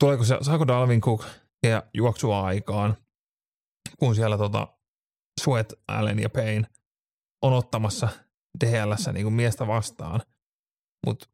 tuleeko 0.00 0.24
se, 0.24 0.38
saako 0.40 0.66
Dalvin 0.66 1.00
Cook 1.00 1.24
ja 1.62 1.82
juoksua 1.94 2.42
aikaan, 2.42 2.96
kun 3.98 4.14
siellä 4.14 4.38
tota 4.38 4.78
Sweat, 5.40 5.72
Allen 5.88 6.18
ja 6.18 6.30
Payne 6.30 6.66
on 7.42 7.52
ottamassa 7.52 8.08
DLS 8.64 9.08
niin 9.12 9.24
kuin 9.24 9.34
miestä 9.34 9.66
vastaan. 9.66 10.20
Mutta 11.06 11.26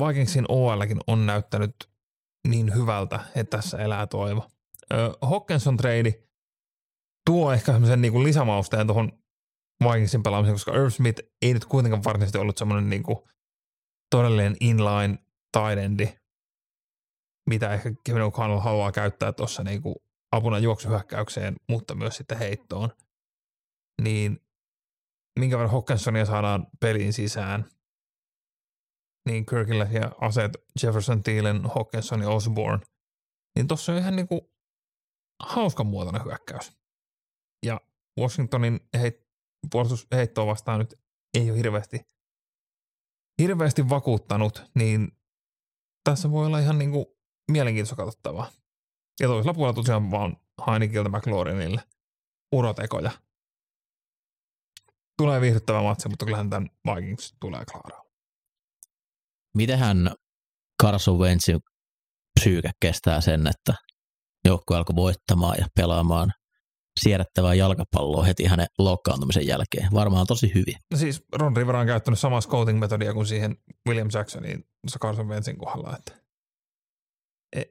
Vikingsin 0.00 0.44
OLkin 0.48 1.00
on 1.06 1.26
näyttänyt 1.26 1.74
niin 2.48 2.74
hyvältä, 2.74 3.20
että 3.34 3.56
tässä 3.56 3.78
elää 3.78 4.06
toivo. 4.06 4.50
Hockenson 5.28 5.76
trade 5.76 6.28
tuo 7.26 7.52
ehkä 7.52 7.72
semmoisen 7.72 8.02
niin 8.02 8.24
lisämausteen 8.24 8.86
tuohon 8.86 9.12
Vikingsin 9.84 10.22
pelaamiseen, 10.22 10.54
koska 10.54 10.74
Irv 10.74 10.90
Smith 10.90 11.22
ei 11.42 11.54
nyt 11.54 11.64
kuitenkaan 11.64 12.04
varsinaisesti 12.04 12.38
ollut 12.38 12.58
semmoinen 12.58 12.90
niin 12.90 13.02
kuin 13.02 13.18
todellinen 14.10 14.56
inline 14.60 15.18
tight 15.52 15.78
endi, 15.78 16.08
mitä 17.50 17.72
ehkä 17.72 17.92
Kevin 18.04 18.22
O'Connell 18.22 18.60
haluaa 18.60 18.92
käyttää 18.92 19.32
tuossa 19.32 19.62
niin 19.62 19.82
kuin 19.82 19.94
apuna 20.32 20.58
juoksuhyökkäykseen, 20.58 21.56
mutta 21.68 21.94
myös 21.94 22.16
sitten 22.16 22.38
heittoon. 22.38 22.90
Niin 24.02 24.40
minkä 25.38 25.56
verran 25.56 25.72
Hawkinsonia 25.72 26.24
saadaan 26.24 26.66
peliin 26.80 27.12
sisään, 27.12 27.64
niin 29.26 29.46
Kirkillä 29.46 29.88
ja 29.90 30.12
aseet 30.20 30.52
Jefferson, 30.82 31.22
Thielen, 31.22 31.62
Hawkinson 31.74 32.20
ja 32.20 32.28
Osborne, 32.28 32.86
niin 33.56 33.68
tuossa 33.68 33.92
on 33.92 33.98
ihan 33.98 34.16
niin 34.16 34.28
kuin 34.28 34.40
hauska 35.42 35.84
muotoinen 35.84 36.24
hyökkäys. 36.24 36.72
Ja 37.66 37.80
Washingtonin 38.20 38.80
heit, 39.00 39.26
puolustusheittoa 39.70 40.46
vastaan 40.46 40.78
nyt 40.78 41.00
ei 41.34 41.50
ole 41.50 41.58
hirveästi, 41.58 42.00
hirveästi 43.42 43.88
vakuuttanut, 43.88 44.62
niin 44.74 45.12
tässä 46.04 46.30
voi 46.30 46.46
olla 46.46 46.58
ihan 46.58 46.78
niin 46.78 46.90
kuin 46.90 47.06
mielenkiintoista 47.50 47.96
katsottavaa. 47.96 48.50
Ja 49.20 49.28
toisella 49.28 49.54
puolella 49.54 49.74
tosiaan 49.74 50.10
vaan 50.10 50.36
Heinikiltä 50.66 51.08
McLaurinille 51.08 51.82
urotekoja 52.52 53.10
tulee 55.18 55.40
viihdyttävä 55.40 55.82
matsi, 55.82 56.08
mutta 56.08 56.24
kyllähän 56.24 56.50
tämän 56.50 56.70
Vikings 56.86 57.36
tulee 57.40 57.64
klaaraa. 57.64 58.11
Mitenhän 59.56 60.14
Carson 60.82 61.18
Wentzin 61.18 61.60
psyyke 62.40 62.70
kestää 62.80 63.20
sen, 63.20 63.46
että 63.46 63.74
joukkue 64.44 64.76
alkoi 64.76 64.96
voittamaan 64.96 65.56
ja 65.58 65.66
pelaamaan 65.76 66.32
siedättävää 67.00 67.54
jalkapalloa 67.54 68.24
heti 68.24 68.44
hänen 68.44 68.66
loukkaantumisen 68.78 69.46
jälkeen. 69.46 69.88
Varmaan 69.94 70.26
tosi 70.26 70.54
hyvin. 70.54 70.74
No 70.90 70.98
siis 70.98 71.22
Ron 71.32 71.56
Rivera 71.56 71.80
on 71.80 71.86
käyttänyt 71.86 72.18
samaa 72.18 72.40
scouting-metodia 72.40 73.14
kuin 73.14 73.26
siihen 73.26 73.56
William 73.88 74.08
Jacksoniin 74.12 74.64
Carson 75.00 75.28
Wentzin 75.28 75.58
kohdalla. 75.58 75.96
Että 75.96 76.12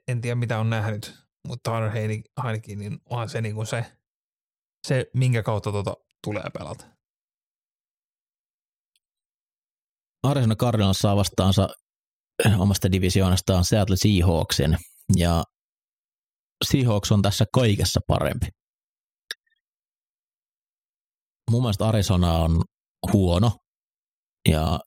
en 0.07 0.21
tiedä 0.21 0.35
mitä 0.35 0.59
on 0.59 0.69
nähnyt, 0.69 1.15
mutta 1.47 1.71
Tyler 1.71 1.91
Heineken, 1.91 2.79
niin 2.79 2.99
onhan 3.09 3.29
se 3.29 3.41
niin 3.41 3.55
kuin 3.55 3.67
se, 3.67 3.85
se, 4.87 5.05
minkä 5.13 5.43
kautta 5.43 5.71
tuota 5.71 5.97
tulee 6.23 6.43
pelata. 6.53 6.85
Arizona 10.23 10.55
Cardinals 10.55 10.97
saa 10.99 11.15
vastaansa 11.15 11.67
omasta 12.57 12.91
divisioonastaan 12.91 13.65
Seattle 13.65 13.95
Seahawksin, 13.97 14.77
ja 15.15 15.43
Seahawks 16.71 17.11
on 17.11 17.21
tässä 17.21 17.45
kaikessa 17.53 17.99
parempi. 18.07 18.47
Mun 21.51 21.61
mielestä 21.61 21.87
Arizona 21.87 22.33
on 22.33 22.61
huono, 23.13 23.51
ja 24.47 24.79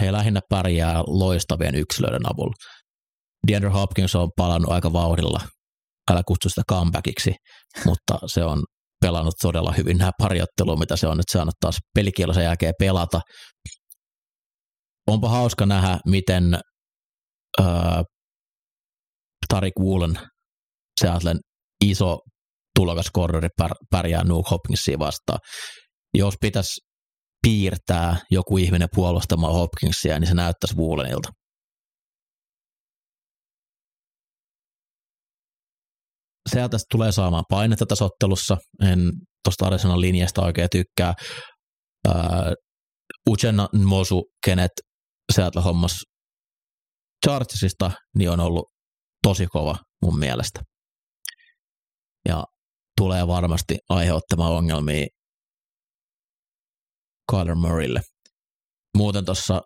he 0.00 0.12
lähinnä 0.12 0.40
pärjää 0.48 1.02
loistavien 1.06 1.74
yksilöiden 1.74 2.32
avulla. 2.32 2.54
DeAndre 3.48 3.70
Hopkins 3.70 4.14
on 4.14 4.30
palannut 4.36 4.72
aika 4.72 4.92
vauhdilla, 4.92 5.40
älä 6.10 6.22
kutsu 6.26 6.48
sitä 6.48 6.62
comebackiksi, 6.70 7.34
mutta 7.84 8.18
se 8.26 8.44
on 8.44 8.64
pelannut 9.00 9.34
todella 9.42 9.72
hyvin. 9.72 9.98
Nämä 9.98 10.10
pariottelua, 10.18 10.76
mitä 10.76 10.96
se 10.96 11.06
on 11.06 11.16
nyt 11.16 11.28
saanut 11.32 11.54
taas 11.60 11.78
pelikielosen 11.94 12.44
jälkeen 12.44 12.74
pelata 12.78 13.20
onpa 15.10 15.28
hauska 15.28 15.66
nähdä, 15.66 15.98
miten 16.06 16.54
äh, 17.60 18.02
Tarik 19.48 19.74
Woolen, 19.80 20.18
Seattlen 21.00 21.38
iso 21.84 22.18
tulokas 22.78 23.10
korreri 23.12 23.48
pär, 23.56 23.70
pärjää 23.90 24.24
Nuke 24.24 24.48
Hopkinsia 24.50 24.98
vastaan. 24.98 25.38
Jos 26.14 26.34
pitäisi 26.40 26.80
piirtää 27.42 28.16
joku 28.30 28.58
ihminen 28.58 28.88
puolustamaan 28.94 29.52
Hopkinsia, 29.54 30.18
niin 30.20 30.28
se 30.28 30.34
näyttäisi 30.34 30.76
Woolenilta. 30.76 31.28
Sieltä 36.52 36.76
tulee 36.90 37.12
saamaan 37.12 37.44
painetta 37.50 37.86
tässä 37.86 38.04
ottelussa. 38.04 38.56
En 38.82 38.98
tuosta 39.44 39.66
Arizonan 39.66 40.00
linjasta 40.00 40.42
oikein 40.42 40.68
tykkää. 40.72 41.14
Uh, 42.08 42.14
Uchenna 43.28 43.68
Mosu, 43.84 44.22
kenet 44.44 44.70
Seattle 45.30 45.62
hommas 45.62 46.02
Chargersista, 47.26 47.90
niin 48.18 48.30
on 48.30 48.40
ollut 48.40 48.72
tosi 49.22 49.46
kova 49.46 49.76
mun 50.02 50.18
mielestä. 50.18 50.60
Ja 52.28 52.44
tulee 53.00 53.26
varmasti 53.26 53.78
aiheuttamaan 53.88 54.52
ongelmia 54.52 55.06
Kyler 57.30 57.54
Murraylle. 57.54 58.00
Muuten 58.96 59.24
tuossa 59.24 59.60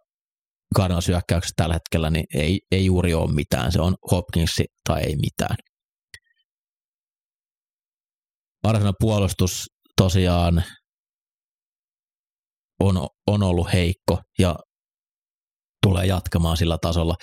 Cardinals 0.77 1.09
hyökkäyksessä 1.09 1.55
tällä 1.57 1.74
hetkellä 1.74 2.11
niin 2.11 2.24
ei, 2.35 2.61
ei 2.70 2.85
juuri 2.85 3.15
ole 3.15 3.32
mitään. 3.32 3.73
Se 3.73 3.81
on 3.81 3.95
Hopkinsi 4.11 4.65
tai 4.89 5.03
ei 5.03 5.16
mitään. 5.16 5.57
Varsinainen 8.62 8.95
puolustus 9.01 9.66
tosiaan 9.97 10.65
on, 12.81 13.09
on 13.27 13.43
ollut 13.43 13.73
heikko 13.73 14.19
ja 14.39 14.57
tulee 15.85 16.06
jatkamaan 16.06 16.56
sillä 16.56 16.78
tasolla. 16.81 17.15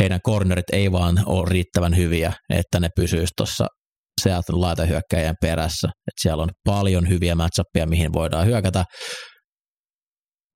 Heidän 0.00 0.20
cornerit 0.26 0.70
ei 0.72 0.92
vaan 0.92 1.22
ole 1.26 1.48
riittävän 1.50 1.96
hyviä, 1.96 2.32
että 2.50 2.80
ne 2.80 2.88
pysyisi 2.96 3.32
tuossa 3.36 3.66
Seattle 4.22 4.58
laitahyökkäjän 4.58 5.34
perässä. 5.40 5.88
Et 5.88 6.14
siellä 6.20 6.42
on 6.42 6.50
paljon 6.64 7.08
hyviä 7.08 7.34
matchappeja, 7.34 7.86
mihin 7.86 8.12
voidaan 8.12 8.46
hyökätä. 8.46 8.84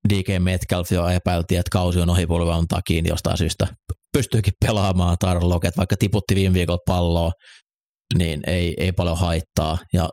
DK 0.09 0.29
Metcalf 0.39 0.93
jo 0.93 1.09
epäiltiin, 1.09 1.61
että 1.61 1.71
kausi 1.73 2.01
on 2.01 2.11
ohipulvan 2.11 2.67
takiin 2.67 3.07
jostain 3.07 3.39
syystä 3.39 3.67
pystyykin 4.13 4.53
pelaamaan 4.67 5.17
Tyron 5.21 5.49
Lockett, 5.49 5.77
vaikka 5.77 5.97
tiputti 5.99 6.35
viime 6.35 6.55
viikolla 6.55 6.79
palloa, 6.87 7.31
niin 8.19 8.41
ei, 8.47 8.75
ei 8.79 8.93
paljon 8.93 9.19
haittaa. 9.19 9.79
Ja 9.93 10.09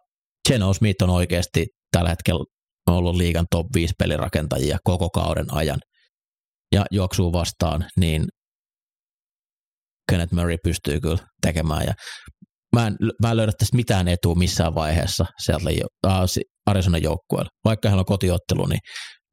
Geno 0.50 0.74
Smith 0.74 1.04
on 1.04 1.10
oikeasti 1.10 1.66
tällä 1.92 2.10
hetkellä 2.10 2.46
ollut 2.90 3.16
liigan 3.16 3.46
top 3.52 3.66
5 3.74 3.94
pelirakentajia 4.00 4.78
koko 4.84 5.10
kauden 5.10 5.54
ajan 5.54 5.80
ja 6.72 6.86
juoksuu 6.92 7.34
vastaan, 7.34 7.86
niin 8.00 8.28
Kenneth 10.12 10.34
Murray 10.34 10.58
pystyy 10.64 11.00
kyllä 11.00 11.18
tekemään. 11.42 11.86
Ja 11.86 11.94
mä, 12.76 12.88
en, 12.88 12.96
mä 13.22 13.32
en 13.32 13.38
löydä 13.38 13.52
tästä 13.58 13.76
mitään 13.76 14.08
etua 14.08 14.36
missään 14.36 14.76
vaiheessa 14.76 15.26
Seattle, 15.46 15.72
äh, 16.08 16.14
Arizona 16.66 16.98
joukkueella. 16.98 17.50
Vaikka 17.66 17.90
heillä 17.90 18.02
on 18.02 18.06
kotiottelu, 18.06 18.66
niin 18.66 18.80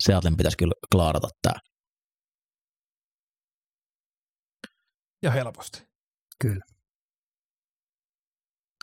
Seattlen 0.04 0.36
pitäisi 0.36 0.56
kyllä 0.56 0.72
klaarata 0.92 1.28
tämä. 1.42 1.60
Ja 5.22 5.30
helposti. 5.30 5.82
Kyllä. 6.42 6.64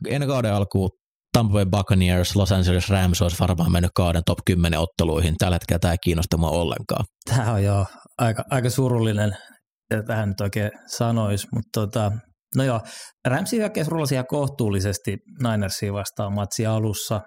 Ennen 0.08 0.30
kauden 0.30 0.54
alkuun 0.54 0.90
Tampa 1.34 1.54
Bay 1.54 1.66
Buccaneers, 1.66 2.36
Los 2.36 2.52
Angeles 2.52 2.90
Rams 2.90 3.22
olisi 3.22 3.40
varmaan 3.40 3.72
mennyt 3.72 3.92
kauden 3.96 4.22
top 4.26 4.40
10 4.46 4.80
otteluihin. 4.80 5.36
Tällä 5.38 5.56
hetkellä 5.56 5.80
tämä 5.80 5.92
ei 5.92 5.98
kiinnosta 6.04 6.38
mua 6.38 6.50
ollenkaan. 6.50 7.06
Tämä 7.30 7.52
on 7.52 7.64
jo 7.64 7.86
aika, 8.24 8.44
aika 8.50 8.70
surullinen, 8.70 9.38
että 9.92 10.04
tähän 10.04 10.30
nyt 10.30 10.42
oikein 10.42 10.72
sanoisi, 10.88 11.48
mutta 11.54 11.70
tota, 11.74 12.12
no 12.56 12.64
joo, 12.64 12.82
Ramsi 13.28 13.58
hyökkäys 13.58 13.88
rullasi 13.88 14.16
ihan 14.16 14.28
kohtuullisesti 14.28 15.18
Ninersia 15.44 15.94
vastaan 15.94 16.34
matsi 16.34 16.66
alussa. 16.66 17.22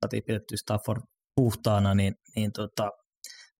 Saatiin 0.00 0.22
pidetty 0.26 0.56
Stafford 0.56 1.00
puhtaana, 1.36 1.94
niin, 1.94 2.14
niin 2.36 2.50
tota, 2.52 2.90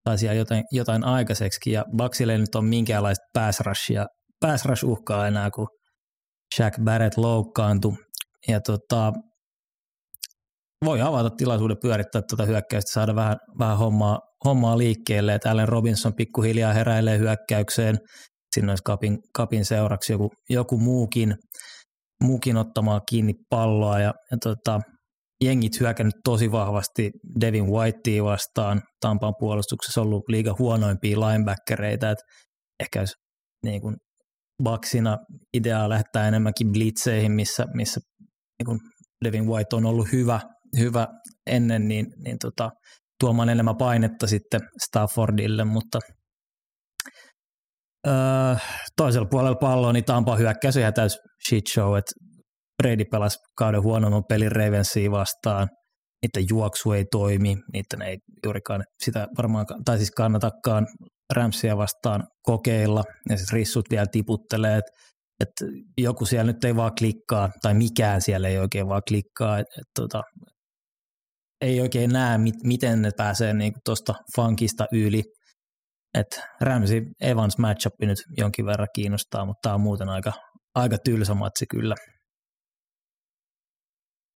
taisi 0.03 0.25
jotain, 0.25 0.63
jotain 0.71 1.03
aikaiseksi, 1.03 1.71
ja 1.71 1.85
Bucksille 1.97 2.33
ei 2.33 2.39
nyt 2.39 2.55
ole 2.55 2.65
minkäänlaista 2.65 3.25
pass 3.33 3.59
rushia, 3.59 4.05
pass 4.39 4.65
rush 4.65 4.85
uhkaa 4.85 5.27
enää, 5.27 5.51
kun 5.51 5.67
Shaq 6.55 6.79
Barrett 6.83 7.17
loukkaantui. 7.17 7.93
Ja 8.47 8.61
tota, 8.61 9.13
voi 10.85 11.01
avata 11.01 11.29
tilaisuuden 11.29 11.77
pyörittää 11.81 12.21
tuota 12.29 12.45
hyökkäystä, 12.45 12.93
saada 12.93 13.15
vähän, 13.15 13.37
vähän 13.59 13.77
hommaa, 13.77 14.19
hommaa 14.45 14.77
liikkeelle, 14.77 15.35
että 15.35 15.51
Allen 15.51 15.69
Robinson 15.69 16.13
pikkuhiljaa 16.13 16.73
heräilee 16.73 17.17
hyökkäykseen, 17.17 17.95
sinne 18.55 18.71
olisi 18.71 18.83
kapin, 18.83 19.17
kapin 19.33 19.65
seuraksi 19.65 20.13
joku, 20.13 20.29
joku 20.49 20.77
muukin, 20.77 21.35
muukin 22.23 22.57
ottamaan 22.57 23.01
kiinni 23.09 23.33
palloa 23.49 23.99
ja, 23.99 24.13
ja 24.31 24.37
tota, 24.43 24.81
jengit 25.43 25.79
hyökännyt 25.79 26.15
tosi 26.23 26.51
vahvasti 26.51 27.11
Devin 27.41 27.67
Whitea 27.67 28.23
vastaan. 28.23 28.81
Tampan 29.01 29.33
puolustuksessa 29.39 30.01
ollut 30.01 30.23
liiga 30.29 30.55
huonoimpia 30.59 31.19
linebackereita, 31.19 32.11
että 32.11 32.23
ehkä 32.79 32.99
olisi 32.99 33.13
niin 33.65 33.81
kuin 33.81 33.95
baksina 34.63 35.17
ideaa 35.53 35.89
lähettää 35.89 36.27
enemmänkin 36.27 36.71
blitzeihin, 36.71 37.31
missä, 37.31 37.65
missä 37.73 37.99
niin 38.59 38.65
kuin 38.65 38.79
Devin 39.23 39.47
White 39.47 39.75
on 39.75 39.85
ollut 39.85 40.11
hyvä, 40.11 40.39
hyvä 40.77 41.07
ennen, 41.47 41.87
niin, 41.87 42.05
niin 42.23 42.37
tota, 42.41 42.69
tuomaan 43.19 43.49
enemmän 43.49 43.77
painetta 43.77 44.27
sitten 44.27 44.61
Staffordille, 44.83 45.63
mutta 45.63 45.99
öö, 48.07 48.55
toisella 48.97 49.27
puolella 49.31 49.57
palloa 49.61 49.93
niin 49.93 50.05
Tampa 50.05 50.35
hyökkäys 50.35 50.75
ihan 50.75 50.93
täys 50.93 51.17
shit 51.47 51.67
show, 51.73 51.97
että 51.97 52.11
Brady 52.83 53.05
pelasi 53.11 53.37
kauden 53.57 53.83
huonomman 53.83 54.23
pelin 54.29 54.51
Ravensia 54.51 55.11
vastaan, 55.11 55.67
niiden 56.21 56.47
juoksu 56.49 56.91
ei 56.91 57.05
toimi, 57.11 57.55
niiden 57.73 58.01
ei 58.01 58.17
juurikaan 58.45 58.83
sitä 59.03 59.27
varmaan, 59.37 59.65
tai 59.85 59.97
siis 59.97 60.11
kannatakaan 60.11 60.87
Ramsia 61.33 61.77
vastaan 61.77 62.23
kokeilla, 62.41 63.03
ja 63.29 63.37
sitten 63.37 63.53
rissut 63.53 63.85
vielä 63.89 64.05
tiputtelee, 64.11 64.77
että 64.77 64.91
et 65.39 65.69
joku 65.97 66.25
siellä 66.25 66.51
nyt 66.51 66.63
ei 66.63 66.75
vaan 66.75 66.91
klikkaa, 66.99 67.49
tai 67.61 67.73
mikään 67.73 68.21
siellä 68.21 68.47
ei 68.47 68.57
oikein 68.57 68.87
vaan 68.87 69.01
klikkaa, 69.07 69.59
että 69.59 69.73
et, 69.77 69.87
tota, 69.99 70.23
ei 71.61 71.81
oikein 71.81 72.09
näe, 72.09 72.37
mit, 72.37 72.55
miten 72.63 73.01
ne 73.01 73.11
pääsee 73.17 73.53
niinku 73.53 73.79
tuosta 73.85 74.13
funkista 74.35 74.85
yli. 74.91 75.23
Et 76.13 76.41
Ramsey 76.61 77.01
Evans 77.21 77.57
matchup 77.57 77.93
nyt 78.01 78.17
jonkin 78.37 78.65
verran 78.65 78.87
kiinnostaa, 78.95 79.45
mutta 79.45 79.59
tämä 79.61 79.75
on 79.75 79.81
muuten 79.81 80.09
aika, 80.09 80.33
aika 80.75 80.97
tylsä 81.05 81.33
matsi 81.33 81.65
kyllä. 81.71 81.95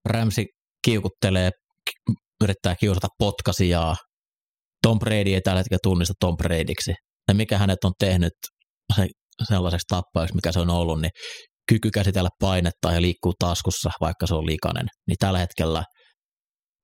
Ramsey 0.10 0.46
kiukuttelee, 0.86 1.50
yrittää 2.44 2.76
kiusata 2.76 3.08
potkasijaa. 3.20 3.96
Tom 4.84 5.00
Brady 5.00 5.34
ei 5.34 5.42
tällä 5.42 5.60
hetkellä 5.60 5.80
tunnista 5.84 6.14
Tom 6.20 6.38
Bradyksi. 6.38 6.94
Ja 7.28 7.34
mikä 7.34 7.58
hänet 7.58 7.84
on 7.84 7.94
tehnyt 8.00 8.34
sellaiseksi 9.44 9.86
tappajaksi, 9.88 10.36
mikä 10.36 10.52
se 10.52 10.60
on 10.60 10.70
ollut, 10.70 11.02
niin 11.02 11.12
kyky 11.70 11.90
käsitellä 11.92 12.30
painetta 12.40 12.92
ja 12.92 13.02
liikkuu 13.02 13.34
taskussa, 13.40 13.90
vaikka 14.02 14.28
se 14.28 14.36
on 14.36 14.46
likainen, 14.46 14.86
niin 15.08 15.16
tällä 15.20 15.40
hetkellä 15.40 15.84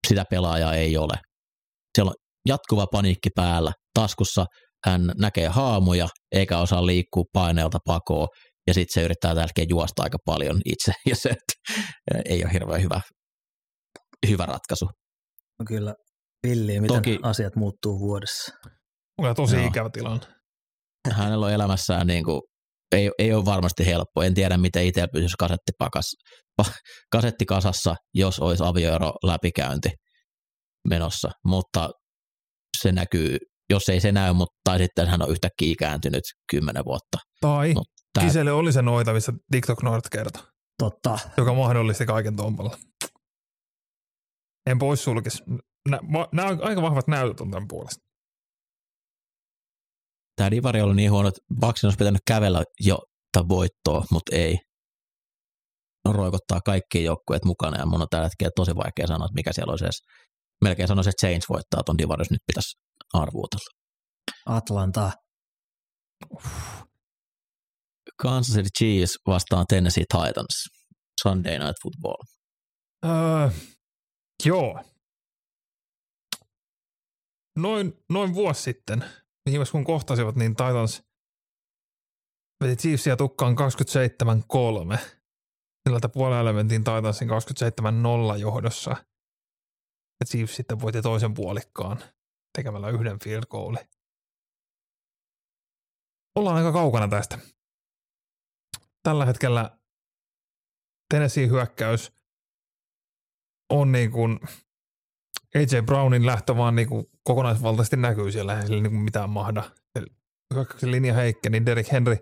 sitä 0.07 0.23
pelaajaa 0.29 0.73
ei 0.73 0.97
ole. 0.97 1.13
Siellä 1.97 2.09
on 2.09 2.15
jatkuva 2.47 2.87
paniikki 2.91 3.29
päällä. 3.35 3.71
Taskussa 3.93 4.45
hän 4.85 5.11
näkee 5.19 5.47
haamuja 5.47 6.07
eikä 6.31 6.57
osaa 6.57 6.85
liikkua 6.85 7.23
paineelta 7.33 7.79
pakoon 7.85 8.27
ja 8.67 8.73
sitten 8.73 8.93
se 8.93 9.05
yrittää 9.05 9.35
tällä 9.35 9.65
juosta 9.69 10.03
aika 10.03 10.17
paljon 10.25 10.61
itse 10.65 10.91
ja 11.09 11.15
se 11.15 11.35
ei 12.25 12.43
ole 12.43 12.53
hirveän 12.53 12.81
hyvä, 12.81 13.01
hyvä 14.27 14.45
ratkaisu. 14.45 14.85
No 15.59 15.65
kyllä 15.67 15.93
villiä, 16.47 16.81
miten 16.81 16.97
Toki, 16.97 17.19
asiat 17.23 17.55
muuttuu 17.55 17.99
vuodessa. 17.99 18.51
On 19.17 19.35
tosi 19.35 19.55
no. 19.55 19.67
ikävä 19.67 19.89
tilanne. 19.93 20.25
Hänellä 21.11 21.45
on 21.45 21.51
elämässään 21.51 22.07
niin 22.07 22.25
kuin, 22.25 22.41
ei, 22.91 23.11
ei 23.19 23.33
ole 23.33 23.45
varmasti 23.45 23.85
helppo. 23.85 24.21
En 24.21 24.33
tiedä, 24.33 24.57
miten 24.57 24.85
itse 24.85 25.07
pysyisi 25.13 25.35
kasettipakas, 25.39 26.15
kasetti 27.13 27.45
kasassa, 27.45 27.95
jos 28.13 28.39
olisi 28.39 28.63
avioero 28.63 29.13
läpikäynti 29.23 29.89
menossa, 30.89 31.31
mutta 31.45 31.89
se 32.81 32.91
näkyy, 32.91 33.37
jos 33.69 33.89
ei 33.89 33.99
se 33.99 34.11
näy, 34.11 34.33
mutta 34.33 34.55
tai 34.63 34.79
sitten 34.79 35.07
hän 35.07 35.21
on 35.21 35.31
yhtäkkiä 35.31 35.71
ikääntynyt 35.71 36.23
kymmenen 36.51 36.85
vuotta. 36.85 37.17
Tai 37.41 37.73
no, 37.73 37.83
tää... 38.13 38.23
Kiselle 38.23 38.51
oli 38.51 38.73
se 38.73 38.81
noitavissa 38.81 39.33
TikTok 39.51 39.83
Nord 39.83 40.01
kerta. 40.11 40.39
Totta. 40.77 41.19
Joka 41.37 41.53
mahdollisti 41.53 42.05
kaiken 42.05 42.35
tompalla. 42.35 42.77
En 44.69 44.79
pois 44.79 45.03
sulkis. 45.03 45.43
Nämä 46.33 46.49
on 46.49 46.63
aika 46.63 46.81
vahvat 46.81 47.07
näytöt 47.07 47.41
on 47.41 47.51
tämän 47.51 47.67
puolesta. 47.67 48.06
Tämä 50.37 50.51
divari 50.51 50.81
oli 50.81 50.95
niin 50.95 51.11
huono, 51.11 51.29
että 51.29 51.41
Baksin 51.59 51.87
olisi 51.87 51.97
pitänyt 51.97 52.21
kävellä 52.27 52.63
jo 52.79 52.97
voittoa, 53.49 54.05
mutta 54.11 54.35
ei. 54.35 54.57
No 56.05 56.13
roikottaa 56.13 56.61
kaikki 56.65 57.03
joukkueet 57.03 57.45
mukana 57.45 57.77
ja 57.77 57.85
mun 57.85 58.01
on 58.01 58.07
tällä 58.09 58.25
hetkellä 58.25 58.51
tosi 58.55 58.75
vaikea 58.75 59.07
sanoa, 59.07 59.25
että 59.25 59.35
mikä 59.35 59.53
siellä 59.53 59.71
olisi 59.71 59.85
edes. 59.85 60.01
Melkein 60.63 60.87
sanoisin, 60.87 61.09
että 61.09 61.27
Saints 61.27 61.49
voittaa 61.49 61.83
ton 61.85 61.97
divari, 61.97 62.21
jos 62.21 62.31
nyt 62.31 62.41
pitäisi 62.47 62.77
arvuutella. 63.13 63.69
Atlanta. 64.45 65.11
Kansas 68.21 68.55
City 68.55 68.69
Chiefs 68.77 69.17
vastaan 69.27 69.65
Tennessee 69.69 70.03
Titans. 70.13 70.69
Sunday 71.21 71.59
Night 71.59 71.75
Football. 71.83 72.23
Uh, 73.05 73.51
joo. 74.45 74.83
Noin, 77.55 77.93
noin 78.09 78.33
vuosi 78.33 78.61
sitten, 78.61 79.05
viimeksi 79.51 79.71
kun 79.71 79.83
kohtasivat, 79.83 80.35
niin 80.35 80.55
Titans 80.55 81.03
veti 82.63 82.75
Chiefsia 82.75 83.17
tukkaan 83.17 83.55
27-3. 84.95 84.97
Sillä 85.87 86.09
puolella 86.13 86.53
mentiin 86.53 86.83
Titansin 86.83 87.29
27-0 87.29 88.37
johdossa. 88.37 88.91
Ja 90.19 90.25
Chiefs 90.25 90.55
sitten 90.55 90.81
voitti 90.81 91.01
toisen 91.01 91.33
puolikkaan 91.33 91.99
tekemällä 92.57 92.89
yhden 92.89 93.19
field 93.19 93.43
goalin. 93.49 93.87
Ollaan 96.35 96.57
aika 96.57 96.71
kaukana 96.71 97.07
tästä. 97.07 97.39
Tällä 99.03 99.25
hetkellä 99.25 99.79
Tennessee 101.13 101.47
hyökkäys 101.47 102.11
on 103.69 103.91
niin 103.91 104.11
kuin 104.11 104.39
AJ 105.55 105.81
Brownin 105.85 106.25
lähtö 106.25 106.57
vaan 106.57 106.75
niin 106.75 106.87
kuin 106.87 107.05
kokonaisvaltaisesti 107.23 107.97
näkyy 107.97 108.31
siellä, 108.31 108.59
ei 108.59 108.69
niin 108.69 108.83
kuin 108.83 109.01
mitään 109.01 109.29
mahda. 109.29 109.63
Hyökkäyksen 110.53 110.91
linja 110.91 111.13
heikkeni, 111.13 111.53
niin 111.53 111.65
Derek 111.65 111.91
Henry 111.91 112.17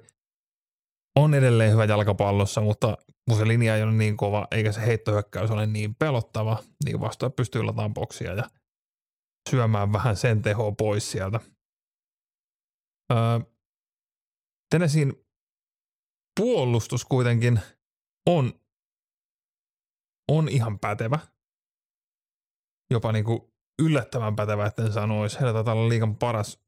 on 1.15 1.33
edelleen 1.33 1.71
hyvä 1.71 1.85
jalkapallossa, 1.85 2.61
mutta 2.61 2.97
kun 3.29 3.37
se 3.37 3.47
linja 3.47 3.75
ei 3.75 3.83
ole 3.83 3.91
niin 3.91 4.17
kova, 4.17 4.47
eikä 4.51 4.71
se 4.71 4.85
heittohyökkäys 4.85 5.51
ole 5.51 5.65
niin 5.65 5.95
pelottava, 5.95 6.63
niin 6.85 6.99
vastaan 7.01 7.33
pystyy 7.33 7.63
lataan 7.63 7.93
boksia 7.93 8.33
ja 8.33 8.49
syömään 9.49 9.93
vähän 9.93 10.15
sen 10.15 10.41
tehoa 10.41 10.71
pois 10.71 11.11
sieltä. 11.11 11.39
Öö, 13.11 13.39
Tennesseein 14.71 15.13
puolustus 16.39 17.05
kuitenkin 17.05 17.59
on, 18.29 18.53
on 20.31 20.49
ihan 20.49 20.79
pätevä. 20.79 21.19
Jopa 22.91 23.11
niin 23.11 23.25
kuin 23.25 23.39
yllättävän 23.81 24.35
pätevä, 24.35 24.65
etten 24.65 24.93
sanoisi. 24.93 25.39
Heillä 25.39 25.53
taitaa 25.53 25.73
olla 25.73 25.89
liikan 25.89 26.15
paras 26.15 26.59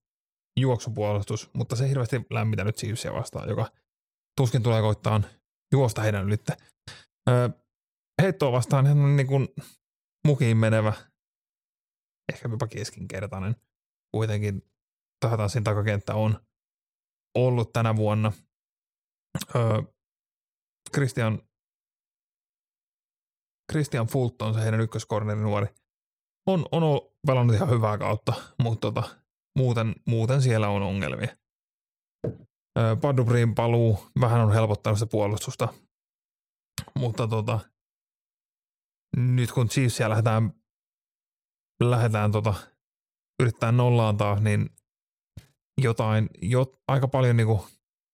juoksupuolustus, 0.60 1.50
mutta 1.54 1.76
se 1.76 1.90
hirveästi 1.90 2.26
lämmitänyt 2.30 2.76
Chiefsia 2.76 3.14
vastaan, 3.14 3.50
joka 3.50 3.72
tuskin 4.38 4.64
tulee 4.64 4.82
koittaa 4.82 5.22
juosta 5.72 6.02
heidän 6.02 6.26
ylitte. 6.26 6.58
Öö, 7.30 7.50
heittoa 8.22 8.52
vastaan 8.52 8.86
hän 8.86 8.98
on 8.98 9.16
niin 9.16 9.28
kuin 9.28 9.48
mukiin 10.28 10.58
menevä, 10.58 10.94
ehkä 12.34 12.50
jopa 12.50 12.68
keskinkertainen. 12.68 13.56
Kuitenkin 14.16 14.62
siinä 15.48 15.64
takakenttä 15.64 16.16
on 16.16 16.40
ollut 17.36 17.74
tänä 17.74 17.96
vuonna. 17.96 18.32
Öö, 19.56 19.82
Christian, 20.94 21.42
Christian 23.72 24.08
Fulton, 24.08 24.54
se 24.54 24.62
heidän 24.62 24.82
ykköskornerin 24.82 25.44
nuori, 25.44 25.68
on, 26.48 26.66
on 26.72 26.82
pelannut 27.28 27.56
ihan 27.56 27.70
hyvää 27.70 27.98
kautta, 27.98 28.34
mutta 28.64 28.92
tota, 28.92 29.16
muuten, 29.58 29.96
muuten 30.08 30.42
siellä 30.42 30.70
on 30.70 30.82
ongelmia. 30.82 31.38
Padubrin 33.02 33.56
paluu 33.56 34.00
vähän 34.22 34.42
on 34.42 34.54
helpottanut 34.54 35.00
sitä 35.00 35.12
puolustusta, 35.12 35.74
mutta 37.00 37.28
tota, 37.28 37.60
nyt 39.18 39.52
kun 39.52 39.70
Chiefsia 39.70 40.10
lähdetään, 40.10 40.54
lähdetään 41.84 42.32
tota, 42.32 42.54
yrittää 43.42 43.72
nollaan 43.72 44.18
taas, 44.18 44.42
niin 44.42 44.70
jotain, 45.82 46.30
jo, 46.42 46.66
aika 46.88 47.08
paljon 47.08 47.38
niinku 47.38 47.68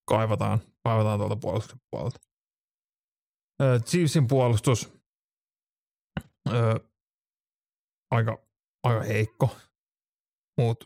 kaivataan, 0.09 0.59
kaivataan 0.83 1.19
tuolta 1.19 1.35
puolustuksen 1.35 1.81
puolelta. 1.91 2.19
Chiefsin 3.85 4.27
puolustus 4.27 4.93
aika, 8.13 8.45
aika 8.83 9.01
heikko, 9.01 9.57
mutta 10.57 10.85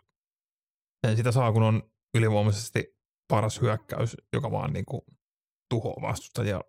en 1.07 1.17
sitä 1.17 1.31
saa, 1.31 1.51
kun 1.51 1.63
on 1.63 1.91
ylivoimaisesti 2.17 2.97
paras 3.27 3.61
hyökkäys, 3.61 4.17
joka 4.33 4.51
vaan 4.51 4.73
niin 4.73 4.85
kuin 4.85 5.01
tuhoaa 5.69 6.01
vastustajia 6.01 6.61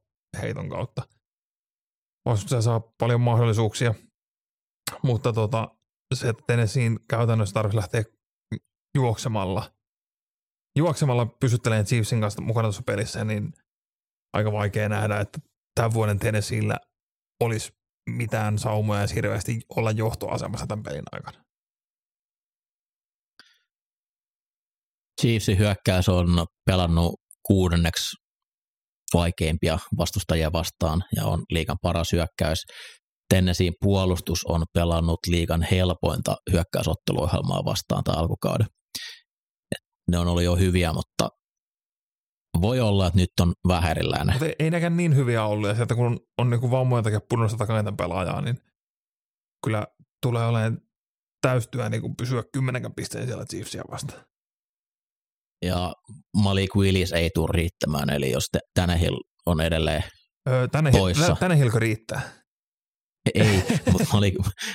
heiton 0.43 0.69
kautta. 0.69 1.03
Vastustaja 2.29 2.63
saa 2.63 2.81
paljon 2.81 3.21
mahdollisuuksia. 3.21 3.95
mutta 5.03 5.33
tota, 5.33 5.77
se, 6.15 6.29
että 6.29 6.43
Tennesseein 6.47 7.01
käytännössä 7.11 7.55
tarvitsisi 7.55 7.77
lähteä 7.77 8.05
juoksemalla, 8.95 9.73
juoksemalla 10.79 11.27
pysyttelee 11.27 11.85
Chiefsin 11.85 12.21
kanssa 12.21 12.43
mukana 12.43 12.67
tuossa 12.67 12.83
pelissä, 12.83 13.25
niin 13.25 13.53
aika 14.33 14.53
vaikea 14.53 14.89
nähdä, 14.89 15.21
että 15.21 15.39
tämän 15.75 15.95
vuoden 15.95 16.19
Tennesseillä 16.19 16.77
olisi 17.43 17.78
mitään 18.17 18.59
saumoja 18.59 19.07
hirveästi 19.15 19.61
olla 19.77 19.91
johtoasemassa 19.91 20.67
tämän 20.67 20.83
pelin 20.83 21.03
aikana. 21.13 21.45
Chiefsin 25.21 25.59
hyökkäys 25.59 26.09
on 26.09 26.47
pelannut 26.65 27.15
kuudenneksi 27.47 28.17
vaikeimpia 29.15 29.79
vastustajia 29.99 30.53
vastaan 30.53 31.05
ja 31.17 31.27
on 31.27 31.43
liikan 31.51 31.77
paras 31.83 32.13
hyökkäys. 32.13 32.59
Tennesseein 33.29 33.75
puolustus 33.81 34.45
on 34.45 34.65
pelannut 34.75 35.19
liikan 35.27 35.63
helpointa 35.71 36.37
hyökkäysotteluohjelmaa 36.53 37.65
vastaan 37.65 38.05
tai 38.05 38.17
alkukauden. 38.17 38.67
Ne 40.11 40.19
on 40.19 40.29
ollut 40.29 40.43
jo 40.43 40.57
hyviä, 40.57 40.93
mutta 40.93 41.29
voi 42.61 42.81
olla, 42.81 43.07
että 43.07 43.21
nyt 43.21 43.31
on 43.41 43.53
vähän 43.69 43.91
erilainen. 43.91 44.35
Mutta 44.35 44.47
ei 44.59 44.71
nekään 44.71 44.97
niin 44.97 45.17
hyviä 45.17 45.45
ollut, 45.45 45.69
ja 45.69 45.75
sieltä 45.75 45.95
kun 45.95 46.07
on, 46.07 46.19
on 46.39 46.51
niin 46.51 46.71
vammoja 46.71 47.03
takia 47.03 47.21
punaista 47.29 47.59
takaisin 47.59 47.97
pelaajaa, 47.97 48.41
niin 48.41 48.59
kyllä 49.65 49.87
tulee 50.23 50.47
olemaan 50.47 50.79
täystyä 51.41 51.89
niin 51.89 52.01
kuin 52.01 52.17
pysyä 52.17 52.43
kymmenenkään 52.53 52.95
pisteen 52.95 53.27
siellä 53.27 53.45
Chiefsia 53.45 53.83
vastaan. 53.91 54.25
Ja 55.65 55.93
Malik 56.37 56.77
Willis 56.77 57.13
ei 57.13 57.31
tule 57.35 57.49
riittämään, 57.53 58.11
eli 58.11 58.31
jos 58.31 58.45
Tannehill 58.75 59.17
on 59.47 59.61
edelleen 59.61 60.05
öö, 60.49 60.69
tänne, 60.69 60.91
poissa. 60.91 61.37
Tänne 61.41 61.59
Hilko 61.59 61.79
riittää. 61.79 62.21
Ei, 63.35 63.63
mutta 63.93 64.09
Malik, 64.13 64.35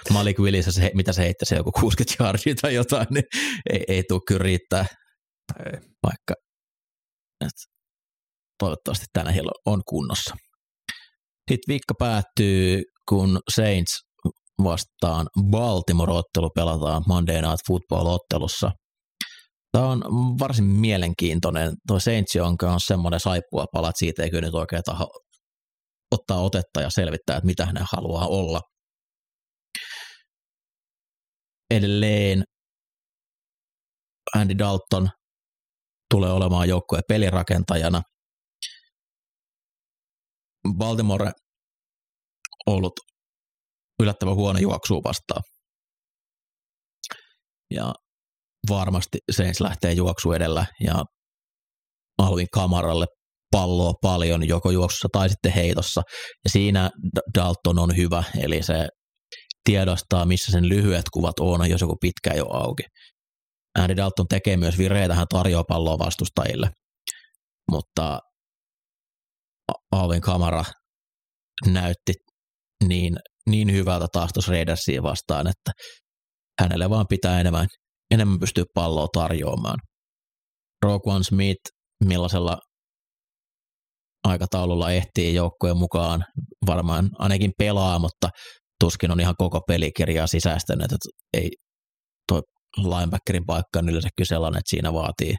Malik 0.10 0.40
Willis, 0.40 0.66
se, 0.70 0.92
mitä 0.94 1.14
se 1.14 1.22
heittää, 1.22 1.46
se 1.46 1.56
joku 1.56 1.72
60 1.72 2.24
yardia 2.24 2.56
tai 2.62 2.76
jotain, 2.76 3.08
niin 3.10 3.24
ei, 3.70 3.84
ei 3.88 4.04
tule 4.04 4.22
kyllä 4.28 4.44
riittää. 4.44 4.86
Ei. 5.66 5.80
Vaikka 6.04 6.34
et, 7.46 7.73
toivottavasti 8.64 9.06
tänä 9.14 9.34
on 9.66 9.82
kunnossa. 9.86 10.36
Sitten 11.52 11.68
viikko 11.68 11.94
päättyy, 12.00 12.84
kun 13.10 13.40
Saints 13.56 14.02
vastaan 14.64 15.28
Baltimore-ottelu 15.50 16.50
pelataan 16.50 17.04
Monday 17.08 17.42
Night 17.42 17.68
Football-ottelussa. 17.68 18.72
Tämä 19.72 19.88
on 19.88 20.02
varsin 20.40 20.66
mielenkiintoinen. 20.66 21.74
Tuo 21.88 22.00
Saints 22.00 22.36
on 22.36 22.58
semmoinen 22.80 23.20
saippua 23.20 23.66
palat, 23.74 23.96
siitä 23.98 24.24
ei 24.24 24.30
kyllä 24.30 24.42
nyt 24.42 24.56
oikein 24.56 24.84
taho 24.84 25.08
ottaa 26.12 26.42
otetta 26.42 26.82
ja 26.82 26.90
selvittää, 26.90 27.38
että 27.38 27.48
mitä 27.48 27.66
hän 27.66 27.76
haluaa 27.92 28.28
olla. 28.28 28.62
Edelleen 31.72 32.44
Andy 34.36 34.58
Dalton 34.58 35.10
tulee 36.14 36.32
olemaan 36.32 36.70
joukkueen 36.70 37.04
pelirakentajana. 37.08 38.02
Baltimore 40.78 41.32
ollut 42.66 42.94
yllättävän 44.02 44.36
huono 44.36 44.60
juoksu 44.60 45.02
vastaan. 45.04 45.42
Ja 47.74 47.94
varmasti 48.70 49.18
Saints 49.32 49.62
lähtee 49.62 49.94
juoksu 49.94 50.32
edellä 50.32 50.66
ja 50.84 51.04
Alvin 52.18 52.48
Kamaralle 52.54 53.06
palloa 53.52 53.94
paljon 54.02 54.48
joko 54.48 54.72
juoksussa 54.72 55.08
tai 55.12 55.30
sitten 55.30 55.52
heitossa. 55.52 56.02
Ja 56.44 56.50
siinä 56.50 56.90
Dalton 57.38 57.80
on 57.80 57.98
hyvä, 57.98 58.24
eli 58.40 58.64
se 58.64 58.88
tiedostaa, 59.64 60.26
missä 60.26 60.52
sen 60.52 60.70
lyhyet 60.70 61.06
kuvat 61.14 61.40
on, 61.40 61.70
jos 61.70 61.82
joku 61.82 61.98
pitkä 62.02 62.34
jo 62.34 62.46
auki. 62.50 62.84
Andy 63.80 63.96
Dalton 63.96 64.28
tekee 64.28 64.58
myös 64.58 64.78
vireitä, 64.78 65.16
hän 65.16 65.28
tarjoaa 65.30 65.64
palloa 65.68 66.00
vastustajille, 66.00 66.70
mutta 67.72 68.20
Alvin 69.92 70.22
kamera 70.22 70.64
näytti 71.68 72.14
niin, 72.88 73.16
niin 73.50 73.72
hyvältä 73.72 74.08
taas 74.14 74.34
tuossa 74.34 74.52
Raidersia 74.52 75.04
vastaan, 75.04 75.48
että 75.48 75.72
hänelle 76.62 76.90
vaan 76.90 77.06
pitää 77.10 77.40
enemmän, 77.40 77.68
enemmän 78.12 78.40
pystyä 78.40 78.64
palloa 78.74 79.08
tarjoamaan. 79.14 79.80
Roquan 80.86 81.24
Smith, 81.24 81.62
millaisella 82.06 82.58
aikataululla 84.24 84.92
ehtii 84.92 85.34
joukkojen 85.34 85.78
mukaan, 85.78 86.26
varmaan 86.66 87.10
ainakin 87.20 87.52
pelaa, 87.58 88.00
mutta 88.00 88.30
tuskin 88.80 89.12
on 89.12 89.20
ihan 89.20 89.36
koko 89.38 89.62
pelikirjaa 89.68 90.28
sisäistänyt, 90.28 90.92
että 90.92 91.10
ei 91.34 91.50
tuo 92.28 92.42
linebackerin 92.78 93.46
paikka 93.46 93.80
on 93.80 93.90
yleensä 93.90 94.10
sellainen, 94.24 94.60
että 94.60 94.70
siinä 94.70 94.94
vaatii 94.94 95.36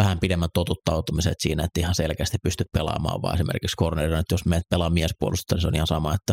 vähän 0.00 0.20
pidemmän 0.20 0.48
totuttautumisen 0.54 1.32
että 1.32 1.42
siinä, 1.42 1.64
että 1.64 1.80
ihan 1.80 1.94
selkeästi 1.94 2.36
pysty 2.42 2.64
pelaamaan, 2.72 3.22
vaan 3.22 3.34
esimerkiksi 3.34 3.76
cornerina, 3.76 4.18
että 4.18 4.34
jos 4.34 4.44
meet 4.46 4.62
pelaa 4.70 4.90
miespuolustusta, 4.90 5.54
niin 5.54 5.60
se 5.60 5.68
on 5.68 5.74
ihan 5.74 5.86
sama, 5.86 6.14
että 6.14 6.32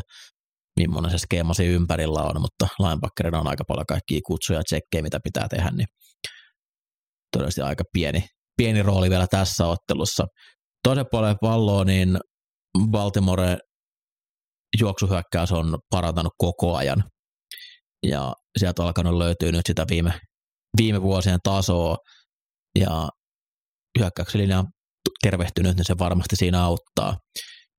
millainen 0.79 1.11
se 1.11 1.17
skeema 1.17 1.53
siinä 1.53 1.75
ympärillä 1.75 2.21
on, 2.21 2.41
mutta 2.41 2.67
linebackerina 2.79 3.39
on 3.39 3.47
aika 3.47 3.63
paljon 3.67 3.85
kaikkia 3.85 4.19
kutsuja 4.25 4.59
ja 4.59 4.63
tsekkejä, 4.63 5.01
mitä 5.01 5.19
pitää 5.23 5.47
tehdä, 5.47 5.71
niin 5.71 5.87
todennäköisesti 7.31 7.61
aika 7.61 7.83
pieni, 7.93 8.25
pieni 8.57 8.81
rooli 8.81 9.09
vielä 9.09 9.27
tässä 9.27 9.67
ottelussa. 9.67 10.25
Toisen 10.83 11.05
puolen 11.11 11.35
palloa, 11.41 11.85
niin 11.85 12.17
Baltimore 12.91 13.57
juoksuhyökkäys 14.79 15.51
on 15.51 15.77
parantanut 15.89 16.33
koko 16.37 16.75
ajan. 16.75 17.03
Ja 18.05 18.33
sieltä 18.59 18.83
alkanut 18.83 19.17
löytyä 19.17 19.51
nyt 19.51 19.65
sitä 19.65 19.85
viime, 19.89 20.13
viime 20.77 21.01
vuosien 21.01 21.39
tasoa. 21.43 21.97
Ja 22.79 23.09
hyökkäyksen 23.99 24.41
linja 24.41 24.59
on 24.59 24.67
tervehtynyt, 25.23 25.75
niin 25.75 25.85
se 25.85 25.95
varmasti 25.99 26.35
siinä 26.35 26.63
auttaa. 26.63 27.17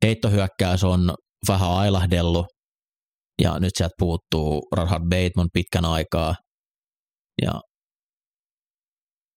Heittohyökkäys 0.05 0.85
on 0.85 1.15
vähän 1.49 1.71
ailahdellut, 1.71 2.47
ja 3.43 3.59
nyt 3.59 3.71
sieltä 3.75 3.95
puuttuu 3.99 4.69
Rashad 4.77 5.03
Bateman 5.03 5.49
pitkän 5.53 5.85
aikaa, 5.85 6.35
ja 7.43 7.61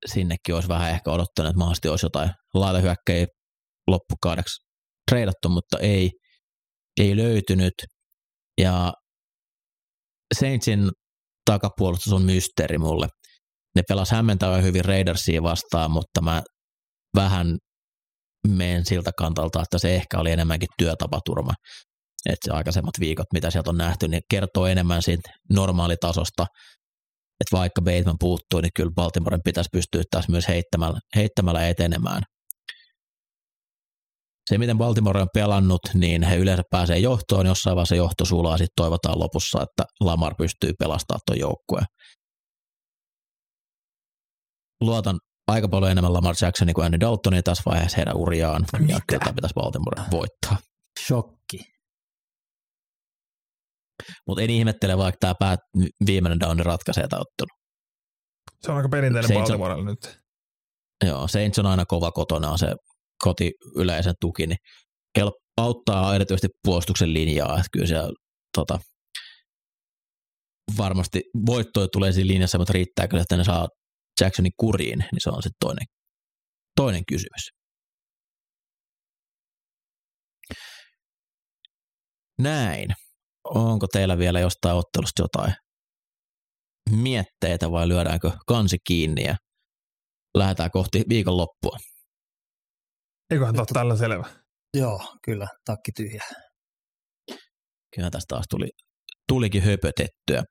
sinnekin 0.06 0.56
olisi 0.56 0.70
vähän 0.70 0.92
ehkä 0.92 1.12
odottanut, 1.12 1.50
että 1.50 1.58
mahdollisesti 1.58 1.88
olisi 1.88 2.06
jotain 2.06 2.30
laitahyökkäjä 2.54 3.26
loppukaudeksi 3.88 4.66
treidattu, 5.12 5.50
mutta 5.50 5.80
ei, 5.80 6.12
ei 7.00 7.18
löytynyt. 7.18 7.74
Ja 8.62 8.94
Saintsin 10.40 10.90
takapuolustus 11.46 12.14
on 12.14 12.22
mysteeri 12.22 12.78
mulle. 12.78 13.08
Ne 13.76 13.82
pelas 13.88 14.12
hämmentävän 14.12 14.64
hyvin 14.64 14.86
Raidersia 14.86 15.44
vastaan, 15.44 15.92
mutta 15.92 16.22
mä 16.22 16.42
vähän 17.18 17.58
menen 18.48 18.86
siltä 18.86 19.12
kantalta, 19.18 19.62
että 19.62 19.78
se 19.78 19.96
ehkä 19.96 20.20
oli 20.20 20.32
enemmänkin 20.32 20.70
työtapaturma. 20.78 21.54
Että 22.26 22.46
se 22.46 22.52
aikaisemmat 22.52 23.00
viikot, 23.00 23.28
mitä 23.34 23.52
sieltä 23.52 23.70
on 23.70 23.78
nähty, 23.78 24.08
niin 24.08 24.22
kertoo 24.30 24.66
enemmän 24.68 25.02
siitä 25.02 25.30
normaalitasosta. 25.54 26.46
Että 27.42 27.58
vaikka 27.58 27.82
Bateman 27.82 28.16
puuttuu, 28.20 28.62
niin 28.62 28.72
kyllä 28.76 28.92
Baltimoren 28.96 29.42
pitäisi 29.44 29.70
pystyä 29.72 30.04
taas 30.12 30.30
myös 30.30 30.48
heittämällä, 30.48 31.00
heittämällä 31.16 31.68
etenemään 31.68 32.24
se, 34.50 34.58
miten 34.58 34.78
Baltimore 34.78 35.22
on 35.22 35.28
pelannut, 35.34 35.82
niin 35.94 36.24
he 36.24 36.36
yleensä 36.36 36.64
pääsee 36.72 37.00
johtoon, 37.00 37.46
jossain 37.46 37.76
vaiheessa 37.76 37.96
johto 37.96 38.26
sulaa, 38.26 38.58
sitten 38.58 38.74
toivotaan 38.76 39.20
lopussa, 39.20 39.64
että 39.64 39.84
Lamar 40.00 40.36
pystyy 40.36 40.74
pelastamaan 40.80 41.22
tuon 41.26 41.40
joukkueen. 41.40 41.86
Luotan 44.82 45.20
aika 45.48 45.68
paljon 45.68 45.92
enemmän 45.92 46.14
Lamar 46.14 46.36
Jacksonin 46.42 46.76
kuin 46.76 46.86
Andy 46.86 47.00
Daltonin 47.00 47.44
tässä 47.44 47.64
vaiheessa 47.66 47.98
heidän 47.98 48.18
uriaan, 48.18 48.66
Mitä? 48.80 48.94
ja 48.94 49.00
kyllä 49.08 49.34
pitäisi 49.36 49.54
Baltimore 49.54 50.04
voittaa. 50.12 50.58
Shokki. 51.08 51.60
Mutta 54.28 54.42
en 54.42 54.50
ihmettele, 54.50 54.98
vaikka 54.98 55.18
tämä 55.20 55.34
päät, 55.40 55.60
viimeinen 56.06 56.40
downi 56.40 56.64
ratkaisee 56.64 57.08
tämä 57.08 57.20
ottelu. 57.20 57.48
Se 58.62 58.72
on 58.72 58.78
aika 58.78 58.90
perinteinen 58.90 59.34
Baltimorelle 59.34 59.86
nyt. 59.86 60.20
Joo, 61.06 61.28
Saints 61.28 61.60
on 61.60 61.66
aina 61.66 61.86
kova 61.86 62.12
kotona, 62.12 62.58
se 62.58 62.76
koti 63.24 63.52
yleisen 63.76 64.14
tuki, 64.22 64.48
niin 64.48 64.58
help, 65.18 65.34
auttaa 65.58 66.16
erityisesti 66.16 66.48
puolustuksen 66.64 67.14
linjaa, 67.14 67.58
että 67.58 67.68
kyllä 67.72 67.88
siellä 67.88 68.12
tota, 68.58 68.80
varmasti 70.78 71.22
voittoja 71.46 71.88
tulee 71.88 72.12
siinä 72.12 72.28
linjassa, 72.28 72.58
mutta 72.58 72.74
riittääkö, 72.74 73.22
että 73.22 73.38
ne 73.38 73.44
saa 73.44 73.68
Jacksonin 74.22 74.52
kuriin, 74.58 75.00
niin 75.00 75.22
se 75.22 75.30
on 75.30 75.44
sitten 75.44 75.58
toinen, 75.60 75.86
toinen 76.76 77.04
kysymys. 77.06 77.50
Näin. 82.40 82.90
Onko 83.44 83.88
teillä 83.88 84.18
vielä 84.18 84.40
jostain 84.40 84.76
ottelusta 84.76 85.22
jotain 85.22 85.54
mietteitä 86.90 87.72
vai 87.72 87.88
lyödäänkö 87.88 88.32
kansi 88.48 88.78
kiinni 88.88 89.24
ja 89.24 89.36
lähdetään 90.38 90.72
kohti 90.72 91.04
viikonloppua? 91.10 91.78
Eiköhän 93.30 93.56
tämä 93.56 93.66
tällä 93.74 93.98
selvä. 93.98 94.30
Joo, 94.74 95.00
kyllä, 95.26 95.48
takki 95.66 95.92
tyhjä. 95.92 96.24
Kyllä 97.96 98.10
tästä 98.10 98.28
taas 98.28 98.46
tuli 98.50 98.70
tulikin 99.28 99.64
höpötettyä. 99.64 100.44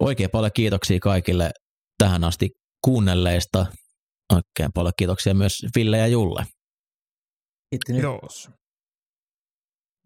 Oikein 0.00 0.30
paljon 0.30 0.52
kiitoksia 0.54 0.98
kaikille 1.00 1.50
tähän 1.98 2.24
asti 2.24 2.48
kuunnelleista. 2.84 3.66
Oikein 4.32 4.72
paljon 4.74 4.92
kiitoksia 4.98 5.34
myös 5.34 5.52
Ville 5.76 5.98
ja 5.98 6.06
Julle. 6.06 6.44
Kiitos. 7.86 8.50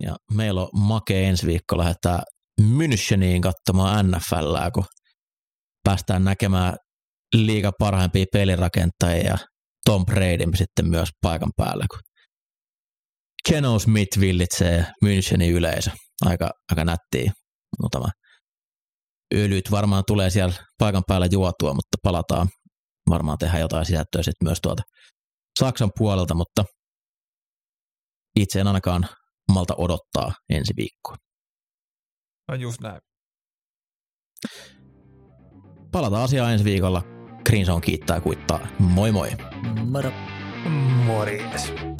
Ja 0.03 0.17
meillä 0.33 0.63
on 0.63 0.69
make 0.73 1.29
ensi 1.29 1.47
viikko 1.47 1.79
lähdetään 1.79 2.21
Müncheniin 2.61 3.41
katsomaan 3.41 4.11
NFLää, 4.11 4.71
kun 4.71 4.85
päästään 5.85 6.25
näkemään 6.25 6.77
liiga 7.37 7.73
parhaimpia 7.79 8.25
pelirakentajia 8.33 9.25
ja 9.25 9.39
Tom 9.85 10.07
Bradyn 10.07 10.57
sitten 10.57 10.89
myös 10.89 11.09
paikan 11.23 11.51
päällä, 11.57 11.85
kun 11.91 12.01
Geno 13.49 13.79
Smith 13.79 14.21
villitsee 14.21 14.87
Münchenin 15.05 15.51
yleisö. 15.51 15.91
Aika, 16.25 16.51
aika 16.71 16.85
nättiä 16.85 17.33
muutama 17.83 18.09
öljyt 19.35 19.71
varmaan 19.71 20.05
tulee 20.07 20.31
siellä 20.31 20.55
paikan 20.79 21.03
päällä 21.07 21.29
juotua, 21.33 21.75
mutta 21.75 21.97
palataan 22.03 22.49
varmaan 23.11 23.39
tehdä 23.39 23.59
jotain 23.59 23.87
sisältöä 23.87 24.23
sitten 24.23 24.49
myös 24.49 24.59
tuolta 24.63 24.83
Saksan 25.59 25.91
puolelta, 25.99 26.35
mutta 26.35 26.65
itse 28.37 28.61
en 28.61 28.67
ainakaan 28.67 29.09
malta 29.53 29.75
odottaa 29.79 30.33
ensi 30.49 30.73
viikkoa. 30.77 31.17
No 32.49 32.55
just 32.55 32.81
näin. 32.81 33.01
Palataan 35.93 36.25
asiaan 36.25 36.53
ensi 36.53 36.65
viikolla. 36.65 37.03
Green 37.47 37.67
Zone 37.67 37.81
kiittää 37.81 38.17
ja 38.17 38.21
kuittaa. 38.21 38.67
Moi 38.79 39.13
moi! 39.13 39.31
Moro. 39.85 40.13
Morjes. 41.05 41.92